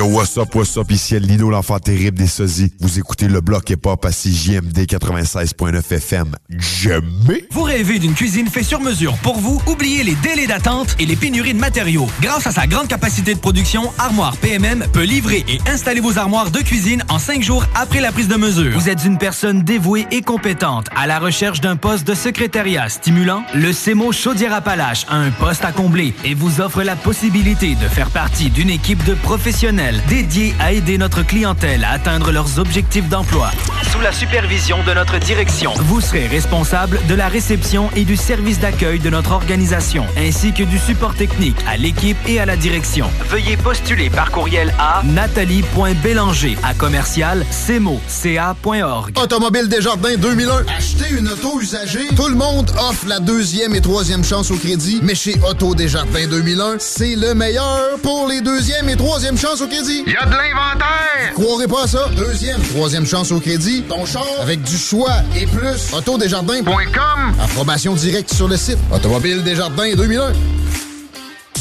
[0.00, 2.72] Yo, what's up, what's up, ici Lino, l'enfant terrible des sosies.
[2.80, 6.36] Vous écoutez le bloc hip-hop à 6JMD 96.9 FM.
[6.48, 7.44] Jamais!
[7.50, 9.60] Vous rêvez d'une cuisine faite sur mesure pour vous?
[9.66, 12.08] Oubliez les délais d'attente et les pénuries de matériaux.
[12.22, 16.50] Grâce à sa grande capacité de production, Armoire PMM peut livrer et installer vos armoires
[16.50, 18.78] de cuisine en cinq jours après la prise de mesure.
[18.78, 23.42] Vous êtes une personne dévouée et compétente à la recherche d'un poste de secrétariat stimulant?
[23.54, 28.10] Le CEMO Chaudière-Appalaches a un poste à combler et vous offre la possibilité de faire
[28.10, 33.50] partie d'une équipe de professionnels dédiés à aider notre clientèle à atteindre leurs objectifs d'emploi.
[33.90, 38.60] Sous la supervision de notre direction, vous serez responsable de la réception et du service
[38.60, 43.10] d'accueil de notre organisation, ainsi que du support technique à l'équipe et à la direction.
[43.28, 49.18] Veuillez postuler par courriel à nathalie.bélanger à commercial cmo.ca.org.
[49.20, 50.66] Automobile Desjardins 2001.
[50.76, 52.06] Acheter une auto usagée.
[52.14, 56.28] Tout le monde offre la deuxième et troisième chance au crédit, mais chez Auto Desjardins
[56.28, 59.79] 2001, c'est le meilleur pour les deuxième et troisième chances au crédit.
[59.88, 61.32] Il y a de l'inventaire!
[61.34, 62.08] Croirez pas à ça?
[62.14, 63.82] Deuxième, troisième chance au crédit.
[63.88, 65.92] Ton char avec du choix et plus.
[65.94, 67.34] Autodesjardins.com.
[67.42, 68.78] Approbation directe sur le site.
[68.92, 70.32] Automobile Desjardins 2001.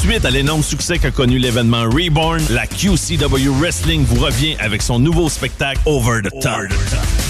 [0.02, 4.98] Suite à l'énorme succès qu'a connu l'événement Reborn, la QCW Wrestling vous revient avec son
[4.98, 6.62] nouveau spectacle Over the Top.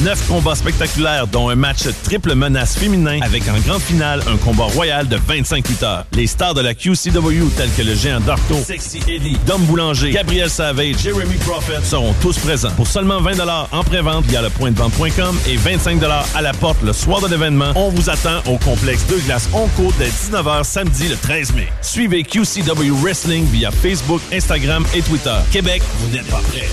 [0.04, 4.66] Neuf combats spectaculaires, dont un match triple menace féminin avec en grande finale un combat
[4.66, 6.06] royal de 25 lutteurs.
[6.14, 10.50] Les stars de la QCW tels que le géant Darko, Sexy Eddie, Dom Boulanger, Gabriel
[10.50, 12.72] Savage, Jeremy Prophet seront tous présents.
[12.78, 13.40] Pour seulement 20
[13.72, 16.00] en pré-vente via le point de vente.com et 25
[16.36, 19.92] à la porte le soir de l'événement, on vous attend au complexe Deux Glaces Onco
[19.98, 21.68] dès 19h samedi le 13 mai.
[21.82, 25.36] Suivez QCW Wrestling via Facebook, Instagram et Twitter.
[25.52, 26.68] Québec, vous n'êtes pas prêts.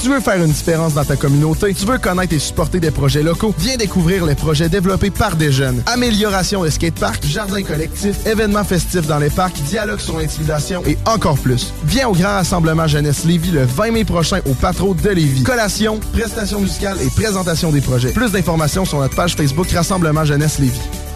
[0.00, 1.74] Tu veux faire une différence dans ta communauté?
[1.74, 3.52] Tu veux connaître et supporter des projets locaux?
[3.58, 5.82] Viens découvrir les projets développés par des jeunes.
[5.86, 11.38] Amélioration de skateparks, jardins collectifs, événements festifs dans les parcs, dialogue sur l'intimidation et encore
[11.38, 11.72] plus.
[11.84, 15.42] Viens au Grand Rassemblement Jeunesse Lévis le 20 mai prochain au Patro de Lévis.
[15.42, 18.12] Collation, prestations musicales et présentation des projets.
[18.12, 21.07] Plus d'informations sur notre page Facebook Rassemblement Jeunesse Lévis.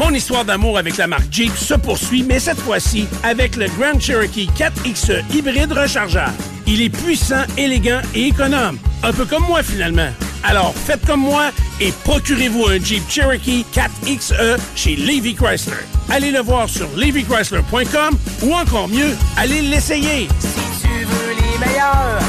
[0.00, 4.00] Mon histoire d'amour avec la marque Jeep se poursuit, mais cette fois-ci avec le Grand
[4.00, 6.32] Cherokee 4XE hybride rechargeable.
[6.66, 8.78] Il est puissant, élégant et économe.
[9.02, 10.08] Un peu comme moi finalement.
[10.42, 11.50] Alors faites comme moi
[11.82, 15.84] et procurez-vous un Jeep Cherokee 4XE chez Levy Chrysler.
[16.08, 20.28] Allez le voir sur levychrysler.com ou encore mieux, allez l'essayer.
[20.38, 22.20] Si tu veux les meilleurs,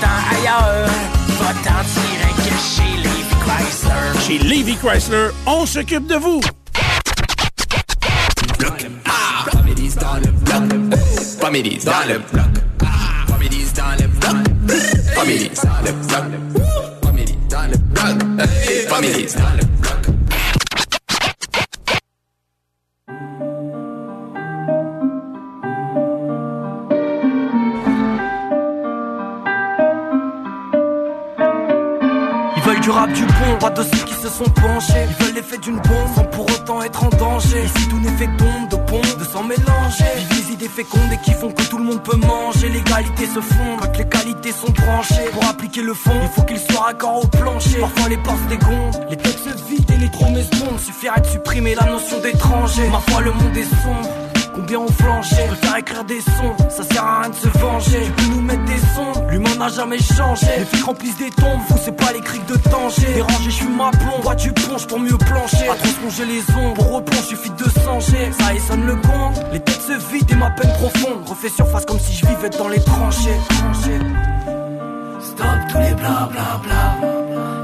[0.00, 0.88] pas ailleurs.
[3.48, 4.20] Chrysler.
[4.26, 6.40] Chez Levy Chrysler, on s'occupe de vous.
[9.06, 9.46] Ah.
[9.50, 11.40] Comédie dans le bloc.
[11.40, 12.44] Comédie dans le bloc.
[12.84, 13.32] Ah.
[13.32, 14.36] Comédie dans le bloc.
[15.14, 16.24] Comédie dans le bloc.
[17.02, 18.08] Comédie dans le bloc.
[18.88, 19.67] famille dans le bloc.
[33.18, 35.06] Du de ceux qui se sont penchés.
[35.08, 37.64] Ils veulent l'effet d'une bombe sans pour autant être en danger.
[37.64, 40.04] Ici tout n'est fait d'ombre, de pompe, de sang mélangé.
[40.16, 42.68] Vivent des idées fécondes et qui font que tout le monde peut manger.
[42.68, 45.30] L'égalité se fonde, quand les qualités sont tranchées.
[45.32, 47.80] Pour appliquer le fond, il faut qu'il soit raccord au plancher.
[47.80, 50.78] Parfois les portes dégondent, les têtes se vident et les promesses tombent.
[50.78, 52.88] Suffirait de supprimer la notion d'étranger.
[52.90, 54.27] Ma foi, le monde est sombre.
[54.58, 58.02] Combien ont flanché Je préfère écrire des sons, ça sert à rien de se venger
[58.04, 61.60] Tu peux nous mettre des sons, l'humain n'a jamais changé Les flics remplissent des tombes,
[61.68, 64.88] vous c'est pas les crics de danger Dérangé, je suis ma plomb, bois du plonge
[64.88, 68.58] pour mieux plancher À trop plonger les ondes, pour replonge suffit de changer Ça et
[68.58, 72.14] sonne le gong, les têtes se vident et ma peine profonde Refais surface comme si
[72.14, 73.38] je vivais dans les tranchées.
[75.20, 76.96] Stop tous les bla bla.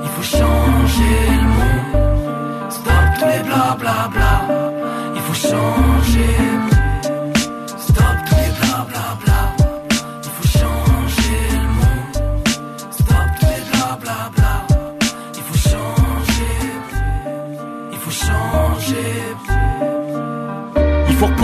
[0.05, 2.71] Il faut changer le monde.
[2.71, 4.47] Stop tous les bla bla.
[5.17, 6.54] Il faut changer.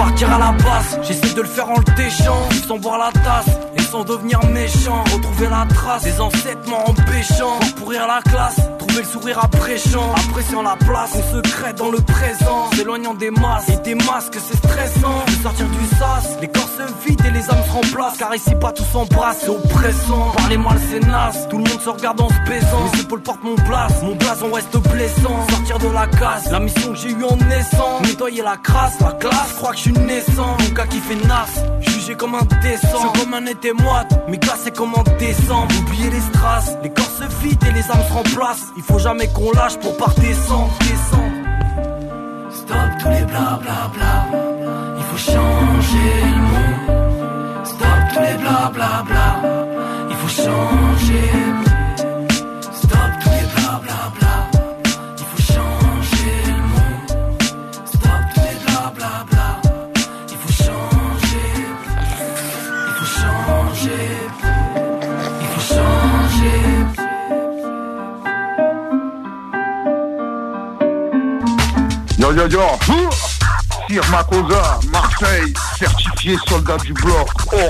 [0.00, 3.50] Repartir à la base, j'essaie de le faire en le déchant Sans boire la tasse
[3.90, 9.38] sans devenir méchant Retrouver la trace des ancêtres empêchant Pourrir la classe, trouver le sourire
[9.42, 14.36] appréciant Appréciant la place, on secret dans le présent S'éloignant des masses et des masques,
[14.38, 15.24] c'est stressant.
[15.42, 18.18] Sortir du sas, les corps se vident et les âmes se remplacent.
[18.18, 20.32] Car ici pas tous s'embrassent, c'est oppressant.
[20.36, 22.90] Parler mal c'est naze, tout le monde se regarde en se baisant.
[22.92, 25.46] Mes épaules portent mon place, mon blason reste blessant.
[25.50, 28.00] Sortir de la casse, la mission que j'ai eue en naissant.
[28.02, 30.56] Nettoyer la crasse, la glace, crois que je suis naissant.
[30.58, 32.88] Mon gars qui fait nasse, jugé comme un décent.
[32.92, 35.72] Je suis comme un été moite, mais glacé comme en décembre.
[35.80, 38.66] Oublier les strass, les corps se vident et les âmes se remplacent.
[38.76, 41.40] Il faut jamais qu'on lâche pour pas descendre, descendre
[42.50, 44.26] Stop tous les bla bla bla.
[44.98, 46.29] Il faut changer
[72.40, 72.62] Yo yo
[73.86, 77.28] Sir Makosa, Marseille, certifié soldat du bloc.
[77.52, 77.68] Oh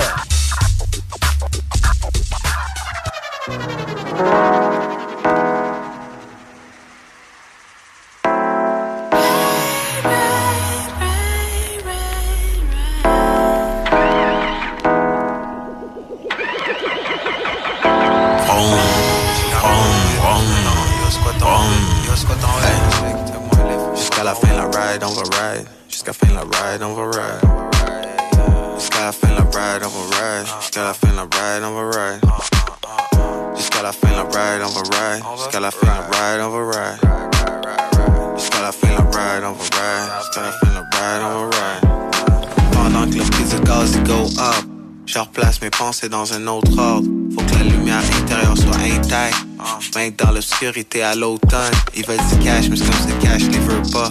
[46.00, 47.08] pensées dans un autre ordre.
[47.34, 49.36] Faut que la lumière intérieure soit intacte.
[49.80, 51.72] J'm'inque dans l'obscurité à l'automne.
[51.96, 54.10] Ils veulent du cash, mais c'est comme ce cash les veut pas.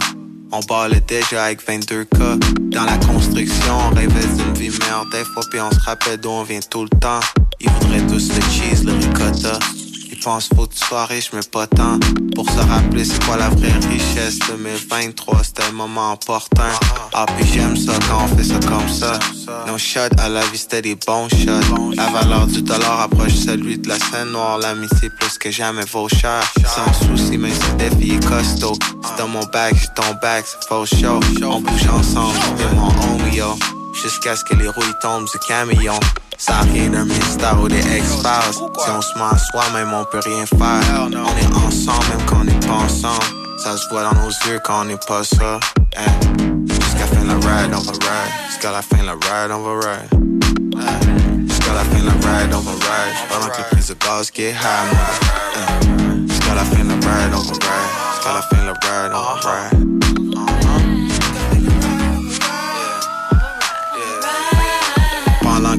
[0.52, 2.72] On le déjà avec 22K.
[2.72, 6.30] Dans la construction, on rêvait d'une vie meilleure des fois, puis on se rappelle d'où
[6.30, 7.20] on vient tout le temps.
[7.60, 9.60] Ils voudraient tous le cheese, le ricotta.
[10.30, 11.98] Faut tu sois riche, mais pas tant.
[12.36, 16.70] Pour se rappeler c'est quoi la vraie richesse 2023, c'était un moment important.
[17.14, 19.18] Ah, puis j'aime ça quand on fait ça comme ça.
[19.66, 21.96] Nos shots à la vie, c'était des bons shots.
[21.96, 24.60] La valeur du dollar approche celui de la scène noire.
[24.60, 26.44] L'amitié plus que jamais vaut cher.
[26.64, 28.78] Sans souci, mais ce défi est costaud.
[29.04, 31.20] C'est dans mon bac, j'ai ton bac, c'est faux show.
[31.44, 33.58] On bouge ensemble, et mon homie, yo.
[34.04, 36.00] Jusqu'à ce que les rouilles tombent du camion.
[36.40, 38.54] Ça a rien d'un mystère ou des X-Files.
[38.54, 41.02] Si on se ment à soi-même, on peut rien faire.
[41.02, 43.26] On est ensemble, même quand on n'est pas ensemble.
[43.62, 45.60] Ça se voit dans nos yeux quand on n'est pas ça.
[45.98, 46.72] Eh.
[46.74, 48.32] Jusqu'à la fin la ride, on va ride.
[48.48, 50.10] Jusqu'à la fin la ride, on va ride.
[50.76, 51.50] Eh.
[51.50, 53.16] Jusqu'à la fin la ride, on va ride.
[53.30, 54.96] Pendant que le prix de gaz get high.
[55.58, 56.28] Eh.
[56.30, 57.90] Jusqu'à la fin la ride, on va ride.
[58.14, 60.89] Jusqu'à la fin la ride, on va ride.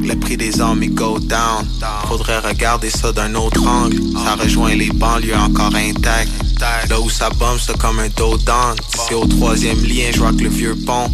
[0.00, 1.66] Que le prix des armes il go down.
[2.08, 3.98] Faudrait regarder ça d'un autre angle.
[4.24, 6.30] Ça rejoint les banlieues encore intactes.
[6.88, 8.76] Là où ça bombe c'est comme un dos down
[9.08, 11.10] C'est au troisième lien je que le vieux pont.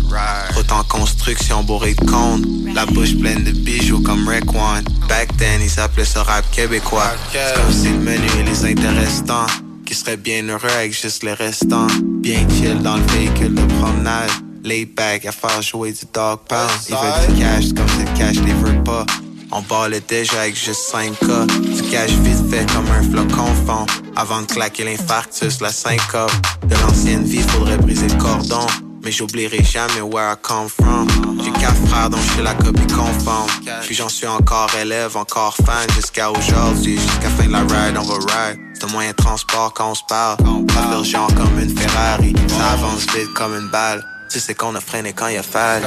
[0.70, 2.44] En construction bourré de cônes.
[2.74, 4.84] La bouche pleine de bijoux comme Rick One.
[5.08, 7.12] Back then ils appelaient ça rap québécois.
[7.32, 9.47] C'est comme si le menu et les intéressants.
[9.86, 11.86] Qui serait bien heureux avec juste les restants.
[12.20, 14.31] Bien chill dans le véhicule de promenade.
[14.67, 16.69] Lay back à faire jouer du dog pound.
[16.89, 19.07] Il veut du cash comme si le cash les veut pas.
[19.53, 21.47] On ballait déjà avec juste 5K.
[21.47, 23.86] Du cash vite fait comme un flocon fond.
[24.17, 26.33] Avant de claquer l'infarctus, la syncope.
[26.67, 28.67] De l'ancienne vie, faudrait briser le cordon.
[29.05, 31.07] Mais j'oublierai jamais where I come from.
[31.45, 33.49] J'ai quatre frères dont je suis la copie conforme.
[33.83, 36.99] Puis j'en suis encore élève, encore fan jusqu'à aujourd'hui.
[36.99, 38.59] Jusqu'à fin de la ride, on va ride.
[38.75, 40.39] C'est un moyen de transport quand on se parle.
[40.67, 42.35] Pas genre comme une Ferrari.
[42.49, 44.05] Ça avance vite comme une balle.
[44.36, 45.86] Tu sais qu'on a freiné quand il a fallu.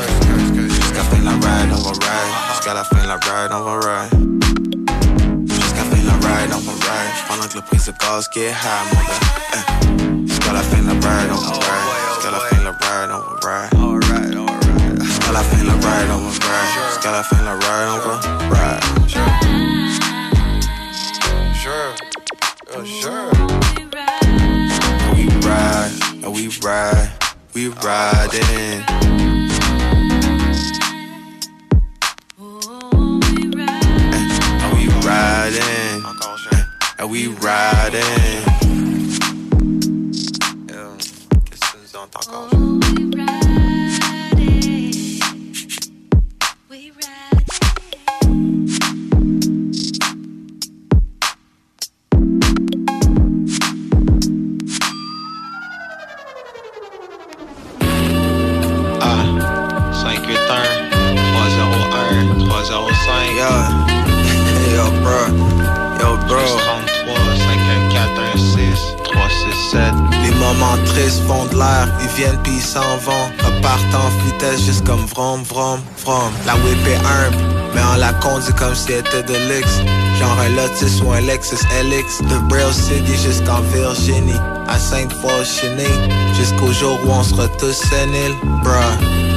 [0.56, 2.34] Jusqu'à fin la ride, on va ride.
[2.50, 4.10] Jusqu'à la fin la ride, on va ride.
[5.48, 7.14] Jusqu'à fin la ride, on va ride.
[7.28, 9.22] Pendant que le prix de gaz get high, mon gars.
[9.54, 9.60] Uh,
[10.28, 11.94] Jusqu'à la fin la ride, on va ride.
[12.10, 13.70] Jusqu'à la fin la ride, on va ride.
[15.04, 16.74] Jusqu'à la fin la ride, on va ride.
[16.90, 18.16] Jusqu'à la fin la ride, on va
[18.50, 18.84] ride.
[21.54, 21.94] Sure.
[22.76, 23.30] Oh, sure.
[25.14, 25.94] We ride,
[26.26, 27.29] we ride, we
[27.70, 28.84] riding.
[34.62, 36.04] And we riding,
[37.10, 38.50] we riding.
[63.20, 63.52] 305 Yo,
[64.76, 65.22] yo bro,
[66.00, 66.40] yo bro.
[66.40, 72.98] 33 514 16 367 Les moments tristes font de l'air, ils viennent puis ils s'en
[73.04, 73.28] vont.
[73.44, 77.38] Repartent en vitesse juste comme vrom vrom vrom La whip est humble,
[77.74, 79.82] mais on la conduit comme si elle était de luxe.
[80.20, 84.40] Genre un Lotus ou un Lexus LX De Braille City jusqu'en Virginie.
[84.68, 85.90] À Sainte-Foy-Cheney
[86.36, 89.29] Jusqu'au jour où on sera tous séniles, bruh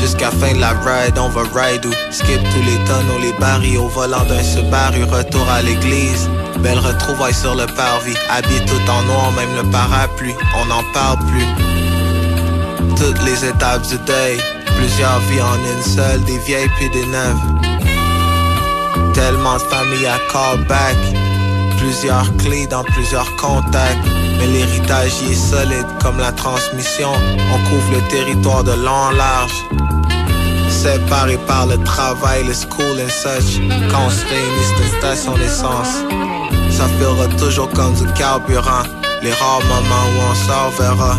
[0.00, 3.76] Jusqu'à fin de la ride, on va ride ou skip tous les tonneaux, les barils
[3.76, 6.30] au volant d'un Subaru, retour à l'église.
[6.60, 11.18] Belle retrouvaille sur le parvis, habillé tout en noir, même le parapluie, on n'en parle
[11.26, 11.46] plus.
[12.96, 14.38] Toutes les étapes du deuil,
[14.76, 17.40] plusieurs vies en une seule, des vieilles puis des neuves.
[19.12, 20.96] Tellement de familles à call back,
[21.80, 23.98] plusieurs clés dans plusieurs contacts.
[24.38, 27.10] Mais l'héritage y est solide comme la transmission.
[27.52, 29.64] On couvre le territoire de long en large.
[30.68, 33.60] Séparés par le travail, le school and such.
[33.90, 34.90] Quand on se réunit, c'est.
[36.70, 38.84] Ça fera toujours comme du carburant.
[39.22, 41.18] Les rares moments où on s'en verra.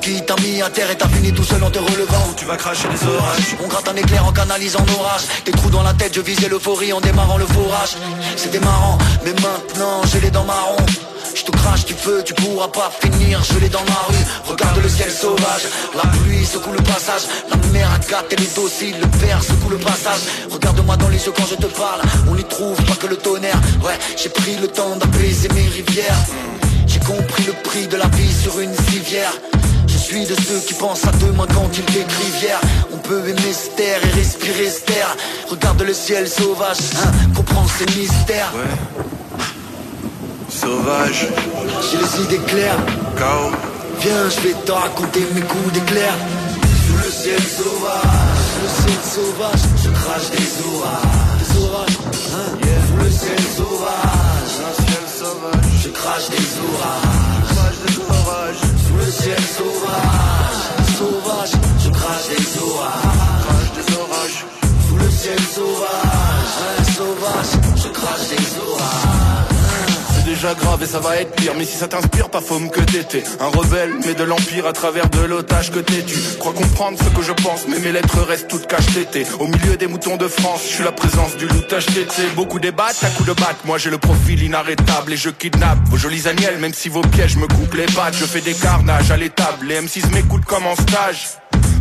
[0.00, 2.32] Qui t'a mis à terre et t'as fini tout seul en te relevant.
[2.36, 3.56] Tu vas cracher des orages.
[3.64, 5.22] On gratte un éclair en canalisant l'orage.
[5.44, 7.96] Des trous dans la tête, je visais l'euphorie en démarrant le forage.
[8.36, 10.76] C'était marrant, mais maintenant j'ai les dents marron.
[11.34, 14.24] Je te crache du feu, tu pourras pas finir, je l'ai dans ma rue.
[14.46, 18.96] Regarde le ciel sauvage, la pluie secoue le passage, la mer a gâté les dociles,
[19.00, 20.20] le verre secoue le passage.
[20.50, 23.60] Regarde-moi dans les yeux quand je te parle, on n'y trouve pas que le tonnerre.
[23.84, 26.22] Ouais, j'ai pris le temps d'apaiser mes rivières.
[26.86, 29.32] J'ai compris le prix de la vie sur une civière.
[30.08, 32.60] Je suis de ceux qui pensent à demain quand ils décrivent hier.
[32.94, 35.16] On peut aimer cette terre et respirer cette terre.
[35.50, 38.52] Regarde le ciel sauvage, hein, comprends ces mystères.
[40.48, 41.26] Sauvage,
[41.90, 42.78] J'ai les idées claires.
[43.18, 43.50] Cao.
[44.00, 46.14] Viens, je vais te raconter mes coups d'éclair.
[46.86, 51.02] Sous le ciel sauvage, sous le ciel sauvage, je crache des orages.
[51.40, 51.98] Des orages,
[52.32, 52.58] hein.
[52.86, 57.56] Sous le ciel sauvage, un ciel sauvage, je crache des orages.
[57.56, 58.75] Crache des orages.
[58.98, 60.62] Le ciel sauvage,
[60.98, 61.52] sauvage,
[61.84, 63.72] je crache des orages.
[63.76, 64.44] Des orages.
[64.88, 69.25] Sous le ciel sauvage, sauvage, je crache des orages.
[70.36, 71.54] Déjà grave et ça va être pire.
[71.56, 75.08] Mais si ça t'inspire, pas faume que t'étais Un rebelle, mais de l'empire à travers
[75.08, 76.02] de l'otage que t'es.
[76.02, 79.78] Tu Crois comprendre ce que je pense, mais mes lettres restent toutes cachetées Au milieu
[79.78, 83.30] des moutons de France, je suis la présence du loutage tété Beaucoup débattent à coups
[83.30, 86.90] de batte, moi j'ai le profil inarrêtable Et je kidnappe vos jolis agnelles, même si
[86.90, 88.16] vos pièges me coupent les pattes.
[88.18, 91.28] Je fais des carnages à l'étable, les M6 m'écoutent comme en stage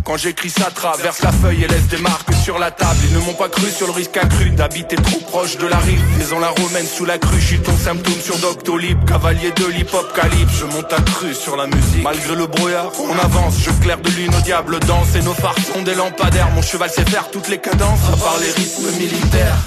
[0.05, 2.99] Quand j'écris ça traverse la feuille et laisse des marques sur la table.
[3.09, 5.99] Ils ne m'ont pas cru sur le risque accru d'habiter trop proche de la rive.
[6.19, 10.05] Maison la romaine sous la crue, je suis ton symptôme sur Doctolib Cavalier de l'hip-hop
[10.53, 12.03] je monte à cru sur la musique.
[12.03, 15.57] Malgré le brouillard, on avance, je claire de lune au diable danse Et nos phares
[15.73, 19.57] sont des lampadaires, mon cheval sait faire toutes les cadences À part les rythmes militaires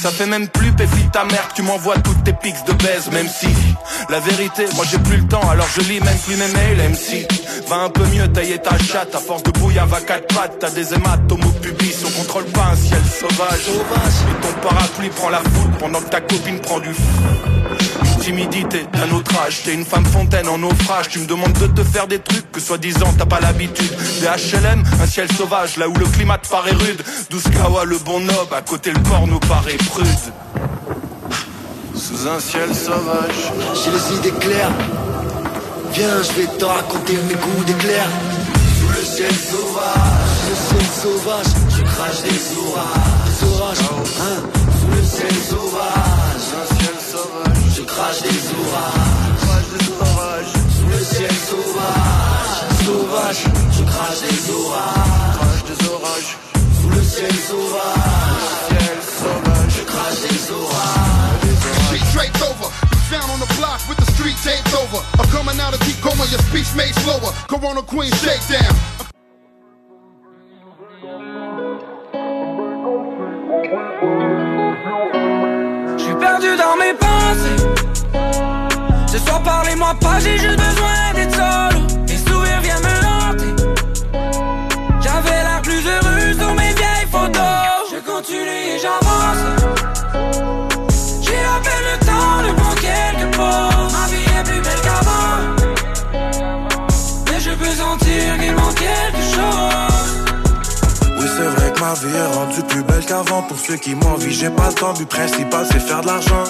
[0.00, 3.10] ça fait même plus péfite ta mère que tu m'envoies toutes tes pics de baise
[3.12, 3.48] Même si.
[4.08, 7.26] La vérité, moi j'ai plus le temps Alors je lis même plus mes mails MC
[7.68, 10.70] Va un peu mieux tailler ta chatte À force de bouillard va quatre pattes T'as
[10.70, 13.68] des hématomes au pubis On contrôle pas un ciel sauvage.
[13.68, 17.57] Et ton parapluie prend la foule Pendant que ta copine prend du fou
[18.28, 19.62] timidité d'un autre âge.
[19.64, 21.08] T'es une femme fontaine en naufrage.
[21.08, 23.90] Tu me demandes de te faire des trucs que soi-disant t'as pas l'habitude.
[24.20, 27.02] Des HLM, un ciel sauvage Là où le climat te paraît rude.
[27.30, 30.24] Douce kawa, le bon nob À côté le port nous paraît prude.
[31.94, 33.40] Sous un ciel sauvage.
[33.80, 34.76] J'ai les idées claires.
[35.94, 38.06] Viens, je vais te raconter mes coups d'éclair.
[38.78, 40.36] Sous le ciel sauvage.
[40.68, 41.46] Sous le ciel sauvage.
[41.78, 43.24] Je crache des orages.
[43.24, 43.78] Des orages,
[44.20, 44.42] hein?
[44.80, 46.44] Sous le ciel sauvage.
[46.60, 48.40] Un ciel sauvage Je crache des
[50.10, 56.36] orages Sous le ciel sauvage Sauvage Je crache des orages des orages
[56.82, 58.74] Sous le ciel sauvage
[59.68, 60.78] Je crache des orages
[62.12, 62.68] draped over.
[62.90, 64.98] You found on the block with the street taped over.
[65.20, 67.32] I'm coming out of deep coma, your speech made slower.
[67.46, 68.74] Corona Queen shakedown.
[75.96, 77.07] Je suis perdu dans mes.
[79.18, 81.86] Ce soir, parlez-moi pas, j'ai juste besoin d'être solo.
[82.06, 83.54] Les sourires viennent me hanter.
[85.00, 87.42] J'avais l'air plus heureux sur mes vieilles photos.
[87.90, 89.42] Je continue et j'avance.
[91.20, 93.92] J'ai à peine le temps de prendre quelques pauses.
[93.92, 95.38] Ma vie est plus belle qu'avant.
[97.26, 99.88] Mais je peux sentir qu'il manque quelque chose.
[101.36, 104.50] C'est vrai que ma vie est rendue plus belle qu'avant Pour ceux qui m'envient j'ai
[104.50, 106.42] pas le temps But principal c'est faire de l'argent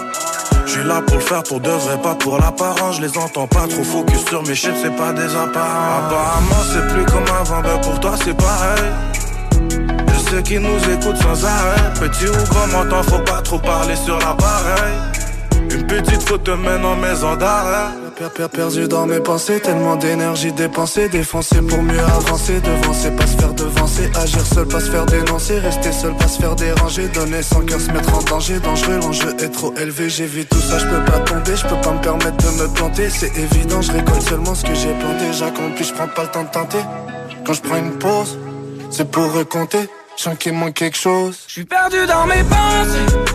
[0.68, 2.96] Je suis là pour le faire pour de vrai pas pour l'apparence.
[2.96, 6.86] Je les entends pas trop focus sur mes shit c'est pas des apparents Apparemment c'est
[6.92, 8.92] plus comme avant Ben pour toi c'est pareil.
[9.62, 11.94] De ceux qui nous écoutent sans arrêt.
[11.98, 14.92] Petit ou grand montant faut pas trop parler sur l'appareil.
[15.70, 18.07] Une petite faute te mène en maison d'arrêt
[18.52, 23.54] Perdu dans mes pensées, tellement d'énergie dépensée Défoncer pour mieux avancer, devancer, pas se faire
[23.54, 24.10] devancer.
[24.16, 27.06] Agir seul, pas se faire dénoncer, rester seul, pas se faire déranger.
[27.08, 30.10] Donner sans cœur, se mettre en danger, dangereux, l'enjeu est trop élevé.
[30.10, 32.74] J'ai vu tout ça, je peux pas tomber, je peux pas me permettre de me
[32.74, 33.08] planter.
[33.08, 35.32] C'est évident, je récolte seulement ce que j'ai planté.
[35.32, 36.82] J'accomplis, je prends pas le temps de tenter.
[37.46, 38.36] Quand je prends une pause,
[38.90, 39.88] c'est pour recompter.
[40.16, 41.38] Je qu'il manque quelque chose.
[41.46, 43.28] Je suis perdu dans mes pensées.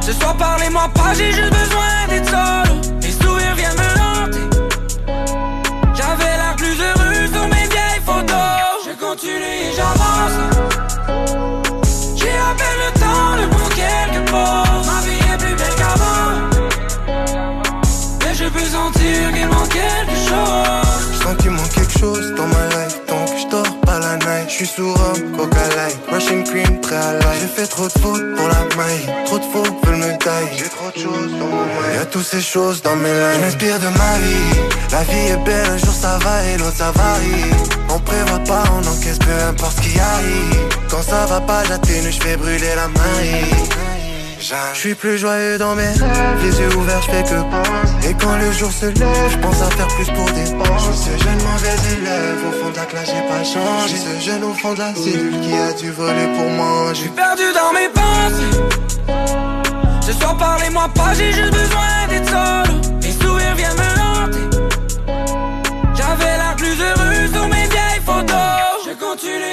[0.00, 2.71] Ce soir, parlez-moi pas, j'ai juste besoin d'être solo.
[24.64, 28.36] Suis sous rhum, coca light Russian cream, très à life J'ai fait trop de fautes
[28.36, 29.24] pour la maille.
[29.26, 30.56] Trop de faux veulent me tailler.
[30.56, 31.94] J'ai trop de choses dans mon mind.
[31.94, 34.60] Y'a toutes ces choses dans mes lines Je m'inspire de ma vie.
[34.92, 37.50] La vie est belle, un jour ça va et l'autre ça varie.
[37.88, 40.68] On prévoit pas, on encaisse peu importe ce qui arrive.
[40.90, 43.91] Quand ça va pas, j'atténue, je fais brûler la maille
[44.42, 48.08] je suis plus joyeux dans mes rêves, les yeux ouverts, je fais que penser.
[48.10, 50.92] Et quand le jour se lève, je pense à faire plus pour dépenser.
[50.94, 53.96] Ce jeune mauvais élève, au fond de la classe, j'ai pas changé.
[53.96, 56.94] Ce jeune au fond de cellule qui a dû voler pour manger.
[56.94, 58.58] Je suis perdu dans mes pensées.
[60.06, 62.80] Ce soir, parlez-moi pas, j'ai juste besoin d'être solo.
[63.00, 64.56] Les sourires viennent me hanter.
[65.94, 68.36] J'avais l'air plus heureux sur mes vieilles photos.
[68.86, 69.51] Je continue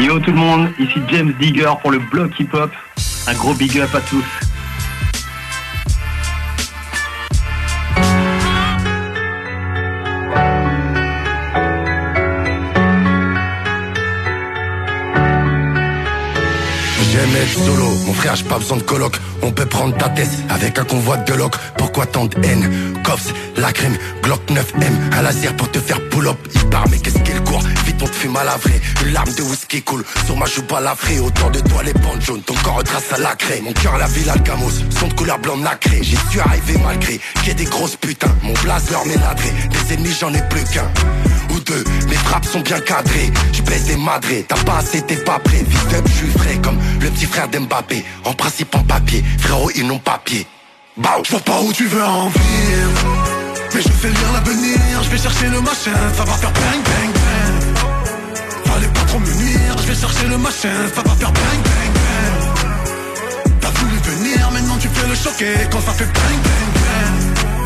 [0.00, 2.70] Yo tout le monde, ici James Digger pour le bloc hip-hop.
[3.26, 4.24] Un gros big up à tous.
[18.18, 19.14] Frère, j'ai pas besoin de coloc.
[19.42, 21.54] On peut prendre ta tête avec un convoi de loc.
[21.76, 22.94] Pourquoi tant de haine?
[23.04, 26.36] Cops, la crème, Glock 9M, un laser pour te faire pull-up.
[26.54, 27.62] Il part, mais qu'est-ce qu'il court?
[27.86, 28.80] Vite, on te fume à la vraie.
[29.04, 31.20] Une larme de whisky coule sur ma joue balafrée.
[31.20, 33.60] Autour de toi, les bandes jaunes, ton corps retrace à la craie.
[33.62, 36.00] Mon cœur, la ville Alcamos, son de couleur blanc nacré.
[36.02, 38.34] J'y suis arrivé malgré qu'il y ait des grosses putains.
[38.42, 40.90] Mon blazer m'est ladré, des ennemis, j'en ai plus qu'un
[41.54, 41.84] ou deux.
[42.08, 43.30] Mes frappes sont bien cadrées.
[43.52, 45.64] Je baisse des madrés, t'as pas assez, t'es pas prêt.
[45.66, 48.04] Vite up, je suis frais comme le petit frère d'Mbappé.
[48.24, 50.46] En principe en papier, frérot, ils n'ont pas pied.
[50.96, 52.78] Bah, je vois pas où tu veux en venir.
[53.74, 57.12] Mais je fais lire l'avenir, je vais chercher le machin, ça va faire bang bang
[57.14, 57.54] bang.
[58.64, 61.92] Fallait pas trop me nuire, je vais chercher le machin, ça va faire bang bang
[61.94, 63.52] bang.
[63.60, 67.57] T'as voulu venir, maintenant tu fais le choquer quand ça fait bang bang bang.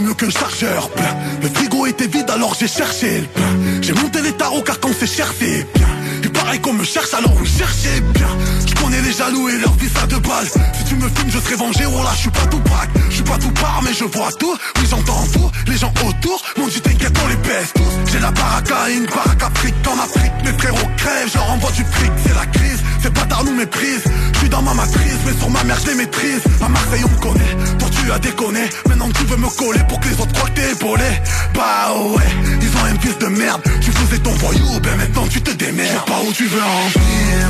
[0.00, 1.16] Mieux qu'un chargeur plein.
[1.42, 3.82] Le frigo était vide alors j'ai cherché le plein.
[3.82, 5.88] J'ai monté les tarots car quand c'est cher c'est bien.
[6.22, 8.28] Il paraît qu'on me cherche alors vous cherchez bien.
[8.66, 10.46] Je connais les jaloux et leur vie ça de balle.
[10.76, 12.90] Si tu me filmes je serai vengé, oh là je suis pas tout braque.
[13.08, 14.56] Je suis pas tout part mais je vois tout.
[14.76, 18.12] Oui j'entends tout, les gens autour m'ont dit t'inquiète on les baisse tous.
[18.12, 20.32] J'ai la baraka et une baraka fric en Afrique.
[20.44, 22.82] Mes frérots crèvent, je leur envoie du fric, c'est la crise.
[23.02, 24.04] Ces bâtards nous méprisent.
[24.50, 26.42] Dans ma matrice mais sur ma mère je les maîtrise.
[26.64, 28.64] À Marseille on me connaît, toi tu as déconné.
[28.88, 31.10] Maintenant tu veux me coller pour que les autres croient que t'es épaulé.
[31.54, 33.62] Bah ouais, ils ont un fils de merde.
[33.80, 35.90] Tu faisais ton voyou, ben maintenant tu te démerdes.
[35.92, 37.48] Je sais pas où tu veux en venir.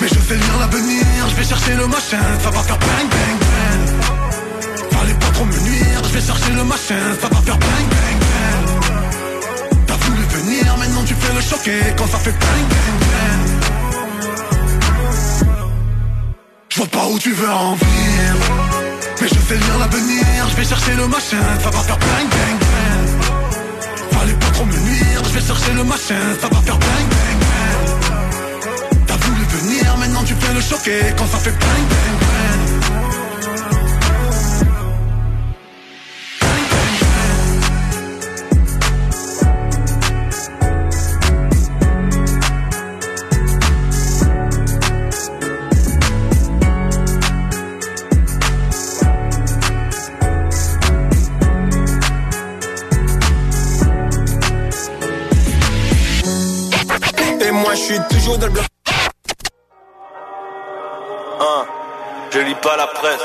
[0.00, 3.38] Mais je sais lire l'avenir, je vais chercher le machin, ça va faire bang bang
[3.42, 3.82] bang.
[4.92, 8.18] Fallait pas trop me nuire, je vais chercher le machin, ça va faire bang bang
[8.24, 8.60] bang.
[9.86, 13.83] T'as voulu venir, maintenant tu fais le choquer quand ça fait bang bang bang.
[16.74, 18.34] Je vois pas où tu veux en venir.
[19.20, 22.58] Mais je sais lire l'avenir, je vais chercher le machin, ça va faire bang bang
[22.64, 23.10] bang.
[24.10, 27.38] Fallait pas trop me nuire, je vais chercher le machin, ça va faire bang bang
[27.44, 28.98] bang.
[29.06, 32.63] T'as voulu venir, maintenant tu fais le choquer quand ça fait bang bang bang.
[58.10, 58.60] Toujours dans le.
[61.40, 61.64] Hein,
[62.30, 63.20] je lis pas la presse.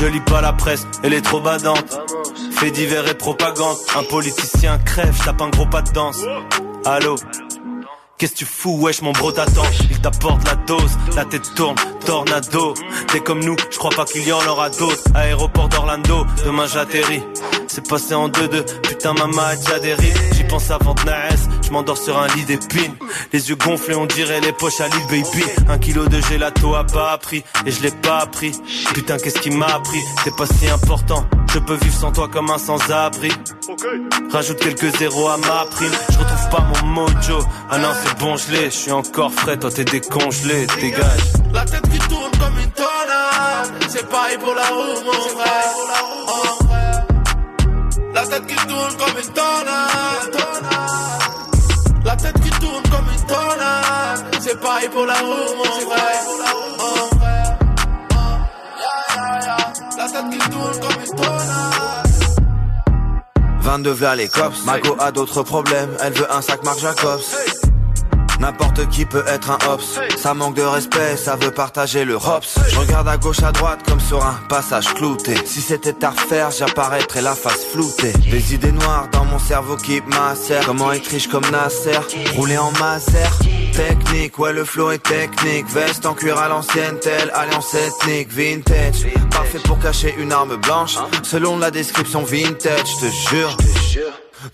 [0.00, 1.98] Je lis pas la presse, elle est trop badante.
[2.52, 3.76] Fait divers et propagande.
[3.96, 6.24] Un politicien crève, je tape un gros pas de danse.
[6.86, 7.16] Allô?
[8.20, 9.64] Qu'est-ce que tu fous, wesh, mon bro t'attend?
[9.90, 12.74] Il t'apporte la dose, la tête tourne, tornado
[13.08, 17.22] T'es comme nous, je crois pas qu'il y en aura d'autres Aéroport d'Orlando, demain j'atterris
[17.66, 19.96] C'est passé en deux-deux, putain maman a déjà
[20.32, 21.00] J'y pense avant de
[21.70, 22.96] je m'endors sur un lit d'épines.
[23.32, 25.44] Les yeux gonflés, on dirait les poches à l'île baby.
[25.68, 28.52] Un kilo de gelato a pas appris, et je l'ai pas appris.
[28.92, 31.24] Putain qu'est-ce qui m'a appris, c'est pas si important.
[31.52, 33.30] Je peux vivre sans toi comme un sans-abri.
[34.32, 35.92] Rajoute quelques zéros à ma prime.
[36.10, 37.38] Je retrouve pas mon mojo.
[37.70, 38.64] Ah non c'est bon je l'ai.
[38.64, 41.32] Je suis encore frais Toi t'es décongelé Dégage.
[41.52, 43.84] La tête qui tourne comme une tornade.
[43.88, 45.70] C'est pareil pour la roue mon frère.
[48.14, 50.69] La tête qui tourne comme une tornade
[52.04, 54.36] La tête qui tourne comme une tornade.
[54.40, 56.22] C'est pareil pour la roue mon frère.
[59.98, 62.06] La tête qui tourne comme une tornade.
[63.60, 67.20] 22 vers les cops, Mago a d'autres problèmes, elle veut un sac Marc Jacobs.
[68.40, 72.58] N'importe qui peut être un hops, ça manque de respect, ça veut partager le hops.
[72.70, 75.34] Je regarde à gauche à droite comme sur un passage clouté.
[75.44, 78.12] Si c'était à refaire, j'apparaîtrais la face floutée.
[78.30, 80.64] Des idées noires dans mon cerveau qui macèrent.
[80.64, 81.98] Comment être riche comme Nasser,
[82.34, 83.28] rouler en maser.
[83.74, 89.06] Technique, ouais le flow est technique Veste en cuir à l'ancienne, telle alliance ethnique Vintage,
[89.30, 93.56] parfait pour cacher une arme blanche Selon la description vintage, te jure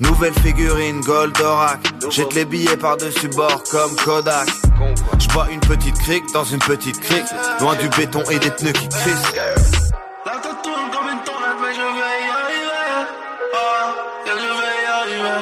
[0.01, 1.79] Nouvelle figurine, Goldorak
[2.11, 4.49] Jette les billets par-dessus bord comme Kodak
[5.19, 7.25] Je bois une petite crique dans une petite crique
[7.61, 9.33] Loin du béton et des pneus qui crissent
[10.25, 12.67] La tête tourne comme une tornade, mais je vais y arriver.
[13.55, 13.95] Ah,
[14.27, 15.39] yeah, je vais y arriver.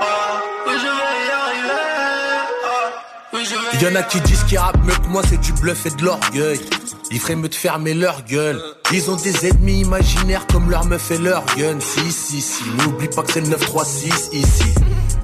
[0.00, 1.80] Ah, oui, je vais y arriver.
[2.64, 2.90] Ah,
[3.32, 5.52] oui, je vais y Y'en a qui disent qu'ils rappent mieux que moi, c'est du
[5.52, 6.60] bluff et de l'orgueil.
[7.12, 8.60] Mieux de fermer leur gueule.
[8.92, 11.78] Ils ont des ennemis imaginaires comme leur meuf et leur gun.
[11.80, 14.74] Si, si, si, n'oublie pas que c'est le 936 ici.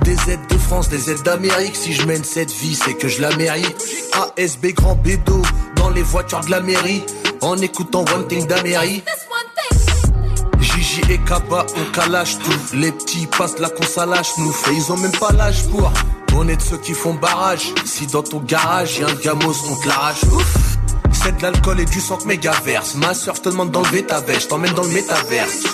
[0.02, 1.76] Des aides de France, des aides d'Amérique.
[1.76, 3.84] Si je mène cette vie, c'est que je la mérite.
[4.38, 5.42] ASB grand bédo
[5.76, 7.04] dans les voitures de la mairie.
[7.40, 9.04] En écoutant One Thing d'Amérique.
[10.60, 12.76] J et Kaba, on calage tout.
[12.76, 15.92] Les petits passent la consalage nous fait, ils ont même pas l'âge pour.
[16.34, 17.72] On est de ceux qui font barrage.
[17.84, 20.20] Si dans ton garage y'a un gamos, on te l'arrache.
[21.26, 22.94] De l'alcool et du sang mégaverse.
[22.94, 25.64] Ma soeur te demande d'enlever ta veste, t'emmène dans le métaverse.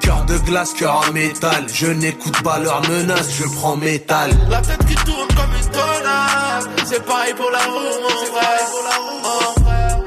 [0.00, 1.66] Cœur de glace, cœur en métal.
[1.72, 4.32] Je n'écoute pas leurs menaces, je prends métal.
[4.50, 7.78] La tête qui tourne comme une tonne C'est pareil pour la roue.
[8.02, 10.00] Mon frère.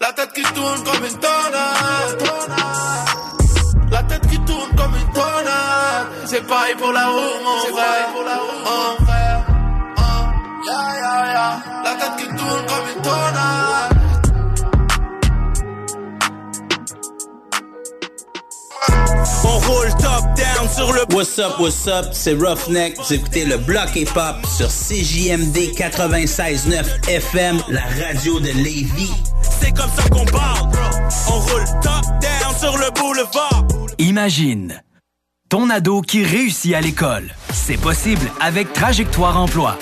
[0.00, 1.60] La tête qui tourne comme une tonne
[3.90, 5.52] La tête qui tourne comme une tonne
[6.26, 9.09] C'est pareil pour la roue, mon frère.
[10.70, 13.38] La tête qui tourne comme une tonne
[19.44, 22.96] On roule top down sur le What's up, what's up, c'est Roughneck.
[22.98, 29.10] Vous écoutez le bloc hip-hop sur CJMD 96.9 FM, la radio de Lévis.
[29.42, 30.80] C'est comme ça qu'on parle, bro.
[31.30, 33.64] On roule top down sur le boulevard.
[33.98, 34.80] Imagine
[35.48, 37.34] ton ado qui réussit à l'école.
[37.52, 39.76] C'est possible avec Trajectoire Emploi.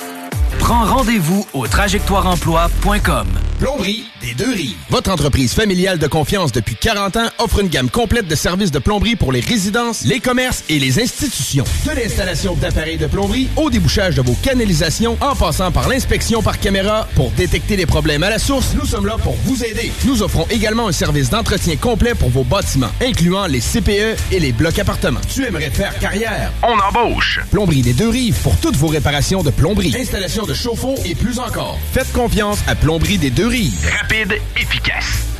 [0.58, 3.26] Prends rendez-vous au trajectoireemploi.com.
[3.58, 4.76] Plomberie des deux rives.
[4.90, 8.78] Votre entreprise familiale de confiance depuis 40 ans offre une gamme complète de services de
[8.78, 11.64] plomberie pour les résidences, les commerces et les institutions.
[11.84, 16.60] De l'installation d'appareils de plomberie au débouchage de vos canalisations en passant par l'inspection par
[16.60, 19.90] caméra pour détecter les problèmes à la source, nous sommes là pour vous aider.
[20.04, 24.52] Nous offrons également un service d'entretien complet pour vos bâtiments, incluant les CPE et les
[24.52, 25.20] blocs appartements.
[25.34, 26.52] Tu aimerais faire carrière?
[26.62, 27.40] On embauche.
[27.50, 31.38] Plomberie des deux rives pour toutes vos réparations de plomberie, installation de chauffe-eau et plus
[31.38, 31.78] encore.
[31.92, 33.86] Faites confiance à Plomberie des deux rives.
[34.00, 35.37] Rapide, efficace.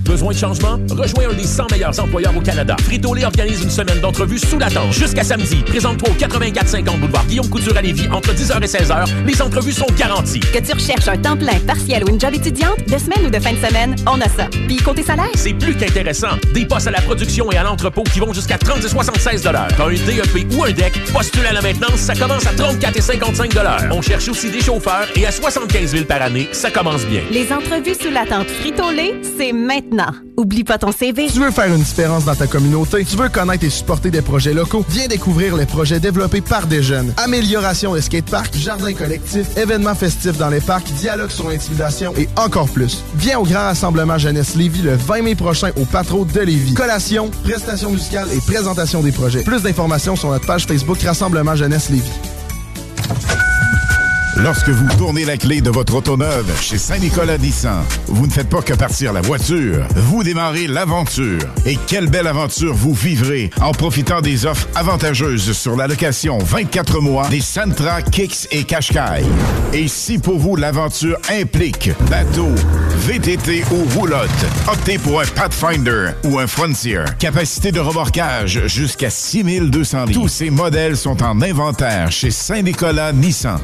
[0.00, 0.78] Besoin de changement?
[0.90, 2.76] Rejoins un des 100 meilleurs employeurs au Canada.
[2.82, 4.92] Frito-Lay organise une semaine d'entrevues sous la tente.
[4.92, 9.04] Jusqu'à samedi, présente-toi au 8450 boulevard Guillaume Couture à Lévis entre 10h et 16h.
[9.26, 10.40] Les entrevues sont garanties.
[10.40, 13.38] Que tu recherches un temps plein, partiel ou une job étudiante, de semaine ou de
[13.38, 14.48] fin de semaine, on a ça.
[14.66, 15.30] Puis côté salaire?
[15.34, 16.36] C'est plus qu'intéressant.
[16.52, 19.50] Des postes à la production et à l'entrepôt qui vont jusqu'à 30 et 76 T'as
[19.52, 23.50] un DEP ou un DEC, postule à la maintenance, ça commence à 34 et 55
[23.90, 27.20] On cherche aussi des chauffeurs et à 75 000 par année, ça commence bien.
[27.30, 29.83] Les entrevues sous la tente Frito-Lay, c'est maintenant.
[30.36, 31.28] Oublie pas ton CV.
[31.32, 33.04] Tu veux faire une différence dans ta communauté?
[33.04, 34.84] Tu veux connaître et supporter des projets locaux?
[34.88, 37.12] Viens découvrir les projets développés par des jeunes.
[37.16, 42.68] Amélioration de skateparks, jardins collectifs, événements festifs dans les parcs, dialogue sur l'intimidation et encore
[42.68, 43.02] plus.
[43.16, 46.74] Viens au Grand Rassemblement Jeunesse Lévis le 20 mai prochain au Patro de Lévis.
[46.74, 49.42] Collation, prestations musicales et présentation des projets.
[49.42, 52.10] Plus d'informations sur notre page Facebook Rassemblement Jeunesse Lévis.
[54.36, 58.48] Lorsque vous tournez la clé de votre auto neuve chez Saint-Nicolas Nissan, vous ne faites
[58.48, 61.40] pas que partir la voiture, vous démarrez l'aventure.
[61.64, 67.00] Et quelle belle aventure vous vivrez en profitant des offres avantageuses sur la location 24
[67.00, 69.22] mois des Sentra, Kicks et Qashqai.
[69.72, 72.48] Et si pour vous l'aventure implique bateau,
[73.06, 74.30] VTT ou roulotte,
[74.66, 77.04] optez pour un Pathfinder ou un Frontier.
[77.20, 80.20] Capacité de remorquage jusqu'à 6200 livres.
[80.22, 83.60] Tous ces modèles sont en inventaire chez Saint-Nicolas Nissan.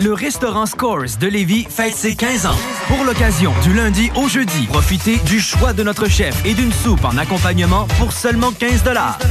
[0.00, 2.56] Le restaurant Scores de Lévis fête ses 15 ans.
[2.86, 7.04] Pour l'occasion, du lundi au jeudi, profitez du choix de notre chef et d'une soupe
[7.04, 8.84] en accompagnement pour seulement 15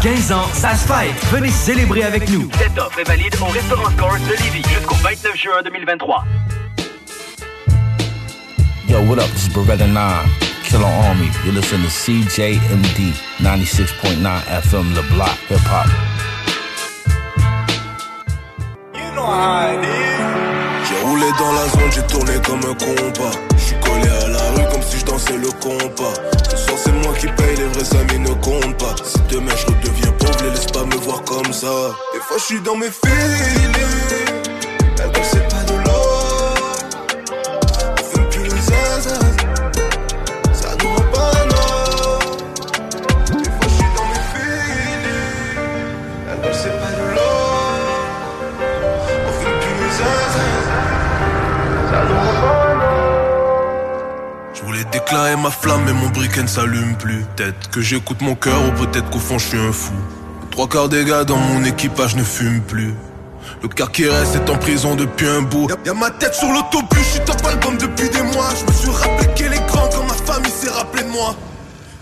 [0.04, 1.16] 15 ans, ça se fête.
[1.32, 2.50] Venez célébrer avec nous.
[2.60, 6.26] Cette offre est valide au restaurant Scores de Lévis jusqu'au 29 juin 2023.
[8.90, 9.32] Yo, what up?
[9.32, 10.30] This is Beretta 9,
[10.66, 11.30] Killer Army.
[11.46, 15.88] You listen to CJMD 96.9 FM, Le Block, Hip Hop.
[18.94, 20.47] You know how it is.
[21.04, 23.38] Roulé dans la zone, j'ai tourné comme un compas.
[23.58, 26.14] J'suis collé à la rue comme si je dansais le compas.
[26.50, 28.96] Ce soir c'est moi qui paye, les vrais amis ne comptent pas.
[29.04, 31.68] Si demain je redeviens pauvre, les laisse pas me voir comme ça.
[32.14, 33.87] Des fois je suis dans mes feelings.
[55.10, 58.60] Voulais déclarer ma flamme mais mon briquet ne s'allume plus Peut-être que j'écoute mon cœur
[58.68, 59.94] ou peut-être qu'au fond je suis un fou
[60.52, 62.94] Trois quarts des gars dans mon équipage ne fument plus
[63.64, 65.68] le quart qui reste est en prison depuis un bout.
[65.86, 68.50] Y'a, ma tête sur l'autobus, je suis top album depuis des mois.
[68.60, 71.34] Je me suis rappelé qu'elle est grande quand ma famille s'est rappelé de moi.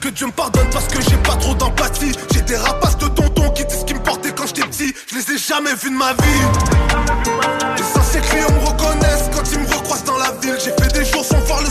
[0.01, 2.11] Que Dieu me pardonne parce que j'ai pas trop d'empathie.
[2.33, 4.93] J'ai des rapaces de tonton qui disent ce qui me portait quand j'étais petit.
[5.07, 6.41] Je les ai jamais vus de ma vie.
[7.77, 10.57] Les anciens clients me reconnaissent quand ils me recroisent dans la ville.
[10.63, 11.69] J'ai fait des jours sans voir le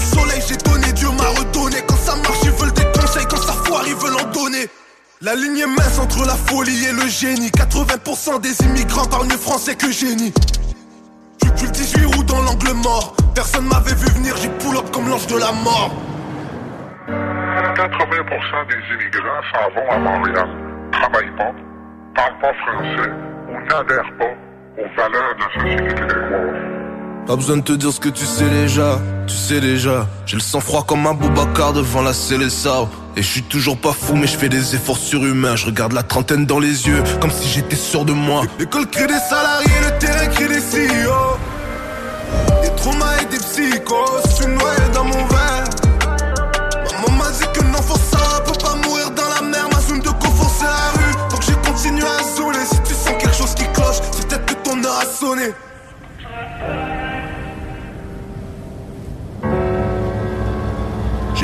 [5.25, 7.49] La ligne est mince entre la folie et le génie.
[7.49, 10.35] 80% des immigrants parlent mieux français que génie.
[11.43, 13.17] Je suis le 18 août dans l'angle mort.
[13.35, 15.95] Personne m'avait vu venir, j'ai pull up comme l'ange de la mort.
[17.09, 20.49] 80% des immigrants s'en vont à Montréal,
[20.93, 21.55] travaillent pas,
[22.15, 23.11] parlent pas français
[23.49, 24.35] ou n'adhèrent pas
[24.77, 26.84] aux valeurs de la société québécoise.
[27.27, 30.07] Pas besoin de te dire ce que tu sais déjà, tu sais déjà.
[30.27, 32.87] J'ai le sang froid comme un Boubacar devant la Célessa.
[33.17, 35.57] Et je suis toujours pas fou, mais je fais des efforts surhumains.
[35.57, 38.43] Je regarde la trentaine dans les yeux, comme si j'étais sûr de moi.
[38.59, 41.39] L'école crée des salariés, le terrain crée des CEO.
[42.63, 45.65] Des traumas et des psychos, je suis noyé dans mon verre.
[46.93, 49.67] Maman m'a dit que non, faut ça, peut pas mourir dans la mer.
[49.73, 51.31] Ma zone de confort, c'est la rue.
[51.31, 52.67] Donc je continue à zouler.
[52.71, 55.55] Si tu sens quelque chose qui cloche, c'est peut-être que ton heure a sonné.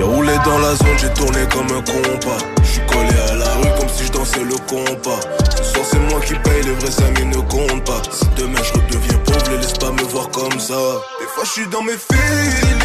[0.00, 2.38] J'ai roulé dans la zone, j'ai tourné comme un compas.
[2.62, 5.20] Je suis collé à la rue comme si je dansais le compas.
[5.58, 8.00] Ce soir c'est moi qui paye, les vrais amis ne comptent pas.
[8.10, 10.78] Si demain je redeviens pauvre, les laisse pas me voir comme ça.
[11.20, 12.80] Des fois je suis dans mes feelings.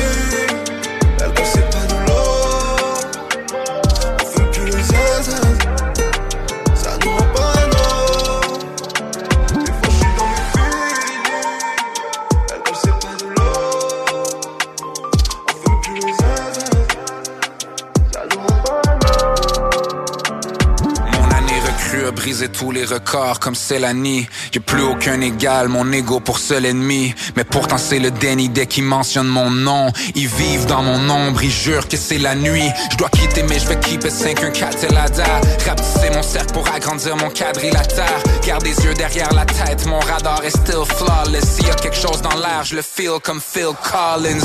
[22.25, 24.27] Brisé tous les records comme Célanie.
[24.51, 27.13] J'ai plus aucun égal, mon ego pour seul ennemi.
[27.35, 29.91] Mais pourtant c'est le déni dès qu'ils mentionnent mon nom.
[30.15, 32.71] Ils vivent dans mon ombre, ils jurent que c'est la nuit.
[32.91, 35.39] Je dois quitter mais je vais keep it 514 et la da.
[35.67, 38.23] Rapetisser mon cercle pour agrandir mon quadrilatère.
[38.43, 41.45] Garde les yeux derrière la tête, mon radar est still flawless.
[41.57, 44.41] S'il y a quelque chose dans l'air, je le feel comme Phil Collins.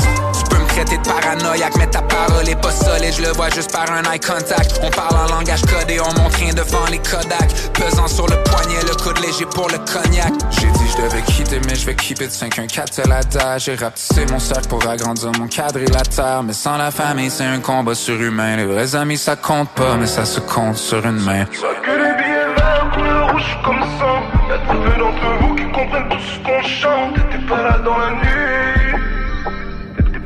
[0.71, 3.13] Traiter de paranoïaque, mais ta parole est pas solide.
[3.17, 4.79] Je le vois juste par un eye contact.
[4.83, 7.49] On parle en langage codé, on montre rien devant les Kodak.
[7.73, 10.33] Pesant sur le poignet, le coude léger pour le cognac.
[10.51, 13.59] J'ai dit je devais quitter, mais je vais keep it 514 la date.
[13.59, 16.43] J'ai rapetissé mon cercle pour agrandir mon quadrilatère.
[16.43, 18.57] Mais sans la famille, c'est un combat surhumain.
[18.57, 21.45] Les vrais amis, ça compte pas, mais ça se compte sur une main.
[21.45, 24.21] Que les billets verts, couleur rouge comme sang.
[24.49, 27.15] Y'a très peu d'entre vous qui comprennent tout ce qu'on chante.
[27.15, 28.50] T'étais pas là dans la nuit.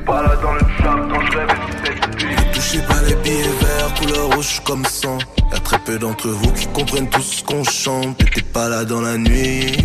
[0.06, 2.51] T'étais pas là dans le trap quand je rêvais de cette vie.
[2.53, 5.17] Touchez pas les billets verts, couleur rouge comme sang.
[5.51, 8.17] Y'a très peu d'entre vous qui comprennent tout ce qu'on chante.
[8.17, 9.77] T'étais pas là dans la nuit.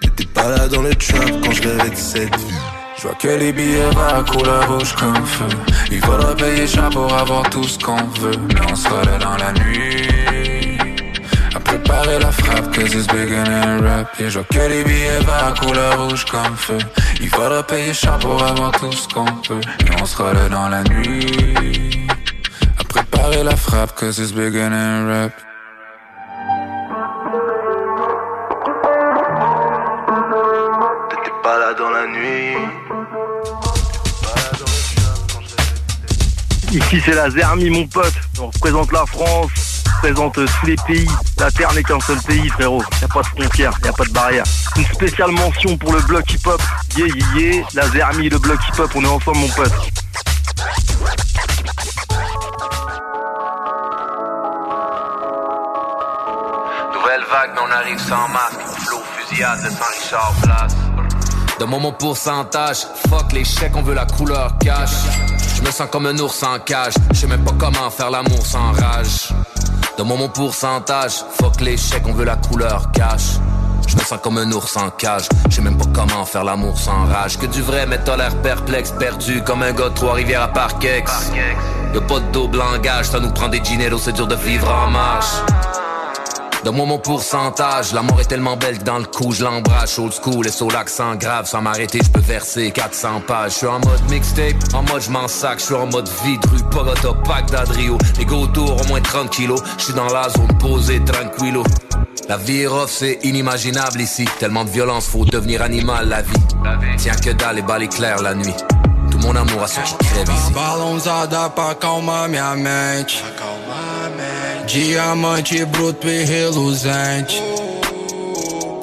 [0.00, 2.54] T'étais pas là dans le trap quand je rêvais de cette vie.
[2.96, 5.56] Je vois que les billets verts couleur rouge comme feu.
[5.92, 8.36] Il faudra payer cher pour avoir tout ce qu'on veut.
[8.48, 10.15] Mais on sera là dans la nuit.
[11.76, 14.08] À préparer la frappe, cause it's bigger than rap.
[14.18, 16.78] Et je vois que les billets verts couleur rouge comme feu.
[17.20, 19.60] Il faudra payer cher pour avoir tout ce qu'on veut.
[19.84, 22.06] Mais on sera là dans la nuit.
[22.80, 25.32] À préparer la frappe, cause it's bigger than rap.
[31.10, 32.56] T'étais pas là dans la nuit.
[36.72, 39.50] Ici c'est la Zermi mon pote, on représente la France,
[40.06, 43.26] représente tous les pays, la terre n'est qu'un seul pays frérot, y a pas de
[43.26, 44.44] frontières, y a pas de barrière.
[44.76, 46.62] Une spéciale mention pour le bloc hip hop,
[46.96, 49.72] yeah yeah yeah, la Zermi, le bloc hip hop, on est ensemble mon pote.
[56.94, 58.60] Nouvelle vague, mais on arrive sans masque.
[58.78, 60.76] Flow, fusillade de Saint-Richard Place.
[61.58, 64.90] Dans mon pourcentage, fuck les chèques, on veut la couleur cash.
[65.56, 68.44] Je me sens comme un ours en cage, je sais même pas comment faire l'amour
[68.46, 69.32] sans rage.
[69.96, 73.38] Dans mon pourcentage, fuck chèques, on veut la couleur cash.
[73.86, 76.78] Je me sens comme un ours en cage, je sais même pas comment faire l'amour
[76.78, 77.38] sans rage.
[77.38, 81.30] Que du vrai, mais t'as l'air perplexe, perdu comme un gars de Trois-Rivières à Parkex.
[81.94, 84.90] Y'a pas de double langage, ça nous prend des gineros, c'est dur de vivre en
[84.90, 85.32] marche.
[86.66, 90.00] Donne-moi mon pourcentage, la mort est tellement belle que dans le coup je l'embrasse.
[90.00, 93.52] Old school et sur l'accent grave, sans m'arrêter je peux verser 400 pages.
[93.52, 96.44] Je suis en mode mixtape, en mode je m'en sac, je suis en mode vide,
[96.50, 97.96] rue Pogota, pack d'Adrio.
[98.18, 101.62] Les go autour au moins 30 kilos, je suis dans la zone posée tranquillo.
[102.28, 104.24] La vie est rough, c'est inimaginable ici.
[104.40, 106.32] Tellement de violence, faut devenir animal la vie.
[106.98, 108.54] Tiens que dalle et balles clair la nuit.
[109.12, 110.52] Tout mon amour à ceux qui crèvent ici
[112.28, 113.22] minha mente.
[114.66, 117.40] Diamante bruto e reluzente.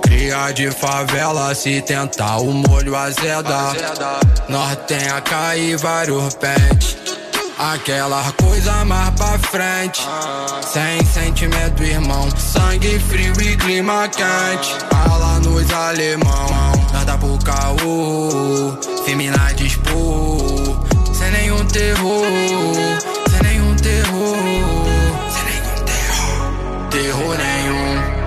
[0.02, 3.74] Cria de favela, se tentar o molho azeda.
[4.48, 6.98] Nós tem a cair vários pentes.
[7.60, 10.08] Aquela coisa mais pra frente.
[10.72, 12.30] Sem sentimento, irmão.
[12.38, 14.76] Sangue frio e clima quente.
[14.90, 16.72] Fala nos alemão.
[16.94, 18.78] Nada pro caô.
[19.06, 20.82] Firme na dispor.
[21.14, 23.13] Sem nenhum terror.
[26.94, 27.36] Terror.
[27.38, 28.24] Nenhum.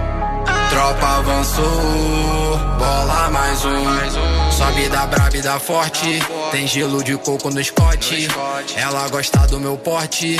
[0.70, 4.50] Tropa avançou, bola mais um.
[4.50, 6.20] Sobe da braba e da forte.
[6.50, 8.28] Tem gelo de coco no Scott.
[8.76, 10.36] Ela gosta do meu porte.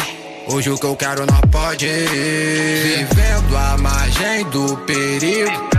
[0.49, 1.87] Hoje o que eu quero não pode.
[1.87, 5.71] Vivendo a margem do perigo.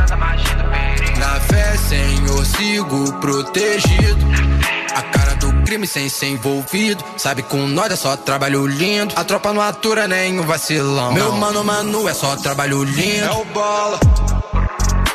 [1.19, 4.76] Na fé, Senhor, sigo protegido.
[4.97, 7.03] A cara do crime sem ser envolvido.
[7.17, 9.13] Sabe com nós é só trabalho lindo.
[9.15, 11.13] A tropa não atura nem um vacilão.
[11.13, 13.25] Meu mano, mano, é só trabalho lindo.
[13.25, 13.99] É o bola.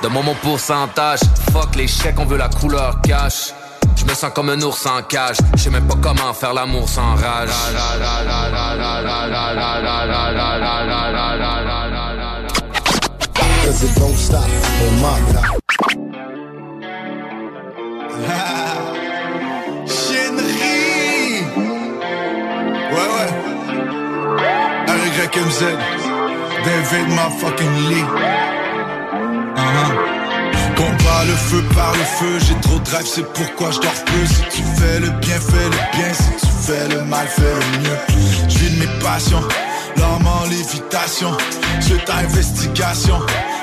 [0.01, 1.25] Demande mon pourcentage.
[1.51, 3.53] Fuck les chèques, on veut la couleur cash.
[3.97, 5.39] Je me sens comme un ours en cage.
[5.57, 7.51] Je sais même pas comment faire l'amour sans rage.
[13.65, 15.63] Cause it don't stop on my clock.
[25.37, 25.65] MZ.
[26.65, 28.05] David motherfucking Lee.
[29.57, 30.13] Uh-huh.
[30.77, 34.27] Combat le feu par le feu, j'ai trop de drive, c'est pourquoi je dors peu.
[34.27, 36.13] Si tu fais le bien, fais le bien.
[36.13, 37.99] Si tu fais le mal, fais le mieux.
[38.49, 39.43] Je vis de mes passions,
[39.97, 41.31] l'homme en lévitation.
[41.81, 43.19] C'est ta investigation,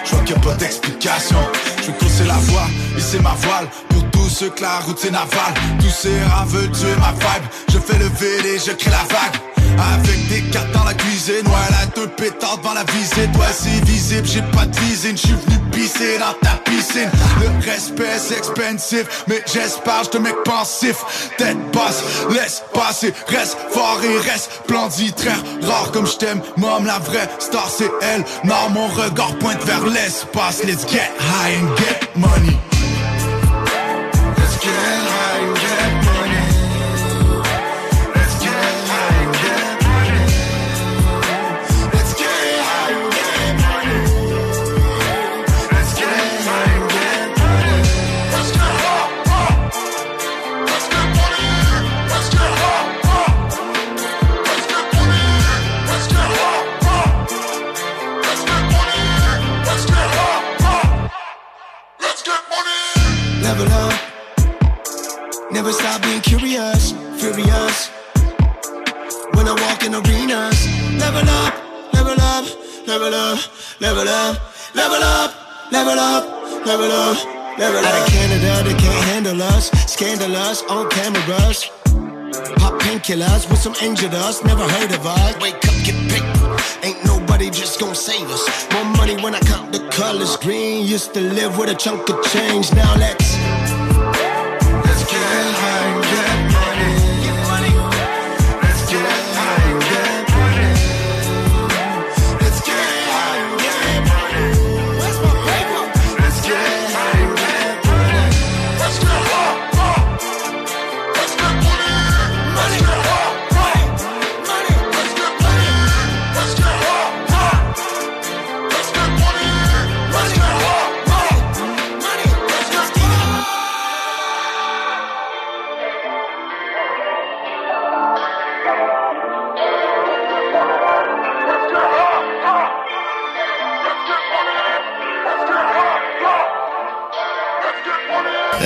[0.05, 1.37] je vois qu'il n'y a pas d'explication.
[1.83, 2.67] Je veux la voie,
[2.97, 3.67] et c'est ma voile.
[3.89, 5.53] Pour tous ceux que la route c'est naval.
[5.79, 6.09] Tous ces
[6.47, 7.45] veulent tuer ma vibe.
[7.71, 9.48] Je fais le et je crée la vague.
[9.79, 13.83] Avec des cartes dans la cuisine, ouais, la deux pétards devant la visite, ouais, c'est
[13.85, 17.09] visible, j'ai pas de visine, je suis venu pisser dans ta piscine.
[17.41, 21.31] Le respect, c'est expensive, mais j'espère, je te mec pensif.
[21.37, 25.35] Tête basse, laisse passer, reste fort et reste splendide, très
[25.67, 26.41] rare comme je t'aime.
[26.57, 28.23] Mom, la vraie star, c'est elle.
[28.43, 30.63] Non, mon regard pointe vers l'espace.
[30.63, 32.68] Let's get high and get money.
[65.69, 67.89] Never stop being curious, furious.
[69.37, 70.65] When I walk in arenas,
[70.97, 71.53] level up,
[71.93, 72.45] level up,
[72.87, 73.39] level up,
[73.79, 74.41] level up,
[74.73, 75.31] level up,
[75.71, 76.25] level up,
[76.65, 77.85] level up, level up.
[77.85, 79.69] Out of Canada, they can't handle us.
[79.85, 81.69] Scandalous on cameras.
[82.57, 84.43] Pop painkillers with some angel dust.
[84.45, 85.39] Never heard of us.
[85.39, 86.57] Wake up, get paper.
[86.81, 88.43] Ain't nobody just gonna save us.
[88.73, 90.35] More money when I count the colors.
[90.37, 92.73] Green used to live with a chunk of change.
[92.73, 93.68] Now Let's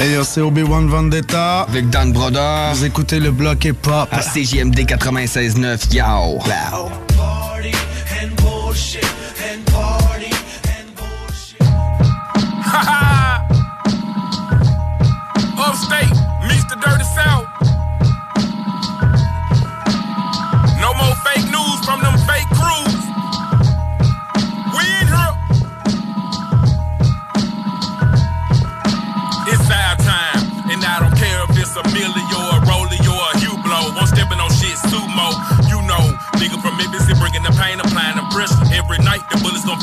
[0.03, 1.61] Hey yo, c'est Obi-Wan Vendetta.
[1.61, 2.72] Avec Dan Broder.
[2.73, 4.09] Vous écoutez le bloc hip-hop.
[4.11, 5.95] À CJMD 96.9.
[5.95, 6.40] Yo.
[6.40, 7.02] Upstate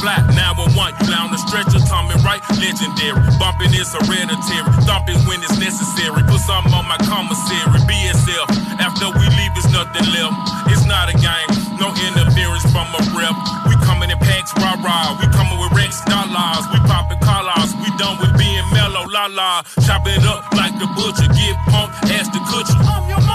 [0.01, 0.35] bullets gon' fly.
[0.35, 3.21] 911, you on the stretcher, Tommy right, legendary.
[3.39, 6.23] Bumping is hereditary, thumping when it's necessary.
[6.25, 8.49] Put something on my commissary, BSF.
[8.81, 10.35] After we leave, it's nothing left.
[10.73, 13.37] It's not a game, no interference from a rep.
[13.69, 15.17] We coming in packs, rah rah.
[15.21, 16.65] We coming with Rex dollars.
[16.73, 17.75] We popping collars.
[17.81, 19.63] We done with being mellow, la la.
[19.87, 21.29] Chop it up like the butcher.
[21.33, 22.79] Get pumped, ask the kutcher.
[22.81, 23.30] I'm your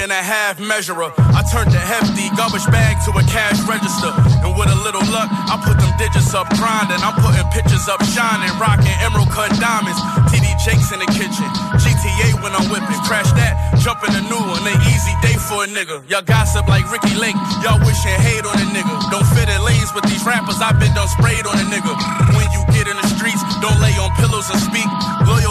[0.00, 1.12] and a half measurer.
[1.36, 4.08] I turned the hefty garbage bag to a cash register.
[4.40, 6.96] And with a little luck, I put them digits up grinding.
[7.04, 10.00] I'm putting pictures up shining, rocking emerald cut diamonds.
[10.32, 11.44] TD Jakes in the kitchen.
[11.76, 12.96] GTA when I'm whipping.
[13.04, 14.64] Crash that, jump in a new one.
[14.64, 16.00] An easy day for a nigga.
[16.08, 17.36] Y'all gossip like Ricky Lake.
[17.60, 18.94] Y'all wishing hate on a nigga.
[19.12, 20.64] Don't fit in lanes with these rappers.
[20.64, 21.92] I've been done sprayed on a nigga.
[22.32, 24.88] When you get in the streets, don't lay on pillows and speak.
[25.28, 25.50] Lil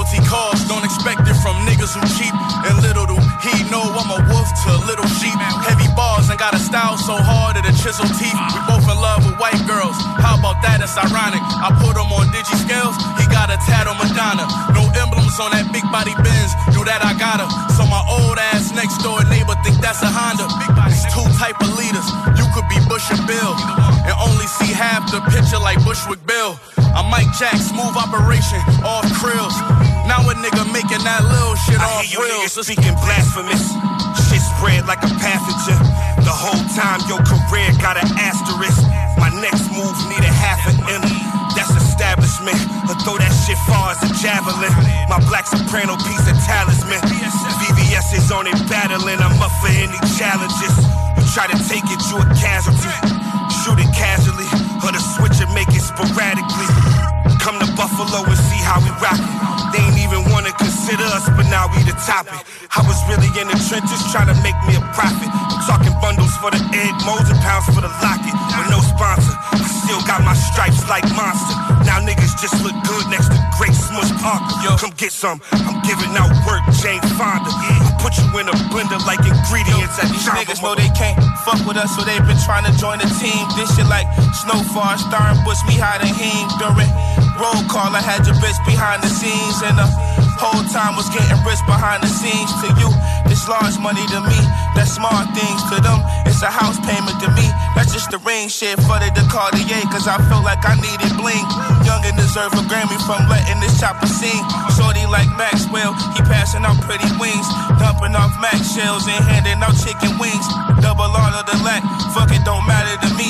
[1.99, 2.35] too cheap.
[2.67, 2.78] And
[3.55, 5.37] he know I'm a wolf to a little sheep.
[5.65, 8.39] Heavy balls and got a style so hard that it chisel teeth.
[8.53, 9.95] We both in love with white girls.
[10.19, 10.81] How about that?
[10.83, 11.41] It's ironic.
[11.41, 12.97] I put him on digi scales.
[13.21, 14.45] He got a tat on Madonna.
[14.73, 16.51] No emblems on that big body Benz.
[16.73, 17.49] Do that I got her.
[17.77, 20.49] So my old ass next door neighbor think that's a Honda.
[20.89, 22.07] It's two type of leaders.
[22.35, 22.58] You could
[22.99, 23.55] Bush and Bill
[24.03, 26.59] and only see half the picture like Bushwick Bill.
[26.91, 29.55] I'm Mike Jack, smooth operation, off krills.
[30.03, 32.59] Now a nigga making that little shit I off hear you reels.
[32.59, 33.63] niggas speaking blasphemous.
[34.27, 35.79] Shit spread like a pathogen.
[36.27, 38.83] The whole time your career got an asterisk.
[39.15, 41.03] My next move need a half an M.
[41.55, 42.59] That's establishment.
[42.91, 44.75] Or throw that shit far as a javelin.
[45.07, 46.99] My black soprano piece of talisman.
[47.63, 49.23] VVS is on it battling.
[49.23, 50.75] I'm up for any challenges.
[51.29, 52.89] Try to take it, you a casualty.
[53.61, 54.49] Shoot it casually.
[54.81, 56.69] Or the switch and make it sporadically.
[57.37, 59.33] Come to Buffalo and see how we rock it.
[59.69, 62.33] They ain't even wanna consider us, but now we the topic.
[62.73, 65.29] I was really in the trenches trying to make me a profit.
[65.29, 68.33] I'm talking bundles for the egg, molds and pounds for the locket.
[68.57, 71.57] With no sponsor, I still got my stripes like monster.
[71.81, 74.53] Now niggas just look good next to Great Smush Parker.
[74.61, 75.41] Yo, come get some.
[75.65, 77.49] I'm giving out work, Jane Fonda.
[77.49, 81.57] I put you in a blender like ingredients at These niggas know they can't fuck
[81.65, 83.41] with us, so they've been trying to join the team.
[83.57, 84.05] This shit like
[84.45, 86.89] Snowfall, starring Bush, me hiding him during
[87.41, 87.89] roll call.
[87.89, 89.89] I had your bitch behind the scenes, and the
[90.39, 92.47] whole time was getting rich behind the scenes.
[92.63, 92.89] To you,
[93.27, 94.39] it's large money to me.
[94.71, 95.99] That's small things to them.
[96.23, 97.43] It's a house payment to me.
[97.75, 101.45] That's just the ring shit for the Cartier, cause I felt like I needed bling.
[101.83, 104.41] Young and deserve a Grammy from letting this chopper sing.
[104.79, 107.47] Shorty like Maxwell, he passing out pretty wings.
[107.77, 110.47] Dumping off Max shells and handing out chicken wings.
[110.79, 111.83] Double all of the lack,
[112.15, 113.29] fuck it, don't matter to me.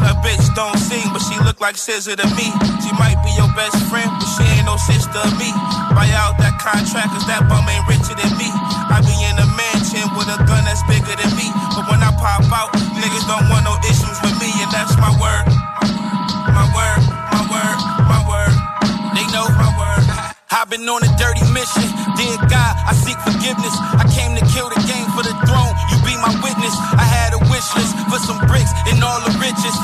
[0.00, 0.79] A bitch don't
[1.60, 2.48] like scissor to me.
[2.80, 5.52] She might be your best friend, but she ain't no sister to me.
[5.92, 8.48] Buy out that contract, cause that bum ain't richer than me.
[8.88, 11.52] I be in a mansion with a gun that's bigger than me.
[11.76, 15.12] But when I pop out, niggas don't want no issues with me, and that's my
[15.20, 15.44] word.
[16.48, 18.54] My word, my word, my word.
[19.12, 20.04] They know my word.
[20.56, 21.84] I've been on a dirty mission.
[22.16, 23.76] Dear God, I seek forgiveness.
[24.00, 25.72] I came to kill the game for the throne.
[25.92, 26.72] You be my witness.
[26.96, 29.76] I had a wish list for some bricks and all the riches.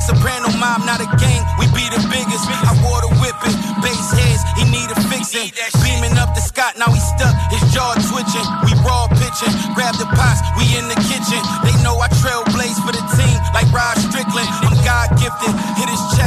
[0.00, 1.44] Black Soprano Mom, not a gang.
[1.58, 2.48] We be the biggest.
[2.48, 3.52] I wore the whipping.
[3.84, 5.52] Base heads, he need a fixing.
[5.84, 7.36] Beaming up the Scott, now he stuck.
[7.52, 8.46] His jaw twitching.
[8.64, 9.52] We raw pitching.
[9.76, 11.40] Grab the pots, we in the kitchen.
[11.64, 14.48] They know I trailblaze for the team like Rod Strickland.
[14.64, 15.52] I'm God gifted.
[15.76, 16.19] Hit his chest,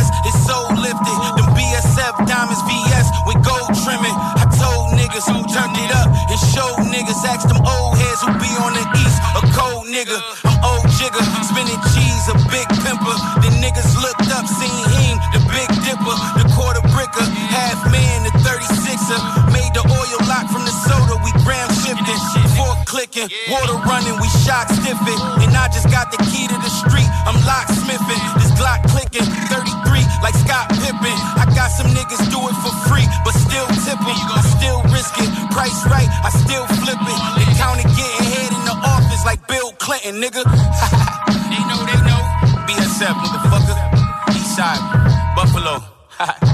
[23.13, 25.21] Water running, we shock stiffing.
[25.45, 28.21] And I just got the key to the street, I'm locksmithing.
[28.41, 31.13] This Glock clicking, 33 like Scott Pippen.
[31.37, 34.01] I got some niggas do it for free, but still tip.
[34.01, 37.19] I still risk it, price right, I still flip it.
[37.37, 40.41] The county getting head in the office like Bill Clinton, nigga.
[41.53, 42.21] they know, they know.
[42.65, 43.77] BSF, motherfucker.
[44.33, 44.81] Eastside,
[45.37, 46.49] Buffalo.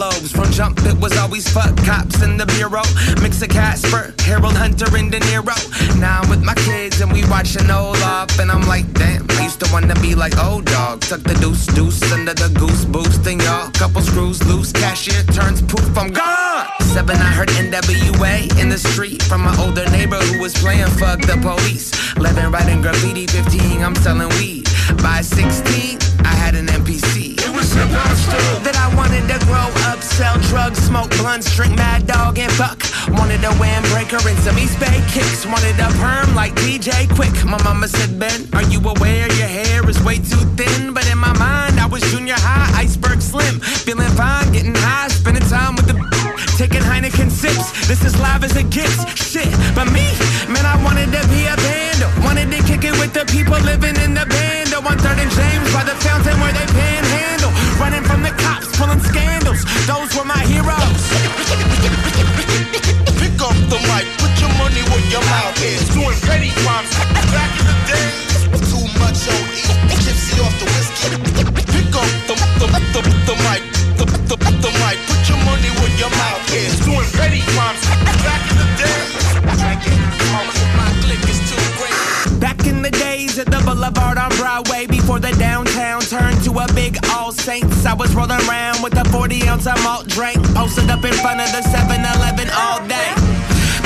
[0.00, 0.30] earlobes.
[0.30, 2.82] From jump, it was always fuck cops in the bureau.
[3.22, 5.56] Mix of Casper, Harold Hunter, and De Niro.
[6.00, 9.26] Now I'm with my kids and we watching Olaf, and I'm like, damn.
[9.30, 11.00] I used to wanna be like old dog.
[11.00, 14.72] Tuck the deuce deuce under the goose boost, and y'all couple screws loose.
[14.72, 16.66] Cashier turns poof, I'm gone.
[16.92, 21.20] Seven, I heard NWA in the street from my older neighbor who was playing fuck
[21.20, 21.90] the police.
[22.16, 23.26] 11, writing graffiti.
[23.26, 24.64] 15, I'm selling weed.
[25.02, 26.68] By 16, I had an
[27.70, 32.82] That I wanted to grow up, sell drugs, smoke blunts, drink Mad Dog and Buck.
[33.14, 35.46] Wanted a windbreaker and some East Bay kicks.
[35.46, 37.30] Wanted a perm like DJ Quick.
[37.46, 40.92] My mama said, Ben, are you aware your hair is way too thin?
[40.92, 43.60] But in my mind, I was junior high, iceberg slim.
[43.60, 45.94] Feeling fine, getting high, spending time with the
[46.58, 47.86] taking Heineken sips.
[47.86, 48.98] This is live as it gets.
[49.14, 50.10] Shit, but me,
[50.50, 52.02] man, I wanted to be a band.
[52.26, 54.74] Wanted to kick it with the people living in the band.
[54.80, 56.99] On third and James by the fountain where they panhandle
[59.64, 59.86] heroes.
[59.86, 61.02] Those were my heroes.
[63.20, 65.88] Pick up the mic, put your money where your mouth is.
[65.92, 66.90] Doing petty crimes
[67.32, 68.00] back in the.
[68.70, 69.62] Too much OE,
[70.04, 71.16] gypsy off the whiskey.
[71.72, 73.62] Pick up the, the, the, the mic,
[73.96, 76.78] the, the, the mic, put your money where your mouth is.
[76.84, 77.82] Doing petty crimes
[78.24, 78.70] back in the.
[82.40, 85.69] Back in the days of the Boulevard on Broadway before the downtown
[86.10, 89.80] turned to a big All Saints, I was rolling around with a 40 ounce of
[89.84, 93.14] malt drink, posted up in front of the 7 Eleven all day.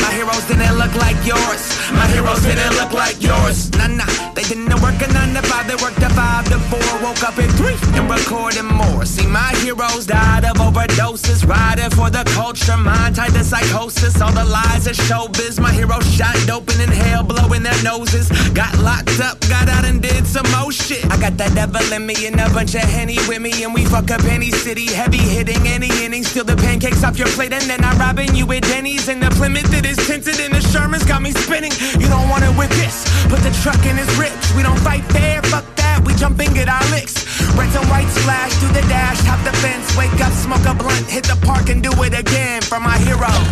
[0.00, 1.62] My heroes didn't look like yours.
[1.92, 3.70] My heroes didn't look like yours.
[3.72, 4.33] Nah, nah.
[4.44, 5.66] They didn't work a nine to five.
[5.66, 6.84] They worked a five to four.
[7.00, 9.06] Woke up at three and recording more.
[9.06, 11.48] See, my heroes died of overdoses.
[11.48, 12.76] Riding for the culture.
[12.76, 14.20] Mind tied to psychosis.
[14.20, 15.58] All the lies of showbiz.
[15.58, 18.28] My heroes shot dope and inhale, blowing their noses.
[18.52, 21.04] Got locked up, got out and did some more shit.
[21.10, 23.64] I got that devil in me and a bunch of henny with me.
[23.64, 24.92] And we fuck up any city.
[24.92, 26.22] Heavy hitting any inning.
[26.22, 27.54] Steal the pancakes off your plate.
[27.54, 29.08] And then I robbing you with Denny's.
[29.08, 31.72] And the Plymouth that is tinted and the Sherman's got me spinning.
[31.98, 33.08] You don't want it with this.
[33.32, 34.33] Put the truck in his ribs.
[34.56, 36.02] We don't fight fair, fuck that.
[36.06, 37.14] We jump and get our licks.
[37.54, 39.96] Reds and white splash through the dash, top the fence.
[39.96, 43.46] Wake up, smoke a blunt, hit the park and do it again for my heroes.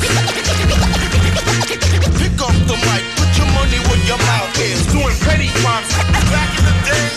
[2.19, 4.87] Pick up the mic, put your money where your mouth is.
[4.91, 5.91] Doing petty crimes
[6.31, 7.12] back in the day.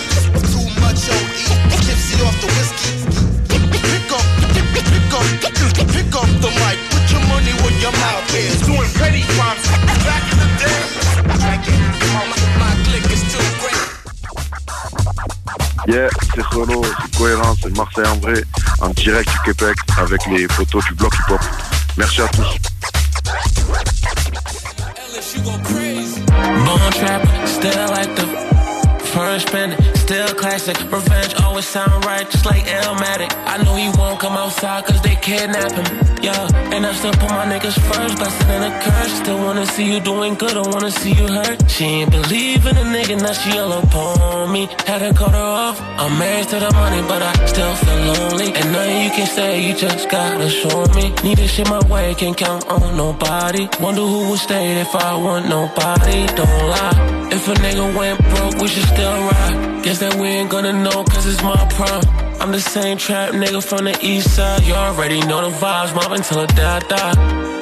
[15.87, 18.43] Yeah, c'est Renault, c'est cohérent, c'est Marseille en vrai,
[18.81, 21.39] en direct du Québec avec les photos du bloc hip-hop.
[21.97, 22.57] Merci à tous.
[30.05, 30.77] Still classic.
[30.91, 33.31] Revenge always sound right, just like Elmatic.
[33.53, 35.87] I know he won't come outside cause they kidnap him.
[36.21, 39.13] Yeah, and I still put my niggas first, blessing in a curse.
[39.23, 41.57] Still wanna see you doing good, I wanna see you hurt.
[41.69, 44.63] She ain't believe in a nigga, now she all upon me.
[44.85, 45.77] Had to cut her off.
[46.01, 48.49] I'm married to the money, but I still feel lonely.
[48.59, 51.05] And nothing you can say, you just gotta show me.
[51.23, 53.67] Need this shit my way, can't count on nobody.
[53.81, 56.27] Wonder who would stay if I want nobody.
[56.39, 57.25] Don't lie.
[57.35, 59.75] If a nigga went broke, we should still ride.
[59.99, 62.03] That we ain't gonna know, cause it's my prime.
[62.41, 64.63] I'm the same trap nigga from the east side.
[64.63, 67.54] You already know the vibes, mobbing till I die.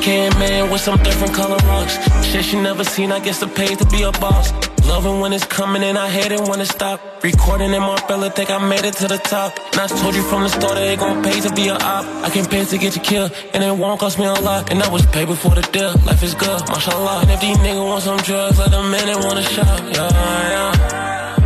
[0.00, 1.98] Came in with some different color rocks.
[2.26, 4.52] Shit she never seen, I guess the pay to be a boss.
[4.86, 6.98] Loving when it's coming and I hate it when it stop.
[7.22, 9.58] Recording in Marbella, think I made it to the top.
[9.72, 12.06] And I told you from the start that it gon' pay to be a op.
[12.24, 14.70] I can pay to get you killed, and it won't cost me a lot.
[14.70, 15.92] And I was paid before the deal.
[16.06, 17.20] Life is good, mashallah.
[17.22, 19.82] And if these niggas want some drugs, let them in and want a shot.
[19.94, 20.08] Yeah,
[20.54, 21.37] yeah.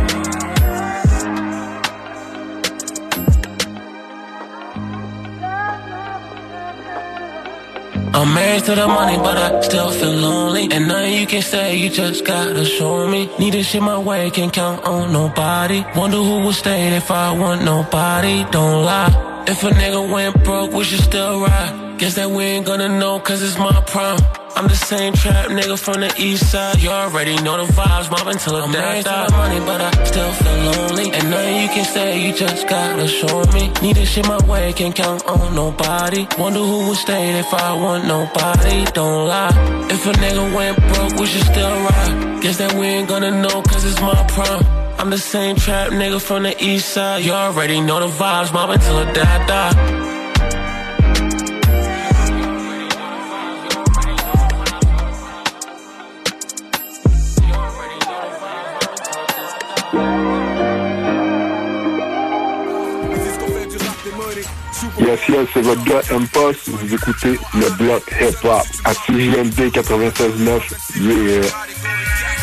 [8.15, 10.69] I'm married to the money, but I still feel lonely.
[10.71, 13.27] And nothing you can say, you just gotta show me.
[13.39, 15.83] Need this shit my way, can't count on nobody.
[15.95, 18.45] Wonder who would stay if I want nobody.
[18.51, 19.43] Don't lie.
[19.47, 21.95] If a nigga went broke, we should still ride.
[21.97, 24.42] Guess that we ain't gonna know, cause it's my prime.
[24.55, 26.81] I'm the same trap nigga from the east side.
[26.81, 29.27] You already know the vibes, mobbing till the day I die.
[29.31, 31.11] money, but I still feel lonely.
[31.11, 33.71] And nothing you can say, you just gotta show me.
[33.81, 36.27] Need this shit my way, can't count on nobody.
[36.37, 38.85] Wonder who would stay if I want nobody.
[38.93, 39.87] Don't lie.
[39.89, 42.41] If a nigga went broke, we should still ride.
[42.41, 44.63] Guess that we ain't gonna know, cause it's my prime.
[44.99, 47.25] I'm the same trap nigga from the east side.
[47.25, 50.12] You already know the vibes, mobbing till I die.
[65.05, 66.69] Yes, yes, c'est votre gars M-Post.
[66.69, 70.61] Vous écoutez le bloc hip-hop à CJMD 96.9.
[70.95, 72.42] Yeah.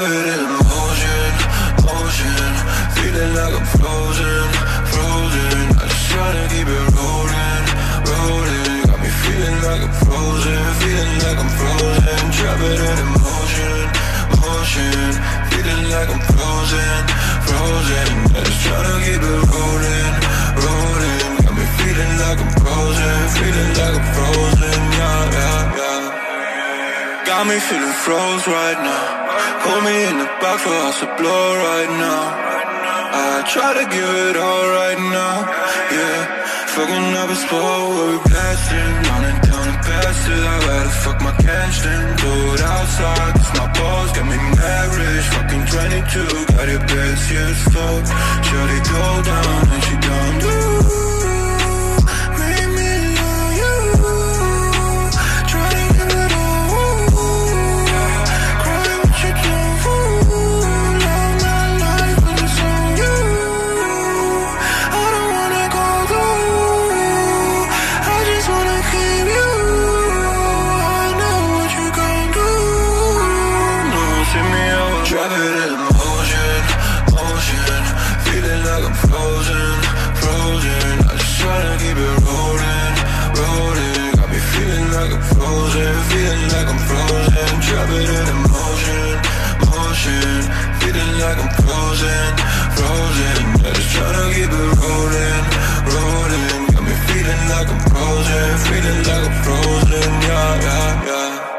[0.00, 1.32] Driving in motion,
[1.84, 2.32] motion,
[2.96, 4.48] feeling like I'm frozen,
[4.88, 5.76] frozen.
[5.76, 7.64] I just tryna keep it rolling,
[8.08, 8.80] rolling.
[8.88, 12.16] Got me feeling like I'm frozen, feeling like I'm frozen.
[12.32, 13.80] Driving in motion,
[14.40, 15.12] motion,
[15.52, 16.96] feeling like I'm frozen,
[17.44, 18.08] frozen.
[18.24, 20.14] I just tryna keep it rolling,
[20.64, 21.44] rolling.
[21.44, 24.80] Got me feeling like I'm frozen, feeling like I'm frozen.
[24.96, 27.24] Yeah, yeah, yeah.
[27.28, 29.19] Got me feeling froze right now.
[29.62, 32.22] Put me in the box for us to blow right now.
[33.12, 35.36] I try to give it all right now.
[35.96, 36.40] Yeah.
[36.70, 41.82] Fucking up spot where we blasting Running down the passes, I'd rather fuck my cash
[41.82, 47.30] than do it outside Cause my balls got me married, fucking 22 Got your best
[47.30, 47.60] years
[48.50, 50.69] shut it go down and she don't do
[87.70, 89.14] Drop in motion,
[89.70, 90.42] motion.
[90.80, 92.30] Feeling like I'm frozen,
[92.74, 93.38] frozen.
[93.62, 95.44] I just tryna keep it rolling,
[95.94, 96.62] rolling.
[96.74, 100.10] Got me feeling like I'm frozen, feeling like I'm frozen.
[100.26, 101.50] Yeah, yeah, yeah.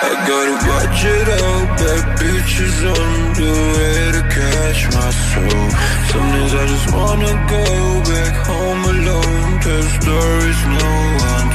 [0.00, 5.64] I gotta watch it out, bad bitches on the way to catch my soul.
[6.08, 7.64] Some days I just wanna go
[8.08, 9.60] back home alone.
[9.60, 10.90] Tell stories no
[11.28, 11.45] one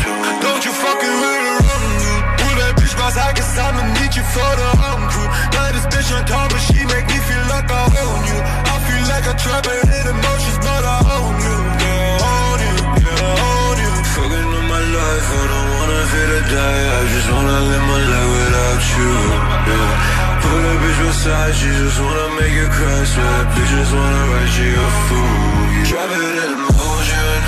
[3.12, 6.52] bitch outside cause I'ma meet you for the home crew Now this bitch on top
[6.52, 10.06] but she make me feel like I own you I feel like a trapper in
[10.08, 14.66] emotions but I own you Yeah, I own you, yeah, I own you Fucking up
[14.72, 16.84] my life, I don't wanna feel to die.
[16.98, 19.12] I just wanna live my life without you.
[19.72, 20.42] Yeah.
[20.44, 23.04] Pull a bitch beside, she just wanna make you cry.
[23.08, 25.62] So that bitch just wanna write you a fool.
[25.80, 26.12] Yeah.
[26.12, 27.40] It in motion,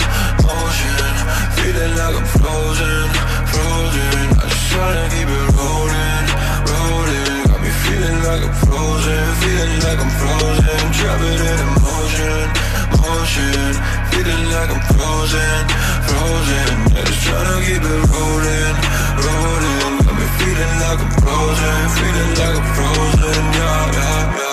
[0.48, 1.14] motion.
[1.58, 3.08] Feeling like I'm frozen,
[3.52, 4.28] frozen.
[4.40, 5.53] I just tryna keep it
[8.04, 10.82] feeling like I'm frozen, feeling like I'm frozen.
[10.92, 12.48] Drop it in motion,
[13.00, 13.72] motion.
[14.12, 15.64] Feeling like I'm frozen,
[16.08, 16.72] frozen.
[16.98, 18.76] I just tryna keep it rolling,
[19.24, 19.94] rolling.
[20.04, 23.42] Got me feeling like I'm frozen, feeling like I'm frozen.
[23.56, 24.53] Yeah, yeah, yeah.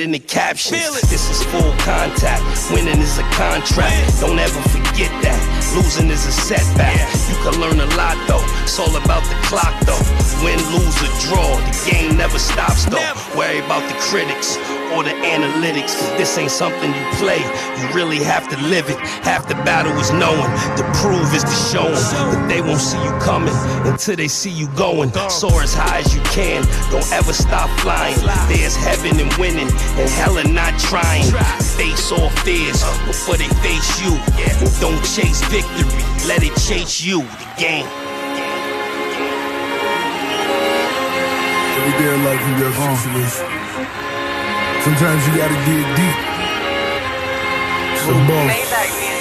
[0.00, 0.85] It in the captions.
[16.36, 17.40] This ain't something you play.
[17.80, 18.98] You really have to live it.
[19.24, 20.50] Half the battle is knowing.
[20.76, 21.96] The prove is the showing.
[22.30, 23.54] But they won't see you coming
[23.88, 25.12] until they see you going.
[25.30, 26.62] Soar as high as you can.
[26.90, 28.16] Don't ever stop flying.
[28.48, 31.24] There's heaven in winning and hell in not trying.
[31.76, 34.12] Face all fears before they face you.
[34.44, 35.88] And don't chase victory.
[36.28, 37.20] Let it chase you.
[37.22, 37.88] The game.
[41.76, 42.96] Every day of life you got uh.
[42.96, 43.55] situation.
[44.86, 46.18] Sometimes you gotta dig deep.
[48.06, 48.54] So boss.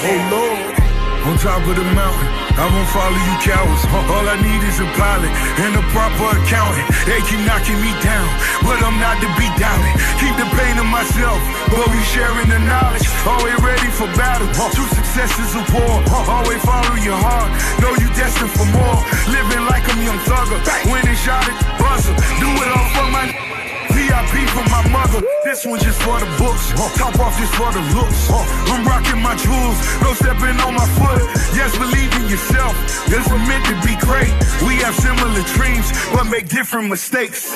[0.05, 0.77] Oh Lord.
[1.25, 3.81] On top of the mountain, I won't follow you cowards.
[4.13, 5.33] All I need is a pilot
[5.65, 6.85] and a proper accountant.
[7.09, 8.29] They keep knocking me down,
[8.61, 9.89] but I'm not to be doubted.
[10.21, 11.41] Keep the pain to myself,
[11.73, 13.09] but we sharing the knowledge.
[13.25, 14.45] Always ready for battle.
[14.69, 15.97] True success is a war.
[16.29, 17.49] Always follow your heart.
[17.81, 19.01] Know you destined for more.
[19.33, 20.61] Living like I'm young thugger.
[20.93, 22.13] Winning shot at the buzzer.
[22.37, 23.34] Do it all for my.
[24.95, 25.21] Mother.
[25.43, 26.71] This one just for the books.
[26.95, 28.31] Top off just for the looks.
[28.71, 29.77] I'm rocking my jewels.
[29.99, 31.19] No stepping on my foot.
[31.51, 32.73] Yes, believe in yourself.
[33.11, 34.31] This was meant to be great.
[34.63, 37.51] We have similar dreams, but make different mistakes.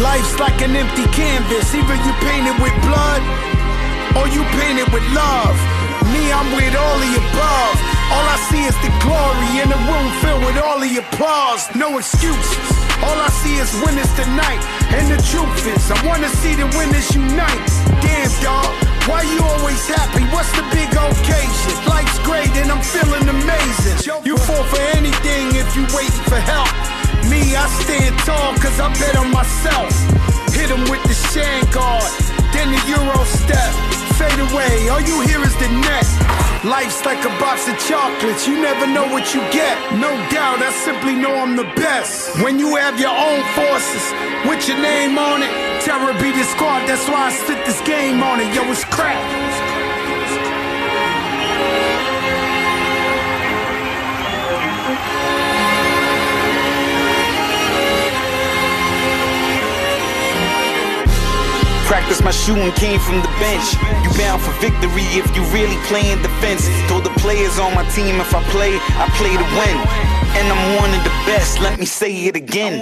[0.00, 1.74] Life's like an empty canvas.
[1.74, 3.49] Either you paint it with blood
[4.18, 5.54] or you paint it with love.
[6.10, 7.76] Me, I'm with all the above.
[8.10, 11.70] All I see is the glory in a room filled with all the applause.
[11.78, 12.66] No excuses.
[13.06, 14.60] All I see it's winners tonight.
[14.90, 17.70] And the truth is, I wanna see the winners unite.
[18.02, 18.70] Damn, dog.
[19.06, 20.24] Why you always happy?
[20.34, 21.74] What's the big occasion?
[21.86, 23.96] Life's great and I'm feeling amazing.
[24.26, 26.68] You fall for anything if you waiting for help.
[27.30, 29.94] Me, I stand tall cause I bet on myself.
[30.52, 32.10] Hit him with the shan guard,
[32.52, 33.99] then the Euro step.
[34.20, 36.04] Fade away, all you hear is the net.
[36.62, 39.80] Life's like a box of chocolates, you never know what you get.
[39.96, 42.36] No doubt, I simply know I'm the best.
[42.44, 44.04] When you have your own forces,
[44.44, 45.48] with your name on it,
[45.80, 48.54] terror be the squad, that's why I spit this game on it.
[48.54, 49.79] Yo, it's crap.
[61.90, 63.74] Practice my shooting came from the bench.
[64.06, 66.70] You bound for victory if you really playing defense.
[66.86, 69.76] Told the players on my team if I play, I play to win.
[70.38, 72.78] And I'm one of the best, let me say it again.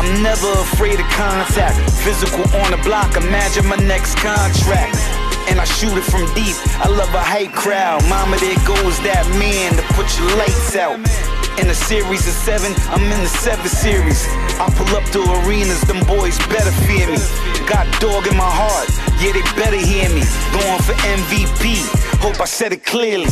[0.00, 1.76] I'm never afraid of contact.
[2.00, 4.96] Physical on the block, imagine my next contract.
[5.44, 6.56] And I shoot it from deep.
[6.80, 8.08] I love a hype crowd.
[8.08, 10.96] Mama, there goes that man to put your lights out.
[11.58, 14.26] In a series of seven, I'm in the seven series.
[14.58, 17.18] I pull up to arenas, them boys better fear me.
[17.68, 18.90] Got dog in my heart,
[19.22, 20.22] yeah, they better hear me.
[20.50, 21.78] Going for MVP,
[22.18, 23.30] hope I said it clearly.